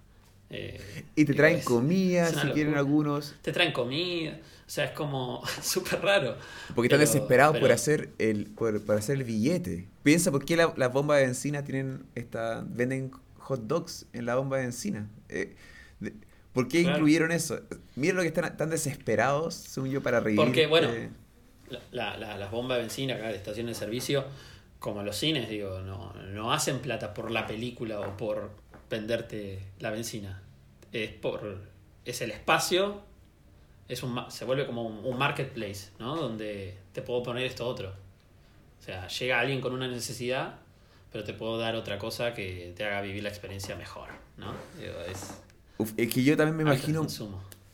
Eh, 0.55 1.05
Y 1.17 1.25
te 1.25 1.35
traen 1.35 1.59
es- 1.59 1.65
comida, 1.65 2.29
si 2.29 2.49
quieren 2.53 2.75
algunos. 2.77 3.35
Te 3.43 3.53
traen 3.53 3.73
comida. 3.73 4.39
O 4.67 4.71
sea, 4.71 4.87
es 4.87 4.91
como 4.93 5.43
súper 5.63 6.01
raro. 6.01 6.37
Porque 6.75 6.87
están 6.87 6.99
Pero- 7.01 7.11
desesperados 7.13 7.59
por 7.59 7.71
hacer 7.73 8.11
el 8.19 8.47
por, 8.47 8.83
por 8.85 8.97
hacer 8.97 9.17
el 9.19 9.25
billete. 9.25 9.89
Piensa 10.03 10.31
por 10.31 10.45
qué 10.45 10.57
la- 10.57 10.73
las 10.77 10.93
bombas 10.93 11.19
de 11.19 11.27
benzina 11.27 11.65
tienen 11.65 12.05
esta 12.15 12.65
venden 12.67 13.11
hot 13.39 13.61
dogs 13.67 14.07
en 14.13 14.25
la 14.27 14.37
bomba 14.37 14.57
de 14.59 14.63
benzina. 14.65 15.09
Eh, 15.29 15.55
de- 16.01 16.15
¿Por 16.53 16.69
qué 16.69 16.83
Claro. 16.83 16.99
incluyeron 16.99 17.33
eso? 17.33 17.59
Miren 17.97 18.17
lo 18.17 18.23
que 18.23 18.29
están 18.29 18.57
tan 18.57 18.71
desesperados, 18.71 19.55
según 19.55 19.91
yo, 19.91 20.03
para 20.03 20.21
revivir. 20.21 20.45
Porque, 20.45 20.67
bueno, 20.67 20.89
eh, 20.93 21.11
La- 21.91 22.17
la- 22.17 22.37
las 22.39 22.51
bombas 22.51 22.77
de 22.77 22.83
benzina 22.83 23.15
acá 23.17 23.29
de 23.29 23.37
estación 23.37 23.67
de 23.67 23.75
servicio, 23.75 24.25
como 24.79 25.03
los 25.03 25.17
cines, 25.17 25.49
digo, 25.49 25.81
no, 25.81 26.13
no 26.33 26.53
hacen 26.53 26.79
plata 26.79 27.13
por 27.15 27.31
la 27.31 27.47
película 27.47 28.01
o 28.01 28.17
por 28.17 28.51
venderte 28.91 29.61
la 29.81 29.91
benzina. 29.91 30.43
Es 30.95 31.11
por. 31.11 31.59
es 32.07 32.21
el 32.23 32.31
espacio. 32.31 33.03
Es 33.89 34.03
un, 34.03 34.19
se 34.31 34.47
vuelve 34.47 34.65
como 34.67 34.83
un, 34.87 35.05
un 35.05 35.19
marketplace, 35.19 35.91
¿no? 35.99 36.17
Donde 36.17 36.79
te 36.93 37.03
puedo 37.03 37.23
poner 37.23 37.45
esto 37.45 37.67
otro. 37.67 37.91
O 37.91 38.83
sea, 38.83 39.09
llega 39.09 39.41
alguien 39.41 39.61
con 39.61 39.73
una 39.75 39.89
necesidad, 39.89 40.57
pero 41.13 41.25
te 41.25 41.35
puedo 41.35 41.59
dar 41.59 41.75
otra 41.77 41.99
cosa 41.99 42.33
que 42.35 42.73
te 42.77 42.85
haga 42.85 43.01
vivir 43.03 43.23
la 43.23 43.29
experiencia 43.29 43.77
mejor, 43.77 44.09
¿no? 44.39 44.55
Es. 45.11 45.35
uf, 45.79 45.93
es 45.97 46.13
que 46.13 46.23
yo 46.25 46.37
también 46.37 46.57
me 46.57 46.63
imagino 46.63 47.07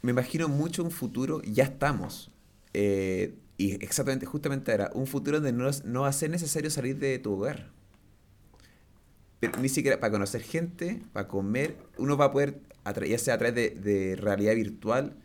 me 0.03 0.11
imagino 0.13 0.49
mucho 0.49 0.83
un 0.83 0.91
futuro, 0.91 1.43
ya 1.45 1.65
estamos. 1.65 2.31
eh, 2.75 3.35
y 3.59 3.73
exactamente, 3.85 4.25
justamente 4.25 4.73
era 4.73 4.91
un 4.95 5.07
futuro 5.07 5.39
donde 5.41 5.53
no, 5.53 5.71
no 5.85 6.01
va 6.03 6.09
a 6.09 6.13
ser 6.13 6.31
necesario 6.31 6.71
salir 6.71 6.97
de 6.99 7.19
tu 7.19 7.35
hogar. 7.35 7.69
Pero 9.41 9.59
ni 9.59 9.69
siquiera 9.69 9.99
para 9.99 10.13
conocer 10.13 10.43
gente, 10.43 11.03
para 11.13 11.27
comer, 11.27 11.77
uno 11.97 12.17
va 12.17 12.27
a 12.27 12.33
poder, 12.33 12.61
ya 13.09 13.19
sea 13.19 13.35
a 13.35 13.39
través 13.39 13.55
de, 13.55 13.71
de 13.71 14.17
realidad 14.17 14.55
virtual, 14.55 15.17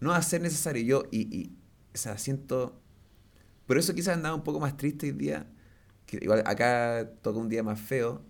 no 0.00 0.10
va 0.10 0.16
a 0.16 0.22
ser 0.22 0.40
necesario. 0.42 0.82
Yo, 0.82 1.04
y, 1.12 1.20
y 1.34 1.56
o 1.94 1.96
sea, 1.96 2.18
siento. 2.18 2.78
Por 3.66 3.78
eso 3.78 3.94
quizás 3.94 4.16
andaba 4.16 4.34
un 4.34 4.42
poco 4.42 4.58
más 4.60 4.76
triste 4.76 5.06
hoy 5.06 5.12
día. 5.12 5.46
Que 6.06 6.18
igual 6.20 6.42
acá 6.44 7.08
toca 7.22 7.38
un 7.38 7.48
día 7.48 7.62
más 7.62 7.80
feo. 7.80 8.22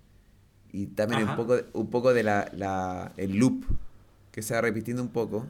Y 0.70 0.87
también 0.87 1.28
un 1.28 1.37
poco, 1.37 1.57
un 1.72 1.91
poco 1.91 2.12
de 2.14 2.22
la, 2.22 2.51
la, 2.55 3.12
el 3.16 3.37
loop 3.37 3.64
que 4.30 4.41
se 4.43 4.55
va 4.55 4.61
repitiendo 4.62 5.03
un 5.03 5.11
poco, 5.11 5.47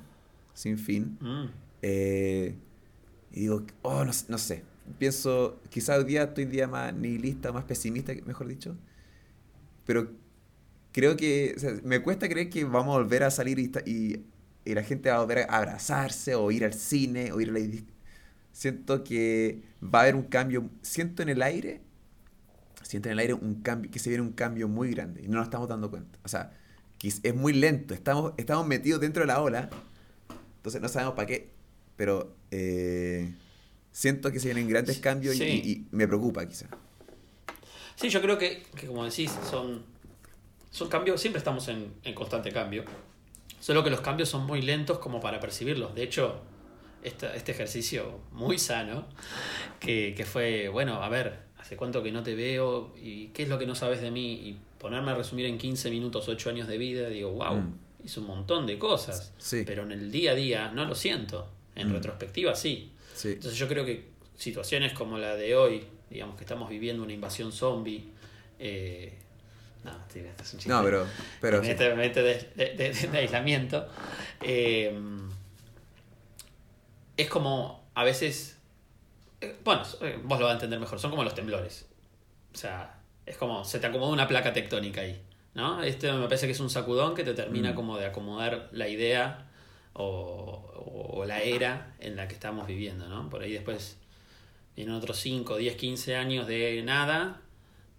sin 0.54 0.78
fin. 0.78 1.16
Mm. 1.20 1.44
Eh, 1.82 2.56
y 3.32 3.40
digo, 3.40 3.64
oh, 3.82 4.04
no, 4.04 4.12
sé- 4.12 4.26
no 4.28 4.38
sé. 4.38 4.64
Pienso, 4.98 5.60
quizás 5.70 5.98
hoy 5.98 6.04
día 6.04 6.24
estoy 6.24 6.44
un 6.44 6.50
día 6.50 6.66
más 6.66 6.92
nihilista, 6.94 7.52
más 7.52 7.64
pesimista, 7.64 8.12
mejor 8.26 8.48
dicho. 8.48 8.76
Pero 9.92 10.10
creo 10.90 11.16
que, 11.18 11.52
o 11.54 11.60
sea, 11.60 11.74
me 11.84 12.00
cuesta 12.00 12.30
creer 12.30 12.48
que 12.48 12.64
vamos 12.64 12.94
a 12.96 12.98
volver 12.98 13.24
a 13.24 13.30
salir 13.30 13.58
y, 13.58 13.70
y, 13.84 14.24
y 14.64 14.74
la 14.74 14.82
gente 14.82 15.10
va 15.10 15.16
a 15.16 15.20
volver 15.20 15.40
a 15.40 15.44
abrazarse 15.58 16.34
o 16.34 16.50
ir 16.50 16.64
al 16.64 16.72
cine 16.72 17.30
o 17.30 17.42
ir 17.42 17.50
a 17.50 17.52
la... 17.52 17.60
Siento 18.52 19.04
que 19.04 19.60
va 19.82 19.98
a 19.98 20.02
haber 20.04 20.14
un 20.16 20.22
cambio, 20.22 20.70
siento 20.80 21.22
en 21.22 21.28
el 21.28 21.42
aire, 21.42 21.82
siento 22.82 23.10
en 23.10 23.12
el 23.12 23.18
aire 23.18 23.34
un 23.34 23.56
cambio, 23.62 23.90
que 23.90 23.98
se 23.98 24.08
viene 24.08 24.22
un 24.22 24.32
cambio 24.32 24.66
muy 24.66 24.90
grande 24.92 25.22
y 25.22 25.28
no 25.28 25.36
nos 25.36 25.44
estamos 25.44 25.68
dando 25.68 25.90
cuenta. 25.90 26.18
O 26.24 26.28
sea, 26.28 26.52
que 26.98 27.08
es- 27.08 27.34
muy 27.34 27.52
lento, 27.52 27.92
estamos, 27.92 28.32
estamos 28.38 28.66
metidos 28.66 28.98
dentro 29.02 29.22
de 29.22 29.26
la 29.26 29.42
ola, 29.42 29.68
entonces 30.56 30.80
no 30.80 30.88
sabemos 30.88 31.14
para 31.16 31.26
qué, 31.26 31.50
pero 31.96 32.34
eh, 32.50 33.34
siento 33.90 34.32
que 34.32 34.40
se 34.40 34.46
vienen 34.48 34.68
grandes 34.68 34.98
cambios 35.00 35.36
Sí. 35.36 35.44
y, 35.44 35.70
y 35.70 35.86
me 35.90 36.06
preocupa 36.08 36.46
quizá. 36.46 36.66
Sí, 37.96 38.08
yo 38.08 38.20
creo 38.20 38.38
que, 38.38 38.64
que 38.76 38.86
como 38.86 39.04
decís, 39.04 39.30
son, 39.48 39.82
son 40.70 40.88
cambios, 40.88 41.20
siempre 41.20 41.38
estamos 41.38 41.68
en, 41.68 41.92
en 42.04 42.14
constante 42.14 42.50
cambio. 42.52 42.84
Solo 43.60 43.84
que 43.84 43.90
los 43.90 44.00
cambios 44.00 44.28
son 44.28 44.44
muy 44.46 44.60
lentos 44.62 44.98
como 44.98 45.20
para 45.20 45.38
percibirlos. 45.38 45.94
De 45.94 46.02
hecho, 46.02 46.40
esta- 47.02 47.34
este 47.34 47.52
ejercicio 47.52 48.20
muy 48.32 48.58
sano, 48.58 49.06
que, 49.80 50.14
que 50.16 50.24
fue, 50.24 50.68
bueno, 50.68 51.02
a 51.02 51.08
ver, 51.08 51.38
¿hace 51.58 51.76
cuánto 51.76 52.02
que 52.02 52.10
no 52.12 52.22
te 52.22 52.34
veo? 52.34 52.92
¿Y 53.00 53.28
qué 53.28 53.44
es 53.44 53.48
lo 53.48 53.58
que 53.58 53.66
no 53.66 53.74
sabes 53.74 54.00
de 54.00 54.10
mí? 54.10 54.32
Y 54.32 54.58
ponerme 54.78 55.12
a 55.12 55.14
resumir 55.14 55.46
en 55.46 55.58
15 55.58 55.90
minutos 55.90 56.28
8 56.28 56.50
años 56.50 56.66
de 56.66 56.78
vida, 56.78 57.08
digo, 57.08 57.30
wow, 57.32 57.54
Mm. 57.56 57.78
hice 58.04 58.18
un 58.20 58.26
montón 58.26 58.66
de 58.66 58.78
cosas. 58.78 59.32
Sí. 59.38 59.62
Pero 59.64 59.82
en 59.84 59.92
el 59.92 60.10
día 60.10 60.32
a 60.32 60.34
día 60.34 60.70
no 60.72 60.84
lo 60.84 60.94
siento. 60.96 61.48
En 61.76 61.88
Mm. 61.90 61.92
retrospectiva 61.94 62.54
sí. 62.56 62.90
Sí. 63.14 63.28
Entonces 63.28 63.58
yo 63.58 63.68
creo 63.68 63.84
que 63.84 64.10
situaciones 64.36 64.92
como 64.92 65.18
la 65.18 65.36
de 65.36 65.54
hoy, 65.54 65.84
digamos 66.12 66.36
que 66.36 66.44
estamos 66.44 66.68
viviendo 66.68 67.02
una 67.02 67.12
invasión 67.12 67.50
zombie, 67.52 68.04
eh, 68.58 69.18
no, 69.84 69.90
este 70.06 70.20
es 70.40 70.52
un 70.52 70.58
chiste. 70.60 70.68
No, 70.68 70.82
pero, 70.84 71.06
pero 71.40 71.62
sí. 71.62 71.74
me 71.78 71.94
mete 71.94 72.22
de, 72.22 72.34
de- 72.54 72.74
de- 72.76 73.08
de 73.08 73.18
aislamiento. 73.18 73.86
Eh, 74.40 74.96
es 77.16 77.28
como 77.28 77.84
a 77.94 78.04
veces, 78.04 78.58
eh, 79.40 79.56
bueno, 79.64 79.82
vos 80.24 80.38
lo 80.38 80.46
vas 80.46 80.52
a 80.52 80.54
entender 80.54 80.78
mejor, 80.80 80.98
son 81.00 81.10
como 81.10 81.24
los 81.24 81.34
temblores. 81.34 81.86
O 82.54 82.56
sea, 82.56 82.98
es 83.26 83.36
como 83.36 83.64
se 83.64 83.78
te 83.80 83.86
acomoda 83.86 84.12
una 84.12 84.28
placa 84.28 84.52
tectónica 84.52 85.00
ahí. 85.02 85.20
¿no? 85.54 85.82
Este 85.82 86.10
me 86.12 86.24
parece 86.24 86.46
que 86.46 86.52
es 86.52 86.60
un 86.60 86.70
sacudón 86.70 87.14
que 87.14 87.24
te 87.24 87.34
termina 87.34 87.72
Mm. 87.72 87.74
como 87.74 87.98
de 87.98 88.06
acomodar 88.06 88.68
la 88.72 88.88
idea 88.88 89.46
o, 89.92 90.04
o- 90.04 91.18
o 91.20 91.24
la 91.26 91.42
era 91.42 91.94
en 92.00 92.16
la 92.16 92.26
que 92.28 92.34
estamos 92.34 92.66
viviendo. 92.66 93.08
¿no? 93.08 93.28
Por 93.28 93.42
ahí 93.42 93.52
después 93.52 93.98
vienen 94.76 94.94
otros 94.94 95.18
5, 95.18 95.56
10, 95.56 95.76
15 95.76 96.16
años 96.16 96.46
de 96.46 96.82
nada 96.84 97.40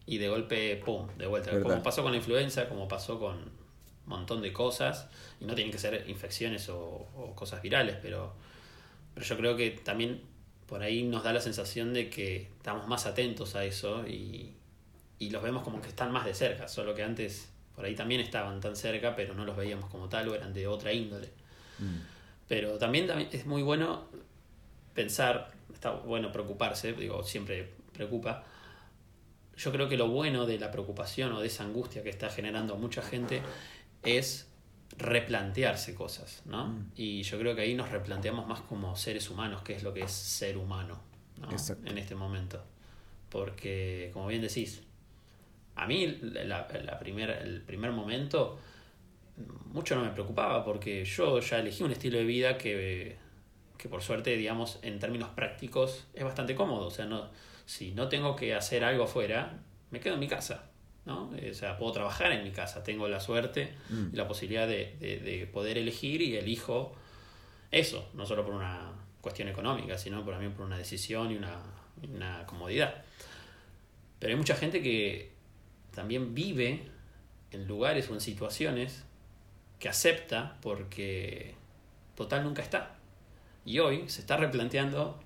y 0.05 0.17
de 0.17 0.29
golpe, 0.29 0.75
¡pum!, 0.77 1.07
de 1.17 1.27
vuelta. 1.27 1.51
Verdad. 1.51 1.69
Como 1.69 1.83
pasó 1.83 2.03
con 2.03 2.11
la 2.11 2.17
influenza, 2.17 2.67
como 2.67 2.87
pasó 2.87 3.19
con 3.19 3.37
un 3.37 3.51
montón 4.05 4.41
de 4.41 4.51
cosas, 4.51 5.07
y 5.39 5.45
no 5.45 5.55
tienen 5.55 5.71
que 5.71 5.77
ser 5.77 6.05
infecciones 6.09 6.69
o, 6.69 7.07
o 7.15 7.33
cosas 7.35 7.61
virales, 7.61 7.97
pero, 8.01 8.33
pero 9.13 9.25
yo 9.25 9.37
creo 9.37 9.55
que 9.55 9.71
también 9.71 10.21
por 10.67 10.81
ahí 10.81 11.03
nos 11.03 11.23
da 11.23 11.33
la 11.33 11.41
sensación 11.41 11.93
de 11.93 12.09
que 12.09 12.49
estamos 12.57 12.87
más 12.87 13.05
atentos 13.05 13.55
a 13.55 13.63
eso 13.63 14.07
y, 14.07 14.53
y 15.19 15.29
los 15.29 15.43
vemos 15.43 15.63
como 15.63 15.81
que 15.81 15.89
están 15.89 16.11
más 16.11 16.25
de 16.25 16.33
cerca, 16.33 16.67
solo 16.67 16.93
que 16.95 17.03
antes 17.03 17.49
por 17.75 17.85
ahí 17.85 17.95
también 17.95 18.21
estaban 18.21 18.59
tan 18.59 18.75
cerca, 18.75 19.15
pero 19.15 19.33
no 19.33 19.45
los 19.45 19.55
veíamos 19.55 19.89
como 19.89 20.09
tal 20.09 20.29
o 20.29 20.35
eran 20.35 20.53
de 20.53 20.67
otra 20.67 20.93
índole. 20.93 21.29
Mm. 21.79 21.97
Pero 22.47 22.77
también, 22.77 23.07
también 23.07 23.29
es 23.31 23.45
muy 23.45 23.63
bueno 23.63 24.05
pensar, 24.93 25.51
está 25.71 25.91
bueno 25.91 26.31
preocuparse, 26.31 26.93
digo, 26.93 27.23
siempre 27.23 27.73
preocupa. 27.93 28.43
Yo 29.55 29.71
creo 29.71 29.87
que 29.87 29.97
lo 29.97 30.07
bueno 30.07 30.45
de 30.45 30.57
la 30.57 30.71
preocupación 30.71 31.31
o 31.33 31.39
de 31.39 31.47
esa 31.47 31.63
angustia 31.63 32.03
que 32.03 32.09
está 32.09 32.29
generando 32.29 32.73
a 32.73 32.77
mucha 32.77 33.01
gente 33.01 33.41
es 34.01 34.49
replantearse 34.97 35.93
cosas, 35.95 36.41
¿no? 36.45 36.67
Mm. 36.67 36.91
Y 36.95 37.23
yo 37.23 37.39
creo 37.39 37.55
que 37.55 37.61
ahí 37.61 37.75
nos 37.75 37.89
replanteamos 37.89 38.47
más 38.47 38.61
como 38.61 38.95
seres 38.95 39.29
humanos, 39.29 39.61
qué 39.63 39.73
es 39.73 39.83
lo 39.83 39.93
que 39.93 40.01
es 40.01 40.11
ser 40.11 40.57
humano. 40.57 40.99
En 41.85 41.97
este 41.97 42.15
momento. 42.15 42.63
Porque, 43.29 44.11
como 44.13 44.27
bien 44.27 44.41
decís, 44.41 44.81
a 45.75 45.87
mí 45.87 46.19
la, 46.21 46.67
la 46.67 46.99
primer, 46.99 47.29
el 47.31 47.61
primer 47.61 47.91
momento 47.91 48.59
mucho 49.71 49.95
no 49.95 50.03
me 50.03 50.11
preocupaba 50.11 50.63
porque 50.63 51.05
yo 51.05 51.39
ya 51.39 51.59
elegí 51.59 51.83
un 51.83 51.91
estilo 51.91 52.17
de 52.19 52.25
vida 52.25 52.57
que, 52.57 53.17
que 53.77 53.89
por 53.89 54.01
suerte, 54.01 54.35
digamos, 54.37 54.79
en 54.81 54.99
términos 54.99 55.29
prácticos 55.29 56.05
es 56.13 56.23
bastante 56.23 56.55
cómodo. 56.55 56.87
O 56.87 56.91
sea, 56.91 57.05
no, 57.05 57.29
si 57.65 57.91
no 57.91 58.07
tengo 58.09 58.35
que 58.35 58.53
hacer 58.55 58.83
algo 58.83 59.03
afuera, 59.05 59.59
me 59.91 59.99
quedo 59.99 60.13
en 60.15 60.19
mi 60.19 60.27
casa. 60.27 60.69
¿no? 61.05 61.35
Eh, 61.35 61.51
O 61.51 61.53
sea, 61.53 61.77
puedo 61.77 61.91
trabajar 61.91 62.31
en 62.31 62.43
mi 62.45 62.51
casa. 62.51 62.81
Tengo 62.83 63.07
la 63.09 63.19
suerte 63.19 63.73
Mm. 63.89 64.09
y 64.13 64.15
la 64.15 64.25
posibilidad 64.27 64.67
de, 64.67 64.95
de- 64.99 65.19
de 65.19 65.45
poder 65.47 65.77
elegir 65.77 66.21
y 66.21 66.37
elijo 66.37 66.95
eso, 67.71 68.09
no 68.13 68.25
solo 68.25 68.45
por 68.45 68.53
una 68.53 68.91
cuestión 69.19 69.47
económica, 69.49 69.97
sino 69.97 70.23
también 70.23 70.53
por 70.53 70.65
una 70.65 70.77
decisión 70.77 71.31
y 71.31 71.35
una, 71.35 71.59
y 72.01 72.07
una 72.07 72.45
comodidad. 72.45 73.03
Pero 74.19 74.31
hay 74.31 74.37
mucha 74.37 74.55
gente 74.55 74.81
que 74.81 75.31
también 75.93 76.33
vive 76.33 76.85
en 77.51 77.67
lugares 77.67 78.09
o 78.09 78.13
en 78.13 78.21
situaciones 78.21 79.03
que 79.79 79.89
acepta 79.89 80.57
porque 80.61 81.55
total 82.15 82.43
nunca 82.45 82.61
está. 82.61 82.95
Y 83.65 83.79
hoy 83.79 84.09
se 84.09 84.21
está 84.21 84.37
replanteando, 84.37 85.19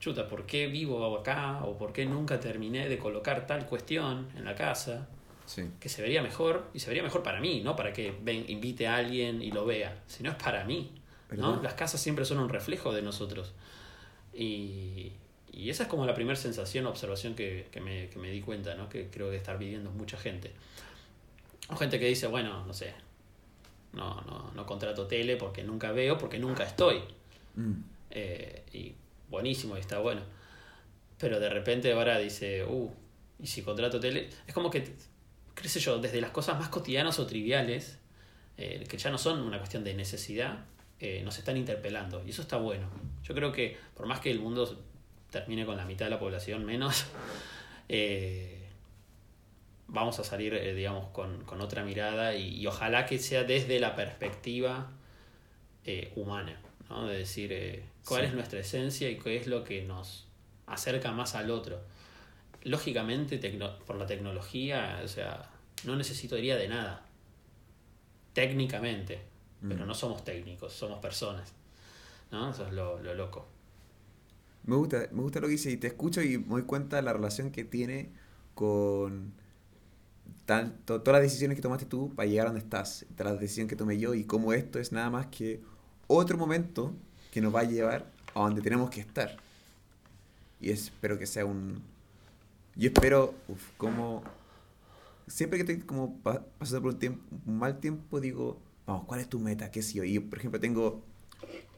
chuta, 0.00 0.28
¿por 0.28 0.46
qué 0.46 0.66
vivo 0.66 1.16
acá? 1.16 1.62
¿O 1.64 1.76
por 1.78 1.92
qué 1.92 2.06
nunca 2.06 2.40
terminé 2.40 2.88
de 2.88 2.98
colocar 2.98 3.46
tal 3.46 3.66
cuestión 3.66 4.28
en 4.36 4.44
la 4.44 4.54
casa? 4.54 5.08
Sí. 5.46 5.70
Que 5.78 5.88
se 5.88 6.02
vería 6.02 6.22
mejor, 6.22 6.68
y 6.74 6.80
se 6.80 6.88
vería 6.88 7.02
mejor 7.02 7.22
para 7.22 7.40
mí, 7.40 7.60
no 7.60 7.76
para 7.76 7.92
que 7.92 8.12
ven, 8.20 8.44
invite 8.48 8.88
a 8.88 8.96
alguien 8.96 9.42
y 9.42 9.52
lo 9.52 9.64
vea, 9.64 10.02
sino 10.06 10.30
es 10.30 10.36
para 10.36 10.64
mí. 10.64 10.90
¿no? 11.30 11.62
Las 11.62 11.74
casas 11.74 12.00
siempre 12.00 12.24
son 12.24 12.38
un 12.38 12.48
reflejo 12.48 12.92
de 12.92 13.02
nosotros. 13.02 13.52
Y, 14.32 15.12
y 15.52 15.70
esa 15.70 15.84
es 15.84 15.88
como 15.88 16.04
la 16.04 16.14
primera 16.14 16.36
sensación, 16.36 16.86
observación 16.86 17.34
que, 17.34 17.68
que 17.70 17.80
me, 17.80 18.08
que 18.08 18.18
me 18.18 18.30
di 18.30 18.40
cuenta, 18.40 18.74
¿no? 18.74 18.88
que 18.88 19.08
creo 19.08 19.30
que 19.30 19.36
estar 19.36 19.58
viviendo 19.58 19.90
mucha 19.90 20.16
gente. 20.16 20.52
O 21.68 21.76
gente 21.76 21.98
que 21.98 22.06
dice, 22.06 22.26
bueno, 22.26 22.64
no 22.66 22.72
sé, 22.72 22.94
no, 23.92 24.20
no, 24.22 24.52
no 24.54 24.66
contrato 24.66 25.06
tele 25.06 25.36
porque 25.36 25.64
nunca 25.64 25.92
veo, 25.92 26.18
porque 26.18 26.38
nunca 26.38 26.64
estoy. 26.64 27.02
Mm. 27.56 27.96
Eh, 28.10 28.64
y 28.72 28.94
buenísimo, 29.28 29.76
y 29.76 29.80
está 29.80 29.98
bueno. 29.98 30.22
Pero 31.18 31.40
de 31.40 31.48
repente 31.48 31.92
ahora 31.92 32.18
dice, 32.18 32.64
uh, 32.64 32.90
y 33.38 33.46
si 33.46 33.62
contrato 33.62 33.98
tele. 34.00 34.30
Es 34.46 34.54
como 34.54 34.70
que, 34.70 34.84
qué 35.54 35.68
yo, 35.68 35.98
desde 35.98 36.20
las 36.20 36.30
cosas 36.30 36.58
más 36.58 36.68
cotidianas 36.68 37.18
o 37.18 37.26
triviales, 37.26 37.98
eh, 38.56 38.84
que 38.88 38.96
ya 38.96 39.10
no 39.10 39.18
son 39.18 39.40
una 39.40 39.58
cuestión 39.58 39.84
de 39.84 39.94
necesidad, 39.94 40.64
eh, 41.00 41.22
nos 41.24 41.38
están 41.38 41.56
interpelando. 41.56 42.22
Y 42.24 42.30
eso 42.30 42.42
está 42.42 42.56
bueno. 42.56 42.88
Yo 43.22 43.34
creo 43.34 43.52
que, 43.52 43.76
por 43.94 44.06
más 44.06 44.20
que 44.20 44.30
el 44.30 44.40
mundo 44.40 44.82
termine 45.30 45.66
con 45.66 45.76
la 45.76 45.84
mitad 45.84 46.06
de 46.06 46.10
la 46.10 46.18
población 46.18 46.64
menos, 46.64 47.06
vamos 49.88 50.18
a 50.18 50.24
salir, 50.24 50.74
digamos, 50.74 51.08
con, 51.08 51.44
con 51.44 51.60
otra 51.60 51.84
mirada 51.84 52.34
y, 52.34 52.66
ojalá 52.66 53.06
que 53.06 53.18
sea 53.18 53.44
desde 53.44 53.78
la 53.78 53.94
perspectiva 53.94 54.90
humana, 56.16 56.60
¿no? 56.90 57.06
De 57.06 57.18
decir 57.18 57.52
eh, 57.52 57.84
cuál 58.04 58.22
Sí. 58.22 58.28
es 58.28 58.34
nuestra 58.34 58.60
esencia 58.60 59.10
y 59.10 59.18
qué 59.18 59.36
es 59.36 59.46
lo 59.46 59.64
que 59.64 59.82
nos 59.84 60.26
acerca 60.66 61.12
más 61.12 61.34
al 61.34 61.50
otro. 61.50 61.80
Lógicamente, 62.64 63.38
por 63.86 63.96
la 63.96 64.06
tecnología, 64.06 65.00
o 65.04 65.08
sea, 65.08 65.50
no 65.84 65.96
necesitaría 65.96 66.56
de 66.56 66.68
nada, 66.68 67.04
técnicamente, 68.32 69.20
pero 69.68 69.84
Mm. 69.84 69.88
no 69.88 69.94
somos 69.94 70.24
técnicos, 70.24 70.72
somos 70.72 70.98
personas, 71.00 71.52
¿no? 72.30 72.50
Eso 72.50 72.66
es 72.66 72.72
lo, 72.72 73.00
lo 73.02 73.14
loco. 73.14 73.46
Me 74.64 74.76
gusta, 74.76 75.08
me 75.12 75.22
gusta 75.22 75.40
lo 75.40 75.46
que 75.46 75.52
dices 75.52 75.72
y 75.72 75.76
te 75.76 75.86
escucho 75.86 76.20
y 76.22 76.38
me 76.38 76.46
doy 76.48 76.62
cuenta 76.62 76.96
de 76.96 77.02
la 77.02 77.12
relación 77.12 77.50
que 77.52 77.64
tiene 77.64 78.10
con 78.54 79.32
tanto, 80.44 81.00
todas 81.02 81.20
las 81.20 81.30
decisiones 81.30 81.56
que 81.56 81.62
tomaste 81.62 81.86
tú 81.86 82.14
para 82.14 82.28
llegar 82.28 82.46
a 82.46 82.50
donde 82.50 82.64
estás, 82.64 83.06
las 83.18 83.40
decisiones 83.40 83.68
que 83.70 83.76
tomé 83.76 83.98
yo 83.98 84.14
y 84.14 84.24
cómo 84.24 84.52
esto 84.52 84.78
es 84.78 84.92
nada 84.92 85.10
más 85.10 85.26
que 85.26 85.60
otro 86.06 86.36
momento 86.38 86.92
que 87.32 87.40
nos 87.40 87.54
va 87.54 87.60
a 87.60 87.64
llevar 87.64 88.10
a 88.34 88.40
donde 88.40 88.62
tenemos 88.62 88.90
que 88.90 89.00
estar. 89.00 89.36
Y 90.60 90.70
espero 90.70 91.18
que 91.18 91.26
sea 91.26 91.44
un... 91.44 91.82
Yo 92.74 92.88
espero, 92.88 93.34
uf, 93.48 93.70
como... 93.76 94.22
Siempre 95.26 95.58
que 95.58 95.62
estoy 95.72 95.86
como 95.86 96.16
pa- 96.18 96.44
pasando 96.58 96.82
por 96.82 96.92
un, 96.94 96.98
tiempo, 97.00 97.22
un 97.46 97.58
mal 97.58 97.80
tiempo, 97.80 98.20
digo, 98.20 98.60
vamos, 98.86 99.04
¿cuál 99.06 99.20
es 99.20 99.28
tu 99.28 99.40
meta? 99.40 99.70
¿Qué 99.72 99.82
sé 99.82 99.94
yo? 99.94 100.04
Y 100.04 100.18
por 100.20 100.38
ejemplo, 100.38 100.60
tengo 100.60 101.02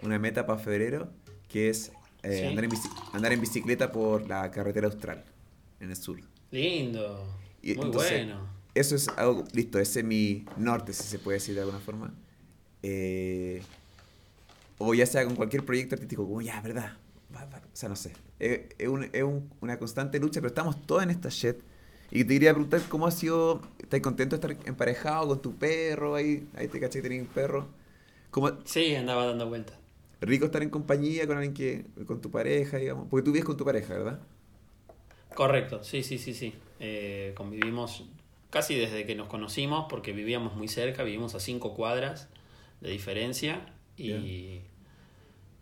una 0.03 0.19
meta 0.19 0.45
para 0.47 0.59
febrero 0.59 1.11
que 1.49 1.71
es 1.71 1.91
eh, 2.23 2.41
Sí. 2.41 2.45
andar, 2.47 2.65
en 2.65 2.71
andar 3.15 3.33
en 3.33 3.41
bicicleta 3.41 3.91
por 3.91 4.29
la 4.29 4.51
carretera 4.51 4.87
austral, 4.89 5.25
en 5.81 5.89
el 5.91 5.97
sur. 5.97 6.19
Lindo, 6.51 7.27
Y 7.63 7.75
muy 7.75 7.87
entonces, 7.87 8.27
bueno. 8.27 8.47
Eso 8.75 8.95
es 8.97 9.09
algo, 9.09 9.45
listo, 9.53 9.79
ese 9.79 10.01
es 10.01 10.05
mi 10.07 10.45
norte, 10.59 10.93
si 10.93 11.05
se 11.05 11.19
puede 11.19 11.39
decir 11.39 11.55
de 11.55 11.63
alguna 11.63 11.81
forma. 11.81 12.13
Eh, 12.83 13.63
o 14.79 14.95
ya 14.95 15.07
sea 15.07 15.25
con 15.25 15.37
cualquier 15.37 15.65
proyecto 15.65 15.95
artístico, 15.97 16.25
como 16.27 16.41
ya, 16.43 16.61
¿verdad? 16.61 16.97
Va, 17.35 17.45
va, 17.47 17.59
O 17.59 17.77
sea, 17.77 17.89
no 17.89 17.97
sé. 17.97 18.13
Es, 18.39 18.61
es 18.79 18.89
un- 18.89 19.09
es 19.13 19.23
un- 19.23 19.51
una 19.61 19.79
constante 19.79 20.19
lucha, 20.21 20.41
pero 20.41 20.49
estamos 20.49 20.87
todos 20.87 21.03
en 21.03 21.11
esta 21.11 21.29
shit. 21.31 21.57
Y 22.11 22.25
te 22.25 22.35
quería 22.35 22.53
preguntar 22.55 22.83
cómo 22.89 23.07
ha 23.07 23.11
sido, 23.11 23.61
¿estás 23.79 24.01
contento 24.01 24.37
de 24.39 24.53
estar 24.55 24.69
emparejado 24.69 25.29
con 25.29 25.43
tu 25.43 25.57
perro 25.57 26.15
ahí? 26.15 26.49
Ahí 26.57 26.69
te 26.69 26.81
caché 26.81 27.01
que 27.03 27.09
tenías 27.09 27.27
un 27.29 27.33
perro. 27.35 27.69
¿Cómo, 28.31 28.51
Sí, 28.65 28.95
andaba 28.95 29.27
dando 29.27 29.49
vueltas. 29.49 29.77
rico 30.21 30.47
estar 30.47 30.63
en 30.63 30.71
compañía 30.71 31.27
con 31.27 31.37
alguien 31.39 31.55
que, 31.55 32.05
con 32.07 32.21
tu 32.21 32.31
pareja, 32.31 32.77
digamos. 32.79 33.07
Porque 33.09 33.25
tú 33.25 33.33
vives 33.33 33.45
con 33.47 33.57
tu 33.57 33.65
pareja, 33.65 33.95
¿verdad? 33.95 34.21
Correcto, 35.35 35.85
sí, 35.85 36.03
sí, 36.03 36.19
sí, 36.19 36.35
sí. 36.35 36.55
Eh, 36.81 37.33
convivimos 37.37 38.05
casi 38.51 38.75
desde 38.77 39.07
que 39.07 39.15
nos 39.15 39.29
conocimos, 39.29 39.87
porque 39.89 40.13
vivíamos 40.13 40.55
muy 40.55 40.69
cerca, 40.69 41.03
vivimos 41.03 41.35
a 41.35 41.41
cinco 41.41 41.75
cuadras 41.75 42.29
de 42.81 42.91
diferencia 42.91 43.75
y, 43.97 44.63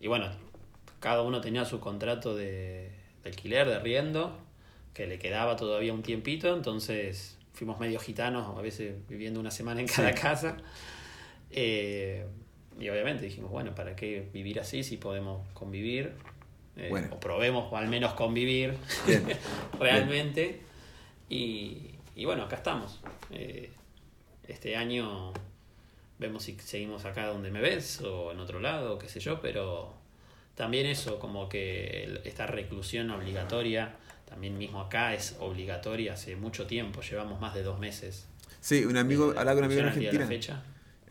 y 0.01 0.09
bueno, 0.09 0.31
cada 1.01 1.23
uno 1.23 1.41
tenía 1.41 1.65
su 1.65 1.81
contrato 1.81 2.35
de, 2.35 2.91
de 3.23 3.31
alquiler, 3.31 3.69
de 3.69 3.79
riendo, 3.79 4.37
que 4.95 5.07
le 5.07 5.19
quedaba 5.19 5.57
todavía 5.57 5.93
un 5.93 6.03
tiempito, 6.03 6.55
entonces 6.55 7.37
fuimos 7.57 7.81
medio 7.81 7.99
gitanos, 7.99 8.57
a 8.57 8.61
veces 8.61 8.95
viviendo 9.09 9.41
una 9.41 9.51
semana 9.51 9.81
en 9.81 9.87
cada 9.87 10.13
casa. 10.15 10.59
Eh, 11.51 12.27
y 12.79 12.89
obviamente 12.91 13.25
dijimos, 13.25 13.51
bueno, 13.51 13.75
¿para 13.75 13.97
qué 13.97 14.29
vivir 14.33 14.61
así 14.61 14.85
si 14.85 14.99
podemos 14.99 15.49
convivir? 15.55 16.13
Eh, 16.77 17.09
o 17.11 17.19
probemos 17.19 17.73
o 17.73 17.77
al 17.79 17.89
menos 17.89 18.13
convivir 18.13 18.75
realmente. 19.81 20.61
Y, 21.31 21.93
y, 22.15 22.27
bueno, 22.27 22.45
acá 22.45 22.57
estamos. 22.57 23.01
Eh, 23.31 23.71
este 24.47 24.77
año 24.77 25.33
vemos 26.19 26.45
si 26.45 26.57
seguimos 26.59 27.05
acá 27.05 27.27
donde 27.27 27.51
me 27.51 27.61
ves 27.61 28.01
o 28.01 28.33
en 28.33 28.41
otro 28.41 28.61
lado, 28.61 28.99
qué 28.99 29.09
sé 29.09 29.21
yo, 29.21 29.41
pero 29.41 29.95
también 30.55 30.87
eso, 30.87 31.19
como 31.19 31.49
que 31.49 32.21
esta 32.25 32.47
reclusión 32.47 33.11
obligatoria, 33.11 33.97
también 34.25 34.57
mismo 34.57 34.81
acá 34.81 35.15
es 35.15 35.37
obligatoria 35.39 36.15
hace 36.15 36.37
mucho 36.37 36.67
tiempo, 36.67 37.03
llevamos 37.03 37.41
más 37.41 37.55
de 37.55 37.63
dos 37.63 37.79
meses. 37.79 38.27
Sí, 38.61 38.85
un 38.85 38.97
amigo, 38.97 39.35
hablaba 39.37 39.55
con 39.55 39.59
un 39.59 39.65
amigo 39.65 39.81
en 39.83 39.87
Argentina. 39.89 40.27
Fecha. 40.27 40.63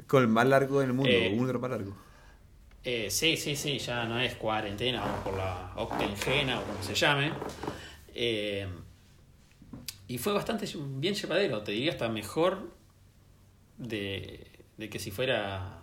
Con 0.08 0.24
el 0.24 0.28
más 0.28 0.48
largo 0.48 0.82
del 0.82 0.94
mundo, 0.94 1.12
eh, 1.12 1.34
uno 1.34 1.48
de 1.48 1.54
los 1.54 1.62
más 1.62 1.72
largos. 1.72 1.96
Eh, 2.84 3.10
sí, 3.10 3.38
sí, 3.38 3.56
sí, 3.56 3.80
ya 3.80 4.06
no 4.06 4.20
es 4.20 4.36
cuarentena, 4.36 5.02
vamos 5.02 5.24
por 5.24 5.38
la 5.38 5.72
octengena 5.76 6.60
o 6.60 6.64
como 6.64 6.84
se 6.84 6.94
llame. 6.94 7.32
Eh, 8.14 8.68
y 10.08 10.18
fue 10.18 10.34
bastante 10.34 10.68
bien 10.76 11.16
llevadero, 11.16 11.62
te 11.64 11.72
diría 11.72 11.92
hasta 11.92 12.10
mejor 12.10 12.72
de, 13.78 14.55
de 14.78 14.90
que 14.90 15.00
si 15.00 15.12
fuera 15.12 15.80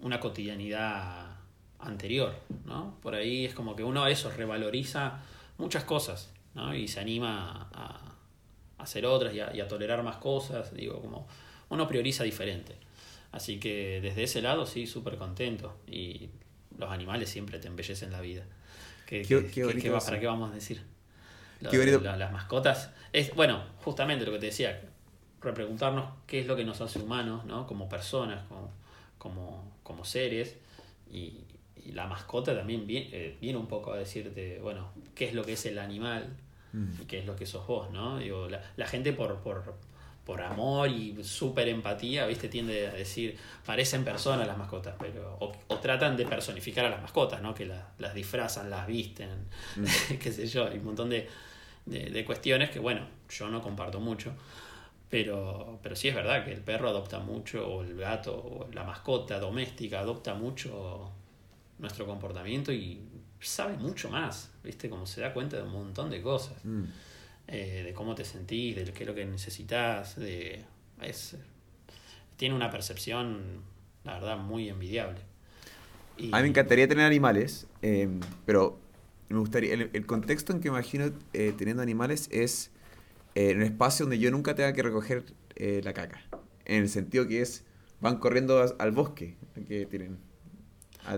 una 0.00 0.20
cotidianidad 0.20 1.36
anterior, 1.78 2.34
¿no? 2.64 2.98
Por 3.00 3.14
ahí 3.14 3.44
es 3.44 3.54
como 3.54 3.76
que 3.76 3.84
uno 3.84 4.06
eso 4.06 4.30
revaloriza 4.30 5.20
muchas 5.58 5.84
cosas, 5.84 6.32
¿no? 6.54 6.74
Y 6.74 6.88
se 6.88 7.00
anima 7.00 7.68
a, 7.72 8.00
hacer 8.78 9.06
otras 9.06 9.34
y 9.34 9.40
a, 9.40 9.54
y 9.54 9.60
a, 9.60 9.68
tolerar 9.68 10.02
más 10.02 10.16
cosas, 10.16 10.74
digo, 10.74 11.00
como 11.00 11.26
uno 11.70 11.88
prioriza 11.88 12.24
diferente. 12.24 12.76
Así 13.32 13.58
que 13.58 14.00
desde 14.00 14.24
ese 14.24 14.42
lado 14.42 14.66
sí, 14.66 14.86
súper 14.86 15.16
contento. 15.16 15.76
Y 15.88 16.28
los 16.78 16.90
animales 16.90 17.28
siempre 17.28 17.58
te 17.58 17.68
embellecen 17.68 18.12
la 18.12 18.20
vida. 18.20 18.44
¿Qué, 19.06 19.22
qué, 19.22 19.90
¿Para 20.04 20.20
qué 20.20 20.26
vamos 20.26 20.50
a 20.50 20.54
decir? 20.54 20.82
las 21.60 22.32
mascotas. 22.32 22.90
Es, 23.12 23.34
bueno, 23.34 23.64
justamente 23.82 24.24
lo 24.24 24.32
que 24.32 24.38
te 24.38 24.46
decía, 24.46 24.82
repreguntarnos 25.44 26.10
qué 26.26 26.40
es 26.40 26.46
lo 26.46 26.56
que 26.56 26.64
nos 26.64 26.80
hace 26.80 26.98
humanos, 26.98 27.44
¿no? 27.44 27.66
Como 27.66 27.88
personas, 27.88 28.44
como, 28.48 28.70
como, 29.18 29.72
como 29.82 30.04
seres. 30.04 30.56
Y, 31.10 31.44
y, 31.84 31.92
la 31.92 32.06
mascota 32.06 32.56
también 32.56 32.86
viene, 32.86 33.10
eh, 33.12 33.36
viene, 33.40 33.58
un 33.58 33.66
poco 33.66 33.92
a 33.92 33.98
decirte, 33.98 34.58
bueno, 34.60 34.90
qué 35.14 35.26
es 35.26 35.34
lo 35.34 35.44
que 35.44 35.52
es 35.52 35.66
el 35.66 35.78
animal 35.78 36.34
mm. 36.72 37.02
y 37.02 37.04
qué 37.04 37.18
es 37.18 37.26
lo 37.26 37.36
que 37.36 37.46
sos 37.46 37.66
vos, 37.66 37.90
¿no? 37.90 38.18
Digo, 38.18 38.48
la, 38.48 38.62
la 38.76 38.86
gente 38.86 39.12
por, 39.12 39.36
por 39.40 39.74
por 40.24 40.40
amor 40.40 40.88
y 40.88 41.22
súper 41.22 41.68
empatía, 41.68 42.26
¿viste? 42.26 42.48
Tiende 42.48 42.86
a 42.86 42.92
decir, 42.92 43.36
parecen 43.64 44.04
personas 44.04 44.46
las 44.46 44.56
mascotas, 44.56 44.94
pero 44.98 45.36
o, 45.38 45.78
tratan 45.78 46.16
de 46.16 46.24
personificar 46.24 46.86
a 46.86 46.90
las 46.90 47.02
mascotas, 47.02 47.42
¿no? 47.42 47.54
Que 47.54 47.70
las 47.98 48.14
disfrazan, 48.14 48.70
las 48.70 48.86
visten, 48.86 49.28
mm. 49.76 50.14
qué 50.20 50.32
sé 50.32 50.46
yo, 50.46 50.66
hay 50.66 50.78
un 50.78 50.84
montón 50.84 51.10
de, 51.10 51.28
de, 51.84 52.24
cuestiones 52.24 52.70
que, 52.70 52.78
bueno, 52.78 53.06
yo 53.28 53.48
no 53.48 53.60
comparto 53.60 54.00
mucho, 54.00 54.32
pero, 55.14 55.78
pero 55.80 55.94
sí 55.94 56.08
es 56.08 56.14
verdad 56.16 56.44
que 56.44 56.50
el 56.50 56.60
perro 56.60 56.88
adopta 56.88 57.20
mucho, 57.20 57.64
o 57.64 57.84
el 57.84 57.94
gato, 57.94 58.34
o 58.34 58.68
la 58.72 58.82
mascota 58.82 59.38
doméstica 59.38 60.00
adopta 60.00 60.34
mucho 60.34 61.12
nuestro 61.78 62.04
comportamiento 62.04 62.72
y 62.72 63.00
sabe 63.38 63.76
mucho 63.76 64.10
más, 64.10 64.50
¿viste? 64.64 64.90
Como 64.90 65.06
se 65.06 65.20
da 65.20 65.32
cuenta 65.32 65.56
de 65.56 65.62
un 65.62 65.70
montón 65.70 66.10
de 66.10 66.20
cosas. 66.20 66.56
Mm. 66.64 66.82
Eh, 67.46 67.82
de 67.84 67.92
cómo 67.92 68.16
te 68.16 68.24
sentís, 68.24 68.74
de 68.74 68.92
qué 68.92 69.04
es 69.04 69.08
lo 69.08 69.14
que 69.14 69.24
necesitas, 69.24 70.18
de 70.18 70.64
es, 71.00 71.36
tiene 72.36 72.56
una 72.56 72.72
percepción, 72.72 73.62
la 74.02 74.14
verdad, 74.14 74.36
muy 74.36 74.68
envidiable. 74.68 75.20
A 76.18 76.38
mí 76.38 76.42
me 76.42 76.48
encantaría 76.48 76.88
tener 76.88 77.06
animales, 77.06 77.68
em, 77.82 78.18
pero 78.46 78.80
me 79.28 79.38
gustaría, 79.38 79.74
el, 79.74 80.06
contexto 80.06 80.52
en 80.52 80.58
que 80.58 80.66
imagino 80.66 81.12
eh, 81.34 81.54
teniendo 81.56 81.84
animales 81.84 82.28
es 82.32 82.72
eh, 83.34 83.50
en 83.50 83.58
un 83.58 83.62
espacio 83.62 84.06
donde 84.06 84.18
yo 84.18 84.30
nunca 84.30 84.54
tenga 84.54 84.72
que 84.72 84.82
recoger 84.82 85.24
la 85.56 85.92
caca, 85.92 86.20
en 86.64 86.82
el 86.82 86.88
sentido 86.88 87.28
que 87.28 87.40
es, 87.40 87.64
van 88.00 88.18
corriendo 88.18 88.74
al 88.76 88.90
bosque, 88.90 89.36
que 89.68 89.86
tienen... 89.86 90.18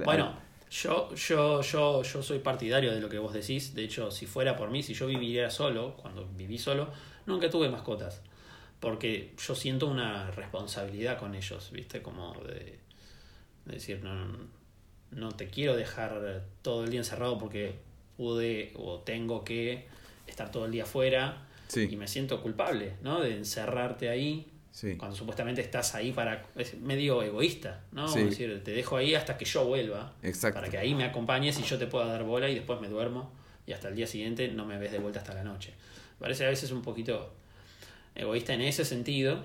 bueno, 0.05 0.37
yo, 0.71 1.15
yo, 1.15 1.63
yo, 1.63 2.03
yo 2.03 2.23
soy 2.23 2.41
partidario 2.41 2.93
de 2.93 3.01
lo 3.01 3.09
que 3.09 3.19
vos 3.19 3.33
decís. 3.33 3.75
De 3.75 3.85
hecho, 3.85 4.11
si 4.11 4.27
fuera 4.27 4.57
por 4.57 4.71
mí, 4.71 4.83
si 4.83 4.95
yo 4.95 5.07
viviera 5.07 5.51
solo, 5.51 5.97
cuando 5.97 6.27
viví 6.37 6.59
solo, 6.59 6.89
nunca 7.27 7.49
tuve 7.49 7.69
mascotas. 7.69 8.21
Porque 8.81 9.35
yo 9.39 9.55
siento 9.55 9.87
una 9.87 10.31
responsabilidad 10.33 11.19
con 11.19 11.35
ellos, 11.35 11.71
¿viste? 11.73 12.03
Como 12.03 12.35
de, 12.45 12.81
decir, 13.65 14.03
no, 14.03 14.37
no, 15.13 15.33
te 15.33 15.49
quiero 15.49 15.77
dejar 15.77 16.45
todo 16.63 16.85
el 16.85 16.91
día 16.91 17.01
encerrado 17.01 17.39
porque 17.39 17.79
pude 18.17 18.73
o 18.77 19.01
tengo 19.01 19.45
que 19.45 19.87
estar 20.27 20.51
todo 20.51 20.67
el 20.67 20.73
día 20.73 20.83
afuera. 20.83 21.46
Y 21.75 21.97
me 21.97 22.07
siento 22.07 22.43
culpable, 22.43 22.95
¿no? 23.03 23.21
De 23.21 23.37
encerrarte 23.37 24.09
ahí 24.09 24.47
cuando 24.99 25.17
supuestamente 25.17 25.63
estás 25.63 25.95
ahí 25.95 26.13
para. 26.13 26.45
Es 26.55 26.79
medio 26.79 27.23
egoísta, 27.23 27.85
¿no? 27.93 28.13
decir, 28.13 28.63
te 28.63 28.73
dejo 28.73 28.97
ahí 28.97 29.15
hasta 29.15 29.39
que 29.39 29.47
yo 29.47 29.65
vuelva. 29.65 30.13
Para 30.53 30.69
que 30.69 30.77
ahí 30.77 30.95
me 30.95 31.05
acompañes 31.05 31.59
y 31.59 31.63
yo 31.63 31.79
te 31.79 31.87
pueda 31.87 32.07
dar 32.07 32.25
bola 32.25 32.49
y 32.51 32.55
después 32.55 32.81
me 32.81 32.89
duermo 32.89 33.33
y 33.67 33.73
hasta 33.73 33.89
el 33.89 33.97
día 33.97 34.07
siguiente 34.07 34.49
no 34.49 34.67
me 34.67 34.79
ves 34.79 34.93
de 34.93 34.99
vuelta 34.99 35.21
hasta 35.21 35.35
la 35.35 35.45
noche. 35.45 35.73
Parece 36.19 36.45
a 36.45 36.51
veces 36.51 36.71
un 36.73 36.83
poquito 36.83 37.33
egoísta 38.15 38.53
en 38.53 38.61
ese 38.61 38.85
sentido. 38.85 39.45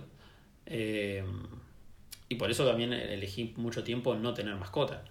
Eh, 0.65 1.23
y 2.27 2.35
por 2.35 2.51
eso 2.51 2.67
también 2.67 2.91
elegí 2.91 3.53
mucho 3.55 3.83
tiempo 3.83 4.15
no 4.15 4.33
tener 4.33 4.55
mascota. 4.55 5.05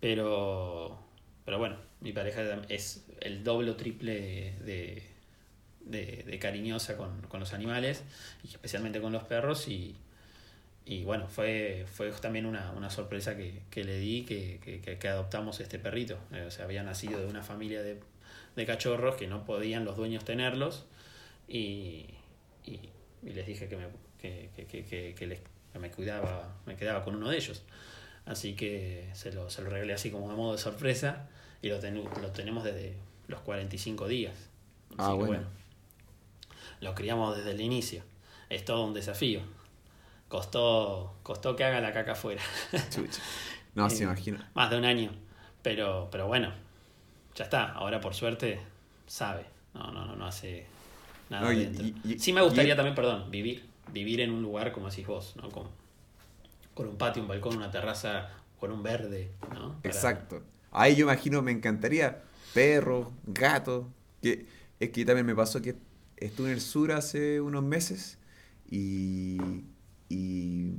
Pero. 0.00 1.00
Pero 1.44 1.58
bueno, 1.58 1.76
mi 2.00 2.12
pareja 2.12 2.62
es 2.68 3.06
el 3.20 3.42
doble 3.42 3.72
o 3.72 3.76
triple 3.76 4.20
de 4.20 4.54
de, 4.64 5.02
cariñosa 6.40 6.96
con, 6.96 7.40
los 7.40 7.52
animales, 7.52 8.02
y 8.44 8.48
especialmente 8.48 9.00
con 9.00 9.12
los 9.12 9.24
perros, 9.24 9.68
y, 9.68 9.96
y 10.84 11.04
bueno, 11.04 11.28
fue, 11.28 11.86
fue 11.92 12.10
también 12.12 12.46
una, 12.46 12.90
sorpresa 12.90 13.36
que, 13.36 13.84
le 13.84 13.98
di 13.98 14.24
que, 14.24 15.08
adoptamos 15.08 15.60
este 15.60 15.78
perrito. 15.78 16.18
Eh, 16.32 16.44
o 16.46 16.50
sea, 16.50 16.64
había 16.64 16.82
nacido 16.82 17.20
de 17.20 17.26
una 17.26 17.42
familia 17.42 17.82
de, 17.82 18.00
cachorros 18.66 19.14
que 19.14 19.28
no 19.28 19.44
podían 19.44 19.84
los 19.84 19.96
dueños 19.96 20.24
tenerlos, 20.24 20.86
y, 21.46 22.06
y, 22.64 22.80
les 23.22 23.46
dije 23.46 23.68
que 23.68 23.76
me, 23.76 23.86
que, 24.18 25.26
les, 25.26 25.40
me 25.80 25.90
cuidaba, 25.90 26.56
me 26.66 26.76
quedaba 26.76 27.04
con 27.04 27.16
uno 27.16 27.30
de 27.30 27.36
ellos. 27.36 27.62
Así 28.26 28.54
que 28.54 29.08
se 29.14 29.32
lo, 29.32 29.48
se 29.48 29.62
lo 29.62 29.70
regalé 29.70 29.94
así 29.94 30.10
como 30.10 30.30
a 30.30 30.36
modo 30.36 30.52
de 30.52 30.58
sorpresa 30.58 31.28
y 31.62 31.68
lo, 31.68 31.76
lo 31.76 32.30
tenemos 32.32 32.62
desde 32.62 32.94
los 33.26 33.40
45 33.40 34.06
días. 34.06 34.34
ah, 34.98 35.14
bueno 35.14 35.57
lo 36.80 36.94
criamos 36.94 37.36
desde 37.36 37.52
el 37.52 37.60
inicio. 37.60 38.02
Es 38.48 38.64
todo 38.64 38.84
un 38.84 38.94
desafío. 38.94 39.40
Costó, 40.28 41.14
costó 41.22 41.56
que 41.56 41.64
haga 41.64 41.80
la 41.80 41.92
caca 41.92 42.12
afuera. 42.12 42.42
No, 43.74 43.88
se 43.90 44.00
eh, 44.00 44.02
imagina. 44.04 44.50
Más 44.54 44.70
de 44.70 44.78
un 44.78 44.84
año. 44.84 45.10
Pero, 45.62 46.08
pero 46.10 46.26
bueno, 46.26 46.52
ya 47.34 47.44
está. 47.44 47.72
Ahora 47.72 48.00
por 48.00 48.14
suerte 48.14 48.60
sabe. 49.06 49.44
No, 49.74 49.90
no, 49.92 50.06
no, 50.06 50.16
no 50.16 50.26
hace 50.26 50.66
nada 51.30 51.50
dentro. 51.50 51.84
sí 52.18 52.32
me 52.32 52.42
gustaría 52.42 52.76
también, 52.76 52.94
perdón, 52.94 53.30
vivir. 53.30 53.66
Vivir 53.92 54.20
en 54.20 54.30
un 54.30 54.42
lugar 54.42 54.72
como 54.72 54.90
decís 54.90 55.06
vos, 55.06 55.34
¿no? 55.36 55.48
Con, 55.48 55.68
con 56.74 56.88
un 56.88 56.96
patio, 56.96 57.22
un 57.22 57.28
balcón, 57.28 57.56
una 57.56 57.70
terraza, 57.70 58.30
con 58.60 58.70
un 58.70 58.82
verde, 58.82 59.30
¿no? 59.52 59.76
Exacto. 59.82 60.42
Ahí 60.70 60.94
yo 60.94 61.04
imagino, 61.04 61.40
me 61.40 61.52
encantaría 61.52 62.22
perro, 62.52 63.12
gato. 63.26 63.88
Que, 64.20 64.46
es 64.78 64.90
que 64.90 65.04
también 65.04 65.24
me 65.24 65.34
pasó 65.34 65.62
que 65.62 65.74
estuve 66.20 66.48
en 66.48 66.54
el 66.54 66.60
sur 66.60 66.92
hace 66.92 67.40
unos 67.40 67.62
meses 67.62 68.18
y, 68.70 69.38
y 70.08 70.74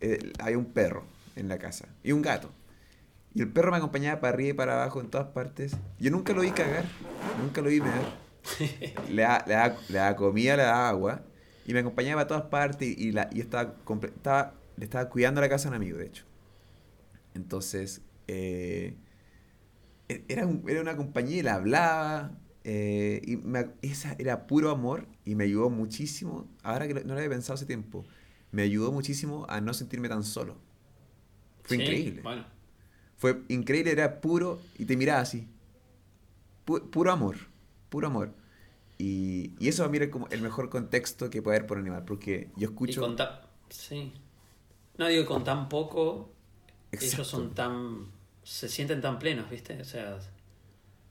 eh, 0.00 0.32
hay 0.38 0.54
un 0.54 0.66
perro 0.66 1.04
en 1.36 1.48
la 1.48 1.58
casa 1.58 1.88
y 2.02 2.12
un 2.12 2.22
gato. 2.22 2.50
Y 3.32 3.42
el 3.42 3.48
perro 3.48 3.70
me 3.70 3.76
acompañaba 3.76 4.20
para 4.20 4.34
arriba 4.34 4.50
y 4.50 4.52
para 4.54 4.74
abajo 4.74 5.00
en 5.00 5.08
todas 5.08 5.28
partes. 5.28 5.76
Yo 5.98 6.10
nunca 6.10 6.32
lo 6.32 6.42
vi 6.42 6.50
cagar, 6.50 6.84
nunca 7.40 7.60
lo 7.60 7.68
vi 7.68 7.80
mear. 7.80 8.30
le, 9.10 9.22
da, 9.22 9.44
le, 9.46 9.54
da, 9.54 9.76
le 9.88 9.98
da 9.98 10.16
comida, 10.16 10.56
le 10.56 10.62
da 10.62 10.88
agua 10.88 11.22
y 11.66 11.72
me 11.72 11.80
acompañaba 11.80 12.22
a 12.22 12.26
todas 12.26 12.44
partes 12.44 12.88
y, 12.98 13.12
la, 13.12 13.28
y 13.32 13.40
estaba, 13.40 13.76
estaba, 14.02 14.54
le 14.76 14.84
estaba 14.84 15.08
cuidando 15.08 15.40
la 15.40 15.48
casa 15.48 15.68
a 15.68 15.70
un 15.70 15.76
amigo, 15.76 15.98
de 15.98 16.06
hecho. 16.06 16.24
Entonces, 17.34 18.02
eh, 18.26 18.96
e, 20.08 20.24
era, 20.28 20.48
era 20.66 20.80
una 20.80 20.96
compañía 20.96 21.38
y 21.38 21.42
le 21.42 21.50
hablaba, 21.50 22.32
eh, 22.70 23.20
y 23.24 23.38
esa 23.82 24.14
era 24.18 24.46
puro 24.46 24.70
amor 24.70 25.06
y 25.24 25.34
me 25.34 25.44
ayudó 25.44 25.70
muchísimo, 25.70 26.46
ahora 26.62 26.86
que 26.88 26.94
no 26.94 27.14
lo 27.14 27.20
había 27.20 27.30
pensado 27.30 27.54
hace 27.54 27.66
tiempo, 27.66 28.04
me 28.52 28.62
ayudó 28.62 28.92
muchísimo 28.92 29.46
a 29.48 29.60
no 29.60 29.74
sentirme 29.74 30.08
tan 30.08 30.22
solo. 30.24 30.56
Fue 31.64 31.76
increíble. 31.76 32.22
Fue 33.16 33.42
increíble, 33.48 33.92
era 33.92 34.20
puro 34.20 34.60
y 34.78 34.84
te 34.86 34.96
miraba 34.96 35.20
así. 35.20 35.46
puro 36.64 37.12
amor, 37.12 37.36
puro 37.88 38.06
amor. 38.06 38.32
Y, 38.98 39.52
y 39.58 39.68
eso 39.68 39.88
mira 39.88 40.10
como 40.10 40.28
el 40.28 40.42
mejor 40.42 40.68
contexto 40.70 41.30
que 41.30 41.42
puede 41.42 41.56
haber 41.58 41.66
por 41.68 41.78
animal, 41.78 42.04
porque 42.04 42.48
yo 42.56 42.68
escucho... 42.68 43.00
Y 43.00 43.04
con 43.04 43.16
ta- 43.16 43.42
sí. 43.70 44.12
No 44.98 45.08
digo 45.08 45.22
que 45.22 45.28
con 45.28 45.44
tan 45.44 45.68
poco, 45.68 46.30
ellos 46.92 47.26
son 47.26 47.54
tan... 47.54 48.06
se 48.44 48.68
sienten 48.68 49.00
tan 49.00 49.18
plenos, 49.18 49.50
¿viste? 49.50 49.80
O 49.80 49.84
sea, 49.84 50.18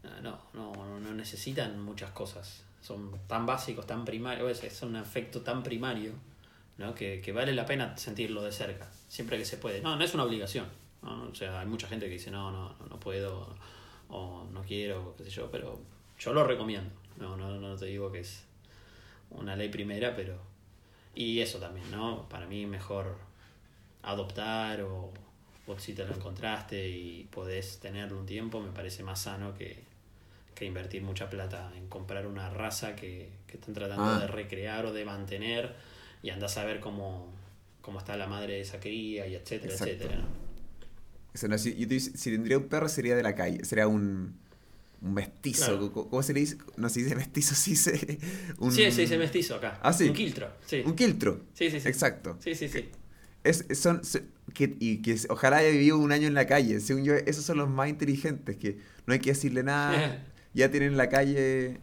no, 0.04 0.40
no, 0.54 0.74
no, 0.74 1.00
no 1.00 1.14
necesitan 1.14 1.82
muchas 1.82 2.12
cosas. 2.12 2.64
Son 2.82 3.12
tan 3.28 3.46
básicos, 3.46 3.86
tan 3.86 4.06
primarios, 4.06 4.50
es, 4.52 4.64
es 4.64 4.82
un 4.84 4.96
afecto 4.96 5.42
tan 5.42 5.64
primario, 5.64 6.14
¿no? 6.78 6.96
Que, 6.96 7.22
que 7.22 7.32
vale 7.32 7.54
la 7.54 7.66
pena 7.66 7.98
sentirlo 7.98 8.42
de 8.42 8.52
cerca, 8.52 8.90
siempre 9.08 9.38
que 9.38 9.46
se 9.46 9.58
puede. 9.58 9.82
No, 9.82 9.96
no 9.96 10.04
es 10.04 10.14
una 10.14 10.24
obligación. 10.24 10.66
¿no? 11.02 11.30
O 11.30 11.36
sea, 11.36 11.60
hay 11.60 11.68
mucha 11.68 11.88
gente 11.88 12.06
que 12.06 12.14
dice, 12.14 12.32
no, 12.32 12.52
no, 12.52 12.76
no 12.90 13.00
puedo, 13.00 13.56
o 14.10 14.46
no 14.52 14.62
quiero, 14.64 15.16
qué 15.18 15.26
sé 15.26 15.30
yo, 15.30 15.52
pero 15.52 15.80
yo 16.18 16.34
lo 16.34 16.44
recomiendo. 16.44 16.92
No, 17.18 17.36
no, 17.36 17.60
no 17.60 17.76
te 17.76 17.86
digo 17.86 18.12
que 18.12 18.20
es 18.20 18.46
una 19.30 19.56
ley 19.56 19.70
primera, 19.70 20.16
pero... 20.16 20.40
Y 21.16 21.42
eso 21.42 21.60
también, 21.60 21.90
¿no? 21.92 22.30
Para 22.30 22.46
mí 22.46 22.66
mejor 22.66 23.18
adoptar 24.04 24.82
o, 24.84 25.12
o 25.68 25.80
si 25.80 25.94
te 25.94 26.06
lo 26.06 26.16
encontraste 26.16 26.88
y 26.88 27.26
podés 27.26 27.80
tenerlo 27.80 28.18
un 28.20 28.26
tiempo, 28.26 28.62
me 28.62 28.72
parece 28.72 29.04
más 29.04 29.20
sano 29.22 29.54
que, 29.54 29.84
que 30.60 30.66
invertir 30.66 31.02
mucha 31.02 31.30
plata 31.30 31.72
en 31.78 31.88
comprar 31.88 32.28
una 32.28 32.50
raza 32.50 32.96
que, 32.96 33.30
que 33.48 33.56
están 33.58 33.74
tratando 33.74 34.04
Ah. 34.04 34.20
de 34.20 34.28
recrear 34.28 34.86
o 34.86 34.94
de 34.94 35.06
mantener 35.06 35.74
y 36.22 36.30
andás 36.32 36.58
a 36.58 36.66
ver 36.66 36.82
cómo, 36.82 37.34
cómo 37.82 38.00
está 38.00 38.18
la 38.18 38.28
madre 38.28 38.56
de 38.56 38.62
esa 38.62 38.80
cría 38.80 39.26
y 39.26 39.36
etcétera, 39.36 39.72
Exacto. 39.74 39.94
etcétera. 39.94 40.22
O 41.34 41.38
sea, 41.38 41.48
no, 41.48 41.58
si, 41.58 41.76
yo 41.76 41.88
te 41.88 41.94
dice- 41.94 42.18
si 42.18 42.32
tendría 42.32 42.58
un 42.58 42.68
perro 42.68 42.90
sería 42.90 43.16
de 43.16 43.24
la 43.24 43.36
calle, 43.36 43.64
sería 43.64 43.88
un, 43.88 44.36
un 45.02 45.14
mestizo. 45.14 45.66
Claro. 45.66 45.92
¿Cómo, 46.10 46.22
se 46.24 46.34
le 46.34 46.42
dice? 46.42 46.58
No 46.76 46.90
se 46.90 47.02
dice 47.04 47.16
mestizo, 47.16 47.56
sí 47.56 47.76
se... 47.78 48.20
Un, 48.58 48.72
Sí, 48.74 48.92
se 48.92 49.02
dice 49.02 49.18
mestizo 49.18 49.56
acá. 49.56 49.80
Ah, 49.82 49.94
sí. 49.94 50.10
Un 50.10 50.14
quiltro. 50.14 50.52
Sí. 50.66 50.84
Un 50.86 50.96
quiltro. 50.96 51.46
Sí, 51.54 51.72
sí, 51.72 51.80
sí. 51.80 51.88
Exacto. 51.88 52.38
Sí, 52.42 52.54
sí, 52.56 52.68
sí. 52.68 52.90
Es, 53.46 53.66
son, 53.80 54.02
que, 54.54 54.76
y 54.82 55.02
que 55.02 55.16
ojalá 55.30 55.58
haya 55.58 55.70
vivido 55.70 55.98
un 55.98 56.12
año 56.12 56.28
en 56.28 56.34
la 56.34 56.46
calle. 56.46 56.82
Según 56.82 57.06
yo, 57.06 57.14
esos 57.14 57.46
son 57.46 57.58
los 57.58 57.70
más 57.70 57.88
inteligentes, 57.88 58.58
que 58.58 58.80
no 59.06 59.14
hay 59.14 59.20
que 59.20 59.30
decirle 59.30 59.64
nada. 59.64 60.26
ya 60.54 60.70
tienen 60.72 60.92
en 60.92 60.98
la 60.98 61.10
calle. 61.10 61.80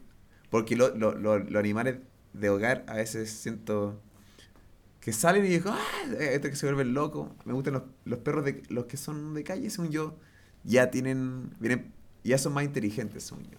Porque 0.49 0.75
lo- 0.75 0.95
lo- 0.95 1.15
lo- 1.17 1.39
los 1.39 1.55
animales 1.59 1.97
de 2.33 2.49
hogar 2.49 2.85
a 2.87 2.95
veces 2.95 3.29
siento 3.31 4.01
que 5.01 5.11
salen 5.13 5.45
y 5.45 5.49
digo, 5.49 5.71
ah, 5.71 6.13
esto 6.19 6.49
que 6.49 6.55
se 6.55 6.65
vuelven 6.65 6.93
locos. 6.93 7.29
Me 7.45 7.53
gustan 7.53 7.73
los, 7.73 7.83
los 8.05 8.19
perros 8.19 8.45
de 8.45 8.63
los 8.69 8.85
que 8.85 8.97
son 8.97 9.33
de 9.33 9.43
calle, 9.43 9.69
según 9.69 9.91
yo, 9.91 10.17
ya 10.63 10.91
tienen, 10.91 11.51
vienen, 11.59 11.91
ya 12.23 12.37
son 12.37 12.53
más 12.53 12.63
inteligentes, 12.65 13.23
según 13.23 13.43
yo. 13.45 13.57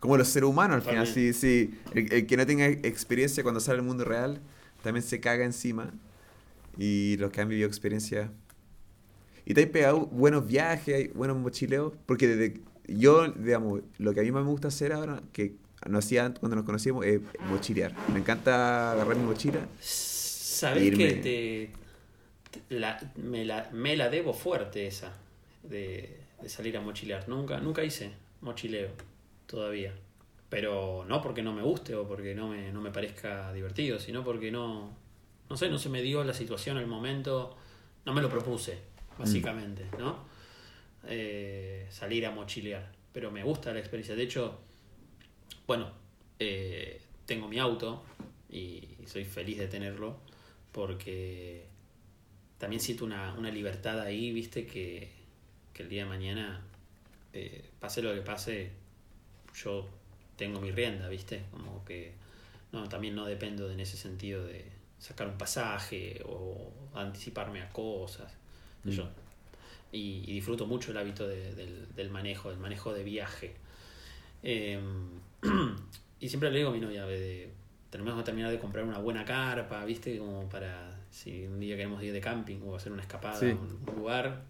Como 0.00 0.16
los 0.16 0.28
seres 0.28 0.48
humanos 0.48 0.76
al 0.76 0.82
final, 0.82 1.06
sí, 1.06 1.32
sí. 1.32 1.78
El, 1.92 2.12
el 2.12 2.26
que 2.26 2.36
no 2.36 2.46
tenga 2.46 2.66
experiencia 2.66 3.42
cuando 3.42 3.60
sale 3.60 3.78
al 3.80 3.84
mundo 3.84 4.04
real, 4.04 4.40
también 4.82 5.02
se 5.04 5.18
caga 5.20 5.44
encima. 5.44 5.92
Y 6.76 7.16
los 7.16 7.32
que 7.32 7.40
han 7.40 7.48
vivido 7.48 7.66
experiencia. 7.66 8.30
Y 9.44 9.54
te 9.54 9.64
has 9.64 9.70
pegado 9.70 10.06
buenos 10.06 10.46
viajes, 10.46 11.12
buenos 11.14 11.36
mochileos. 11.38 11.94
Porque 12.06 12.28
desde 12.28 12.60
yo, 12.88 13.28
digamos, 13.28 13.80
lo 13.98 14.14
que 14.14 14.20
a 14.20 14.22
mí 14.22 14.30
más 14.32 14.44
me 14.44 14.50
gusta 14.50 14.68
hacer 14.68 14.92
ahora, 14.92 15.22
que 15.32 15.54
no 15.86 15.98
hacía 15.98 16.24
antes 16.24 16.40
cuando 16.40 16.56
nos 16.56 16.64
conocíamos, 16.64 17.04
es 17.06 17.20
mochilear. 17.50 17.94
Me 18.12 18.18
encanta 18.18 18.92
agarrar 18.92 19.16
mi 19.16 19.24
mochila. 19.24 19.60
Sabés 19.80 20.84
Irme. 20.84 20.98
que 20.98 21.72
te, 22.50 22.58
te- 22.68 22.74
la, 22.80 22.98
me, 23.16 23.44
la, 23.44 23.68
me 23.72 23.96
la 23.96 24.08
debo 24.10 24.32
fuerte 24.34 24.86
esa 24.86 25.12
de, 25.62 26.20
de 26.42 26.48
salir 26.48 26.76
a 26.76 26.80
mochilear. 26.80 27.28
Nunca, 27.28 27.60
nunca 27.60 27.84
hice 27.84 28.10
mochileo 28.40 28.88
todavía. 29.46 29.94
Pero 30.48 31.04
no 31.06 31.20
porque 31.20 31.42
no 31.42 31.52
me 31.52 31.62
guste 31.62 31.94
o 31.94 32.08
porque 32.08 32.34
no 32.34 32.48
me, 32.48 32.72
no 32.72 32.80
me 32.80 32.90
parezca 32.90 33.52
divertido, 33.52 33.98
sino 33.98 34.24
porque 34.24 34.50
no, 34.50 34.96
no 35.50 35.56
sé, 35.56 35.68
no 35.68 35.78
se 35.78 35.90
me 35.90 36.00
dio 36.00 36.24
la 36.24 36.32
situación, 36.32 36.78
el 36.78 36.86
momento, 36.86 37.54
no 38.06 38.14
me 38.14 38.22
lo 38.22 38.30
propuse, 38.30 38.78
básicamente, 39.18 39.84
¿no? 39.98 40.26
Eh, 41.08 41.86
salir 41.90 42.26
a 42.26 42.30
mochilear. 42.30 42.92
Pero 43.12 43.30
me 43.30 43.42
gusta 43.42 43.72
la 43.72 43.78
experiencia. 43.78 44.14
De 44.14 44.22
hecho, 44.22 44.58
bueno, 45.66 45.90
eh, 46.38 47.00
tengo 47.26 47.48
mi 47.48 47.58
auto 47.58 48.04
y 48.50 48.88
soy 49.06 49.24
feliz 49.24 49.58
de 49.58 49.68
tenerlo 49.68 50.18
porque 50.72 51.66
también 52.58 52.80
siento 52.80 53.04
una, 53.04 53.34
una 53.34 53.50
libertad 53.50 54.00
ahí, 54.00 54.32
viste, 54.32 54.66
que, 54.66 55.10
que 55.72 55.82
el 55.82 55.88
día 55.88 56.04
de 56.04 56.08
mañana, 56.08 56.60
eh, 57.32 57.64
pase 57.80 58.02
lo 58.02 58.14
que 58.14 58.20
pase, 58.20 58.70
yo 59.54 59.88
tengo 60.36 60.60
mi 60.60 60.70
rienda, 60.70 61.08
viste, 61.08 61.44
como 61.50 61.84
que 61.84 62.12
no, 62.72 62.88
también 62.88 63.14
no 63.14 63.24
dependo 63.24 63.66
de, 63.66 63.74
en 63.74 63.80
ese 63.80 63.96
sentido 63.96 64.44
de 64.44 64.64
sacar 64.98 65.26
un 65.28 65.38
pasaje 65.38 66.20
o 66.26 66.72
anticiparme 66.94 67.62
a 67.62 67.70
cosas. 67.70 68.32
yo. 68.84 69.08
Y, 69.92 70.22
y 70.26 70.34
disfruto 70.34 70.66
mucho 70.66 70.90
el 70.90 70.98
hábito 70.98 71.26
de- 71.26 71.54
del, 71.54 71.86
del 71.94 72.10
manejo, 72.10 72.50
del 72.50 72.58
manejo 72.58 72.92
de 72.92 73.04
viaje. 73.04 73.54
Eh, 74.42 74.78
y 76.20 76.28
siempre 76.28 76.50
le 76.50 76.58
digo 76.58 76.70
a 76.70 76.72
mi 76.72 76.80
novia, 76.80 77.06
de, 77.06 77.50
tenemos 77.90 78.14
que 78.16 78.22
terminar 78.22 78.50
de 78.50 78.58
comprar 78.58 78.84
una 78.84 78.98
buena 78.98 79.24
carpa, 79.24 79.84
¿viste? 79.84 80.18
Como 80.18 80.48
para 80.48 80.94
si 81.10 81.46
un 81.46 81.58
día 81.58 81.74
queremos 81.76 82.02
ir 82.02 82.12
de 82.12 82.20
camping 82.20 82.60
o 82.66 82.76
hacer 82.76 82.92
una 82.92 83.02
escapada 83.02 83.38
Sí. 83.40 83.46
a 83.50 83.54
un, 83.54 83.82
un 83.88 83.96
lugar, 83.96 84.42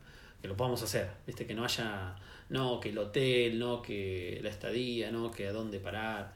que 0.43 0.49
lo 0.49 0.57
podamos 0.57 0.82
hacer, 0.82 1.09
¿viste? 1.26 1.47
Que 1.47 1.55
no 1.55 1.64
haya, 1.64 2.16
no, 2.49 2.80
que 2.80 2.89
el 2.91 2.99
hotel, 2.99 3.59
no, 3.59 3.80
que 3.80 4.41
la 4.43 4.51
estadía, 4.51 5.11
no, 5.12 5.30
que 5.30 5.47
a 5.49 5.53
dónde 5.53 5.78
parar. 5.78 6.32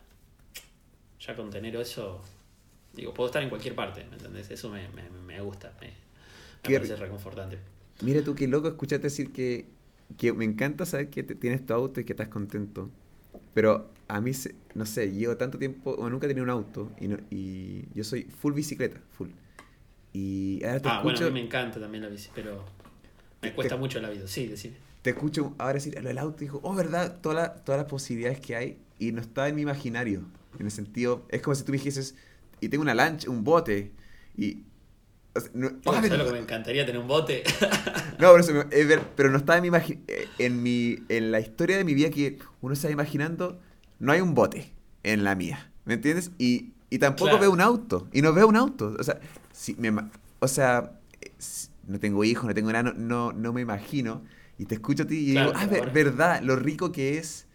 Ya 1.20 1.34
con 1.36 1.50
tener 1.50 1.74
eso, 1.76 2.22
digo, 2.92 3.12
puedo 3.14 3.28
estar 3.28 3.42
en 3.42 3.48
cualquier 3.48 3.74
parte, 3.74 4.04
¿me 4.04 4.16
entendés? 4.16 4.50
Eso 4.50 4.68
me, 4.70 4.88
me, 4.90 5.08
me 5.10 5.40
gusta, 5.40 5.72
me, 5.80 5.88
me 5.88 6.74
parece 6.78 6.96
reconfortante. 6.96 7.58
Mira 8.02 8.22
tú 8.24 8.34
qué 8.34 8.48
loco 8.48 8.68
escucharte 8.68 9.04
decir 9.08 9.32
que, 9.32 9.66
que 10.16 10.32
me 10.32 10.44
encanta 10.44 10.86
saber 10.86 11.10
que 11.10 11.22
te- 11.22 11.34
tienes 11.36 11.64
tu 11.66 11.74
auto 11.74 12.00
y 12.00 12.04
que 12.04 12.12
estás 12.14 12.28
contento. 12.28 12.90
Pero 13.54 13.92
a 14.08 14.20
mí, 14.20 14.34
se- 14.34 14.56
no 14.74 14.86
sé, 14.86 15.12
llevo 15.12 15.36
tanto 15.36 15.58
tiempo, 15.58 15.92
o 15.92 16.10
nunca 16.10 16.26
he 16.26 16.28
tenido 16.30 16.44
un 16.44 16.50
auto 16.50 16.94
y, 16.98 17.08
no- 17.08 17.18
y 17.30 17.88
yo 17.94 18.04
soy 18.04 18.24
full 18.24 18.54
bicicleta, 18.54 19.00
full. 19.10 19.30
Y 20.12 20.62
ahora 20.64 20.82
te 20.82 20.88
Ah, 20.88 21.00
bueno, 21.02 21.18
escucho, 21.18 21.26
a 21.26 21.30
mí 21.30 21.32
me 21.40 21.46
encanta 21.46 21.80
también 21.80 22.02
la 22.02 22.08
bici, 22.10 22.30
pero 22.34 22.64
me 23.42 23.52
Te- 23.52 23.54
cuesta 23.54 23.76
mucho 23.76 24.00
la 24.00 24.10
vida, 24.10 24.26
sí, 24.28 24.46
decir. 24.46 24.74
te 25.02 25.10
escucho 25.10 25.54
ahora 25.58 25.74
decir 25.74 25.94
lo 26.00 26.08
del 26.08 26.18
auto 26.18 26.44
y 26.44 26.46
digo, 26.46 26.60
oh, 26.62 26.74
verdad, 26.74 27.20
todas 27.20 27.36
las 27.50 27.64
todas 27.64 27.80
las 27.80 27.88
posibilidades 27.90 28.40
que 28.40 28.56
hay 28.56 28.78
y 28.98 29.12
no 29.12 29.20
está 29.20 29.48
en 29.48 29.56
mi 29.56 29.62
imaginario. 29.62 30.24
En 30.58 30.66
el 30.66 30.72
sentido, 30.72 31.26
es 31.30 31.42
como 31.42 31.54
si 31.54 31.64
tú 31.64 31.72
me 31.72 31.78
dijeses, 31.78 32.14
y 32.60 32.68
tengo 32.68 32.82
una 32.82 32.94
lancha, 32.94 33.30
un 33.30 33.42
bote, 33.44 33.92
y... 34.36 34.64
o 35.34 35.40
sea, 35.40 35.50
no, 35.54 35.68
¿Sabes 35.82 36.02
verdad. 36.10 36.18
lo 36.18 36.24
que 36.26 36.32
me 36.32 36.38
encantaría 36.38 36.84
tener 36.86 37.00
un 37.00 37.08
bote? 37.08 37.42
No, 38.18 38.30
por 38.30 38.40
eso, 38.40 38.52
me- 38.52 38.66
es 38.70 38.86
ver- 38.86 39.02
pero 39.16 39.30
no 39.30 39.38
estaba 39.38 39.58
en 39.58 39.70
mi 39.72 39.78
en 40.38 40.62
mi 40.62 40.98
en 41.08 41.30
la 41.32 41.40
historia 41.40 41.76
de 41.76 41.84
mi 41.84 41.94
vida 41.94 42.10
que 42.10 42.38
uno 42.60 42.74
está 42.74 42.90
imaginando, 42.90 43.58
no 43.98 44.12
hay 44.12 44.20
un 44.20 44.34
bote 44.34 44.72
en 45.02 45.24
la 45.24 45.34
mía, 45.34 45.72
¿me 45.84 45.94
entiendes? 45.94 46.30
Y, 46.38 46.72
y 46.90 46.98
tampoco 46.98 47.24
Claro. 47.30 47.40
veo 47.40 47.50
un 47.52 47.60
auto, 47.60 48.08
y 48.12 48.22
no 48.22 48.32
veo 48.32 48.46
un 48.46 48.56
auto, 48.56 48.94
o 48.98 49.02
sea, 49.02 49.18
si 49.52 49.74
me 49.76 49.92
o 50.40 50.48
sea, 50.48 51.00
no 51.86 51.98
tengo 51.98 52.24
hijos, 52.24 52.44
no 52.46 52.54
tengo 52.54 52.70
nada, 52.72 52.92
no, 52.92 52.92
no, 52.94 53.32
no 53.32 53.52
me 53.52 53.60
imagino, 53.62 54.22
y 54.58 54.66
te 54.66 54.74
escucho 54.76 55.04
a 55.04 55.06
ti 55.06 55.16
y 55.18 55.32
Claro, 55.32 55.50
digo, 55.50 55.52
ah, 55.56 55.66
pero 55.68 55.84
ver- 55.84 55.92
verdad, 55.92 56.42
lo 56.42 56.56
rico 56.56 56.92
que 56.92 57.18
es, 57.18 57.46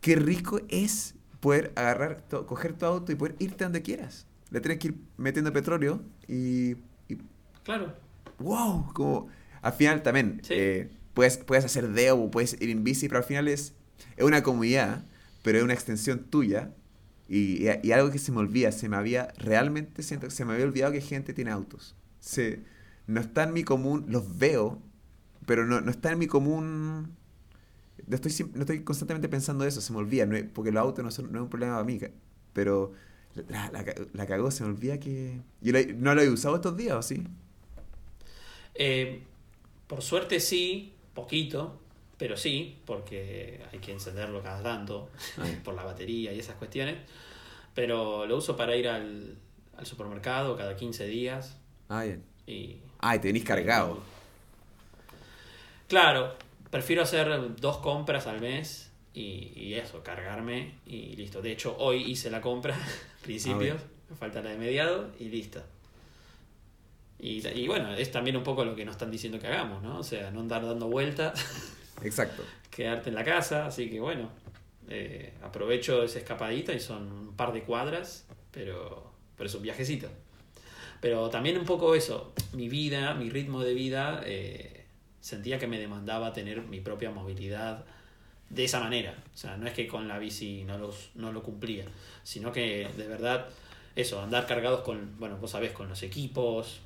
qué 0.00 0.16
rico 0.16 0.60
es 0.68 1.14
poder 1.40 1.72
agarrar, 1.76 2.22
to- 2.28 2.46
coger 2.46 2.72
tu 2.74 2.86
auto 2.86 3.12
y 3.12 3.14
poder 3.14 3.36
irte 3.38 3.64
donde 3.64 3.82
quieras. 3.82 4.26
Le 4.50 4.60
tienes 4.60 4.78
que 4.78 4.88
ir 4.88 4.94
metiendo 5.16 5.52
petróleo 5.52 6.02
y, 6.28 6.72
y 7.08 7.18
Claro. 7.64 7.94
wow, 8.38 8.92
como 8.92 9.28
al 9.62 9.72
final 9.72 10.02
también 10.02 10.40
Sí. 10.42 10.54
eh, 10.56 10.90
puedes, 11.14 11.38
puedes 11.38 11.64
hacer 11.64 11.88
deo, 11.92 12.30
puedes 12.30 12.60
ir 12.60 12.70
en 12.70 12.84
bici, 12.84 13.08
pero 13.08 13.18
al 13.18 13.24
final 13.24 13.48
es, 13.48 13.74
es 14.16 14.24
una 14.24 14.42
comunidad, 14.42 15.04
pero 15.42 15.58
es 15.58 15.64
una 15.64 15.74
extensión 15.74 16.24
tuya. 16.30 16.70
Y, 17.28 17.66
y- 17.66 17.80
y 17.82 17.92
algo 17.92 18.10
que 18.12 18.18
se 18.18 18.30
me 18.30 18.38
olvida, 18.38 18.70
se 18.70 18.88
me 18.88 18.96
había, 18.96 19.32
realmente 19.38 20.02
siento 20.04 20.28
que 20.28 20.32
se 20.32 20.44
me 20.44 20.52
había 20.52 20.64
olvidado 20.66 20.92
que 20.92 21.00
gente 21.00 21.34
tiene 21.34 21.50
autos. 21.50 21.96
Se, 22.20 22.60
no 23.08 23.20
está 23.20 23.42
en 23.44 23.52
mi 23.52 23.64
común, 23.64 24.04
los 24.08 24.38
veo, 24.38 24.80
pero 25.44 25.66
no, 25.66 25.80
no 25.80 25.90
está 25.90 26.12
en 26.12 26.18
mi 26.20 26.28
común. 26.28 27.16
No 28.06 28.14
estoy, 28.14 28.32
no 28.54 28.60
estoy 28.60 28.80
constantemente 28.84 29.28
pensando 29.28 29.64
eso, 29.64 29.80
se 29.80 29.92
me 29.92 29.98
olvida, 29.98 30.26
no 30.26 30.36
es- 30.36 30.44
porque 30.52 30.70
los 30.70 30.80
autos 30.82 31.04
no, 31.04 31.10
son, 31.10 31.32
no 31.32 31.38
es 31.38 31.42
un 31.42 31.50
problema 31.50 31.72
para 31.74 31.84
mí, 31.84 31.98
pero 32.52 32.92
la, 33.48 33.70
la, 33.70 33.84
la 34.12 34.26
cagó, 34.26 34.50
se 34.50 34.64
me 34.64 34.70
olvida 34.70 34.98
que... 35.00 35.40
La- 35.62 35.82
no 35.94 36.14
lo 36.14 36.22
he 36.22 36.30
usado 36.30 36.56
estos 36.56 36.76
días, 36.76 36.94
¿o 36.96 37.02
sí? 37.02 37.24
Eh, 38.74 39.22
por 39.86 40.02
suerte 40.02 40.40
sí, 40.40 40.94
poquito, 41.14 41.78
pero 42.18 42.36
sí, 42.36 42.78
porque 42.84 43.62
hay 43.72 43.78
que 43.78 43.92
encenderlo 43.92 44.42
cada 44.42 44.62
tanto 44.62 45.10
Ay. 45.36 45.56
por 45.64 45.74
la 45.74 45.84
batería 45.84 46.32
y 46.32 46.38
esas 46.40 46.56
cuestiones. 46.56 46.96
Pero 47.74 48.26
lo 48.26 48.36
uso 48.36 48.56
para 48.56 48.76
ir 48.76 48.88
al, 48.88 49.36
al 49.76 49.86
supermercado 49.86 50.56
cada 50.56 50.76
15 50.76 51.06
días 51.06 51.56
Ah, 51.88 52.02
bien. 52.04 52.22
y... 52.46 52.76
Ay, 52.98 53.18
te 53.20 53.28
venís 53.28 53.44
cargado. 53.44 54.02
Claro, 55.88 56.34
prefiero 56.70 57.02
hacer 57.02 57.56
dos 57.56 57.78
compras 57.78 58.26
al 58.26 58.40
mes 58.40 58.90
y, 59.16 59.50
y 59.56 59.74
eso, 59.74 60.02
cargarme 60.02 60.74
y 60.86 61.16
listo. 61.16 61.40
De 61.40 61.50
hecho, 61.50 61.74
hoy 61.78 62.02
hice 62.02 62.30
la 62.30 62.42
compra, 62.42 62.76
principios, 63.22 63.80
me 64.10 64.14
falta 64.16 64.42
la 64.42 64.50
de 64.50 64.58
mediado 64.58 65.10
y 65.18 65.24
listo. 65.30 65.62
Y, 67.18 67.48
y 67.48 67.66
bueno, 67.66 67.94
es 67.94 68.12
también 68.12 68.36
un 68.36 68.44
poco 68.44 68.62
lo 68.66 68.76
que 68.76 68.84
nos 68.84 68.96
están 68.96 69.10
diciendo 69.10 69.38
que 69.40 69.46
hagamos, 69.46 69.82
¿no? 69.82 69.98
O 69.98 70.02
sea, 70.02 70.30
no 70.30 70.40
andar 70.40 70.66
dando 70.66 70.88
vueltas, 70.88 71.42
Exacto. 72.04 72.42
quedarte 72.70 73.08
en 73.08 73.14
la 73.14 73.24
casa, 73.24 73.64
así 73.64 73.88
que 73.88 74.00
bueno, 74.00 74.28
eh, 74.90 75.32
aprovecho 75.42 76.02
esa 76.02 76.18
escapadita 76.18 76.74
y 76.74 76.80
son 76.80 77.10
un 77.10 77.36
par 77.36 77.54
de 77.54 77.62
cuadras, 77.62 78.26
pero, 78.50 79.10
pero 79.34 79.48
es 79.48 79.54
un 79.54 79.62
viajecito. 79.62 80.10
Pero 81.00 81.30
también 81.30 81.56
un 81.56 81.64
poco 81.64 81.94
eso, 81.94 82.34
mi 82.52 82.68
vida, 82.68 83.14
mi 83.14 83.30
ritmo 83.30 83.62
de 83.62 83.72
vida, 83.72 84.20
eh, 84.26 84.84
sentía 85.20 85.58
que 85.58 85.66
me 85.66 85.78
demandaba 85.78 86.34
tener 86.34 86.60
mi 86.64 86.80
propia 86.80 87.10
movilidad 87.10 87.86
de 88.50 88.64
esa 88.64 88.80
manera. 88.80 89.14
O 89.34 89.36
sea, 89.36 89.56
no 89.56 89.66
es 89.66 89.72
que 89.74 89.86
con 89.86 90.06
la 90.08 90.18
bici 90.18 90.64
no, 90.64 90.78
los, 90.78 91.10
no 91.14 91.32
lo 91.32 91.42
cumplía, 91.42 91.84
sino 92.22 92.52
que 92.52 92.88
de 92.96 93.06
verdad, 93.08 93.48
eso, 93.96 94.20
andar 94.20 94.46
cargados 94.46 94.80
con, 94.80 95.18
bueno, 95.18 95.36
vos 95.38 95.50
sabés, 95.50 95.72
con 95.72 95.88
los 95.88 96.02
equipos, 96.02 96.80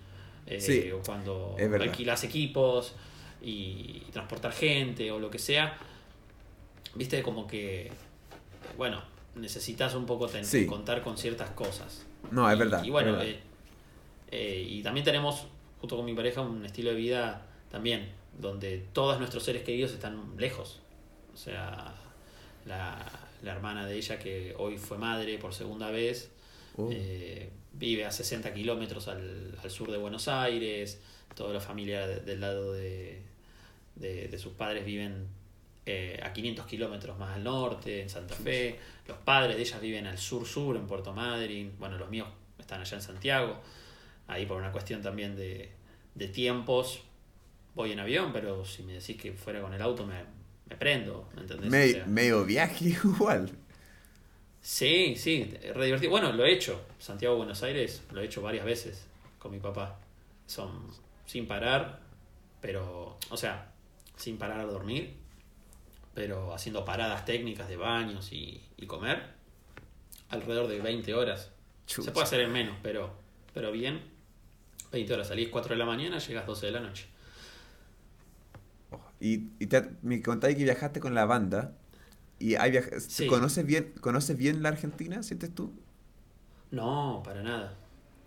eh, 0.46 0.61
Sí, 0.61 0.90
o 0.90 1.00
cuando 1.02 1.56
alquilas 1.80 2.24
equipos 2.24 2.94
y, 3.42 4.02
transportar 4.12 4.52
gente 4.52 5.11
o 5.12 5.18
lo 5.18 5.30
que 5.30 5.38
sea, 5.38 5.76
viste, 6.94 7.22
como 7.22 7.46
que, 7.46 7.90
bueno, 8.76 9.02
necesitas 9.34 9.94
un 9.94 10.06
poco 10.06 10.26
ten- 10.28 10.44
Sí. 10.44 10.66
contar 10.66 11.02
con 11.02 11.16
ciertas 11.18 11.50
cosas. 11.50 12.04
No, 12.30 12.48
es 12.50 12.56
Y- 12.56 12.58
verdad. 12.58 12.84
Y 12.84 12.90
bueno, 12.90 13.12
verdad. 13.12 13.26
eh, 13.26 13.40
eh, 14.32 14.66
y 14.68 14.82
también 14.82 15.04
tenemos, 15.04 15.46
junto 15.80 15.96
con 15.96 16.04
mi 16.04 16.14
pareja, 16.14 16.40
un 16.40 16.64
estilo 16.64 16.90
de 16.90 16.96
vida 16.96 17.46
también, 17.70 18.11
donde 18.38 18.84
todos 18.92 19.18
nuestros 19.18 19.42
seres 19.44 19.62
queridos 19.62 19.92
están 19.92 20.34
lejos. 20.38 20.80
O 21.41 21.43
sea, 21.43 21.95
la, 22.66 22.99
la 23.43 23.53
hermana 23.53 23.86
de 23.86 23.97
ella, 23.97 24.18
que 24.18 24.55
hoy 24.59 24.76
fue 24.76 24.99
madre 24.99 25.38
por 25.38 25.55
segunda 25.55 25.91
vez, 25.91 26.30
Oh. 26.76 26.88
eh, 26.93 27.51
vive 27.72 28.05
a 28.05 28.12
60 28.12 28.53
kilómetros 28.53 29.09
al, 29.09 29.59
al 29.62 29.70
sur 29.70 29.91
de 29.91 29.97
Buenos 29.97 30.28
Aires, 30.28 31.01
toda 31.34 31.55
la 31.55 31.61
familia 31.61 32.07
de- 32.07 32.20
del 32.20 32.41
lado 32.43 32.72
de, 32.74 33.22
de, 33.97 34.28
de 34.28 34.38
sus 34.38 34.53
padres 34.53 34.84
viven 34.84 35.26
eh, 35.86 36.20
a 36.22 36.32
500 36.34 36.66
kilómetros 36.66 37.18
más 37.18 37.34
al 37.36 37.43
norte, 37.45 38.03
en 38.03 38.11
Santa 38.11 38.34
Fe, 38.34 38.78
los 39.09 39.16
padres 39.18 39.57
de 39.57 39.62
ellas 39.62 39.80
viven 39.80 40.07
al 40.07 40.18
sur-sur, 40.18 40.76
en 40.76 40.86
Puerto 40.86 41.12
Madryn, 41.14 41.72
bueno, 41.78 41.97
los 41.99 42.09
míos 42.11 42.28
están 42.59 42.82
allá 42.82 42.97
en 42.99 43.03
Santiago, 43.03 43.61
ahí 44.28 44.45
por 44.47 44.59
una 44.59 44.70
cuestión 44.72 45.01
también 45.03 45.36
de, 45.36 45.70
de 46.14 46.28
tiempos, 46.28 47.01
voy 47.74 47.93
en 47.93 48.01
avión, 48.01 48.30
pero 48.32 48.64
si 48.66 48.82
me 48.82 48.93
decís 48.93 49.16
que 49.16 49.32
fuera 49.32 49.61
con 49.62 49.72
el 49.74 49.80
auto 49.82 50.07
me, 50.07 50.14
me 50.70 50.76
prendo, 50.76 51.28
¿me 51.34 51.42
entendés? 51.42 51.68
O 51.68 51.70
Me- 51.70 51.88
sea, 51.88 52.06
medio 52.06 52.44
viaje 52.44 52.84
igual. 53.04 53.50
Sí, 54.62 55.16
sí, 55.16 55.44
re 55.74 55.86
divertido. 55.86 56.10
Bueno, 56.10 56.32
lo 56.32 56.44
he 56.44 56.52
hecho. 56.52 56.80
Santiago, 56.98 57.36
Buenos 57.36 57.62
Aires, 57.62 58.02
lo 58.12 58.20
he 58.20 58.24
hecho 58.26 58.42
varias 58.42 58.64
veces 58.64 59.06
con 59.38 59.52
mi 59.52 59.58
papá. 59.58 59.98
Son 60.46 60.70
sin 61.26 61.46
parar, 61.46 62.00
pero, 62.60 63.16
o 63.30 63.36
sea, 63.36 63.72
sin 64.16 64.36
parar 64.36 64.60
a 64.60 64.64
dormir, 64.64 65.14
pero 66.14 66.54
haciendo 66.54 66.84
paradas 66.84 67.24
técnicas 67.24 67.68
de 67.68 67.76
baños 67.76 68.32
y, 68.32 68.60
y 68.76 68.86
comer, 68.86 69.22
alrededor 70.30 70.68
de 70.68 70.80
20 70.80 71.14
horas. 71.14 71.50
Se 71.86 72.10
puede 72.12 72.24
hacer 72.26 72.40
en 72.40 72.52
menos, 72.52 72.76
pero, 72.82 73.12
pero 73.54 73.72
bien. 73.72 74.02
20 74.92 75.14
horas, 75.14 75.28
salís 75.28 75.48
4 75.48 75.74
de 75.74 75.78
la 75.78 75.86
mañana, 75.86 76.18
llegas 76.18 76.46
12 76.46 76.66
de 76.66 76.72
la 76.72 76.80
noche. 76.80 77.06
Y, 79.20 79.50
y 79.58 79.66
te, 79.66 79.90
me 80.02 80.22
contaste 80.22 80.56
que 80.56 80.64
viajaste 80.64 81.00
con 81.00 81.14
la 81.14 81.26
banda. 81.26 81.76
¿Y 82.38 82.54
hay 82.54 82.72
Sí. 83.00 83.26
¿conoces, 83.26 83.66
bien, 83.66 83.92
¿Conoces 84.00 84.36
bien 84.36 84.62
la 84.62 84.70
Argentina, 84.70 85.22
sientes 85.22 85.54
tú? 85.54 85.72
No, 86.70 87.22
para 87.24 87.42
nada. 87.42 87.76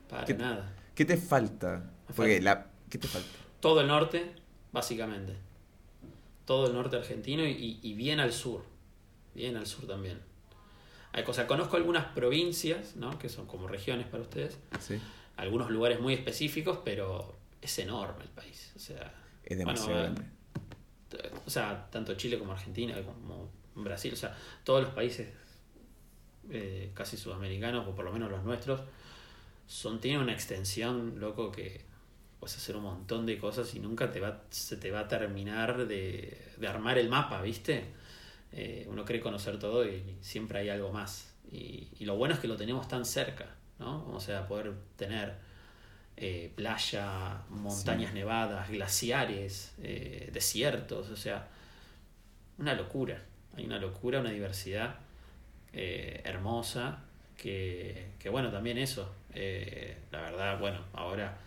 Para 0.09 0.25
¿Qué- 0.25 0.33
nada. 0.35 0.75
¿Qué 0.95 1.05
te 1.05 1.17
falta? 1.17 1.91
Porque 2.15 2.39
la, 2.41 2.67
¿Qué 2.89 2.97
te 2.99 3.07
falta? 3.07 3.27
Todo 3.59 3.81
el 3.81 3.87
norte, 3.87 4.35
básicamente. 4.71 5.35
Todo 6.45 6.67
el 6.67 6.73
norte 6.73 6.97
argentino 6.97 7.43
y, 7.45 7.79
y 7.81 7.93
bien 7.93 8.19
al 8.19 8.33
sur. 8.33 8.63
Bien 9.33 9.55
al 9.57 9.65
sur 9.65 9.87
también. 9.87 10.19
Hay 11.13 11.23
cosas, 11.23 11.45
conozco 11.45 11.77
algunas 11.77 12.05
provincias, 12.13 12.95
¿no? 12.95 13.17
Que 13.17 13.29
son 13.29 13.47
como 13.47 13.67
regiones 13.67 14.07
para 14.07 14.23
ustedes. 14.23 14.57
Sí. 14.79 14.99
Algunos 15.37 15.71
lugares 15.71 15.99
muy 15.99 16.13
específicos, 16.13 16.79
pero 16.83 17.35
es 17.61 17.79
enorme 17.79 18.23
el 18.23 18.29
país. 18.29 18.71
O 18.75 18.79
sea, 18.79 19.13
Es 19.45 19.57
demasiado 19.57 19.91
Bueno, 19.91 20.13
grande. 20.15 20.32
O 21.45 21.49
sea, 21.49 21.88
tanto 21.91 22.16
Chile 22.16 22.39
como 22.39 22.53
Argentina, 22.53 22.95
como 23.03 23.49
Brasil, 23.76 24.14
o 24.14 24.16
sea, 24.16 24.36
todos 24.64 24.84
los 24.84 24.93
países 24.93 25.30
eh, 26.49 26.91
casi 26.93 27.18
sudamericanos, 27.18 27.88
o 27.88 27.95
por 27.95 28.05
lo 28.05 28.11
menos 28.11 28.30
los 28.30 28.43
nuestros, 28.43 28.82
son, 29.68 29.99
tienen 29.99 30.22
una 30.22 30.34
extensión, 30.34 31.20
loco, 31.20 31.51
que 31.51 31.82
puedes 32.39 32.57
hacer 32.57 32.76
un 32.76 32.84
montón 32.84 33.26
de 33.26 33.38
cosas 33.38 33.74
y 33.76 33.80
nunca 33.80 34.11
te 34.11 34.20
va, 34.20 34.41
se 34.49 34.78
te 34.78 34.91
va 34.91 35.01
a 35.01 35.07
terminar 35.07 35.88
de, 35.88 36.38
de 36.57 36.68
armar 36.68 36.97
el 36.97 37.09
mapa, 37.09 37.41
¿viste? 37.41 37.86
Eh, 38.51 38.86
uno 38.89 39.05
cree 39.05 39.20
conocer 39.20 39.57
todo 39.57 39.88
y 39.88 40.18
siempre 40.22 40.59
hay 40.59 40.70
algo 40.70 40.91
más. 40.91 41.34
Y, 41.51 41.88
y 41.99 42.05
lo 42.05 42.16
bueno 42.18 42.34
es 42.36 42.39
que 42.39 42.47
lo 42.47 42.55
tenemos 42.55 42.88
tan 42.88 43.05
cerca, 43.05 43.55
¿no? 43.80 44.07
O 44.14 44.20
sea, 44.20 44.47
poder 44.47 44.74
tener 44.95 45.36
eh, 46.18 46.51
playa, 46.55 47.41
montañas 47.49 48.11
Sí. 48.11 48.16
nevadas, 48.16 48.70
glaciares, 48.70 49.74
eh, 49.82 50.30
desiertos, 50.32 51.09
o 51.09 51.16
sea, 51.16 51.47
una 52.57 52.74
locura. 52.74 53.22
Hay 53.55 53.66
una 53.66 53.80
locura, 53.80 54.20
una 54.20 54.32
diversidad 54.32 54.95
eh, 55.74 56.22
hermosa, 56.24 56.99
que, 57.38 58.07
que 58.20 58.30
bueno, 58.30 58.51
también 58.51 58.78
eso. 58.78 59.11
la 60.11 60.22
verdad, 60.22 60.59
bueno, 60.59 60.80
ahora 60.93 61.38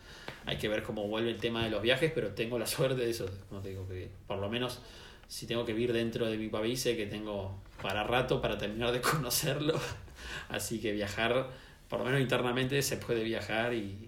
hay 0.44 0.56
que 0.58 0.68
ver 0.68 0.82
cómo 0.82 1.06
vuelve 1.06 1.30
el 1.30 1.38
tema 1.38 1.62
de 1.64 1.70
los 1.70 1.82
viajes, 1.82 2.10
pero 2.14 2.30
tengo 2.30 2.58
la 2.58 2.66
suerte 2.76 3.02
de 3.02 3.10
eso, 3.10 3.28
como 3.48 3.60
te 3.60 3.70
digo, 3.70 3.86
que 3.88 4.08
por 4.26 4.38
lo 4.38 4.48
menos 4.48 4.80
si 5.28 5.46
tengo 5.46 5.64
que 5.64 5.72
vivir 5.72 5.92
dentro 5.92 6.26
de 6.26 6.36
mi 6.38 6.48
país, 6.48 6.80
sé 6.80 6.96
que 6.96 7.06
tengo 7.06 7.60
para 7.82 8.04
rato 8.04 8.40
para 8.40 8.58
terminar 8.58 8.92
de 8.92 9.00
conocerlo, 9.12 9.78
así 10.48 10.80
que 10.80 10.92
viajar, 10.92 11.48
por 11.88 12.00
lo 12.00 12.04
menos 12.06 12.20
internamente, 12.20 12.80
se 12.82 12.96
puede 12.96 13.22
viajar 13.24 13.74
y, 13.74 14.05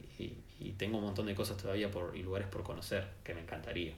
y- 0.59 0.73
tengo 0.73 0.99
un 0.99 1.05
montón 1.05 1.27
de 1.27 1.35
cosas 1.35 1.57
todavía 1.57 1.91
por, 1.91 2.17
y 2.17 2.23
lugares 2.23 2.49
por 2.49 2.63
conocer, 2.63 3.09
que 3.25 3.35
me 3.35 3.41
encantaría. 3.43 3.95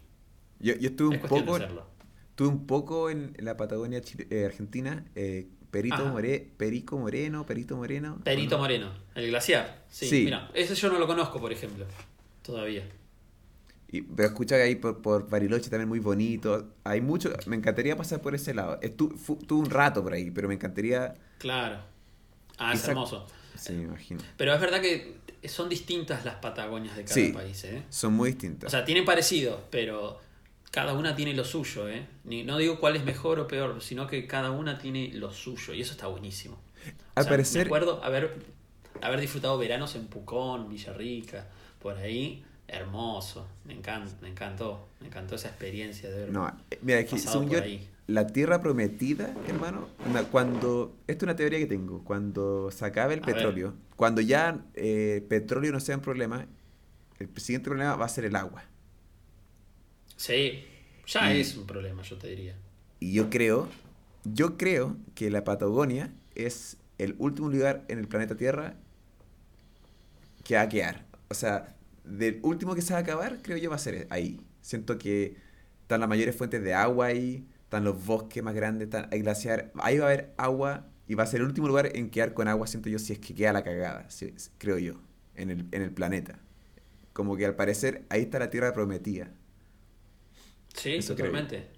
Yo, 0.58 0.74
yo 0.74 0.88
estuve 0.90 1.16
es 1.16 1.22
un 1.22 1.28
poco, 1.28 1.56
estuve 1.56 2.48
un 2.48 2.66
poco 2.66 3.10
en 3.10 3.34
la 3.38 3.56
Patagonia 3.56 4.00
chile- 4.02 4.26
eh, 4.30 4.44
Argentina. 4.46 5.04
eh, 5.14 5.48
Perito. 5.70 6.04
More- 6.06 6.50
Perico 6.56 6.98
Moreno, 6.98 7.46
Perito 7.46 7.76
Moreno. 7.76 8.18
Perito. 8.24 8.58
Moreno, 8.58 8.92
el 9.14 9.28
glaciar. 9.28 9.84
Sí, 9.88 10.06
Sí. 10.06 10.24
mira, 10.24 10.50
ese 10.52 10.74
yo 10.74 10.90
no 10.90 10.98
lo 10.98 11.06
conozco, 11.06 11.40
por 11.40 11.52
ejemplo, 11.52 11.86
todavía. 12.42 12.88
Y, 13.92 14.02
pero 14.02 14.28
escucha 14.28 14.56
que 14.56 14.62
ahí 14.62 14.74
por, 14.76 15.00
por 15.02 15.28
Bariloche 15.30 15.70
también 15.70 15.88
muy 15.88 15.98
bonito. 16.00 16.74
Hay 16.84 17.00
mucho. 17.00 17.32
Me 17.46 17.56
encantaría 17.56 17.96
pasar 17.96 18.20
por 18.20 18.34
ese 18.34 18.52
lado. 18.54 18.78
Estuve 18.82 19.14
un 19.50 19.70
rato 19.70 20.02
por 20.02 20.12
ahí, 20.12 20.30
pero 20.30 20.48
me 20.48 20.54
encantaría. 20.54 21.14
Claro. 21.38 21.78
Ah, 22.58 22.72
es 22.74 22.86
hermoso. 22.86 23.26
Sí, 23.56 23.72
me 23.72 23.84
imagino. 23.84 24.20
Pero 24.36 24.54
es 24.54 24.60
verdad 24.60 24.80
que 24.80 25.16
son 25.48 25.68
distintas 25.68 26.24
las 26.24 26.36
Patagonias 26.36 26.96
de 26.96 27.04
cada 27.04 27.14
Sí. 27.14 27.32
país, 27.32 27.64
¿eh? 27.64 27.82
Son 27.90 28.12
muy 28.12 28.30
distintas. 28.30 28.68
O 28.68 28.70
sea, 28.70 28.84
tienen 28.84 29.04
parecidos, 29.04 29.60
pero 29.70 30.20
cada 30.70 30.92
una 30.94 31.16
tiene 31.16 31.34
lo 31.34 31.44
suyo, 31.44 31.88
¿eh? 31.88 32.06
Ni, 32.24 32.44
no 32.44 32.58
digo 32.58 32.78
cuál 32.78 32.96
es 32.96 33.04
mejor 33.04 33.40
o 33.40 33.48
peor, 33.48 33.82
sino 33.82 34.06
que 34.06 34.26
cada 34.26 34.50
una 34.50 34.78
tiene 34.78 35.10
lo 35.14 35.32
suyo 35.32 35.74
y 35.74 35.80
eso 35.80 35.92
está 35.92 36.06
buenísimo. 36.06 36.54
O 36.54 36.90
Al 37.16 37.24
sea, 37.24 37.30
parecer. 37.30 37.62
Me 37.62 37.66
acuerdo 37.68 38.02
haber, 38.04 38.34
haber 39.00 39.20
disfrutado 39.20 39.58
veranos 39.58 39.94
en 39.96 40.06
Pucón, 40.06 40.68
Villarrica, 40.68 41.46
por 41.80 41.96
ahí. 41.96 42.44
Hermoso. 42.68 43.48
Me 43.64 43.72
encanta, 43.74 44.12
me 44.20 44.28
encantó. 44.28 44.88
Me 45.00 45.08
encantó 45.08 45.34
esa 45.34 45.48
experiencia 45.48 46.08
de 46.08 46.20
ver. 46.20 46.28
No, 46.30 46.46
eh, 46.70 46.78
mira, 46.82 47.02
pasado 47.02 47.32
según 47.32 47.48
por 47.48 47.56
yo, 47.56 47.64
ahí. 47.64 47.88
La 48.06 48.26
tierra 48.26 48.60
prometida, 48.60 49.34
hermano, 49.48 49.88
una- 50.08 50.24
cuando. 50.24 50.96
Esto 51.06 51.24
es 51.24 51.28
una 51.28 51.36
teoría 51.36 51.58
que 51.58 51.66
tengo. 51.66 52.02
Cuando 52.04 52.70
se 52.70 52.84
acabe 52.84 53.14
el 53.14 53.22
A 53.22 53.34
ver. 53.34 53.34
petróleo, 53.34 53.74
cuando 53.96 54.20
ya 54.20 54.64
eh, 54.74 55.16
el 55.16 55.22
petróleo 55.24 55.72
no 55.72 55.80
sea 55.80 55.96
un 55.96 56.02
problema, 56.02 56.46
el 57.20 57.28
siguiente 57.40 57.70
problema 57.70 57.96
va 57.96 58.06
a 58.06 58.08
ser 58.08 58.24
el 58.26 58.36
agua. 58.36 58.64
Sí, 60.16 60.64
ya 61.06 61.34
Y- 61.34 61.40
es 61.40 61.56
un 61.56 61.66
problema, 61.66 62.02
yo 62.02 62.16
te 62.18 62.28
diría. 62.28 62.56
Y 63.00 63.12
yo 63.12 63.30
creo, 63.30 63.68
yo 64.24 64.56
creo 64.56 64.96
que 65.14 65.30
la 65.30 65.44
Patagonia 65.44 66.12
es 66.34 66.76
el 66.98 67.14
último 67.18 67.48
lugar 67.48 67.84
en 67.88 67.98
el 67.98 68.08
planeta 68.08 68.36
Tierra 68.36 68.76
que 70.44 70.54
va 70.56 70.62
a 70.62 70.68
quedar. 70.68 71.04
O 71.28 71.34
sea, 71.34 71.76
del 72.04 72.40
último 72.42 72.74
que 72.74 72.82
se 72.82 72.92
va 72.92 72.98
a 73.00 73.02
acabar, 73.02 73.40
creo 73.42 73.56
yo 73.56 73.70
va 73.70 73.76
a 73.76 73.78
ser 73.78 74.06
ahí. 74.10 74.40
Siento 74.62 74.98
que 74.98 75.36
están 75.82 76.00
las 76.00 76.08
mayores 76.08 76.36
fuentes 76.36 76.62
de 76.62 76.74
agua 76.74 77.06
ahí, 77.06 77.46
están 77.70 77.84
los 77.84 78.04
bosques 78.04 78.42
más 78.42 78.54
grandes, 78.54 78.86
están, 78.86 79.08
hay 79.12 79.20
glaciar. 79.22 79.72
Ahí 79.80 79.98
va 79.98 80.06
a 80.06 80.08
haber 80.08 80.34
agua 80.38 80.88
y 81.06 81.14
va 81.14 81.24
a 81.24 81.26
ser 81.26 81.40
el 81.40 81.46
último 81.46 81.68
lugar 81.68 81.90
en 81.96 82.10
quedar 82.10 82.34
con 82.34 82.48
agua, 82.48 82.66
siento 82.66 82.88
yo, 82.88 82.98
si 82.98 83.12
es 83.12 83.18
que 83.20 83.34
queda 83.34 83.52
la 83.52 83.62
cagada, 83.64 84.10
si- 84.10 84.34
creo 84.58 84.78
yo, 84.78 84.94
en 85.36 85.50
el, 85.50 85.66
en 85.72 85.82
el 85.82 85.92
planeta. 85.92 86.40
Como 87.14 87.36
que 87.36 87.46
al 87.46 87.56
parecer 87.56 88.04
ahí 88.10 88.22
está 88.22 88.38
la 88.40 88.50
Tierra 88.50 88.72
prometida. 88.74 89.30
Sí, 90.74 90.90
Eso 90.96 91.14
creo. 91.16 91.32
totalmente. 91.32 91.68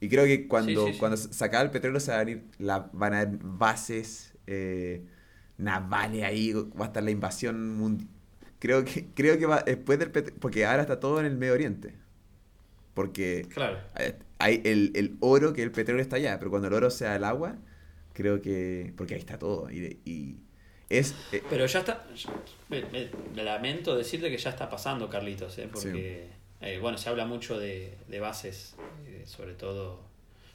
Y 0.00 0.08
creo 0.08 0.24
que 0.26 0.48
cuando, 0.48 0.82
Sí, 0.82 0.92
sí, 0.94 0.94
sí. 0.94 0.98
cuando 0.98 1.16
se 1.16 1.44
acaba 1.44 1.62
el 1.64 1.70
petróleo 1.70 2.00
se 2.00 2.10
van 2.10 2.20
a 2.20 2.24
venir, 2.24 2.44
la, 2.58 2.90
van 2.92 3.14
a 3.14 3.20
haber 3.20 3.38
bases 3.42 4.34
eh, 4.46 5.04
navales 5.58 6.24
ahí, 6.24 6.52
va 6.52 6.86
a 6.86 6.88
estar 6.88 7.02
la 7.02 7.10
invasión 7.12 7.76
mundial. 7.76 8.08
Creo 8.58 8.84
que, 8.84 9.06
creo 9.14 9.38
que 9.38 9.46
va 9.46 9.62
después 9.62 9.98
del 9.98 10.10
petróleo, 10.12 10.40
porque 10.40 10.66
ahora 10.66 10.82
está 10.82 11.00
todo 11.00 11.20
en 11.20 11.26
el 11.26 11.36
Medio 11.36 11.54
Oriente. 11.54 11.94
Porque 12.94 13.48
Claro. 13.48 13.78
eh, 13.98 14.18
hay 14.42 14.60
el, 14.64 14.92
el 14.94 15.16
oro, 15.20 15.52
que 15.52 15.62
el 15.62 15.72
petróleo 15.72 16.02
está 16.02 16.16
allá, 16.16 16.38
pero 16.38 16.50
cuando 16.50 16.68
el 16.68 16.74
oro 16.74 16.90
sea 16.90 17.16
el 17.16 17.24
agua, 17.24 17.56
creo 18.12 18.40
que... 18.42 18.92
Porque 18.96 19.14
ahí 19.14 19.20
está 19.20 19.38
todo. 19.38 19.70
Y, 19.70 20.00
y 20.04 20.36
es... 20.88 21.14
eh, 21.32 21.42
Pero 21.48 21.66
ya 21.66 21.80
está. 21.80 22.04
Me, 22.68 22.82
me- 22.86 23.10
me 23.34 23.44
lamento 23.44 23.96
decirte 23.96 24.30
que 24.30 24.38
ya 24.38 24.50
está 24.50 24.68
pasando, 24.68 25.08
Carlitos, 25.08 25.58
¿eh? 25.58 25.68
porque, 25.72 26.28
eh, 26.60 26.78
bueno, 26.80 26.98
se 26.98 27.08
habla 27.08 27.24
mucho 27.26 27.58
de, 27.58 27.96
de 28.08 28.20
bases, 28.20 28.74
eh, 29.06 29.24
sobre 29.26 29.54
todo, 29.54 30.00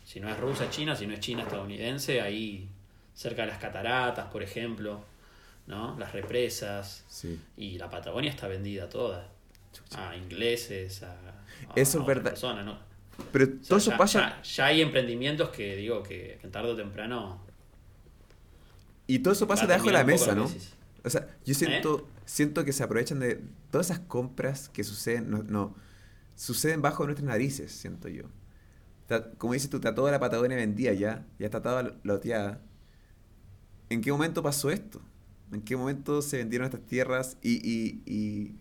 si 0.06 0.20
no 0.20 0.30
es 0.30 0.40
rusa, 0.40 0.70
China, 0.70 0.96
si 0.96 1.08
no 1.08 1.14
es 1.14 1.20
China, 1.20 1.44
estadounidense, 1.44 2.22
ahí 2.22 2.70
cerca 3.16 3.42
de 3.44 3.48
las 3.50 3.58
cataratas, 3.58 4.28
por 4.32 4.44
ejemplo, 4.44 5.02
¿no? 5.68 5.98
Las 6.00 6.14
represas, 6.14 7.04
sí. 7.10 7.40
y 7.58 7.78
la 7.78 7.90
Patagonia 7.90 8.30
está 8.32 8.48
vendida 8.48 8.90
toda. 8.90 9.28
A 9.96 10.16
ingleses, 10.16 11.04
a, 11.04 11.12
a- 11.12 11.44
Eso 11.76 11.80
a 11.80 11.82
es 11.82 11.96
otras 11.96 12.08
verdad. 12.08 12.30
personas, 12.32 12.66
¿no? 12.66 12.87
Pero 13.32 13.46
O 13.46 13.48
sea, 13.50 13.62
todo 13.68 13.78
eso 13.80 13.92
ya, 13.92 13.98
pasa... 13.98 14.20
ya- 14.20 14.42
ya 14.44 14.66
hay 14.68 14.82
emprendimientos 14.82 15.50
que 15.50 15.76
digo 15.76 16.04
que, 16.04 16.40
tarde 16.52 16.72
o 16.72 16.76
temprano. 16.76 17.42
Y 19.08 19.20
todo 19.20 19.34
eso 19.34 19.48
pasa 19.48 19.66
debajo 19.68 19.86
de 19.88 19.94
la 19.94 20.04
mesa, 20.04 20.36
¿no? 20.36 20.46
O 21.04 21.10
sea, 21.10 21.28
yo 21.46 21.54
siento, 21.54 22.08
siento 22.26 22.66
que 22.66 22.74
se 22.74 22.84
aprovechan 22.84 23.20
de 23.20 23.42
todas 23.72 23.88
esas 23.92 24.00
compras 24.00 24.70
que 24.70 24.84
suceden, 24.84 25.30
no, 25.30 25.44
no, 25.44 25.76
suceden 26.36 26.82
bajo 26.82 27.06
nuestras 27.06 27.26
narices, 27.28 27.72
siento 27.72 28.10
yo. 28.10 28.24
Como 29.38 29.54
dices 29.54 29.70
tú, 29.70 29.78
está 29.78 29.96
toda 29.96 30.12
la 30.12 30.20
Patagonia 30.20 30.58
vendida 30.58 30.92
ya, 30.94 31.26
ya 31.40 31.46
está 31.46 31.62
toda 31.62 31.96
loteada. 32.04 32.62
¿En 33.90 34.02
qué 34.02 34.12
momento 34.12 34.44
pasó 34.44 34.70
esto? 34.70 35.02
¿En 35.52 35.62
qué 35.62 35.78
momento 35.78 36.22
se 36.22 36.38
vendieron 36.38 36.66
estas 36.66 36.86
tierras? 36.86 37.38
Y, 37.42 37.56
y, 37.56 38.02
y, 38.06 38.56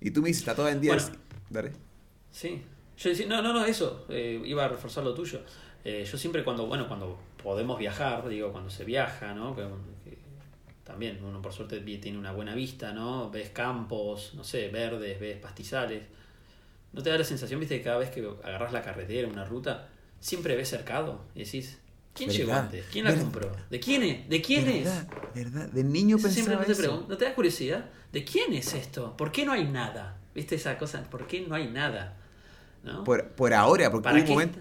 y 0.00 0.10
tú 0.12 0.22
me 0.22 0.28
dices, 0.28 0.42
está 0.42 0.54
toda 0.54 0.68
vendida. 0.70 0.94
Bueno. 0.94 1.08
Dale. 1.50 1.72
Sí. 2.30 2.62
Yo 3.02 3.08
decía, 3.10 3.26
no, 3.26 3.40
no, 3.40 3.52
no, 3.54 3.64
eso, 3.64 4.04
eh, 4.10 4.40
iba 4.44 4.64
a 4.64 4.68
reforzar 4.68 5.02
lo 5.02 5.14
tuyo. 5.14 5.40
Eh, 5.84 6.06
yo 6.10 6.18
siempre 6.18 6.44
cuando, 6.44 6.66
bueno, 6.66 6.86
cuando 6.86 7.18
podemos 7.42 7.78
viajar, 7.78 8.28
digo, 8.28 8.52
cuando 8.52 8.68
se 8.68 8.84
viaja, 8.84 9.32
¿no? 9.32 9.56
Que, 9.56 9.62
que 10.04 10.18
también 10.84 11.18
uno 11.24 11.40
por 11.40 11.52
suerte 11.52 11.80
tiene 11.80 12.18
una 12.18 12.32
buena 12.32 12.54
vista, 12.54 12.92
¿no? 12.92 13.30
Ves 13.30 13.48
campos, 13.50 14.32
no 14.34 14.44
sé, 14.44 14.68
verdes, 14.68 15.18
ves 15.18 15.38
pastizales. 15.38 16.02
¿No 16.92 17.02
te 17.02 17.08
da 17.08 17.16
la 17.16 17.24
sensación, 17.24 17.58
viste, 17.60 17.78
que 17.78 17.84
cada 17.84 17.96
vez 17.98 18.10
que 18.10 18.28
agarras 18.44 18.72
la 18.72 18.82
carretera, 18.82 19.28
una 19.28 19.44
ruta, 19.46 19.88
siempre 20.18 20.54
ves 20.56 20.68
cercado? 20.68 21.24
Y 21.34 21.44
decís, 21.44 21.78
¿quién 22.12 22.28
¿Verdad? 22.28 22.38
llegó 22.44 22.52
antes? 22.52 22.84
¿Quién 22.92 23.04
la 23.04 23.10
¿Verdad? 23.12 23.24
compró? 23.24 23.52
¿De 23.70 23.80
quién 23.80 24.02
es? 24.02 24.28
¿De 24.28 24.42
quién 24.42 24.68
es? 24.68 24.84
¿Verdad? 24.84 25.08
¿Verdad? 25.34 25.68
De 25.70 25.84
niño 25.84 26.18
Siempre 26.18 26.42
pensaba 26.56 26.64
te, 26.66 26.72
eso. 26.72 26.82
pregun- 26.82 27.06
¿no 27.08 27.16
te 27.16 27.24
da 27.24 27.34
curiosidad? 27.34 27.86
¿De 28.12 28.24
quién 28.24 28.52
es 28.52 28.74
esto? 28.74 29.16
¿Por 29.16 29.32
qué 29.32 29.46
no 29.46 29.52
hay 29.52 29.64
nada? 29.64 30.18
¿Viste 30.34 30.56
esa 30.56 30.76
cosa? 30.76 31.02
¿Por 31.08 31.26
qué 31.26 31.40
no 31.46 31.54
hay 31.54 31.68
nada? 31.68 32.18
¿No? 32.82 33.04
Por, 33.04 33.28
por 33.32 33.52
ahora, 33.54 33.90
porque 33.90 34.04
¿Para 34.04 34.16
hubo 34.16 34.24
un, 34.24 34.30
momento, 34.30 34.58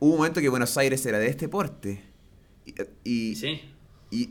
hubo 0.00 0.10
un 0.12 0.16
momento 0.18 0.40
que 0.40 0.48
Buenos 0.48 0.76
Aires 0.76 1.04
era 1.06 1.18
de 1.18 1.28
este 1.28 1.48
porte. 1.48 2.02
Y, 2.64 2.74
y, 3.04 3.36
Sí, 3.36 3.60
y, 4.10 4.30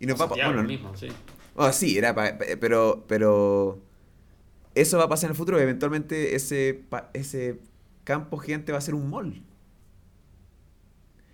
y 0.00 0.06
nos 0.06 0.20
va 0.20 0.26
Santiago 0.26 0.52
bueno, 0.52 0.68
mismo, 0.68 0.96
sí. 0.96 1.08
Oh, 1.54 1.72
sí, 1.72 1.96
era 1.98 2.14
pa- 2.14 2.36
pero 2.60 3.04
pero 3.08 3.80
eso 4.74 4.98
va 4.98 5.04
a 5.04 5.08
pasar 5.08 5.28
en 5.28 5.32
el 5.32 5.36
futuro, 5.36 5.58
eventualmente 5.60 6.34
ese 6.36 6.84
pa- 6.88 7.10
ese 7.14 7.60
campo 8.04 8.38
gigante 8.38 8.72
va 8.72 8.78
a 8.78 8.82
ser 8.82 8.94
un 8.94 9.08
mall. 9.10 9.42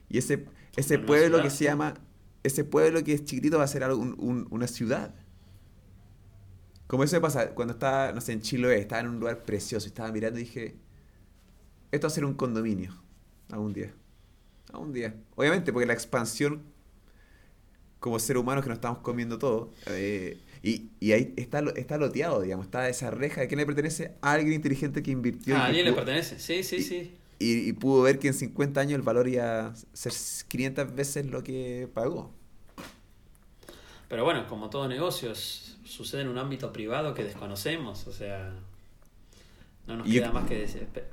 Y 0.08 0.18
ese 0.18 0.46
ese 0.76 0.96
Una 0.96 1.06
pueblo 1.06 1.38
ciudad, 1.38 1.42
que 1.42 1.50
se 1.50 1.56
sí. 1.58 1.64
llama 1.64 1.94
ese 2.42 2.64
pueblo 2.64 3.04
que 3.04 3.12
es 3.14 3.24
chiquitito 3.24 3.58
va 3.58 3.64
a 3.64 3.68
ser 3.68 3.84
algo- 3.84 4.00
un- 4.00 4.16
un- 4.18 4.46
una 4.50 4.66
ciudad. 4.66 5.14
Como 6.86 7.04
eso 7.04 7.16
me 7.16 7.20
pasa 7.22 7.50
cuando 7.54 7.72
estaba, 7.74 8.12
no 8.12 8.20
sé, 8.20 8.32
en 8.32 8.42
Chiloé, 8.42 8.78
estaba 8.80 9.00
en 9.00 9.08
un 9.08 9.20
lugar 9.20 9.44
precioso, 9.44 9.86
estaba 9.86 10.12
mirando 10.12 10.38
y 10.38 10.44
dije, 10.44 10.76
esto 11.93 12.07
va 12.07 12.12
a 12.12 12.14
ser 12.14 12.24
un 12.26 12.34
condominio 12.34 12.95
algún 13.51 13.72
día. 13.74 13.95
Algún 14.72 14.93
día. 14.93 15.14
Obviamente, 15.36 15.72
porque 15.72 15.86
la 15.86 15.95
expansión 15.95 16.62
como 18.01 18.18
ser 18.18 18.36
humanos 18.36 18.64
que 18.64 18.68
nos 18.68 18.76
estamos 18.78 18.99
comiendo 18.99 19.38
todo. 19.38 19.72
eh, 19.86 20.40
y, 20.62 20.90
y 21.01 21.12
ahí 21.12 21.34
está, 21.36 21.61
lo- 21.62 21.74
está 21.74 21.99
loteado, 21.99 22.40
digamos, 22.40 22.66
está 22.66 22.88
esa 22.88 23.11
reja. 23.11 23.43
¿A 23.43 23.47
quién 23.49 23.59
le 23.59 23.66
pertenece? 23.66 24.16
A 24.22 24.32
alguien 24.32 24.55
inteligente 24.55 25.03
que 25.03 25.11
invirtió. 25.11 25.57
Ah, 25.57 25.64
¿a 25.64 25.66
que 25.66 25.68
alguien 25.68 25.84
le 25.86 25.93
pertenece? 25.93 26.38
Sí, 26.40 26.62
sí, 26.64 26.80
sí. 26.80 27.16
y, 27.38 27.68
y 27.68 27.72
pudo 27.72 28.03
ver 28.03 28.18
que 28.18 28.28
en 28.28 28.34
50 28.34 28.80
años 28.80 28.95
el 28.97 29.03
valor 29.03 29.28
iba 29.28 29.68
a 29.68 29.74
ser 29.93 30.12
500 30.49 30.95
veces 30.95 31.26
lo 31.26 31.43
que 31.43 31.88
pagó. 31.93 32.32
Pero 34.09 34.24
bueno, 34.24 34.47
como 34.47 34.68
todo 34.70 34.88
negocio, 34.88 35.34
sucede 35.34 36.22
en 36.22 36.28
un 36.28 36.38
ámbito 36.38 36.72
privado 36.72 37.14
que 37.14 37.24
desconocemos, 37.24 38.07
o 38.07 38.12
sea, 38.12 38.53
no 39.87 39.97
nos 39.97 40.07
Y 40.09 40.12
yo- 40.14 40.22
queda 40.22 40.33
más 40.33 40.49
que 40.49 40.66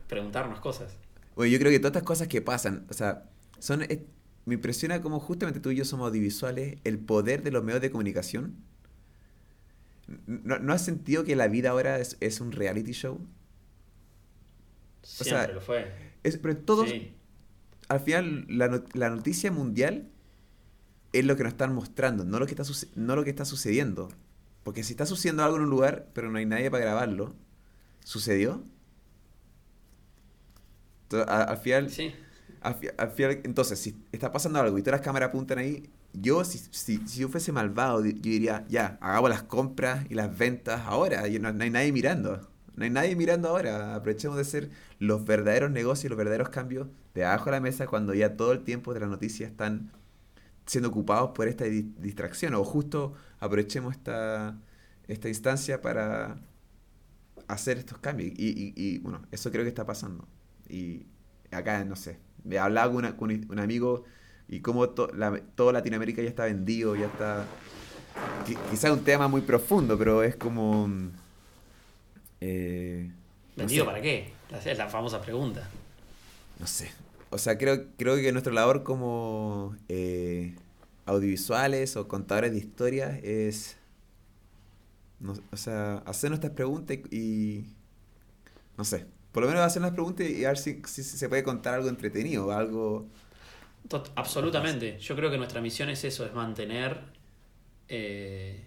preguntarnos 0.08 0.60
cosas. 0.60 0.96
Bueno, 1.36 1.52
yo 1.52 1.60
creo 1.60 1.72
que 1.72 1.80
todas 1.80 1.92
estas 1.92 2.04
cosas 2.04 2.28
que 2.28 2.42
pasan, 2.42 2.86
o 2.90 2.94
sea, 2.94 3.30
son... 3.60 3.82
es- 3.84 4.00
me 4.46 4.56
impresiona 4.56 5.02
como 5.02 5.20
justamente 5.20 5.60
tú 5.60 5.70
y 5.70 5.76
yo 5.76 5.86
somos 5.86 6.08
audiovisuales, 6.08 6.80
el 6.84 6.98
poder 6.98 7.44
de 7.44 7.52
los 7.52 7.64
medios 7.64 7.82
de 7.82 7.92
comunicación. 7.92 8.56
¿No, 10.26 10.58
no 10.58 10.74
has 10.74 10.84
sentido 10.84 11.24
que 11.24 11.36
la 11.36 11.48
vida 11.48 11.70
ahora 11.70 12.00
es, 12.00 12.18
es 12.20 12.42
un 12.42 12.52
reality 12.52 12.94
show? 12.94 13.20
Siempre 15.04 15.46
sea, 15.46 15.54
lo 15.54 15.62
fue. 15.62 15.92
Es, 16.24 16.38
pero 16.38 16.58
todos, 16.58 16.90
Sí. 16.90 17.14
al 17.90 18.00
final, 18.00 18.46
la, 18.50 18.68
not- 18.70 18.96
la 18.96 19.10
noticia 19.10 19.52
mundial 19.52 20.10
es 21.14 21.26
lo 21.26 21.36
que 21.36 21.44
nos 21.44 21.54
están 21.54 21.74
mostrando, 21.76 22.26
no 22.26 22.40
lo 22.40 22.46
que 22.48 22.54
está, 22.56 22.64
no 22.96 23.16
lo 23.16 23.24
que 23.24 23.30
está 23.30 23.46
sucediendo. 23.46 24.10
Porque 24.64 24.84
si 24.84 24.94
está 24.94 25.06
sucediendo 25.06 25.44
algo 25.44 25.58
en 25.58 25.64
un 25.64 25.70
lugar, 25.70 26.10
pero 26.14 26.30
no 26.32 26.38
hay 26.40 26.46
nadie 26.46 26.70
para 26.72 26.84
grabarlo, 26.86 27.36
¿sucedió? 28.10 28.64
Entonces, 31.04 31.28
al 31.30 31.58
final, 31.58 31.90
Sí. 31.90 32.14
al, 32.62 32.76
fi- 32.76 32.90
al 32.98 33.12
final, 33.12 33.42
entonces, 33.44 33.80
si 33.80 34.06
está 34.12 34.32
pasando 34.32 34.60
algo 34.60 34.78
y 34.78 34.82
todas 34.84 35.00
las 35.00 35.06
cámaras 35.06 35.30
apuntan 35.30 35.60
ahí, 35.60 35.90
yo, 36.14 36.44
si, 36.44 36.60
si, 36.72 37.08
si 37.08 37.22
yo 37.22 37.30
fuese 37.30 37.52
malvado, 37.52 38.06
yo 38.06 38.12
diría, 38.14 38.66
ya, 38.70 38.98
hagamos 39.02 39.30
las 39.30 39.44
compras 39.44 40.06
y 40.10 40.16
las 40.16 40.38
ventas 40.38 40.82
ahora, 40.86 41.28
y 41.28 41.40
no, 41.40 41.52
no 41.54 41.64
hay 41.64 41.70
nadie 41.72 41.92
mirando. 41.92 42.50
No 42.76 42.84
hay 42.86 42.90
nadie 42.92 43.16
mirando 43.16 43.50
ahora. 43.50 43.96
Aprovechemos 43.96 44.38
de 44.38 44.44
hacer 44.44 44.70
los 45.00 45.26
verdaderos 45.26 45.72
negocios, 45.72 46.10
los 46.10 46.18
verdaderos 46.18 46.50
cambios 46.50 46.88
de 47.14 47.26
abajo 47.26 47.46
de 47.46 47.52
la 47.54 47.60
mesa 47.62 47.88
cuando 47.88 48.14
ya 48.14 48.38
todo 48.38 48.54
el 48.54 48.64
tiempo 48.64 48.94
de 48.94 49.02
las 49.02 49.10
noticias 49.10 49.52
están 49.52 49.92
siendo 50.66 50.90
ocupados 50.90 51.32
por 51.32 51.48
esta 51.48 51.66
di- 51.66 51.94
distracción. 52.00 52.54
O 52.56 52.64
justo 52.64 53.14
aprovechemos 53.40 53.94
esta, 53.96 54.58
esta 55.08 55.30
instancia 55.30 55.82
para 55.82 56.40
hacer 57.50 57.80
estos 57.80 58.00
cambios. 58.00 58.32
Y, 58.38 58.50
y- 58.50 58.74
y, 58.78 59.00
bueno, 59.00 59.24
eso 59.32 59.52
creo 59.52 59.64
que 59.66 59.70
está 59.70 59.86
pasando. 59.88 60.28
Y 60.70 61.08
acá, 61.52 61.84
no 61.86 61.98
sé, 61.98 62.20
me 62.46 62.60
hablaba 62.60 62.90
con, 62.90 62.98
una- 62.98 63.18
con 63.18 63.32
un 63.32 63.60
amigo 63.60 64.06
y 64.50 64.62
cómo 64.62 64.90
to- 64.92 65.12
la- 65.16 65.42
todo 65.56 65.72
Latinoamérica 65.74 66.22
ya 66.24 66.30
está 66.30 66.46
vendido, 66.46 66.96
ya 66.98 67.08
está... 67.08 67.46
qui- 68.46 68.58
Quizás 68.72 68.92
un 68.92 69.04
tema 69.04 69.28
muy 69.28 69.42
profundo, 69.42 69.98
pero 69.98 70.24
es 70.24 70.36
como... 70.38 70.88
mm, 70.88 71.12
eh, 72.42 73.12
no 73.58 73.64
¿Vendido 73.64 73.86
sé. 73.86 73.86
para 73.86 74.02
qué? 74.02 74.34
Es 74.66 74.78
la 74.78 74.90
famosa 74.90 75.22
pregunta. 75.22 75.70
No 76.60 76.68
sé. 76.68 76.92
O 77.30 77.38
sea, 77.38 77.58
creo, 77.58 77.88
creo 77.98 78.16
que 78.18 78.32
nuestra 78.32 78.54
labor 78.54 78.84
como 78.84 79.76
eh, 79.88 80.56
audiovisuales 81.06 81.96
o 81.98 82.08
contadores 82.08 82.52
de 82.52 82.58
historias 82.60 83.20
es, 83.24 83.78
no- 85.20 85.36
o 85.52 85.58
sea, 85.58 85.98
hacer 86.06 86.30
nuestras 86.32 86.54
preguntas 86.54 86.98
y, 87.12 87.18
y- 87.18 87.76
no 88.78 88.84
sé, 88.84 89.06
por 89.32 89.44
lo 89.44 89.50
menos 89.50 89.64
hacer 89.64 89.82
las 89.82 89.92
preguntas 89.92 90.28
y 90.30 90.46
a 90.46 90.50
ver 90.50 90.58
si, 90.58 90.82
si 90.86 91.04
se 91.04 91.30
puede 91.30 91.44
contar 91.44 91.76
algo 91.76 91.90
entretenido, 91.90 92.52
algo... 92.52 93.08
Tot- 93.88 94.12
absolutamente. 94.16 95.00
Yo 95.00 95.16
creo 95.16 95.32
que 95.32 95.38
nuestra 95.38 95.62
misión 95.62 95.90
es 95.90 96.04
eso, 96.04 96.26
es 96.26 96.34
mantener 96.34 97.02
eh, 97.88 98.64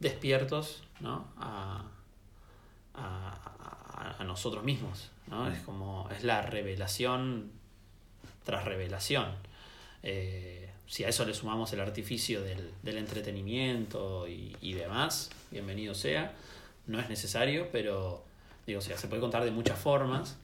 despiertos 0.00 0.82
¿no? 1.00 1.28
a, 1.36 1.84
a- 2.94 4.14
a- 4.14 4.16
a 4.18 4.24
nosotros 4.24 4.64
mismos. 4.64 5.10
¿no? 5.28 5.48
Es 5.50 5.60
como, 5.60 6.08
es 6.10 6.24
la 6.24 6.42
revelación 6.42 7.52
tras 8.44 8.64
revelación. 8.64 9.28
Eh, 10.02 10.70
si 10.86 11.04
a 11.04 11.08
eso 11.08 11.24
le 11.24 11.34
sumamos 11.34 11.72
el 11.72 11.80
artificio 11.80 12.42
del, 12.42 12.72
del 12.82 12.98
entretenimiento 12.98 14.26
y, 14.26 14.56
y 14.60 14.72
demás, 14.72 15.30
bienvenido 15.50 15.94
sea. 15.94 16.34
No 16.86 17.00
es 17.00 17.08
necesario, 17.08 17.68
pero 17.70 18.24
digo, 18.66 18.78
o 18.78 18.82
sea, 18.82 18.96
se 18.96 19.08
puede 19.08 19.20
contar 19.20 19.44
de 19.44 19.50
muchas 19.50 19.78
formas. 19.78 20.38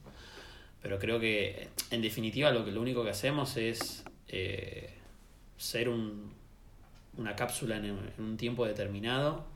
Pero 0.83 0.99
creo 0.99 1.19
que 1.19 1.69
en 1.91 2.03
definitiva 2.03 2.51
lo 2.51 2.65
que 2.65 2.71
lo 2.71 2.81
único 2.81 3.03
que 3.03 3.11
hacemos 3.11 3.57
es 3.57 4.05
eh, 4.29 4.95
ser 5.57 5.89
un, 5.89 6.33
una 7.17 7.35
cápsula 7.35 7.77
en, 7.77 7.85
en 7.87 8.13
un 8.19 8.37
tiempo 8.37 8.67
determinado 8.67 9.47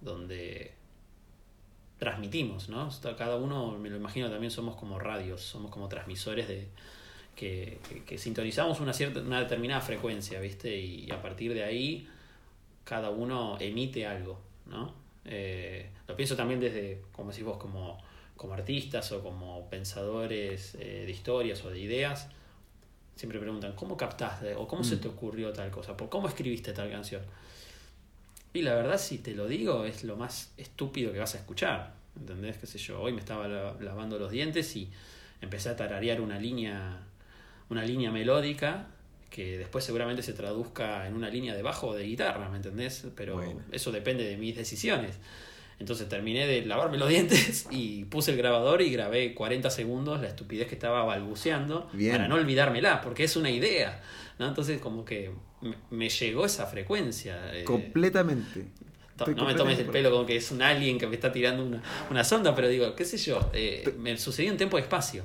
donde 0.00 0.76
transmitimos, 1.98 2.68
¿no? 2.68 2.90
Cada 3.16 3.36
uno, 3.36 3.78
me 3.78 3.88
lo 3.88 3.96
imagino 3.96 4.30
también 4.30 4.50
somos 4.50 4.76
como 4.76 4.98
radios, 4.98 5.40
somos 5.40 5.70
como 5.70 5.88
transmisores 5.88 6.46
de 6.48 6.68
que, 7.34 7.78
que, 8.06 8.18
sintonizamos 8.18 8.80
una, 8.80 8.92
cierta, 8.92 9.20
una 9.20 9.40
determinada 9.40 9.80
frecuencia, 9.80 10.40
¿viste? 10.40 10.76
Y 10.76 11.10
a 11.10 11.22
partir 11.22 11.54
de 11.54 11.64
ahí 11.64 12.08
cada 12.84 13.10
uno 13.10 13.56
emite 13.60 14.06
algo, 14.06 14.40
¿no? 14.66 14.94
Eh, 15.24 15.90
lo 16.06 16.16
pienso 16.16 16.36
también 16.36 16.60
desde, 16.60 17.02
como 17.12 17.30
decís 17.30 17.44
vos, 17.44 17.56
como, 17.56 17.98
como 18.36 18.54
artistas 18.54 19.10
o 19.12 19.22
como 19.22 19.68
pensadores 19.68 20.76
eh, 20.76 21.04
de 21.06 21.10
historias 21.10 21.64
o 21.64 21.70
de 21.70 21.80
ideas. 21.80 22.28
Siempre 23.16 23.38
preguntan, 23.40 23.72
¿cómo 23.74 23.96
captaste? 23.96 24.54
¿O 24.54 24.68
cómo 24.68 24.84
se 24.84 24.96
mm. 24.96 25.00
te 25.00 25.08
ocurrió 25.08 25.52
tal 25.52 25.70
cosa? 25.70 25.96
¿Por 25.96 26.08
cómo 26.08 26.28
escribiste 26.28 26.72
tal 26.72 26.90
canción? 26.90 27.22
Y 28.52 28.62
la 28.62 28.74
verdad, 28.74 28.98
si 28.98 29.18
te 29.18 29.34
lo 29.34 29.46
digo, 29.46 29.84
es 29.84 30.04
lo 30.04 30.16
más 30.16 30.52
estúpido 30.56 31.12
que 31.12 31.18
vas 31.18 31.34
a 31.34 31.38
escuchar. 31.38 31.94
¿Entendés? 32.18 32.56
¿Qué 32.58 32.66
sé 32.66 32.78
yo? 32.78 33.00
Hoy 33.00 33.12
me 33.12 33.20
estaba 33.20 33.46
lavando 33.48 34.18
los 34.18 34.30
dientes 34.30 34.74
y 34.76 34.90
empecé 35.40 35.68
a 35.70 35.76
tararear 35.76 36.20
una 36.20 36.38
línea, 36.38 37.02
una 37.68 37.84
línea 37.84 38.10
melódica 38.10 38.86
que 39.30 39.58
después 39.58 39.84
seguramente 39.84 40.22
se 40.22 40.32
traduzca 40.32 41.06
en 41.06 41.14
una 41.14 41.28
línea 41.28 41.54
de 41.54 41.62
bajo 41.62 41.88
o 41.88 41.94
de 41.94 42.04
guitarra, 42.04 42.48
¿me 42.48 42.56
entendés? 42.56 43.06
Pero 43.14 43.42
eso 43.72 43.92
depende 43.92 44.24
de 44.24 44.36
mis 44.36 44.56
decisiones. 44.56 45.16
Entonces 45.78 46.08
terminé 46.08 46.46
de 46.46 46.64
lavarme 46.64 46.96
los 46.98 47.08
dientes 47.10 47.66
y 47.70 48.04
puse 48.04 48.30
el 48.30 48.38
grabador 48.38 48.80
y 48.80 48.90
grabé 48.90 49.34
40 49.34 49.68
segundos 49.70 50.20
la 50.20 50.28
estupidez 50.28 50.68
que 50.68 50.74
estaba 50.74 51.04
balbuceando 51.04 51.90
para 52.10 52.28
no 52.28 52.36
olvidármela, 52.36 53.00
porque 53.02 53.24
es 53.24 53.36
una 53.36 53.50
idea. 53.50 54.00
¿no? 54.38 54.48
Entonces 54.48 54.80
como 54.80 55.04
que 55.04 55.30
me, 55.90 56.08
llegó 56.08 56.46
esa 56.46 56.66
frecuencia. 56.66 57.54
Eh. 57.54 57.64
Completamente. 57.64 58.66
no 59.36 59.44
me 59.44 59.54
tomes 59.54 59.78
el 59.78 59.86
pelo 59.86 60.10
como 60.10 60.24
que 60.24 60.36
es 60.36 60.50
un 60.50 60.62
alien 60.62 60.98
que 60.98 61.06
me 61.06 61.14
está 61.14 61.32
tirando 61.32 61.64
una, 61.64 61.82
una 62.10 62.24
sonda, 62.24 62.54
pero 62.54 62.68
digo, 62.68 62.94
qué 62.94 63.04
sé 63.04 63.18
yo, 63.18 63.50
eh, 63.52 63.94
me 63.98 64.16
sucedió 64.16 64.50
en 64.50 64.56
tiempo 64.56 64.78
y 64.78 64.82
espacio. 64.82 65.24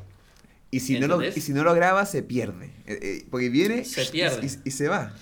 Y 0.71 0.79
si, 0.79 0.97
no 0.97 1.07
lo, 1.07 1.21
y 1.21 1.31
si 1.33 1.51
no 1.51 1.65
lo 1.65 1.73
graba, 1.73 2.05
se 2.05 2.23
pierde. 2.23 2.67
Eh, 2.87 2.99
eh, 3.01 3.27
porque 3.29 3.49
viene 3.49 3.83
se 3.83 4.05
pierde. 4.05 4.47
Y, 4.63 4.71
se 4.71 4.87
va. 4.87 5.13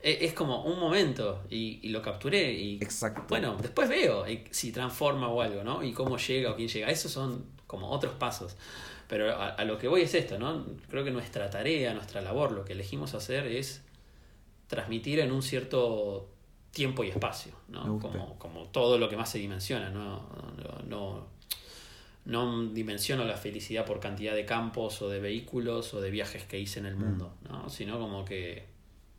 E, 0.00 0.24
es 0.24 0.32
como 0.32 0.62
un 0.64 0.78
momento 0.78 1.42
y, 1.50 1.88
lo 1.88 2.00
capturé. 2.00 2.52
Y, 2.52 2.76
Exacto. 2.76 3.24
Bueno, 3.28 3.56
después 3.60 3.88
veo 3.88 4.24
si 4.52 4.70
transforma 4.70 5.26
o 5.26 5.42
algo, 5.42 5.64
¿no? 5.64 5.82
Y 5.82 5.92
cómo 5.92 6.18
llega 6.18 6.52
o 6.52 6.56
quién 6.56 6.68
llega. 6.68 6.88
Esos 6.88 7.10
son 7.10 7.44
como 7.66 7.90
otros 7.90 8.14
pasos. 8.14 8.56
Pero 9.08 9.36
a, 9.36 9.64
lo 9.64 9.76
que 9.76 9.88
voy 9.88 10.02
es 10.02 10.14
esto, 10.14 10.38
¿no? 10.38 10.66
Creo 10.88 11.02
que 11.02 11.10
nuestra 11.10 11.50
tarea, 11.50 11.92
nuestra 11.92 12.20
labor, 12.20 12.52
lo 12.52 12.64
que 12.64 12.74
elegimos 12.74 13.14
hacer 13.14 13.48
es 13.48 13.82
transmitir 14.68 15.18
en 15.18 15.32
un 15.32 15.42
cierto 15.42 16.28
tiempo 16.70 17.02
y 17.02 17.08
espacio, 17.08 17.52
¿no? 17.66 17.98
Como, 17.98 18.38
como 18.38 18.66
todo 18.66 18.98
lo 18.98 19.08
que 19.08 19.16
más 19.16 19.28
se 19.28 19.38
dimensiona, 19.38 19.90
¿no? 19.90 20.28
no, 20.56 20.82
no 20.86 21.39
no 22.30 22.62
dimensiono 22.66 23.24
la 23.24 23.36
felicidad 23.36 23.84
por 23.84 23.98
cantidad 23.98 24.34
de 24.34 24.46
campos 24.46 25.02
o 25.02 25.08
de 25.08 25.18
vehículos 25.18 25.92
o 25.94 26.00
de 26.00 26.12
viajes 26.12 26.44
que 26.44 26.60
hice 26.60 26.78
en 26.78 26.86
el 26.86 26.94
mm. 26.94 27.00
mundo, 27.00 27.34
¿no? 27.48 27.68
sino 27.68 27.98
como 27.98 28.24
que 28.24 28.66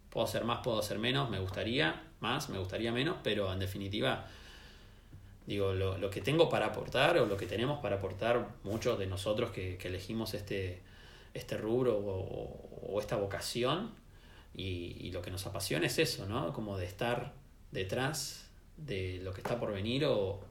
puedo 0.09 0.25
hacer 0.25 0.45
más, 0.45 0.59
puedo 0.63 0.79
hacer 0.79 0.97
menos, 0.97 1.29
me 1.29 1.39
gustaría 1.39 2.03
más, 2.21 2.49
me 2.49 2.57
gustaría 2.57 2.93
menos, 2.93 3.17
pero 3.21 3.51
en 3.51 3.59
definitiva, 3.59 4.27
digo, 5.45 5.73
lo, 5.73 6.09
que 6.09 6.21
tengo 6.21 6.47
para 6.47 6.67
aportar 6.67 7.17
o 7.17 7.25
lo 7.25 7.35
que 7.35 7.47
tenemos 7.47 7.79
para 7.79 7.97
aportar 7.97 8.47
muchos 8.63 8.97
de 8.97 9.07
nosotros 9.07 9.51
que, 9.51 9.77
elegimos 9.83 10.33
este, 10.33 10.81
este 11.33 11.57
rubro 11.57 11.97
o, 11.97 12.97
esta 13.01 13.17
vocación 13.17 13.91
y, 14.55 14.95
y, 14.99 15.11
lo 15.11 15.21
que 15.21 15.31
nos 15.31 15.45
apasiona 15.45 15.85
es 15.85 15.97
eso, 15.97 16.27
¿no? 16.27 16.53
Como 16.53 16.77
de 16.77 16.85
estar 16.85 17.33
detrás 17.71 18.49
de 18.77 19.19
lo 19.23 19.33
que 19.33 19.41
está 19.41 19.59
por 19.59 19.73
venir 19.73 20.05
o, 20.05 20.45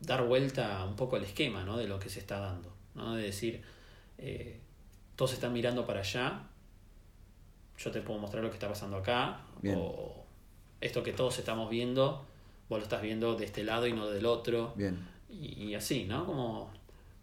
dar 0.00 0.26
vuelta 0.26 0.84
un 0.84 0.96
poco 0.96 1.16
al 1.16 1.24
esquema 1.24 1.64
¿no? 1.64 1.76
de 1.76 1.86
lo 1.86 1.98
que 1.98 2.08
se 2.08 2.20
está 2.20 2.38
dando. 2.40 2.72
¿no? 2.94 3.14
De 3.14 3.22
decir, 3.22 3.62
eh, 4.18 4.58
todos 5.16 5.32
están 5.34 5.52
mirando 5.52 5.86
para 5.86 6.00
allá, 6.00 6.42
yo 7.78 7.90
te 7.90 8.00
puedo 8.00 8.18
mostrar 8.18 8.42
lo 8.42 8.50
que 8.50 8.56
está 8.56 8.68
pasando 8.68 8.96
acá, 8.96 9.42
o 9.74 10.24
esto 10.80 11.02
que 11.02 11.12
todos 11.12 11.38
estamos 11.38 11.70
viendo, 11.70 12.24
vos 12.68 12.78
lo 12.78 12.84
estás 12.84 13.02
viendo 13.02 13.36
de 13.36 13.44
este 13.44 13.64
lado 13.64 13.86
y 13.86 13.92
no 13.92 14.08
del 14.08 14.26
otro. 14.26 14.72
Bien. 14.76 14.98
Y, 15.28 15.74
así, 15.74 16.04
¿no? 16.04 16.26
Como 16.26 16.70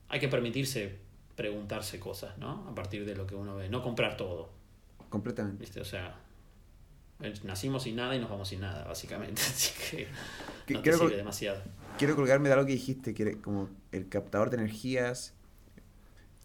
hay 0.07 0.19
que 0.19 0.29
permitirse 0.29 0.97
preguntarse 1.35 1.99
cosas, 1.99 2.37
¿no? 2.37 2.67
A 2.69 2.73
partir 2.73 3.05
de 3.05 3.15
lo 3.15 3.27
que 3.27 3.35
uno 3.35 3.55
ve, 3.55 3.69
no 3.69 3.83
comprar 3.83 4.17
todo. 4.17 4.49
Completamente. 5.09 5.59
¿Viste? 5.59 5.81
O 5.81 5.85
sea, 5.85 6.15
nacimos 7.43 7.83
sin 7.83 7.95
nada 7.95 8.15
y 8.15 8.19
nos 8.19 8.29
vamos 8.29 8.47
sin 8.49 8.61
nada, 8.61 8.85
básicamente. 8.85 9.41
Así 9.47 9.73
que 9.85 10.07
no 10.73 10.81
te 10.81 10.93
sirve 10.93 11.17
demasiado 11.17 11.61
quiero 11.97 12.15
colgarme 12.15 12.49
de 12.49 12.53
algo 12.53 12.65
que 12.65 12.73
dijiste, 12.73 13.13
que 13.13 13.39
como 13.41 13.69
el 13.91 14.07
captador 14.07 14.49
de 14.49 14.57
energías. 14.57 15.33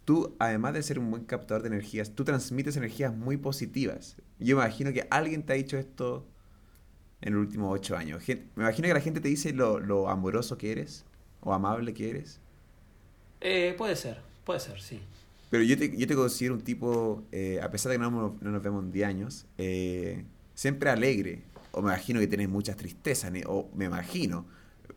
Tú, 0.05 0.35
además 0.37 0.73
de 0.73 0.83
ser 0.83 0.99
un 0.99 1.09
buen 1.09 1.23
captador 1.23 1.61
de 1.61 1.69
energías, 1.69 2.13
tú 2.13 2.25
transmites 2.25 2.75
energías 2.75 3.15
muy 3.15 3.37
positivas. 3.37 4.17
Yo 4.37 4.57
me 4.57 4.63
imagino 4.63 4.91
que 4.91 5.07
alguien 5.09 5.43
te 5.43 5.53
ha 5.53 5.55
dicho 5.55 5.77
esto 5.77 6.25
en 7.21 7.33
los 7.33 7.41
últimos 7.41 7.73
ocho 7.73 7.95
años. 7.95 8.21
Me 8.27 8.63
imagino 8.63 8.89
que 8.89 8.93
la 8.93 8.99
gente 8.99 9.21
te 9.21 9.29
dice 9.29 9.53
lo, 9.53 10.09
amoroso 10.09 10.57
que 10.57 10.73
eres 10.73 11.05
o 11.39 11.53
amable 11.53 11.93
que 11.93 12.09
eres. 12.09 12.41
Eh, 13.39 13.75
puede 13.77 13.95
ser, 13.95 14.17
puede 14.43 14.59
ser, 14.59 14.81
sí. 14.81 14.99
Pero 15.49 15.63
yo 15.63 15.77
te, 15.77 15.95
yo 15.95 16.05
te 16.05 16.15
considero 16.15 16.55
un 16.55 16.61
tipo, 16.61 17.23
eh, 17.31 17.61
a 17.61 17.71
pesar 17.71 17.91
de 17.91 17.97
que 17.97 18.01
no, 18.01 18.11
no, 18.41 18.51
nos 18.51 18.61
vemos 18.61 18.83
en 18.83 18.91
10 18.91 19.07
años, 19.07 19.45
eh, 19.57 20.25
siempre 20.53 20.89
alegre. 20.89 21.43
O 21.71 21.81
me 21.81 21.89
imagino 21.89 22.19
que 22.19 22.27
tienes 22.27 22.49
muchas 22.49 22.77
tristezas, 22.77 23.31
o 23.47 23.69
me 23.73 23.85
imagino 23.85 24.45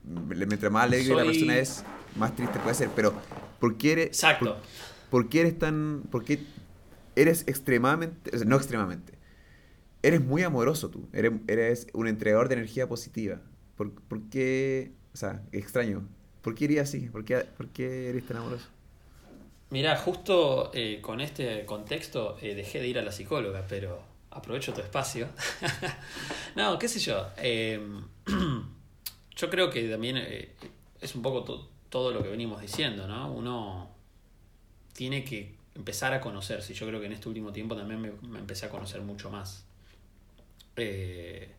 mientras 0.06 0.70
más 0.70 0.84
alegre 0.84 1.14
la 1.14 1.24
persona 1.24 1.58
es, 1.58 1.84
más 2.16 2.34
triste 2.34 2.58
puede 2.60 2.74
ser. 2.74 2.90
Pero, 2.94 3.14
¿por 3.60 3.76
qué 3.76 3.92
eres, 3.92 4.06
Exacto. 4.06 4.56
Por, 5.10 5.28
qué 5.28 5.40
eres 5.40 5.58
tan. 5.58 6.02
¿Por 6.10 6.24
qué 6.24 6.40
eres 7.14 7.44
extremadamente. 7.46 8.30
no 8.44 8.56
extremadamente. 8.56 9.14
Eres 10.02 10.20
muy 10.20 10.42
amoroso 10.42 10.90
tú. 10.90 11.08
Eres, 11.12 11.32
eres 11.48 11.86
un 11.92 12.06
entregador 12.06 12.48
de 12.48 12.54
energía 12.54 12.88
positiva. 12.88 13.40
¿Por, 13.76 13.92
por 13.92 14.22
qué.? 14.28 14.92
O 15.12 15.16
sea, 15.16 15.42
extraño. 15.52 16.06
¿Por 16.42 16.54
qué 16.54 16.64
irías 16.64 16.88
así? 16.88 17.08
¿Por 17.08 17.24
qué, 17.24 17.38
¿Por 17.56 17.68
qué 17.68 18.10
eres 18.10 18.26
tan 18.26 18.36
amoroso? 18.36 18.68
Mira, 19.70 19.96
justo 19.96 20.70
eh, 20.74 21.00
con 21.00 21.20
este 21.20 21.64
contexto 21.64 22.36
eh, 22.40 22.54
dejé 22.54 22.80
de 22.80 22.86
ir 22.86 22.98
a 23.00 23.02
la 23.02 23.10
psicóloga, 23.10 23.66
pero 23.68 24.00
aprovecho 24.36 24.72
tu 24.72 24.80
espacio. 24.80 25.28
no, 26.56 26.78
qué 26.78 26.88
sé 26.88 26.98
yo. 27.00 27.28
Eh, 27.38 27.80
yo 29.36 29.50
creo 29.50 29.70
que 29.70 29.88
también 29.88 30.16
eh, 30.18 30.54
es 31.00 31.14
un 31.14 31.22
poco 31.22 31.44
todo 31.88 32.12
lo 32.12 32.22
que 32.22 32.28
venimos 32.28 32.60
diciendo, 32.60 33.06
¿no? 33.06 33.32
Uno 33.32 33.90
tiene 34.92 35.24
que 35.24 35.56
empezar 35.74 36.12
a 36.14 36.20
conocerse. 36.20 36.74
Yo 36.74 36.86
creo 36.86 37.00
que 37.00 37.06
en 37.06 37.12
este 37.12 37.28
último 37.28 37.52
tiempo 37.52 37.76
también 37.76 38.00
me, 38.00 38.38
empecé 38.38 38.66
a 38.66 38.70
conocer 38.70 39.00
mucho 39.02 39.30
más. 39.30 39.64
Eh, 40.76 41.54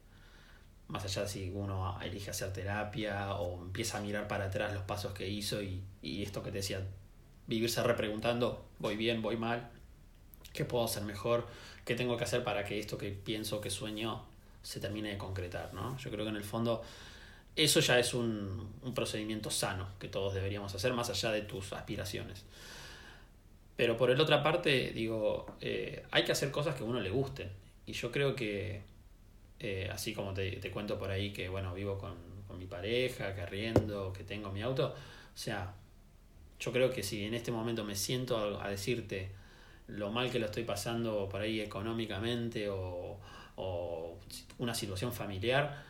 más 0.88 1.04
allá 1.04 1.24
de 1.24 1.28
si 1.28 1.52
uno 1.54 2.00
elige 2.02 2.30
hacer 2.30 2.54
terapia 2.54 3.34
o 3.36 3.62
empieza 3.62 3.98
a 3.98 4.02
mirar 4.02 4.28
para 4.28 4.46
atrás 4.46 4.74
los 4.74 4.84
pasos 4.84 5.14
que 5.14 5.28
hizo 5.28 5.62
y, 5.62 5.84
y 6.02 6.24
esto 6.24 6.44
que 6.44 6.52
te 6.52 6.60
decía, 6.60 6.86
vivirse 7.46 7.84
repreguntando, 7.84 8.66
voy 8.80 8.96
bien, 8.96 9.22
voy 9.22 9.36
mal, 9.36 9.70
qué 10.54 10.66
puedo 10.66 10.86
hacer 10.86 11.04
mejor, 11.04 11.48
qué 11.88 11.96
tengo 11.96 12.18
que 12.18 12.26
hacer 12.26 12.44
para 12.44 12.64
que 12.64 12.78
esto 12.78 12.98
que 12.98 13.10
pienso, 13.10 13.60
que 13.60 13.72
sueño, 13.72 14.24
se 14.62 14.80
termine 14.80 15.10
de 15.10 15.18
concretar, 15.18 15.74
¿no? 15.74 15.98
Yo 15.98 16.12
creo 16.12 16.26
que 16.26 16.30
en 16.30 16.36
el 16.36 16.44
fondo 16.44 16.84
eso 17.56 17.80
ya 17.80 17.98
es 17.98 18.14
un, 18.14 18.74
procedimiento 18.94 19.50
sano 19.50 19.88
que 20.00 20.08
todos 20.08 20.34
deberíamos 20.34 20.76
hacer 20.76 20.94
más 20.94 21.10
allá 21.10 21.32
de 21.32 21.42
tus 21.42 21.74
aspiraciones. 21.74 22.44
Pero 23.76 23.96
por 23.98 24.12
el 24.12 24.20
otra 24.20 24.44
parte, 24.44 24.92
digo, 24.92 25.56
eh, 25.62 26.04
hay 26.12 26.24
que 26.24 26.32
hacer 26.32 26.52
cosas 26.52 26.76
que 26.76 26.84
a 26.84 26.86
uno 26.86 27.00
le 27.00 27.10
gusten. 27.10 27.50
Y 27.86 27.94
yo 27.94 28.12
creo 28.12 28.36
que, 28.36 28.82
eh, 29.60 29.90
así 29.92 30.14
como 30.14 30.34
te, 30.34 30.60
cuento 30.72 31.00
por 31.00 31.10
ahí 31.10 31.32
que, 31.32 31.48
bueno, 31.48 31.74
vivo 31.74 31.98
con, 31.98 32.16
con, 32.48 32.60
mi 32.60 32.66
pareja, 32.66 33.34
que 33.34 33.42
arriendo, 33.42 34.12
que 34.14 34.24
tengo 34.24 34.52
mi 34.52 34.62
auto, 34.62 34.88
o 34.88 35.38
sea, 35.38 35.74
yo 36.60 36.72
creo 36.72 36.92
que 36.92 37.04
si 37.04 37.24
en 37.24 37.34
este 37.34 37.52
momento 37.52 37.84
me 37.84 37.96
siento 37.96 38.60
a, 38.62 38.70
decirte 38.70 39.30
lo 39.88 40.12
mal 40.12 40.30
que 40.32 40.40
lo 40.40 40.48
estoy 40.48 40.64
pasando 40.64 41.28
por 41.30 41.42
ahí 41.42 41.62
económicamente 41.62 42.70
o, 42.70 43.20
o 43.56 44.20
una 44.58 44.74
situación 44.74 45.14
familiar, 45.14 45.84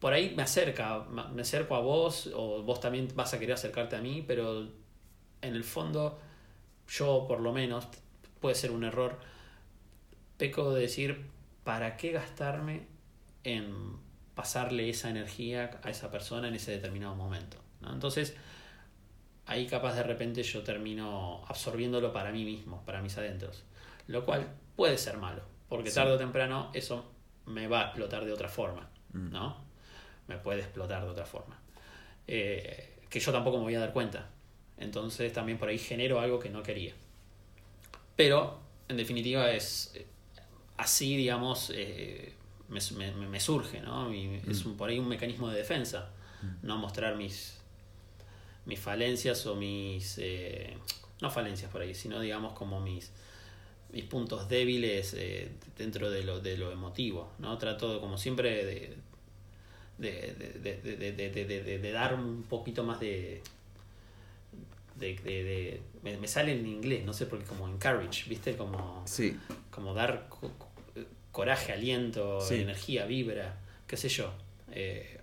por 0.00 0.12
ahí 0.12 0.34
me 0.36 0.42
acerca, 0.42 1.04
me 1.32 1.42
acerco 1.42 1.76
a 1.76 1.80
vos 1.80 2.30
o 2.34 2.62
vos 2.62 2.80
también 2.80 3.08
vas 3.14 3.32
a 3.32 3.38
querer 3.38 3.54
acercarte 3.54 3.96
a 3.96 4.00
mí, 4.00 4.24
pero 4.26 4.68
en 5.40 5.54
el 5.54 5.64
fondo 5.64 6.18
yo 6.88 7.26
por 7.26 7.40
lo 7.40 7.52
menos, 7.52 7.86
puede 8.40 8.54
ser 8.54 8.70
un 8.70 8.84
error, 8.84 9.18
peco 10.36 10.74
de 10.74 10.82
decir, 10.82 11.26
¿para 11.64 11.96
qué 11.96 12.12
gastarme 12.12 12.86
en 13.44 13.96
pasarle 14.34 14.88
esa 14.88 15.10
energía 15.10 15.78
a 15.82 15.90
esa 15.90 16.10
persona 16.10 16.48
en 16.48 16.54
ese 16.54 16.72
determinado 16.72 17.14
momento? 17.14 17.58
Entonces, 17.82 18.36
ahí 19.46 19.66
capaz 19.66 19.94
de 19.94 20.02
repente 20.02 20.42
yo 20.42 20.62
termino 20.62 21.44
absorbiéndolo 21.46 22.12
para 22.12 22.30
mí 22.32 22.44
mismo, 22.44 22.84
para 22.84 23.02
mis 23.02 23.16
adentros, 23.18 23.64
lo 24.06 24.24
cual 24.24 24.46
puede 24.76 24.96
ser 24.98 25.18
malo, 25.18 25.42
porque 25.68 25.90
tarde 25.90 26.12
o 26.12 26.18
temprano 26.18 26.70
eso 26.74 27.10
me 27.46 27.66
va 27.66 27.80
a 27.80 27.84
explotar 27.86 28.24
de 28.24 28.32
otra 28.32 28.48
forma. 28.48 28.88
Mm. 29.12 29.30
¿no? 29.30 29.56
Me 30.28 30.38
puede 30.38 30.60
explotar 30.60 31.02
de 31.04 31.10
otra 31.10 31.26
forma. 31.26 31.58
Eh, 32.26 33.00
que 33.10 33.20
yo 33.20 33.32
tampoco 33.32 33.58
me 33.58 33.64
voy 33.64 33.74
a 33.74 33.80
dar 33.80 33.92
cuenta. 33.92 34.28
Entonces 34.78 35.32
también 35.32 35.58
por 35.58 35.68
ahí 35.68 35.78
genero 35.78 36.18
algo 36.20 36.38
que 36.38 36.48
no 36.48 36.62
quería. 36.62 36.94
Pero, 38.16 38.58
en 38.88 38.96
definitiva, 38.96 39.50
es 39.50 39.92
eh, 39.94 40.06
así, 40.76 41.16
digamos, 41.16 41.70
eh, 41.74 42.32
me, 42.68 42.80
me, 42.96 43.26
me, 43.28 43.40
surge, 43.40 43.80
¿no? 43.80 44.12
Y 44.12 44.40
es 44.48 44.64
Mm. 44.64 44.70
un, 44.70 44.76
por 44.76 44.88
ahí 44.90 44.98
un 44.98 45.08
mecanismo 45.08 45.48
de 45.50 45.58
defensa, 45.58 46.10
no 46.62 46.76
mostrar 46.78 47.16
mis, 47.16 47.61
mis 48.66 48.78
falencias 48.78 49.44
o 49.46 49.54
mis... 49.56 50.18
eh, 50.18 50.76
no 51.20 51.30
falencias 51.30 51.70
por 51.70 51.82
ahí, 51.82 51.94
sino 51.94 52.20
digamos 52.20 52.52
como 52.54 52.80
mis, 52.80 53.10
mis 53.92 54.04
puntos 54.04 54.48
débiles 54.48 55.14
eh, 55.16 55.50
dentro 55.78 56.10
de 56.10 56.22
lo, 56.24 56.40
de 56.40 56.56
lo 56.56 56.70
emotivo, 56.72 57.32
¿no? 57.38 57.56
Trato 57.58 58.00
como 58.00 58.18
siempre 58.18 58.64
de, 58.64 58.96
de, 59.98 60.12
de, 60.62 60.74
de, 60.76 60.96
de, 60.96 61.12
de, 61.12 61.44
de- 61.44 61.62
de- 61.62 61.78
de 61.78 61.92
dar 61.92 62.14
un 62.14 62.42
poquito 62.44 62.82
más 62.84 62.98
de... 63.00 63.42
de, 64.96 65.14
de- 65.16 65.44
de- 65.44 65.80
me, 66.02 66.16
me 66.16 66.28
sale 66.28 66.52
en 66.52 66.66
inglés, 66.66 67.04
no 67.04 67.12
sé 67.12 67.26
por 67.26 67.38
qué, 67.38 67.44
como 67.44 67.68
encourage, 67.68 68.28
¿viste? 68.28 68.56
Como, 68.56 69.02
Sí. 69.06 69.36
como 69.70 69.94
dar 69.94 70.28
co- 70.28 70.50
co- 70.58 70.68
coraje, 71.30 71.72
aliento, 71.72 72.40
Sí. 72.40 72.56
energía, 72.56 73.06
vibra, 73.06 73.58
qué 73.86 73.96
sé 73.96 74.08
yo. 74.08 74.32
Eh, 74.72 75.18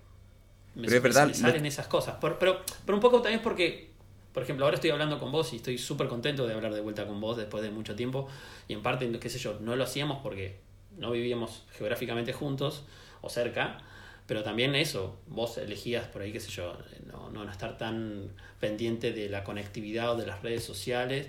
me, 0.80 0.86
Pero 0.88 0.98
es 0.98 1.04
verdad, 1.04 1.28
me 1.28 1.34
salen 1.34 1.66
esas 1.66 1.88
cosas. 1.88 2.16
Por- 2.16 2.38
pero, 2.40 2.62
pero 2.86 2.96
un 2.96 3.02
poco 3.02 3.18
también 3.22 3.40
es 3.40 3.44
porque, 3.44 3.90
por 4.34 4.44
ejemplo, 4.44 4.66
ahora 4.66 4.76
estoy 4.76 4.90
hablando 4.92 5.20
con 5.20 5.32
vos 5.32 5.54
y 5.54 5.58
estoy 5.58 5.78
súper 5.78 6.08
contento 6.08 6.48
de 6.48 6.54
hablar 6.54 6.74
de 6.74 6.82
vuelta 6.82 7.06
con 7.06 7.20
vos 7.22 7.38
después 7.38 7.64
de 7.64 7.72
mucho 7.72 7.96
tiempo. 7.96 8.28
Y 8.68 8.74
en 8.74 8.82
parte, 8.82 9.10
qué 9.20 9.30
sé 9.30 9.40
yo, 9.40 9.58
no 9.60 9.76
lo 9.76 9.84
hacíamos 9.84 10.20
porque 10.24 10.60
no 10.98 11.12
vivíamos 11.12 11.64
geográficamente 11.78 12.34
juntos 12.34 12.84
o 13.22 13.30
cerca. 13.30 13.80
Pero 14.28 14.44
también 14.44 14.76
eso, 14.76 15.18
vos 15.28 15.58
elegías 15.58 16.08
por 16.08 16.22
ahí, 16.22 16.32
qué 16.32 16.40
sé 16.40 16.52
yo, 16.52 16.78
no, 17.12 17.32
no, 17.32 17.46
no 17.46 17.52
estar 17.52 17.78
tan 17.80 18.30
pendiente 18.60 19.12
de 19.12 19.28
la 19.28 19.44
conectividad 19.44 20.12
o 20.12 20.16
de 20.18 20.28
las 20.28 20.44
redes 20.44 20.64
sociales. 20.64 21.28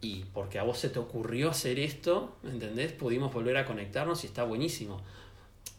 Y 0.00 0.24
porque 0.32 0.58
a 0.58 0.62
vos 0.62 0.78
se 0.78 0.88
te 0.90 0.98
ocurrió 1.00 1.50
hacer 1.50 1.78
esto, 1.80 2.36
¿entendés? 2.44 2.92
Pudimos 2.92 3.32
volver 3.32 3.56
a 3.56 3.64
conectarnos 3.64 4.22
y 4.24 4.28
está 4.28 4.44
buenísimo. 4.44 5.00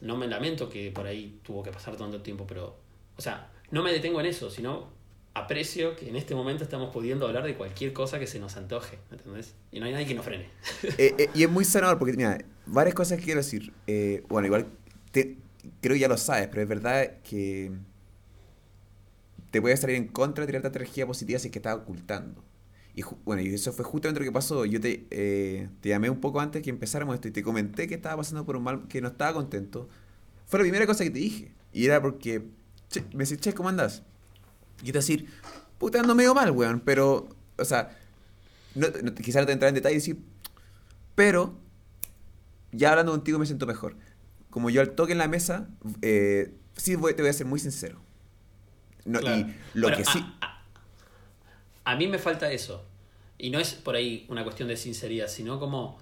No 0.02 0.18
me 0.18 0.27
lamento 0.27 0.69
que 0.69 0.91
por 0.91 1.07
ahí 1.07 1.39
tuvo 1.44 1.64
que 1.64 1.72
pasar 1.72 1.95
tanto 1.95 2.22
tiempo, 2.22 2.45
pero, 2.48 2.76
o 3.18 3.22
sea, 3.22 3.49
no 3.72 3.84
me 3.84 3.91
detengo 3.91 4.19
en 4.19 4.27
eso, 4.27 4.49
sino 4.49 4.98
aprecio 5.34 5.95
que 5.95 6.10
en 6.10 6.15
este 6.15 6.35
momento 6.35 6.64
estamos 6.64 6.91
pudiendo 6.91 7.27
hablar 7.27 7.44
de 7.44 7.56
cualquier 7.56 7.94
cosa 7.94 8.19
que 8.19 8.27
se 8.27 8.39
nos 8.39 8.57
antoje, 8.57 8.99
¿entendés? 9.11 9.56
Y 9.72 9.80
no 9.80 9.85
hay 9.85 9.91
nadie 9.91 10.07
que 10.07 10.15
nos 10.15 10.26
frene. 10.26 10.49
Eh, 10.98 11.14
eh, 11.18 11.30
y 11.34 11.44
es 11.44 11.49
muy 11.49 11.65
sanador 11.65 11.99
porque, 11.99 12.14
mira, 12.14 12.38
varias 12.65 12.95
cosas 12.95 13.19
que 13.19 13.26
quiero 13.26 13.39
decir. 13.39 13.73
Eh, 13.85 14.23
bueno, 14.30 14.48
igual 14.48 14.68
creo 15.11 15.94
que 15.94 15.99
ya 15.99 16.07
lo 16.07 16.18
sabes, 16.18 16.48
pero 16.48 16.61
es 16.61 16.68
verdad 16.68 17.22
que 17.23 17.72
te 19.52 19.61
puede 19.61 19.77
salir 19.77 19.95
en 19.95 20.07
contra 20.07 20.44
de 20.44 20.48
tirar 20.48 20.61
tanta 20.61 20.80
energía 20.80 21.06
positiva 21.06 21.39
si 21.39 21.48
es 21.48 21.52
que 21.52 21.60
estás 21.60 21.76
ocultando. 21.76 22.44
Y 22.95 23.03
bueno, 23.26 23.44
y 23.44 23.53
eso 23.53 23.72
fue 23.73 23.85
justamente 23.85 24.19
lo 24.19 24.26
que 24.26 24.31
pasó. 24.31 24.65
Yo 24.65 24.81
te, 24.81 24.98
te 25.81 25.89
llamé 25.89 26.10
un 26.10 26.19
poco 26.19 26.39
antes 26.39 26.64
que 26.64 26.72
empezáramos 26.72 27.14
esto 27.14 27.27
y 27.27 27.31
te 27.31 27.44
comenté 27.44 27.88
que 27.88 27.95
estaba 27.95 28.18
pasando 28.18 28.44
por 28.44 28.56
un 28.56 28.64
mal, 28.64 28.88
que 28.88 29.02
no 29.02 29.10
estaba 29.10 29.34
contento. 29.34 29.88
Fue 30.48 30.60
la 30.60 30.64
primera 30.64 30.88
cosa 30.88 31.03
que 31.03 31.11
te 31.11 31.19
dije. 31.19 31.52
Y 31.73 31.85
era 31.85 32.02
porque, 32.02 32.41
che, 32.89 33.01
me 33.14 33.23
decís, 33.26 33.39
che, 33.39 33.53
¿cómo 33.53 33.69
andas? 33.69 34.03
Y 34.81 34.88
te 34.91 34.99
decir, 34.99 35.27
puta, 35.77 35.99
ando 35.99 36.15
medio 36.15 36.34
mal, 36.34 36.51
weón, 36.51 36.80
pero, 36.81 37.27
o 37.57 37.65
sea, 37.65 37.97
no, 38.76 38.88
no, 39.03 39.14
quizás 39.15 39.41
no 39.41 39.45
te 39.47 39.53
entrar 39.53 39.69
en 39.69 39.76
detalle 39.76 39.95
y 39.95 39.99
decir, 39.99 40.18
pero, 41.15 41.55
ya 42.72 42.91
hablando 42.91 43.11
contigo 43.11 43.39
me 43.39 43.45
siento 43.45 43.65
mejor. 43.65 43.95
Como 44.49 44.69
yo 44.69 44.81
al 44.81 44.91
toque 44.91 45.11
en 45.14 45.18
la 45.18 45.27
mesa, 45.27 45.68
eh, 46.01 46.53
sí 46.76 46.95
voy- 46.95 47.14
te 47.15 47.22
voy 47.22 47.30
a 47.30 47.34
ser 47.34 47.45
muy 47.47 47.59
sincero. 47.59 47.99
No, 49.05 49.19
Claro. 49.19 49.38
Y 49.47 49.55
lo 49.73 49.88
Pero 49.88 49.97
que 49.97 50.05
sí... 50.05 50.19
A, 50.41 50.45
a- 50.45 50.57
a 51.93 51.95
mí 51.95 52.07
me 52.07 52.19
falta 52.19 52.51
eso. 52.51 52.84
Y 53.38 53.49
no 53.49 53.59
es 53.59 53.73
por 53.73 53.95
ahí 53.95 54.26
una 54.30 54.43
cuestión 54.43 54.68
de 54.68 54.76
sinceridad, 54.77 55.27
sino 55.27 55.59
como 55.59 55.97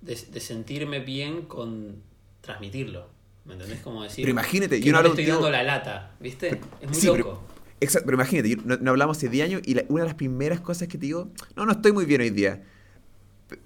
de, 0.00 0.14
de 0.14 0.40
sentirme 0.40 1.00
bien 1.00 1.42
con 1.46 2.02
transmitirlo. 2.40 3.10
¿Me 3.48 3.54
entendés? 3.54 3.80
Como 3.80 4.02
decir. 4.04 4.22
Pero 4.22 4.30
imagínate, 4.30 4.80
yo 4.80 4.92
no 4.92 4.98
hablo 4.98 5.10
estoy 5.10 5.24
contigo- 5.24 5.42
dando 5.42 5.50
la 5.50 5.62
lata, 5.64 6.14
¿viste? 6.20 6.60
Es 6.80 6.88
muy 6.88 6.94
Sí, 7.00 7.06
loco. 7.06 7.16
pero- 7.18 7.58
Exacto, 7.80 8.06
pero 8.06 8.16
imagínate, 8.16 8.48
yo- 8.50 8.56
no, 8.64 8.76
no 8.76 8.90
hablamos 8.90 9.16
hace 9.16 9.28
10 9.28 9.44
años 9.46 9.62
y 9.64 9.74
la- 9.74 9.84
una 9.88 10.02
de 10.02 10.08
las 10.08 10.14
primeras 10.16 10.60
cosas 10.60 10.88
que 10.88 10.98
te 10.98 11.06
digo, 11.06 11.30
no, 11.56 11.64
no 11.64 11.72
estoy 11.72 11.92
muy 11.92 12.04
bien 12.04 12.20
hoy 12.20 12.30
día. 12.30 12.62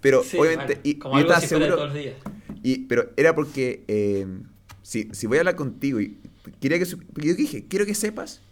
Pero 0.01 0.23
Sí, 0.23 0.39
obviamente, 0.39 0.81
como 0.99 1.15
y 1.17 1.23
algo 1.23 1.33
estaba 1.33 1.41
fuera 1.41 1.41
de 1.41 1.47
seguro, 1.49 1.75
todos 1.77 1.89
los 1.89 1.95
días. 1.95 2.15
y, 2.63 2.79
pero 2.87 3.11
era 3.17 3.35
porque 3.35 3.85
eh, 3.89 4.27
si, 4.83 5.09
si 5.13 5.27
voy 5.27 5.39
a 5.39 5.41
hablar 5.41 5.57
contigo 5.57 6.01
y 6.01 6.19
quería 6.61 6.79
que, 6.79 6.85
yo 6.87 7.35
dije, 7.35 7.67
quiero 7.67 7.85
que 7.87 7.95
sepas 7.97 8.43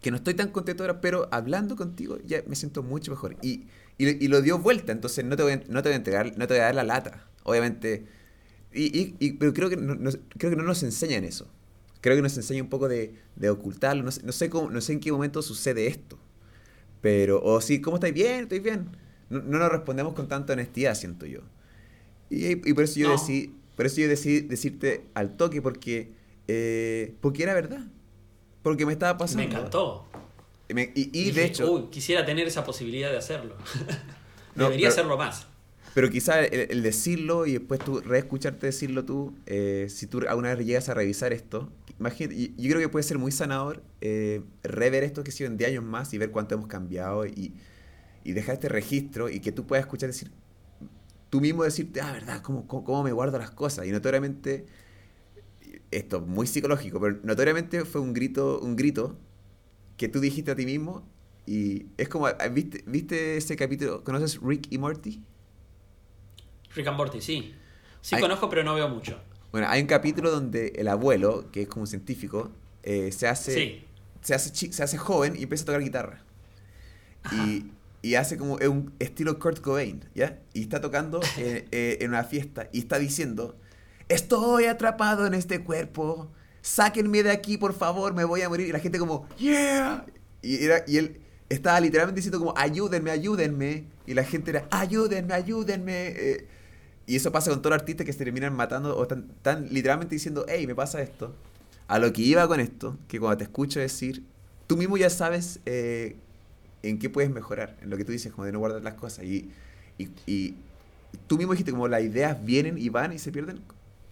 que 0.00 0.10
no 0.12 0.18
estoy 0.18 0.34
tan 0.34 0.50
contento 0.50 0.84
ahora, 0.84 1.00
pero 1.00 1.28
hablando 1.32 1.74
contigo 1.74 2.18
ya 2.24 2.42
me 2.46 2.54
siento 2.54 2.82
mucho 2.84 3.10
mejor. 3.10 3.36
Y, 3.42 3.64
y, 3.98 4.24
y 4.24 4.28
lo 4.28 4.42
dio 4.42 4.58
vuelta, 4.58 4.92
entonces 4.92 5.24
no 5.24 5.34
te 5.34 5.42
voy 5.42 5.52
a, 5.52 5.56
no 5.68 5.82
te 5.82 5.88
voy 5.88 5.94
a 5.94 5.96
entregar, 5.96 6.26
no 6.38 6.46
te 6.46 6.54
voy 6.54 6.60
a 6.60 6.64
dar 6.66 6.74
la 6.76 6.84
lata. 6.84 7.26
Obviamente, 7.42 8.06
y, 8.76 8.98
y- 8.98 9.16
y- 9.18 9.32
pero 9.32 9.52
creo 9.52 9.68
que 9.70 9.76
no, 9.76 9.94
no- 9.94 10.10
creo 10.38 10.50
que 10.50 10.56
no 10.56 10.62
nos 10.62 10.82
enseñan 10.82 11.24
eso. 11.24 11.48
Creo 12.00 12.14
que 12.16 12.22
nos 12.22 12.36
enseña 12.36 12.62
un 12.62 12.68
poco 12.68 12.88
de, 12.88 13.14
de 13.34 13.50
ocultarlo. 13.50 14.02
No 14.04 14.12
sé, 14.12 14.22
no, 14.24 14.32
sé 14.32 14.48
cómo, 14.50 14.70
no 14.70 14.80
sé 14.80 14.92
en 14.92 15.00
qué 15.00 15.10
momento 15.10 15.42
sucede 15.42 15.86
esto. 15.86 16.18
Pero, 17.00 17.42
o 17.42 17.60
sí, 17.60 17.80
¿cómo 17.80 17.96
estáis? 17.96 18.14
Bien, 18.14 18.42
estoy 18.44 18.60
bien. 18.60 18.88
No, 19.30 19.40
no 19.40 19.58
nos 19.58 19.70
respondemos 19.70 20.14
con 20.14 20.28
tanta 20.28 20.52
honestidad, 20.52 20.94
siento 20.94 21.26
yo. 21.26 21.40
Y, 22.30 22.46
y 22.68 22.72
por 22.74 22.84
eso 22.84 22.98
yo 23.00 23.06
No. 23.08 23.12
decidí, 23.14 23.54
por 23.76 23.86
eso 23.86 24.00
yo 24.00 24.08
decidí 24.08 24.40
decirte 24.40 25.04
al 25.14 25.36
toque, 25.36 25.60
porque, 25.62 26.12
eh, 26.48 27.14
porque 27.20 27.42
era 27.42 27.54
verdad. 27.54 27.86
Porque 28.62 28.86
me 28.86 28.92
estaba 28.92 29.16
pasando. 29.18 29.42
Me 29.42 29.48
encantó. 29.54 30.06
Y, 30.68 30.74
me- 30.74 30.92
y- 30.94 31.30
de 31.30 31.44
hecho, 31.44 31.70
Uy, 31.72 31.82
quisiera 31.90 32.24
tener 32.26 32.46
esa 32.46 32.64
posibilidad 32.64 33.10
de 33.10 33.18
hacerlo. 33.18 33.56
Debería 34.54 34.88
pero- 34.88 34.92
hacerlo 34.92 35.16
más. 35.18 35.46
Pero 35.96 36.10
quizá 36.10 36.44
el, 36.44 36.82
decirlo 36.82 37.46
y 37.46 37.52
después 37.52 37.80
tú 37.80 38.02
reescucharte 38.02 38.66
decirlo 38.66 39.06
tú, 39.06 39.34
eh, 39.46 39.86
si 39.88 40.06
tú 40.06 40.20
alguna 40.28 40.54
vez 40.54 40.66
llegas 40.66 40.90
a 40.90 40.94
revisar 40.94 41.32
esto, 41.32 41.72
imagínate, 41.98 42.52
yo 42.54 42.68
creo 42.68 42.80
que 42.80 42.90
puede 42.90 43.02
ser 43.02 43.16
muy 43.16 43.32
sanador 43.32 43.82
eh, 44.02 44.42
rever 44.62 45.04
esto 45.04 45.24
que 45.24 45.30
sido 45.30 45.48
en 45.48 45.56
10 45.56 45.70
años 45.70 45.84
más 45.84 46.12
y 46.12 46.18
ver 46.18 46.30
cuánto 46.32 46.54
hemos 46.54 46.66
cambiado 46.66 47.24
y, 47.24 47.54
y 48.24 48.32
dejar 48.34 48.56
este 48.56 48.68
registro 48.68 49.30
y 49.30 49.40
que 49.40 49.52
tú 49.52 49.66
puedas 49.66 49.86
escuchar 49.86 50.10
decir, 50.10 50.30
tú 51.30 51.40
mismo 51.40 51.64
decirte, 51.64 52.02
ah, 52.02 52.12
¿verdad? 52.12 52.42
¿Cómo, 52.42 52.66
cómo, 52.66 52.84
cómo 52.84 53.02
me 53.02 53.12
guardo 53.12 53.38
las 53.38 53.52
cosas? 53.52 53.86
Y 53.86 53.90
notoriamente, 53.90 54.66
esto 55.90 56.20
muy 56.20 56.46
psicológico, 56.46 57.00
pero 57.00 57.20
notoriamente 57.22 57.86
fue 57.86 58.02
un 58.02 58.12
grito, 58.12 58.60
un 58.60 58.76
grito 58.76 59.16
que 59.96 60.10
tú 60.10 60.20
dijiste 60.20 60.50
a 60.50 60.56
ti 60.56 60.66
mismo 60.66 61.08
y 61.46 61.86
es 61.96 62.10
como, 62.10 62.26
¿viste, 62.52 62.84
¿viste 62.86 63.38
ese 63.38 63.56
capítulo? 63.56 64.04
¿Conoces 64.04 64.38
Rick 64.42 64.66
y 64.68 64.76
Morty? 64.76 65.24
Rick 66.76 66.86
and 66.88 66.96
Morty, 66.96 67.20
sí. 67.20 67.54
Sí 68.00 68.14
Hay- 68.14 68.20
conozco, 68.20 68.48
pero 68.48 68.62
no 68.62 68.74
veo 68.74 68.88
mucho. 68.88 69.18
Bueno, 69.50 69.66
hay 69.68 69.80
un 69.80 69.86
capítulo 69.88 70.30
donde 70.30 70.68
el 70.76 70.86
abuelo, 70.88 71.50
que 71.50 71.62
es 71.62 71.68
como 71.68 71.82
un 71.82 71.86
científico, 71.88 72.50
eh, 72.82 73.10
se 73.10 73.26
hace 73.26 73.52
Sí. 73.54 73.84
se 74.20 74.34
hace 74.34 74.72
se 74.72 74.82
hace 74.82 74.96
joven 74.98 75.34
y 75.36 75.42
empieza 75.44 75.62
a 75.62 75.66
tocar 75.66 75.80
guitarra. 75.82 76.22
Y, 77.32 77.66
y 78.02 78.14
hace 78.14 78.36
como 78.36 78.58
es 78.60 78.68
un 78.68 78.92
estilo 78.98 79.38
Kurt 79.38 79.60
Cobain, 79.60 80.04
¿ya? 80.14 80.38
Y 80.52 80.62
está 80.62 80.80
tocando 80.80 81.20
eh, 81.38 81.66
eh, 81.72 81.98
en 82.00 82.10
una 82.10 82.22
fiesta 82.24 82.68
y 82.72 82.80
está 82.80 82.98
diciendo, 82.98 83.56
estoy 84.08 84.66
atrapado 84.66 85.26
en 85.26 85.34
este 85.34 85.64
cuerpo, 85.64 86.30
sáquenme 86.60 87.22
de 87.22 87.30
aquí, 87.30 87.56
por 87.56 87.72
favor, 87.74 88.14
me 88.14 88.24
voy 88.24 88.42
a 88.42 88.48
morir. 88.48 88.68
Y 88.68 88.72
la 88.72 88.78
gente 88.78 88.98
como, 88.98 89.26
yeah. 89.38 90.04
Y, 90.42 90.64
era- 90.64 90.84
y 90.86 90.98
él 90.98 91.20
estaba 91.48 91.80
literalmente 91.80 92.18
diciendo 92.18 92.38
como, 92.38 92.54
ayúdenme, 92.56 93.10
ayúdenme. 93.10 93.84
Y 94.06 94.14
la 94.14 94.22
gente 94.24 94.50
era, 94.50 94.68
ayúdenme, 94.70 95.34
ayúdenme. 95.34 96.08
eh. 96.08 96.46
Y 97.06 97.16
eso 97.16 97.30
pasa 97.32 97.50
con 97.50 97.60
todos 97.62 97.72
los 97.74 97.80
artistas 97.80 98.04
que 98.06 98.12
se 98.12 98.18
terminan 98.18 98.54
matando 98.54 98.96
o 98.96 99.02
están, 99.02 99.68
literalmente 99.70 100.14
diciendo, 100.14 100.44
hey, 100.48 100.66
me 100.66 100.74
pasa 100.74 101.00
esto. 101.02 101.34
A 101.88 101.98
lo 102.00 102.12
que 102.12 102.22
iba 102.22 102.46
con 102.48 102.58
esto, 102.60 102.98
que 103.08 103.20
cuando 103.20 103.38
te 103.38 103.44
escucho 103.44 103.78
decir, 103.78 104.24
tú 104.66 104.76
mismo 104.76 104.96
ya 104.96 105.08
sabes 105.08 105.60
eh, 105.66 106.16
en 106.82 106.98
qué 106.98 107.08
puedes 107.08 107.30
mejorar, 107.30 107.76
en 107.80 107.90
lo 107.90 107.96
que 107.96 108.04
tú 108.04 108.10
dices, 108.12 108.32
como 108.32 108.44
de 108.44 108.52
no 108.52 108.58
guardar 108.58 108.82
las 108.82 108.94
cosas. 108.94 109.24
Y, 109.24 109.50
y, 109.98 110.08
y 110.26 110.54
tú 111.28 111.36
mismo 111.38 111.52
dijiste, 111.52 111.70
como 111.70 111.86
las 111.86 112.02
ideas 112.02 112.44
vienen 112.44 112.76
y 112.76 112.88
van 112.88 113.12
y 113.12 113.18
se 113.20 113.30
pierden. 113.30 113.60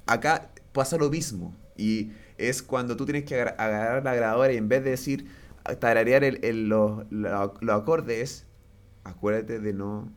Acá 0.06 0.50
pasa 0.72 0.96
lo 0.96 1.10
mismo. 1.10 1.52
Y 1.76 2.12
es 2.38 2.62
cuando 2.62 2.96
tú 2.96 3.04
tienes 3.06 3.24
que 3.24 3.34
agar- 3.34 3.56
agarrar 3.58 4.04
la 4.04 4.14
grabadora 4.14 4.52
y 4.52 4.56
en 4.56 4.68
vez 4.68 4.84
de 4.84 4.90
decir, 4.90 5.26
tararear 5.80 6.22
el, 6.22 6.44
el- 6.44 6.68
los 6.68 7.10
los- 7.10 7.52
los 7.60 7.82
acordes, 7.82 8.44
acuérdate 9.02 9.58
de 9.58 9.72
no 9.72 10.12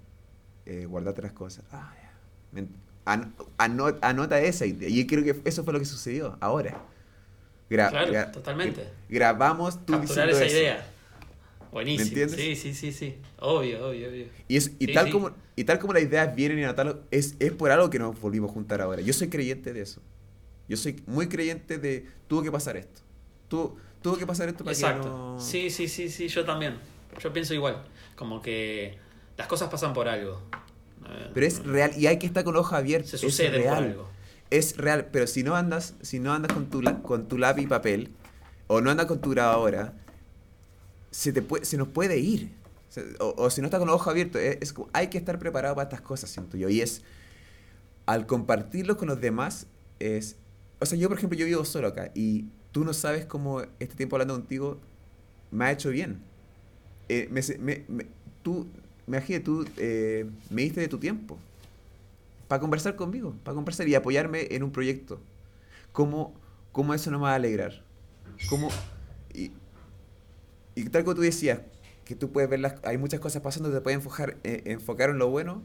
eh, 0.68 0.86
guardarte 0.86 1.24
las 1.24 1.32
cosas. 1.32 1.66
Ah, 1.72 1.94
anota 4.02 4.40
esa 4.42 4.66
idea. 4.66 4.90
Y 4.90 5.06
creo 5.08 5.24
que 5.24 5.42
eso 5.48 5.64
fue 5.64 5.74
lo 5.74 5.80
que 5.80 5.86
sucedió 5.86 6.38
ahora. 6.40 6.82
Gra- 7.70 7.90
Claro, 7.90 8.12
gra- 8.14 8.32
totalmente. 8.32 8.82
gra- 8.82 8.90
grabamos 9.10 9.78
Capturar 9.78 10.30
esa 10.30 10.46
eso. 10.46 10.56
idea. 10.56 10.90
Buenísimo. 11.72 11.98
¿Me 12.16 12.22
entiendes? 12.24 12.40
Sí, 12.40 12.56
sí, 12.56 12.74
sí, 12.74 12.92
sí. 12.94 13.18
Obvio, 13.40 13.90
obvio, 13.90 14.10
obvio. 14.10 14.26
Y, 14.48 14.56
es, 14.58 14.72
y, 14.80 14.86
Sí, 14.88 14.94
tal 14.94 15.06
sí. 15.08 15.12
Como, 15.12 15.32
y 15.56 15.64
tal 15.66 15.80
como 15.80 15.94
las 15.94 16.04
ideas 16.04 16.34
vienen 16.34 16.60
y 16.60 16.64
anotarlo, 16.64 17.02
es, 17.12 17.36
es 17.40 17.52
por 17.52 17.72
algo 17.72 17.90
que 17.90 18.00
nos 18.00 18.20
volvimos 18.20 18.50
a 18.52 18.54
juntar 18.54 18.82
ahora. 18.82 19.02
Yo 19.02 19.14
soy 19.14 19.28
creyente 19.30 19.74
de 19.74 19.82
eso. 19.82 20.02
Yo 20.70 20.78
soy 20.78 21.02
muy 21.08 21.28
creyente 21.28 21.78
de 21.78 22.08
tuvo 22.28 22.42
que 22.42 22.52
pasar 22.52 22.78
esto. 22.78 23.02
Tu- 23.50 23.78
tuvo 24.02 24.18
que 24.18 24.26
pasar 24.26 24.48
esto 24.48 24.64
para 24.64 24.76
que 24.76 24.82
Exacto. 24.82 25.10
no... 25.10 25.40
Sí, 25.40 25.70
sí, 25.70 25.88
sí, 25.88 26.10
sí, 26.10 26.28
yo 26.30 26.46
también. 26.46 26.78
yo 27.22 27.34
pienso 27.34 27.54
igual. 27.54 27.84
Como 28.16 28.42
que 28.42 28.98
las 29.38 29.48
cosas 29.48 29.70
pasan 29.70 29.94
por 29.94 30.08
algo. 30.08 30.42
Eh, 31.10 31.32
Pero 31.34 31.46
es 31.46 31.64
real 31.66 31.92
y 31.98 32.08
hay 32.08 32.18
que 32.20 32.28
estar 32.28 32.44
con 32.44 32.54
los 32.54 32.62
ojos 32.62 32.74
abiertos. 32.74 33.20
Se 33.20 33.28
es 33.28 33.42
por 33.42 33.52
real. 33.52 33.84
algo. 33.84 34.10
Es 34.50 34.78
real, 34.78 35.08
pero 35.12 35.28
si 35.28 35.44
no 35.44 35.56
andas, 35.56 35.96
si 36.02 36.20
no 36.20 36.34
andas 36.34 36.54
con 36.54 36.68
tu, 36.70 36.82
con 37.02 37.28
tu 37.28 37.38
lápiz 37.38 37.64
y 37.64 37.68
papel, 37.68 38.12
o 38.68 38.80
no 38.82 38.90
andas 38.92 39.06
con 39.08 39.20
tu 39.20 39.30
grabadora, 39.32 39.94
se, 41.12 41.34
te 41.34 41.42
puede, 41.42 41.66
se 41.66 41.78
nos 41.78 41.88
puede 41.90 42.18
ir. 42.18 42.52
O, 43.20 43.36
o 43.38 43.50
si 43.50 43.62
no 43.62 43.68
estás 43.68 43.80
con 43.80 43.88
los 43.88 43.96
ojos 43.96 44.08
abiertos, 44.08 44.42
es, 44.42 44.74
hay 44.94 45.08
que 45.08 45.18
estar 45.18 45.38
preparado 45.38 45.76
para 45.76 45.84
estas 45.90 46.02
cosas, 46.02 46.30
siento 46.30 46.58
yo. 46.58 46.70
Y 46.70 46.82
es, 46.82 47.02
al 48.06 48.26
compartirlo 48.26 48.98
con 48.98 49.08
los 49.10 49.20
demás, 49.22 49.68
es... 50.00 50.36
O 50.80 50.86
sea, 50.86 50.98
yo, 50.98 51.08
por 51.10 51.18
ejemplo, 51.18 51.38
yo 51.38 51.46
vivo 51.46 51.66
solo 51.66 51.88
acá 51.90 52.12
y 52.16 52.46
tú 52.72 52.84
no 52.86 52.94
sabes 52.94 53.26
cómo 53.26 53.62
este 53.80 53.96
tiempo 53.96 54.16
hablando 54.16 54.36
contigo 54.36 54.78
me 55.52 55.66
ha 55.66 55.72
hecho 55.72 55.90
bien. 55.90 56.20
Eh, 57.10 57.28
me, 57.32 57.42
se- 57.42 57.58
me- 57.58 57.84
me- 57.88 58.08
tú, 58.44 58.68
imagínate, 59.08 59.44
tú 59.44 59.66
eh, 59.78 60.26
me 60.50 60.64
diste 60.64 60.82
de 60.82 60.88
tu 60.88 60.98
tiempo 61.00 61.38
para 62.48 62.60
conversar 62.60 62.96
conmigo, 62.96 63.34
para 63.44 63.56
conversar 63.56 63.88
y 63.88 63.96
apoyarme 63.96 64.48
en 64.52 64.64
un 64.64 64.72
proyecto. 64.72 65.20
¿Cómo, 65.92 66.34
cómo 66.72 66.94
eso 66.94 67.10
no 67.12 67.18
me 67.20 67.24
va 67.24 67.32
a 67.32 67.36
alegrar? 67.36 67.84
¿Cómo, 68.50 68.70
y, 69.34 69.52
y 70.76 70.84
tal 70.86 71.04
como 71.04 71.16
tú 71.16 71.22
decías, 71.22 71.60
que 72.06 72.16
tú 72.16 72.32
puedes 72.32 72.50
ver 72.50 72.60
las, 72.60 72.76
hay 72.84 72.98
muchas 72.98 73.20
cosas 73.20 73.42
pasando, 73.42 73.72
te 73.72 73.82
puedes 73.82 73.98
enfocar, 73.98 74.38
eh, 74.44 74.62
enfocar 74.66 75.10
en 75.10 75.18
lo 75.18 75.30
bueno. 75.30 75.62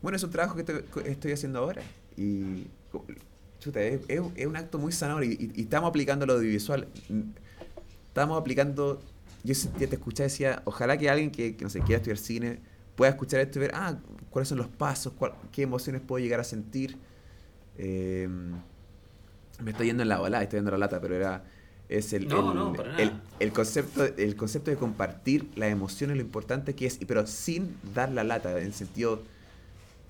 Bueno, 0.00 0.16
es 0.16 0.22
un 0.22 0.30
trabajo 0.30 0.56
que 0.56 0.84
estoy, 1.06 1.32
haciendo 1.32 1.58
ahora. 1.58 1.82
Y 2.16 2.66
chuta, 3.60 3.82
es, 3.82 4.00
es- 4.08 4.46
un 4.46 4.56
acto 4.56 4.78
muy 4.78 4.92
sanador 4.92 5.24
y, 5.24 5.52
estamos 5.56 5.88
aplicando 5.90 6.26
lo 6.26 6.34
audiovisual. 6.34 6.88
Estamos 8.08 8.40
aplicando, 8.40 9.00
yo 9.44 9.54
te 9.78 9.84
escuché, 9.84 10.24
decía, 10.24 10.62
ojalá 10.64 10.96
que 10.96 11.10
alguien 11.10 11.30
que, 11.30 11.56
que, 11.56 11.64
no 11.64 11.70
sé, 11.70 11.80
quiera 11.80 11.96
estudiar 11.96 12.18
cine 12.18 12.71
pueda 12.96 13.10
escuchar 13.10 13.40
esto 13.40 13.58
y 13.58 13.62
ver, 13.62 13.72
ah, 13.74 13.98
cuáles 14.30 14.48
son 14.48 14.58
los 14.58 14.68
pasos, 14.68 15.12
cuál- 15.14 15.34
qué 15.52 15.62
emociones 15.62 16.02
puedo 16.02 16.22
llegar 16.22 16.40
a 16.40 16.44
sentir. 16.44 16.96
Eh, 17.78 18.28
me 19.62 19.70
estoy 19.70 19.86
yendo 19.88 20.02
en 20.02 20.08
la 20.08 20.20
ola, 20.20 20.42
estoy 20.42 20.58
yendo 20.58 20.70
en 20.70 20.80
la 20.80 20.86
lata, 20.86 21.00
pero 21.00 21.14
era 21.16 21.44
es 21.88 22.12
el, 22.14 22.26
No, 22.28 22.54
el, 22.54 22.54
no, 22.54 22.74
el- 22.98 23.12
el 23.38 23.52
concepto 23.52 24.04
el 24.04 24.34
concepto 24.36 24.70
de 24.70 24.76
compartir 24.78 25.50
las 25.56 25.70
emociones 25.70 26.16
lo 26.16 26.22
importante 26.22 26.74
que 26.74 26.86
es 26.86 26.98
pero 27.06 27.26
sin 27.26 27.76
dar 27.94 28.10
la 28.10 28.24
lata 28.24 28.52
en 28.58 28.64
el 28.64 28.72
sentido 28.72 29.20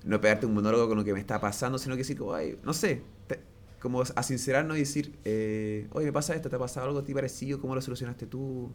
no 0.05 0.21
pegarte 0.21 0.45
un 0.45 0.53
monólogo 0.53 0.87
con 0.87 0.97
lo 0.97 1.03
que 1.03 1.11
me 1.13 1.19
está 1.19 1.41
pasando 1.41 1.77
sino 1.77 1.95
que 1.95 1.99
decir 1.99 2.17
como 2.17 2.33
ay 2.33 2.57
no 2.63 2.73
sé 2.73 3.01
te- 3.27 3.41
como 3.81 4.01
a 4.03 4.23
sincerarnos 4.23 4.77
y 4.77 4.81
decir 4.81 5.13
eh, 5.25 5.87
oye 5.91 6.05
me 6.05 6.13
pasa 6.13 6.35
esto 6.35 6.49
te 6.49 6.55
ha 6.55 6.59
pasado 6.59 6.87
algo 6.87 6.99
a 6.99 7.03
ti 7.03 7.13
parecido 7.13 7.59
cómo 7.59 7.75
lo 7.75 7.81
solucionaste 7.81 8.27
tú 8.27 8.69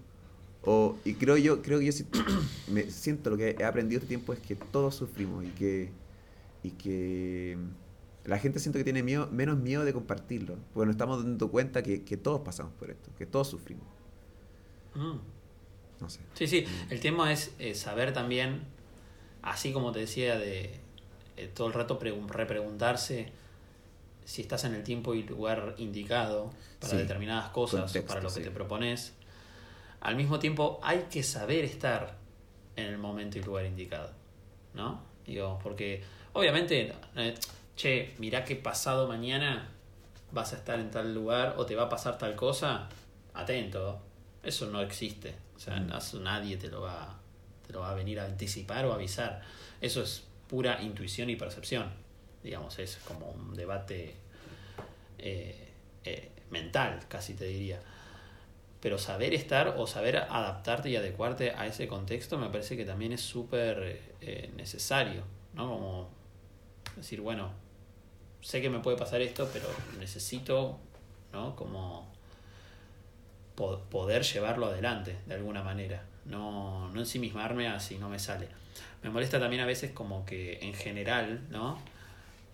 o 0.64 0.96
y 1.04 1.14
creo 1.14 1.36
yo 1.36 1.62
creo 1.62 1.78
que 1.78 1.86
yo 1.86 1.92
sí- 1.92 2.06
me 2.68 2.90
siento 2.90 3.30
lo 3.30 3.36
que 3.36 3.56
he 3.58 3.64
aprendido 3.64 3.98
este 3.98 4.08
tiempo 4.08 4.32
es 4.32 4.40
que 4.40 4.56
todos 4.56 4.94
sufrimos 4.94 5.44
y 5.44 5.48
que 5.48 5.90
y 6.62 6.70
que 6.72 7.56
la 8.24 8.38
gente 8.38 8.58
siento 8.58 8.78
que 8.78 8.84
tiene 8.84 9.02
miedo, 9.02 9.28
menos 9.32 9.56
miedo 9.58 9.84
de 9.84 9.92
compartirlo, 9.94 10.56
porque 10.74 10.86
nos 10.86 10.94
estamos 10.94 11.22
dando 11.24 11.48
cuenta 11.50 11.82
que, 11.82 12.02
que 12.04 12.16
todos 12.18 12.40
pasamos 12.42 12.72
por 12.74 12.90
esto, 12.90 13.10
que 13.16 13.24
todos 13.24 13.48
sufrimos. 13.48 13.86
Mm. 14.94 15.16
No 16.00 16.10
sé. 16.10 16.20
Sí, 16.34 16.46
sí. 16.46 16.64
El 16.90 17.00
tema 17.00 17.32
es 17.32 17.52
eh, 17.58 17.74
saber 17.74 18.12
también, 18.12 18.62
así 19.42 19.72
como 19.72 19.92
te 19.92 20.00
decía, 20.00 20.36
de 20.38 20.78
eh, 21.38 21.50
todo 21.54 21.68
el 21.68 21.72
rato 21.72 21.98
pregun- 21.98 22.28
repreguntarse 22.28 23.32
si 24.26 24.42
estás 24.42 24.64
en 24.64 24.74
el 24.74 24.82
tiempo 24.82 25.14
y 25.14 25.22
lugar 25.22 25.74
indicado 25.78 26.50
para 26.80 26.92
Sí. 26.92 26.98
determinadas 26.98 27.48
cosas, 27.50 27.84
Contexto, 27.84 28.08
para 28.08 28.20
lo 28.20 28.28
que 28.28 28.34
sí. 28.34 28.42
te 28.42 28.50
propones. 28.50 29.14
Al 30.00 30.16
mismo 30.16 30.38
tiempo, 30.38 30.78
hay 30.82 31.06
que 31.10 31.22
saber 31.22 31.64
estar 31.64 32.16
en 32.76 32.86
el 32.86 32.98
momento 32.98 33.38
y 33.38 33.42
lugar 33.42 33.66
indicado. 33.66 34.10
¿No? 34.74 35.02
Digo, 35.26 35.58
porque 35.62 36.02
obviamente, 36.32 36.92
eh, 37.16 37.34
che, 37.76 38.14
mirá 38.18 38.44
que 38.44 38.56
pasado 38.56 39.08
mañana 39.08 39.68
vas 40.30 40.52
a 40.52 40.56
estar 40.56 40.78
en 40.78 40.90
tal 40.90 41.14
lugar 41.14 41.54
o 41.56 41.66
te 41.66 41.74
va 41.74 41.84
a 41.84 41.88
pasar 41.88 42.18
tal 42.18 42.34
cosa, 42.36 42.88
atento. 43.34 44.00
Eso 44.42 44.66
no 44.66 44.80
existe. 44.80 45.34
O 45.56 45.58
sea, 45.58 45.76
Mm. 45.80 45.92
eso 45.92 46.20
nadie 46.20 46.56
te 46.56 46.68
lo 46.68 46.82
va 46.82 47.14
te 47.66 47.74
lo 47.74 47.80
va 47.80 47.90
a 47.90 47.94
venir 47.94 48.18
a 48.18 48.24
anticipar 48.24 48.86
o 48.86 48.94
avisar. 48.94 49.42
Eso 49.78 50.02
es 50.02 50.24
pura 50.48 50.80
intuición 50.80 51.28
y 51.28 51.36
percepción. 51.36 51.90
Digamos, 52.42 52.78
es 52.78 52.96
como 53.06 53.28
un 53.30 53.54
debate 53.54 54.14
eh, 55.18 55.68
eh, 56.04 56.30
mental, 56.50 57.00
casi 57.08 57.34
te 57.34 57.44
diría. 57.44 57.82
Pero 58.80 58.98
saber 58.98 59.34
estar 59.34 59.74
o 59.76 59.86
saber 59.86 60.16
adaptarte 60.18 60.88
y 60.90 60.96
adecuarte 60.96 61.50
a 61.52 61.66
ese 61.66 61.88
contexto 61.88 62.38
me 62.38 62.48
parece 62.48 62.76
que 62.76 62.84
también 62.84 63.12
es 63.12 63.20
súper 63.20 64.00
eh, 64.20 64.50
necesario, 64.56 65.22
¿no? 65.54 65.68
Como 65.68 66.08
decir, 66.96 67.20
bueno, 67.20 67.50
sé 68.40 68.62
que 68.62 68.70
me 68.70 68.78
puede 68.80 68.96
pasar 68.96 69.20
esto, 69.20 69.48
pero 69.52 69.66
necesito, 69.98 70.78
¿no? 71.32 71.56
Como 71.56 72.08
po- 73.54 73.80
poder 73.90 74.22
llevarlo 74.22 74.66
adelante 74.66 75.16
de 75.26 75.34
alguna 75.34 75.62
manera, 75.62 76.04
no, 76.24 76.88
no 76.90 77.00
ensimismarme 77.00 77.68
a 77.68 77.80
si 77.80 77.98
no 77.98 78.08
me 78.08 78.18
sale. 78.18 78.48
Me 79.02 79.10
molesta 79.10 79.38
también 79.40 79.62
a 79.62 79.66
veces 79.66 79.92
como 79.92 80.24
que 80.24 80.58
en 80.62 80.74
general, 80.74 81.46
¿no? 81.50 81.78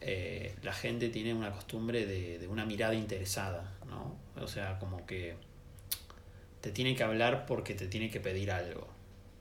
Eh, 0.01 0.55
la 0.63 0.73
gente 0.73 1.09
tiene 1.09 1.33
una 1.35 1.51
costumbre 1.53 2.07
de, 2.07 2.39
de 2.39 2.49
una 2.49 2.65
mirada 2.67 2.95
interesada, 2.95 3.73
¿no? 3.89 4.17
O 4.43 4.47
sea, 4.49 4.79
como 4.79 5.07
que 5.07 5.37
te 6.65 6.71
tiene 6.73 6.97
que 6.97 7.03
hablar 7.03 7.45
porque 7.45 7.75
te 7.75 7.87
tiene 7.89 8.11
que 8.11 8.21
pedir 8.21 8.51
algo. 8.51 8.87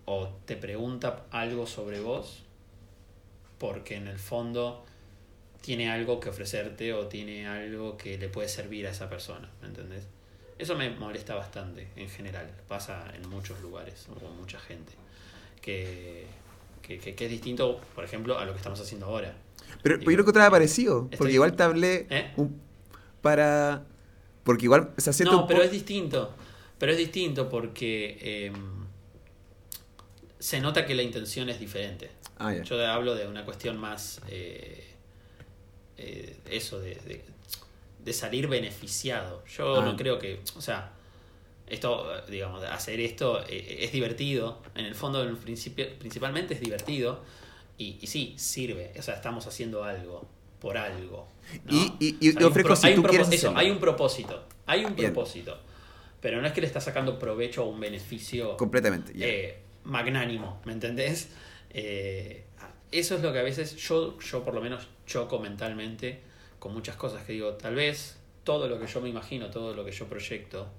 O 0.04 0.28
te 0.46 0.58
pregunta 0.58 1.24
algo 1.32 1.66
sobre 1.66 2.02
vos 2.02 2.44
porque 3.60 3.96
en 3.96 4.10
el 4.10 4.20
fondo 4.20 4.84
tiene 5.62 5.90
algo 5.90 6.20
que 6.20 6.28
ofrecerte 6.28 6.94
o 6.94 7.08
tiene 7.08 7.48
algo 7.48 7.96
que 7.96 8.18
le 8.18 8.28
puede 8.28 8.50
servir 8.50 8.88
a 8.88 8.90
esa 8.90 9.10
persona, 9.10 9.50
¿me 9.62 9.70
entendés? 9.70 10.04
Eso 10.60 10.76
me 10.76 10.90
molesta 10.90 11.34
bastante 11.34 11.88
en 11.96 12.10
general, 12.10 12.52
pasa 12.68 13.06
en 13.16 13.30
muchos 13.30 13.62
lugares 13.62 14.06
o 14.12 14.16
con 14.20 14.36
mucha 14.36 14.60
gente, 14.60 14.92
que, 15.62 16.26
que, 16.82 17.00
que- 17.00 17.16
que 17.16 17.24
es 17.26 17.32
distinto, 17.32 17.80
por 17.96 18.04
ejemplo, 18.04 18.38
a 18.38 18.44
lo 18.44 18.52
que 18.52 18.58
estamos 18.58 18.82
haciendo 18.82 19.06
ahora. 19.06 19.34
Pero, 19.82 19.98
Digo, 19.98 20.12
yo 20.12 20.18
lo 20.18 20.24
encontraba 20.24 20.50
parecido, 20.52 21.04
estoy- 21.06 21.18
porque 21.20 21.34
igual 21.36 21.56
te 21.56 21.64
hablé 21.64 22.06
¿Eh? 22.10 22.34
un- 22.36 22.60
para... 23.22 23.84
Porque 24.44 24.66
igual 24.66 24.92
se 24.98 25.14
siente 25.14 25.34
No, 25.34 25.48
pero 25.48 25.64
es 25.64 25.72
distinto. 25.72 26.36
Pero 26.78 26.92
es 26.92 26.98
distinto 26.98 27.50
porque 27.50 28.18
eh, 28.22 28.52
se 30.40 30.60
nota 30.60 30.86
que 30.86 30.96
la 30.96 31.04
intención 31.04 31.50
es 31.50 31.60
diferente. 31.60 32.10
Ah, 32.38 32.54
ya. 32.54 32.64
Yo 32.64 32.86
hablo 32.88 33.16
de 33.16 33.28
una 33.28 33.46
cuestión 33.46 33.78
más. 33.78 34.22
eh, 34.28 34.84
eh, 35.98 36.36
eso, 36.50 36.80
de, 36.80 36.96
de, 36.96 37.24
de 38.04 38.14
salir 38.14 38.48
beneficiado. 38.48 39.44
Yo 39.46 39.78
Ah. 39.82 39.86
no 39.86 39.96
creo 39.96 40.20
que. 40.20 40.42
O 40.58 40.62
sea, 40.62 40.92
esto, 41.68 42.12
digamos, 42.28 42.64
hacer 42.66 43.00
esto 43.00 43.42
eh, 43.48 43.78
es 43.82 43.92
divertido. 43.94 44.62
En 44.76 44.86
el 44.86 44.96
fondo, 44.96 45.22
en 45.24 45.30
el 45.30 45.38
principio, 45.38 45.88
principalmente 46.00 46.56
es 46.56 46.60
divertido. 46.60 47.22
Y, 47.78 47.98
y 48.02 48.08
sí, 48.08 48.34
sirve. 48.38 48.92
O 49.00 49.02
sea, 49.02 49.16
estamos 49.16 49.48
haciendo 49.48 49.84
algo 49.84 50.28
por 50.60 50.78
algo. 50.78 51.28
¿no? 51.66 51.74
Y- 51.74 51.94
y- 52.00 52.18
y 52.20 52.30
O 52.30 52.32
sea, 52.34 52.40
hay 52.40 52.46
un 52.46 52.52
ofrezco 52.52 52.76
si 52.76 52.96
tú 52.96 53.04
quieres 53.04 53.28
eso, 53.28 53.36
hacerlo. 53.48 53.58
hay 53.60 53.72
un 53.72 53.80
propósito. 53.80 54.44
Hay 54.66 54.86
un 54.86 54.96
Bien. 54.96 55.14
propósito. 55.14 55.58
Pero 56.24 56.40
no 56.40 56.48
es 56.48 56.54
que 56.54 56.62
le 56.62 56.68
estás 56.68 56.86
sacando 56.86 57.20
provecho 57.20 57.66
o 57.66 57.68
un 57.68 57.82
beneficio 57.82 58.56
Completamente, 58.56 59.12
eh, 59.18 59.60
magnánimo, 59.84 60.62
¿me 60.64 60.72
entendés? 60.72 61.28
Eh, 61.70 62.46
eso 62.94 63.16
es 63.16 63.22
lo 63.22 63.34
que 63.34 63.40
a 63.40 63.44
veces 63.44 63.76
yo, 63.76 64.18
yo 64.20 64.42
por 64.42 64.54
lo 64.54 64.62
menos 64.62 64.88
choco 65.06 65.40
mentalmente 65.40 66.22
con 66.60 66.74
muchas 66.74 66.96
cosas 66.96 67.26
que 67.26 67.34
digo, 67.34 67.56
tal 67.56 67.76
vez 67.76 68.18
todo 68.46 68.70
lo 68.70 68.80
que 68.80 68.88
yo 68.88 69.02
me 69.02 69.10
imagino, 69.10 69.50
todo 69.50 69.74
lo 69.74 69.84
que 69.84 69.92
yo 69.92 70.08
proyecto, 70.08 70.70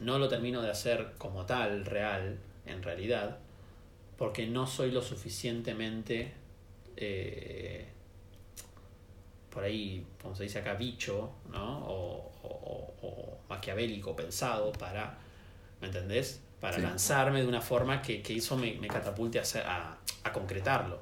no 0.00 0.18
lo 0.18 0.28
termino 0.28 0.60
de 0.60 0.70
hacer 0.70 1.14
como 1.16 1.46
tal, 1.46 1.86
real, 1.86 2.38
en 2.66 2.82
realidad, 2.82 3.38
porque 4.18 4.46
no 4.46 4.66
soy 4.66 4.90
lo 4.90 5.00
suficientemente, 5.00 6.34
eh, 6.98 7.86
por 9.48 9.64
ahí, 9.64 10.04
como 10.20 10.34
se 10.34 10.42
dice 10.42 10.58
acá, 10.58 10.74
bicho, 10.74 11.30
¿no? 11.50 11.86
O, 11.88 12.33
o- 12.48 12.94
o- 13.02 13.38
maquiavélico, 13.48 14.14
pensado 14.16 14.72
para, 14.72 15.18
¿me 15.80 15.86
entendés? 15.88 16.40
Para 16.60 16.76
Sí. 16.76 16.82
lanzarme 16.82 17.42
de 17.42 17.46
una 17.48 17.60
forma 17.60 18.00
que, 18.02 18.22
que 18.22 18.36
eso 18.36 18.56
me, 18.56 18.74
me 18.74 18.88
catapulte 18.88 19.38
a, 19.38 19.42
hacer- 19.42 19.66
a, 19.66 19.98
a 20.24 20.32
concretarlo, 20.32 21.00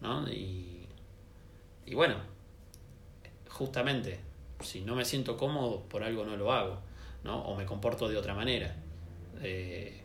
¿no? 0.00 0.28
Y, 0.28 0.86
y 1.86 1.94
bueno, 1.94 2.16
justamente, 3.48 4.18
si 4.60 4.80
no 4.82 4.94
me 4.94 5.04
siento 5.04 5.36
cómodo, 5.36 5.82
por 5.84 6.02
algo 6.02 6.24
no 6.24 6.36
lo 6.36 6.52
hago, 6.52 6.78
¿no? 7.24 7.42
O 7.44 7.56
me 7.56 7.64
comporto 7.66 8.08
de 8.08 8.16
otra 8.16 8.34
manera. 8.34 8.74
Eh, 9.42 10.00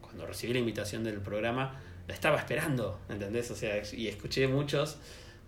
cuando 0.00 0.26
recibí 0.26 0.52
la 0.52 0.58
invitación 0.60 1.04
del 1.04 1.20
programa, 1.20 1.80
la 2.06 2.14
estaba 2.14 2.38
esperando, 2.38 2.98
¿entendés? 3.08 3.50
O 3.50 3.56
sea, 3.56 3.82
y 3.92 4.08
escuché 4.08 4.48
muchos 4.48 4.98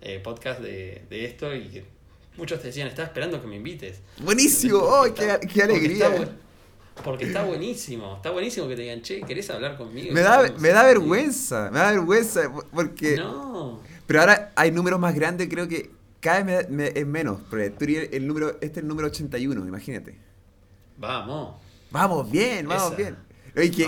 eh, 0.01 0.19
podcasts 0.19 0.61
de, 0.63 1.05
de 1.09 1.25
esto 1.25 1.53
y 1.55 1.85
muchos 2.37 2.59
te 2.61 2.67
decían, 2.67 2.87
estaba 2.87 3.07
esperando 3.07 3.41
que 3.41 3.47
me 3.47 3.55
invites. 3.57 3.99
Buenísimo, 4.23 4.77
¡oh, 4.79 5.03
qué, 5.13 5.21
está- 5.23 5.39
qué 5.39 5.63
alegría! 5.63 6.07
está 6.07 6.17
bu- 6.17 6.29
Porque 7.03 7.25
está 7.25 7.43
buenísimo, 7.43 8.15
está 8.17 8.29
buenísimo 8.31 8.67
que 8.67 8.75
te 8.75 8.81
digan, 8.83 9.01
che, 9.01 9.21
¿querés 9.21 9.49
hablar 9.49 9.77
conmigo? 9.77 10.13
Me 10.13 10.21
da, 10.21 10.51
me 10.59 10.69
da 10.69 10.83
vergüenza, 10.83 11.69
me 11.71 11.79
da 11.79 11.91
vergüenza 11.91 12.51
porque... 12.71 13.17
No. 13.17 13.79
Pero 14.05 14.19
ahora 14.19 14.51
hay 14.55 14.71
números 14.71 14.99
más 14.99 15.15
grandes, 15.15 15.47
creo 15.49 15.67
que 15.67 15.89
cada 16.19 16.43
vez 16.43 16.69
me, 16.69 16.87
es 16.87 17.05
menos. 17.05 17.39
Porque 17.49 18.09
el 18.11 18.27
número, 18.27 18.51
este 18.61 18.67
es 18.67 18.77
el 18.77 18.87
número 18.87 19.07
81, 19.07 19.65
imagínate. 19.67 20.17
Vamos. 20.97 21.55
Vamos 21.89 22.29
bien, 22.29 22.67
vamos 22.67 22.95
bien. 22.95 23.15
Oye, 23.55 23.87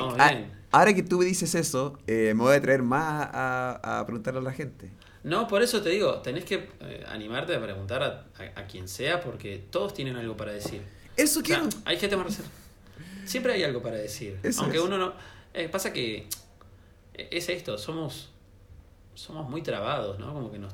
ahora 0.72 0.94
que 0.94 1.04
tú 1.04 1.20
me 1.20 1.26
dices 1.26 1.56
eso, 1.56 1.98
eh, 2.08 2.34
me 2.36 2.44
voy 2.44 2.56
a 2.56 2.62
traer 2.62 2.84
más 2.84 3.30
a, 3.32 4.00
a, 4.00 4.06
preguntarle 4.06 4.40
a 4.40 4.44
la 4.44 4.52
gente. 4.54 4.90
No, 5.26 5.48
por 5.48 5.64
eso 5.64 5.82
te 5.82 5.90
digo, 5.90 6.20
tenés 6.22 6.46
que 6.46 6.70
eh, 6.82 7.04
animarte 7.08 7.56
a 7.56 7.62
preguntar 7.62 8.04
a, 8.04 8.28
a, 8.60 8.68
quien 8.68 8.88
sea 8.88 9.22
porque 9.22 9.58
todos 9.72 9.94
tienen 9.94 10.16
algo 10.16 10.38
para 10.38 10.52
decir. 10.54 10.84
Eso 11.18 11.42
que... 11.42 11.58
hay 11.84 11.98
gente 11.98 12.16
más 12.16 12.40
Siempre 13.26 13.54
hay 13.54 13.64
algo 13.64 13.82
para 13.82 13.98
decir. 13.98 14.40
Aunque 14.60 14.80
uno 14.80 15.00
no... 15.00 15.14
Eh, 15.54 15.68
pasa 15.68 15.92
que 15.92 16.28
es 17.14 17.50
esto, 17.50 17.78
somos 17.78 18.30
somos 19.16 19.50
muy 19.50 19.64
trabados, 19.64 20.20
¿no? 20.20 20.32
Como 20.34 20.52
que 20.52 20.60
nos, 20.60 20.74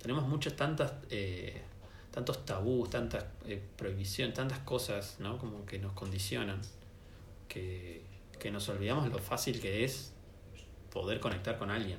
tenemos 0.00 0.26
muchas 0.26 0.56
tantas 0.56 0.92
eh, 1.10 1.62
tantos 2.10 2.44
tabús, 2.44 2.90
tantas 2.90 3.24
eh, 3.46 3.62
prohibiciones, 3.76 4.34
tantas 4.34 4.58
cosas, 4.60 5.16
¿no? 5.20 5.38
Como 5.38 5.64
que 5.64 5.78
nos 5.78 5.92
condicionan, 5.92 6.60
que, 7.46 8.02
que 8.40 8.50
nos 8.50 8.68
olvidamos 8.68 9.08
lo 9.10 9.18
fácil 9.18 9.60
que 9.60 9.84
es 9.84 10.12
poder 10.90 11.20
conectar 11.20 11.56
con 11.56 11.70
alguien. 11.70 11.98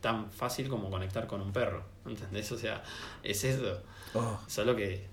Tan 0.00 0.30
fácil 0.30 0.68
como 0.68 0.90
conectar 0.90 1.26
con 1.26 1.40
un 1.40 1.52
perro, 1.52 1.84
¿entendés? 2.04 2.50
O 2.52 2.58
sea, 2.58 2.82
es 3.22 3.44
eso. 3.44 3.82
Oh. 4.14 4.38
Solo 4.46 4.76
que 4.76 5.06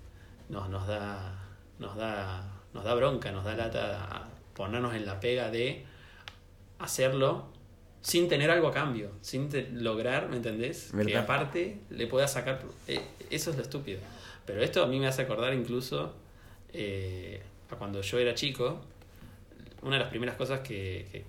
nos, 0.48 0.68
nos 0.68 0.86
da 0.86 1.40
nos 1.78 1.96
da 1.96 2.54
nos 2.72 2.84
da 2.84 2.94
bronca, 2.94 3.32
nos 3.32 3.44
da 3.44 3.54
lata 3.54 4.28
ponernos 4.54 4.94
en 4.94 5.06
la 5.06 5.20
pega 5.20 5.50
de 5.50 5.84
hacerlo 6.78 7.46
sin 8.00 8.28
tener 8.28 8.50
algo 8.50 8.68
a 8.68 8.72
cambio, 8.72 9.12
sin 9.22 9.48
lograr, 9.82 10.28
¿me 10.28 10.36
entendés? 10.36 10.92
Que 11.06 11.16
aparte 11.16 11.78
le 11.88 12.06
pueda 12.06 12.28
sacar... 12.28 12.60
Eh, 12.86 13.00
eso 13.30 13.50
es 13.50 13.56
lo 13.56 13.62
estúpido. 13.62 13.98
Pero 14.44 14.62
esto 14.62 14.82
a 14.82 14.86
mí 14.86 15.00
me 15.00 15.06
hace 15.06 15.22
acordar 15.22 15.54
incluso 15.54 16.12
eh, 16.72 17.42
a 17.70 17.76
cuando 17.76 18.02
yo 18.02 18.18
era 18.18 18.34
chico, 18.34 18.80
una 19.80 19.96
de 19.96 20.00
las 20.00 20.10
primeras 20.10 20.36
cosas 20.36 20.60
que, 20.60 21.08
que, 21.10 21.24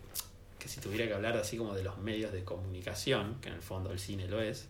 que, 0.66 0.72
si 0.72 0.82
tuviera 0.82 1.06
que 1.06 1.14
hablar 1.14 1.38
así 1.38 1.58
como 1.58 1.76
de 1.76 1.84
los 1.84 2.00
medios 2.00 2.34
de 2.34 2.44
comunicación, 2.44 3.38
que 3.40 3.50
en 3.50 3.56
el 3.56 3.62
fondo 3.62 3.92
el 3.92 4.00
cine 4.00 4.28
lo 4.28 4.42
es, 4.42 4.68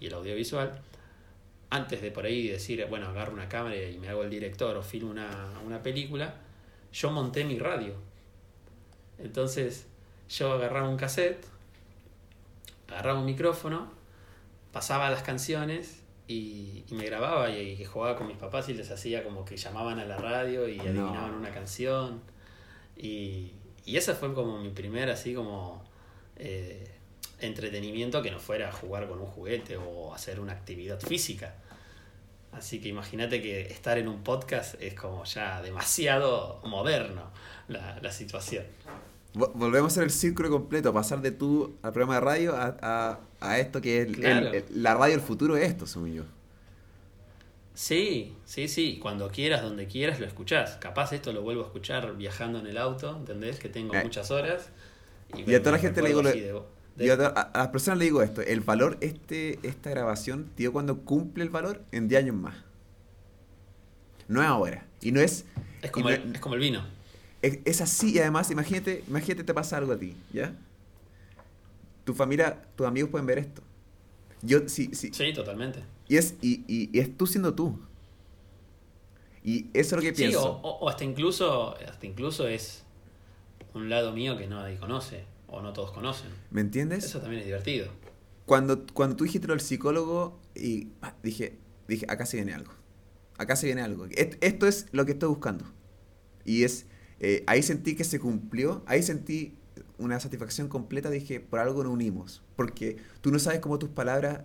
y 0.00 0.06
el 0.06 0.14
audiovisual, 0.14 0.80
antes 1.70 2.02
de 2.02 2.10
por 2.10 2.24
ahí 2.24 2.48
decir, 2.48 2.84
bueno, 2.88 3.08
agarro 3.08 3.32
una 3.32 3.48
cámara 3.48 3.76
y 3.76 3.98
me 3.98 4.08
hago 4.08 4.24
el 4.24 4.30
director 4.30 4.76
o 4.76 4.82
filmo 4.82 5.10
una, 5.10 5.60
una 5.64 5.80
película, 5.80 6.34
yo 6.92 7.10
monté 7.10 7.44
mi 7.44 7.58
radio. 7.58 7.94
Entonces 9.18 9.86
yo 10.28 10.52
agarraba 10.52 10.88
un 10.88 10.96
cassette, 10.96 11.44
agarraba 12.88 13.20
un 13.20 13.26
micrófono, 13.26 13.92
pasaba 14.72 15.08
las 15.08 15.22
canciones 15.22 16.02
y, 16.26 16.84
me 16.90 17.04
grababa 17.06 17.50
y, 17.50 17.84
jugaba 17.84 18.16
con 18.16 18.26
mis 18.26 18.36
papás 18.36 18.68
y 18.70 18.74
les 18.74 18.90
hacía 18.90 19.22
como 19.22 19.44
que 19.44 19.56
llamaban 19.56 20.00
a 20.00 20.04
la 20.04 20.16
radio 20.16 20.68
y 20.68 20.80
adivinaban 20.80 21.34
una 21.34 21.50
canción. 21.50 22.22
Y, 22.96 23.52
y 23.88 23.96
esa 23.96 24.14
fue 24.14 24.34
como 24.34 24.58
mi 24.58 24.68
primer 24.68 25.08
así 25.08 25.32
como 25.32 25.82
eh, 26.36 26.90
entretenimiento 27.40 28.20
que 28.20 28.30
no 28.30 28.38
fuera 28.38 28.70
jugar 28.70 29.08
con 29.08 29.18
un 29.18 29.26
juguete 29.26 29.78
o 29.78 30.14
hacer 30.14 30.40
una 30.40 30.52
actividad 30.52 31.00
física. 31.00 31.54
Así 32.52 32.82
que 32.82 32.88
imagínate 32.88 33.40
que 33.40 33.62
estar 33.62 33.96
en 33.96 34.08
un 34.08 34.22
podcast 34.22 34.74
es 34.82 34.92
como 34.92 35.24
ya 35.24 35.62
demasiado 35.62 36.60
moderno 36.64 37.30
la, 37.68 37.98
la 38.02 38.12
situación. 38.12 38.64
Volvemos 39.32 39.92
a 39.92 39.94
hacer 39.94 40.04
el 40.04 40.10
círculo 40.10 40.50
completo, 40.50 40.92
pasar 40.92 41.22
de 41.22 41.30
tú 41.30 41.78
al 41.80 41.92
programa 41.92 42.16
de 42.16 42.20
radio 42.20 42.56
a, 42.56 43.20
a, 43.40 43.58
esto 43.58 43.80
que 43.80 44.02
es 44.02 44.70
la 44.70 44.94
radio 44.94 45.14
del 45.14 45.24
futuro 45.24 45.56
es 45.56 45.66
esto, 45.66 45.86
según 45.86 46.12
yo. 46.12 46.24
Sí, 47.78 48.34
sí, 48.44 48.66
sí. 48.66 48.98
Cuando 49.00 49.30
quieras, 49.30 49.62
donde 49.62 49.86
quieras, 49.86 50.18
lo 50.18 50.26
escuchás. 50.26 50.76
Capaz 50.78 51.12
esto 51.12 51.32
lo 51.32 51.42
vuelvo 51.42 51.62
a 51.62 51.66
escuchar 51.66 52.16
viajando 52.16 52.58
en 52.58 52.66
el 52.66 52.76
auto, 52.76 53.16
¿entendés? 53.16 53.60
Que 53.60 53.68
tengo 53.68 53.94
eh. 53.94 54.02
muchas 54.02 54.32
horas. 54.32 54.70
Y, 55.36 55.54
a 55.54 55.60
toda 55.60 55.72
la 55.72 55.78
gente 55.78 56.02
le 56.02 56.08
digo... 56.08 56.20
a, 56.20 57.50
las 57.54 57.68
personas 57.68 57.98
le 57.98 58.06
digo 58.06 58.22
esto. 58.22 58.40
El 58.42 58.62
valor, 58.62 58.98
este, 59.00 59.60
esta 59.62 59.90
grabación, 59.90 60.50
tío, 60.56 60.72
cuando 60.72 61.02
cumple 61.02 61.44
el 61.44 61.50
valor 61.50 61.84
en 61.92 62.08
10 62.08 62.24
años 62.24 62.34
más. 62.34 62.56
No 64.26 64.42
es 64.42 64.48
ahora. 64.48 64.84
Y 65.00 65.12
no 65.12 65.20
es... 65.20 65.44
Es 65.80 65.92
como, 65.92 66.10
es 66.10 66.40
como 66.40 66.56
el 66.56 66.60
vino 66.60 66.98
es, 67.42 67.80
así 67.80 68.14
y 68.14 68.18
además, 68.18 68.50
imagínate, 68.50 69.04
imagínate 69.06 69.44
te 69.44 69.54
pasa 69.54 69.76
algo 69.76 69.92
a 69.92 69.98
ti, 69.98 70.14
¿ya? 70.32 70.54
Tu 72.04 72.14
familia, 72.14 72.62
tus 72.74 72.86
amigos 72.86 73.10
pueden 73.10 73.26
ver 73.26 73.38
esto. 73.38 73.62
Yo, 74.42 74.68
sí, 74.68 74.90
sí. 74.92 75.10
Sí, 75.12 75.32
totalmente. 75.32 75.82
Y 76.08 76.16
es, 76.16 76.34
y, 76.40 76.64
y, 76.66 76.98
es 76.98 77.16
tú 77.16 77.26
siendo 77.26 77.54
tú. 77.54 77.78
Y 79.44 79.66
eso 79.74 79.96
es 79.96 80.02
lo 80.02 80.02
que 80.02 80.12
pienso. 80.12 80.40
Sí, 80.40 80.60
o, 80.62 80.88
hasta 80.88 81.04
incluso, 81.04 81.76
hasta 81.76 82.06
incluso 82.06 82.48
es 82.48 82.84
un 83.74 83.88
lado 83.88 84.12
mío 84.12 84.36
que 84.36 84.46
nadie 84.46 84.78
conoce, 84.78 85.24
o 85.46 85.60
no 85.60 85.72
todos 85.72 85.92
conocen. 85.92 86.30
¿Me 86.50 86.60
entiendes? 86.60 87.04
Eso 87.04 87.20
también 87.20 87.40
es 87.40 87.46
divertido. 87.46 87.88
Cuando, 88.46 88.86
cuando 88.94 89.16
tú 89.16 89.24
dijiste 89.24 89.46
lo 89.46 89.54
del 89.54 89.60
psicólogo, 89.60 90.40
y 90.54 90.88
ah, 91.02 91.14
dije, 91.22 91.58
dije, 91.86 92.06
acá 92.08 92.26
se 92.26 92.38
viene 92.38 92.54
algo. 92.54 92.72
Acá 93.36 93.54
se 93.54 93.66
viene 93.66 93.82
algo. 93.82 94.06
Esto 94.10 94.66
es 94.66 94.86
lo 94.92 95.04
que 95.04 95.12
estoy 95.12 95.28
buscando. 95.28 95.64
Y 96.44 96.64
es 96.64 96.86
eh, 97.20 97.42
ahí 97.46 97.62
sentí 97.62 97.96
que 97.96 98.04
se 98.04 98.20
cumplió, 98.20 98.82
ahí 98.86 99.02
sentí 99.02 99.57
una 99.98 100.20
satisfacción 100.20 100.68
completa, 100.68 101.10
dije, 101.10 101.40
por 101.40 101.58
algo 101.58 101.82
nos 101.82 101.92
unimos, 101.92 102.42
porque 102.56 102.96
tú 103.20 103.30
no 103.30 103.38
sabes 103.38 103.60
cómo 103.60 103.78
tus 103.78 103.90
palabras 103.90 104.42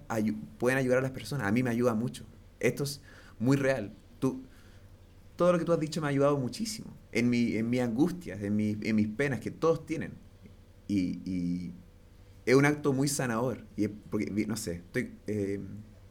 pueden 0.57 0.77
ayudar 0.77 0.99
a 0.99 1.01
las 1.01 1.11
personas, 1.11 1.47
a 1.47 1.51
mí 1.51 1.63
me 1.63 1.69
ayuda 1.69 1.93
mucho, 1.93 2.25
esto 2.59 2.83
es 2.83 3.01
muy 3.39 3.57
real, 3.57 3.93
tú, 4.19 4.43
todo 5.35 5.53
lo 5.53 5.59
que 5.59 5.65
tú 5.65 5.73
has 5.73 5.79
dicho 5.79 6.01
me 6.01 6.07
ha 6.07 6.09
ayudado 6.09 6.37
muchísimo, 6.37 6.93
en 7.11 7.29
mi, 7.29 7.55
en 7.55 7.69
mi 7.69 7.79
angustias, 7.79 8.41
en, 8.41 8.55
mi, 8.55 8.77
en 8.81 8.95
mis 8.95 9.07
penas, 9.07 9.39
que 9.39 9.51
todos 9.51 9.85
tienen, 9.85 10.13
y, 10.87 11.71
es 12.45 12.55
un 12.55 12.65
acto 12.65 12.91
muy 12.91 13.07
sanador, 13.07 13.63
y 13.77 13.87
porque, 13.87 14.29
no 14.47 14.57
sé, 14.57 14.73
estoy, 14.73 15.13
eh, 15.27 15.61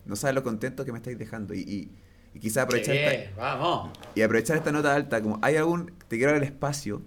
no 0.06 0.16
sabes 0.16 0.35
lo 0.35 0.43
contento 0.43 0.82
que 0.85 0.93
me 0.93 0.97
estáis 0.97 1.19
dejando, 1.19 1.52
y 1.52 1.90
y 2.35 2.40
quizá 2.40 2.62
aprovechar 2.62 2.97
esta, 2.97 3.36
vamos. 3.36 3.90
Y 4.14 4.23
aprovechar 4.23 4.56
esta 4.56 4.73
nota 4.73 4.94
alta, 4.94 5.23
como 5.23 5.39
hay 5.43 5.56
algún, 5.56 5.93
te 6.09 6.16
quiero 6.16 6.32
dar 6.32 6.43
el 6.43 6.48
espacio, 6.48 7.02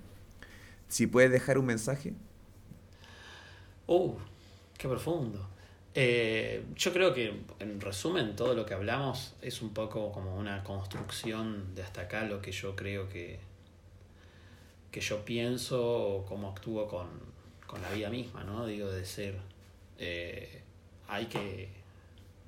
si 0.88 1.08
puedes 1.08 1.32
dejar 1.32 1.58
un 1.58 1.66
mensaje. 1.66 2.14
Uh, 3.88 4.14
qué 4.78 4.88
profundo. 4.88 5.48
Eh, 5.94 6.64
yo 6.76 6.92
creo 6.92 7.14
que, 7.14 7.42
en 7.60 7.80
resumen, 7.80 8.36
todo 8.36 8.54
lo 8.54 8.66
que 8.66 8.74
hablamos 8.74 9.34
es 9.42 9.62
un 9.62 9.74
poco 9.74 10.12
como 10.12 10.36
una 10.36 10.64
construcción 10.64 11.74
de 11.74 11.84
hasta 11.84 12.02
acá 12.02 12.26
lo 12.26 12.42
que 12.42 12.52
yo 12.52 12.76
creo 12.76 13.08
que, 13.08 13.40
que 14.92 15.00
yo 15.02 15.24
pienso 15.24 15.82
o 15.82 16.26
cómo 16.26 16.50
actúo 16.50 16.88
con, 16.88 17.08
con 17.66 17.82
la 17.82 17.90
vida 17.92 18.10
misma, 18.10 18.44
¿no? 18.44 18.66
Digo, 18.66 18.92
de 18.92 19.06
ser, 19.06 19.36
eh, 19.98 20.62
hay 21.08 21.28
que 21.28 21.70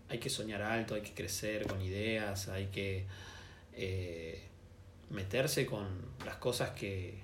hay 0.10 0.20
que 0.20 0.30
soñar 0.30 0.62
alto, 0.62 0.96
hay 0.96 1.02
que 1.02 1.14
crecer 1.14 1.68
con 1.68 1.82
ideas, 1.82 2.48
hay 2.48 2.68
que 2.68 3.06
eh, 3.74 4.42
meterse 5.10 5.66
con 5.66 5.88
las 6.26 6.38
cosas 6.38 6.72
que, 6.72 7.16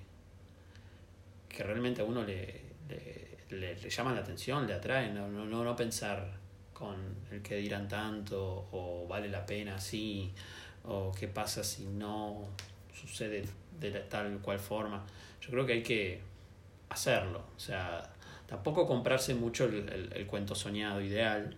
que 1.48 1.64
realmente 1.64 2.02
a 2.02 2.06
uno 2.06 2.24
le, 2.24 2.62
le, 2.90 3.33
llaman 3.50 4.16
la 4.16 4.22
atención, 4.22 4.68
le 4.68 4.74
atraen, 4.74 5.14
no, 5.14 5.28
no, 5.28 5.64
no 5.64 5.76
pensar 5.76 6.32
con 6.74 6.96
el 7.32 7.42
que 7.42 7.58
dirán 7.58 7.88
tanto 7.88 8.68
o 8.72 9.06
vale 9.08 9.30
la 9.30 9.46
pena 9.46 9.76
así 9.76 10.32
o 10.86 11.12
qué 11.12 11.28
pasa 11.28 11.64
si 11.64 11.86
no 11.86 12.48
sucede 12.94 13.46
de 13.80 13.92
tal 13.92 14.40
cual 14.40 14.60
forma. 14.60 15.06
Yo 15.42 15.50
creo 15.50 15.66
que 15.66 15.74
hay 15.74 15.84
que 15.84 16.22
hacerlo, 16.90 17.44
o 17.56 17.60
sea, 17.60 18.14
tampoco 18.48 18.88
comprarse 18.88 19.34
mucho 19.34 19.66
el, 19.66 20.12
el 20.14 20.28
cuento 20.28 20.56
soñado 20.56 21.02
ideal, 21.02 21.56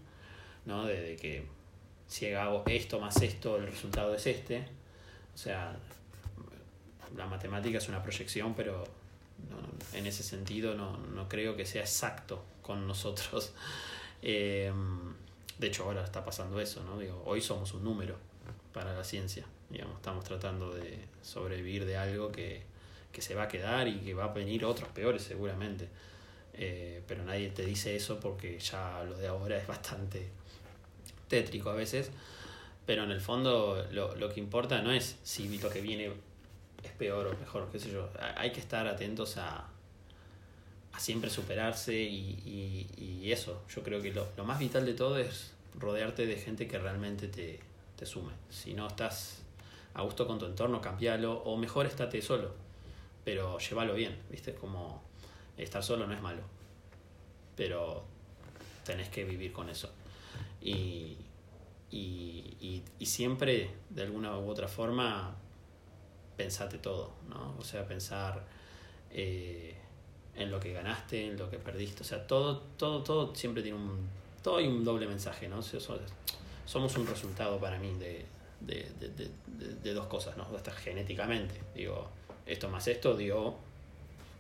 ¿no? 0.66 0.86
De, 0.86 1.16
que 1.16 1.46
si 2.08 2.32
hago 2.34 2.64
esto 2.68 3.00
más 3.00 3.22
esto, 3.22 3.58
el 3.58 3.68
resultado 3.68 4.14
es 4.16 4.28
este. 4.28 4.66
O 5.34 5.38
sea, 5.38 5.76
la 7.16 7.26
matemática 7.28 7.78
es 7.78 7.88
una 7.90 8.02
proyección, 8.02 8.54
pero 8.54 8.84
en 9.94 10.06
ese 10.06 10.24
sentido 10.24 10.76
no, 10.76 11.28
creo 11.30 11.56
que 11.56 11.66
sea 11.66 11.82
exacto 11.82 12.44
con 12.62 12.88
nosotros. 12.88 13.54
Em, 14.28 15.14
de 15.60 15.68
hecho, 15.68 15.84
ahora 15.84 16.04
está 16.04 16.26
pasando 16.26 16.60
eso, 16.60 16.84
¿no? 16.84 16.98
Digo, 16.98 17.22
hoy 17.28 17.42
somos 17.42 17.74
un 17.74 17.84
número 17.84 18.18
para 18.74 18.96
la 18.96 19.04
ciencia. 19.04 19.46
Digamos, 19.70 19.98
estamos 19.98 20.24
tratando 20.24 20.74
de 20.74 20.98
sobrevivir 21.22 21.86
de 21.86 21.98
algo 21.98 22.32
que, 22.32 22.64
que 23.12 23.22
se 23.22 23.36
va 23.36 23.44
a 23.44 23.48
quedar 23.48 23.88
y 23.88 24.00
que 24.00 24.16
va 24.16 24.26
a 24.26 24.34
venir 24.34 24.66
otros 24.66 24.90
peores 24.90 25.22
seguramente. 25.22 25.88
Eh, 26.54 27.04
pero 27.08 27.24
nadie 27.24 27.50
te 27.50 27.66
dice 27.66 27.96
eso 27.96 28.20
porque 28.20 28.60
ya 28.60 29.04
lo 29.04 29.18
de 29.18 29.28
ahora 29.28 29.58
es 29.62 29.68
bastante 29.68 30.28
tétrico 31.28 31.70
a 31.70 31.76
veces, 31.76 32.12
pero 32.86 33.04
en 33.04 33.12
el 33.12 33.22
fondo 33.22 33.86
lo, 33.92 34.16
lo 34.16 34.30
que 34.30 34.40
importa 34.40 34.82
no 34.82 34.92
es 34.92 35.18
si 35.24 35.58
lo 35.60 35.70
que 35.70 35.82
viene 35.82 36.12
peor 36.98 37.28
o 37.28 37.38
mejor, 37.38 37.70
qué 37.72 37.80
sé 37.80 37.92
yo. 37.92 38.10
Hay 38.38 38.52
que 38.52 38.60
estar 38.60 38.88
atentos 38.88 39.38
a, 39.38 39.68
a 40.94 41.00
siempre 41.00 41.30
superarse 41.30 41.96
y, 41.96 42.88
y, 42.98 43.32
eso. 43.32 43.64
Yo 43.74 43.84
creo 43.84 44.02
que 44.02 44.14
lo, 44.14 44.28
lo, 44.38 44.46
más 44.46 44.60
vital 44.60 44.86
de 44.86 44.94
todo 44.94 45.18
es 45.18 45.54
rodearte 45.78 46.26
de 46.26 46.38
gente 46.38 46.68
que 46.68 46.78
realmente 46.78 47.28
te, 47.28 47.60
te 47.96 48.06
sume. 48.06 48.34
Si 48.50 48.74
no 48.74 48.88
estás 48.88 49.42
a 49.94 50.04
gusto 50.04 50.28
con 50.28 50.40
tu 50.40 50.46
entorno, 50.46 50.82
cambialo 50.82 51.34
o 51.44 51.58
mejor 51.58 51.86
estate 51.86 52.22
solo, 52.22 52.54
pero 53.24 53.58
llévalo 53.58 53.96
bien, 53.96 54.18
¿viste? 54.30 54.54
Como 54.54 55.02
estar 55.58 55.84
solo 55.84 56.06
no 56.06 56.14
es 56.14 56.22
malo, 56.22 56.42
pero 57.56 58.04
tenés 58.86 59.10
que 59.10 59.24
vivir 59.24 59.52
con 59.52 59.70
eso. 59.70 59.92
Y, 60.62 61.18
y, 61.92 62.84
y, 63.00 63.06
siempre, 63.06 63.70
de 63.90 64.04
alguna 64.04 64.38
u 64.38 64.50
otra 64.50 64.68
forma, 64.68 65.36
pensate 66.36 66.78
todo, 66.78 67.12
¿no? 67.30 67.56
O 67.58 67.64
sea, 67.64 67.86
pensar 67.88 68.44
eh, 69.12 69.76
en 70.36 70.52
lo 70.52 70.60
que 70.60 70.74
ganaste, 70.74 71.28
en 71.28 71.38
lo 71.38 71.50
que 71.50 71.58
perdiste, 71.58 72.02
o 72.02 72.06
sea, 72.06 72.28
todo, 72.28 72.60
todo, 72.78 73.04
todo 73.04 73.34
siempre 73.36 73.64
tiene 73.64 73.78
un, 73.78 74.08
todo 74.44 74.58
hay 74.58 74.68
un 74.68 74.84
doble 74.84 75.08
mensaje, 75.08 75.48
¿no? 75.48 75.62
somos 75.62 76.98
un 76.98 77.08
resultado 77.08 77.60
para 77.60 77.78
mí 77.80 77.94
de, 78.00 78.26
de, 78.60 78.92
de, 79.00 79.32
de, 79.84 79.94
dos 79.94 80.08
cosas, 80.08 80.36
¿no? 80.36 80.44
Hasta 80.56 80.72
genéticamente, 80.72 81.62
digo, 81.76 82.10
esto 82.46 82.70
más 82.70 82.88
esto 82.88 83.16
dio 83.16 83.56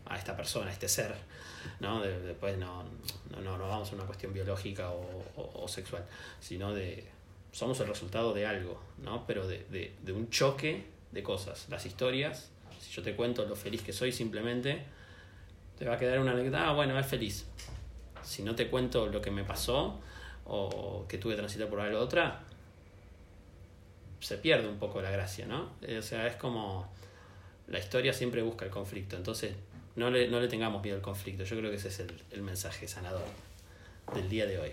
a 0.07 0.17
esta 0.17 0.35
persona, 0.35 0.69
a 0.69 0.73
este 0.73 0.88
ser, 0.88 1.15
¿no? 1.80 2.01
después 2.01 2.57
no, 2.57 2.84
no, 3.31 3.41
no, 3.41 3.57
no, 3.57 3.67
vamos 3.67 3.91
a 3.91 3.95
una 3.95 4.05
cuestión 4.05 4.34
biológica 4.34 4.91
o, 4.91 5.23
o, 5.35 5.67
sexual, 5.67 6.05
sino 6.39 6.73
de, 6.73 7.07
somos 7.51 7.80
el 7.80 7.88
resultado 7.88 8.34
de 8.34 8.45
algo, 8.45 8.81
¿no? 9.03 9.26
Pero 9.26 9.47
de, 9.47 9.93
de 10.01 10.11
un 10.11 10.30
choque 10.30 10.94
de 11.16 11.24
cosas. 11.24 11.66
Las 11.70 11.86
historias, 11.86 12.52
si 12.80 12.92
yo 12.92 13.02
te 13.02 13.16
cuento 13.16 13.46
lo 13.46 13.56
feliz 13.56 13.82
que 13.82 13.94
soy 13.94 14.12
simplemente, 14.12 14.84
te 15.80 15.86
va 15.86 15.96
a 15.96 15.98
quedar 15.98 16.20
una 16.20 16.32
anécdota, 16.32 16.70
ah, 16.70 16.74
bueno, 16.74 17.00
es 17.00 17.08
feliz. 17.08 17.48
Si 18.22 18.44
no 18.44 18.54
te 18.54 18.68
cuento 18.68 19.08
lo 19.08 19.22
que 19.22 19.32
me 19.32 19.44
pasó 19.44 20.00
o 20.46 21.06
que 21.08 21.18
tuve 21.18 21.34
que 21.34 21.38
transitar 21.38 21.70
por 21.70 21.80
algo 21.80 22.00
otra, 22.00 22.44
se 24.20 24.38
pierde 24.38 24.68
un 24.68 24.78
poco 24.78 25.02
la 25.02 25.10
gracia, 25.10 25.46
¿no? 25.46 25.72
Eh, 25.82 25.98
o 25.98 26.02
sea, 26.02 26.28
es 26.28 26.36
como 26.36 26.88
la 27.68 27.80
historia 27.80 28.14
siempre 28.14 28.42
busca 28.42 28.66
el 28.66 28.72
conflicto, 28.72 29.16
entonces 29.16 29.56
no 29.96 30.10
le, 30.10 30.28
no 30.28 30.40
le 30.40 30.48
tengamos 30.48 30.84
miedo 30.84 30.98
al 30.98 31.02
conflicto, 31.02 31.44
yo 31.44 31.58
creo 31.58 31.72
que 31.72 31.78
ese 31.78 31.88
es 31.88 32.00
el, 32.00 32.12
el 32.32 32.42
mensaje 32.42 32.88
sanador 32.88 33.26
del 34.14 34.28
día 34.30 34.46
de 34.46 34.60
hoy. 34.60 34.72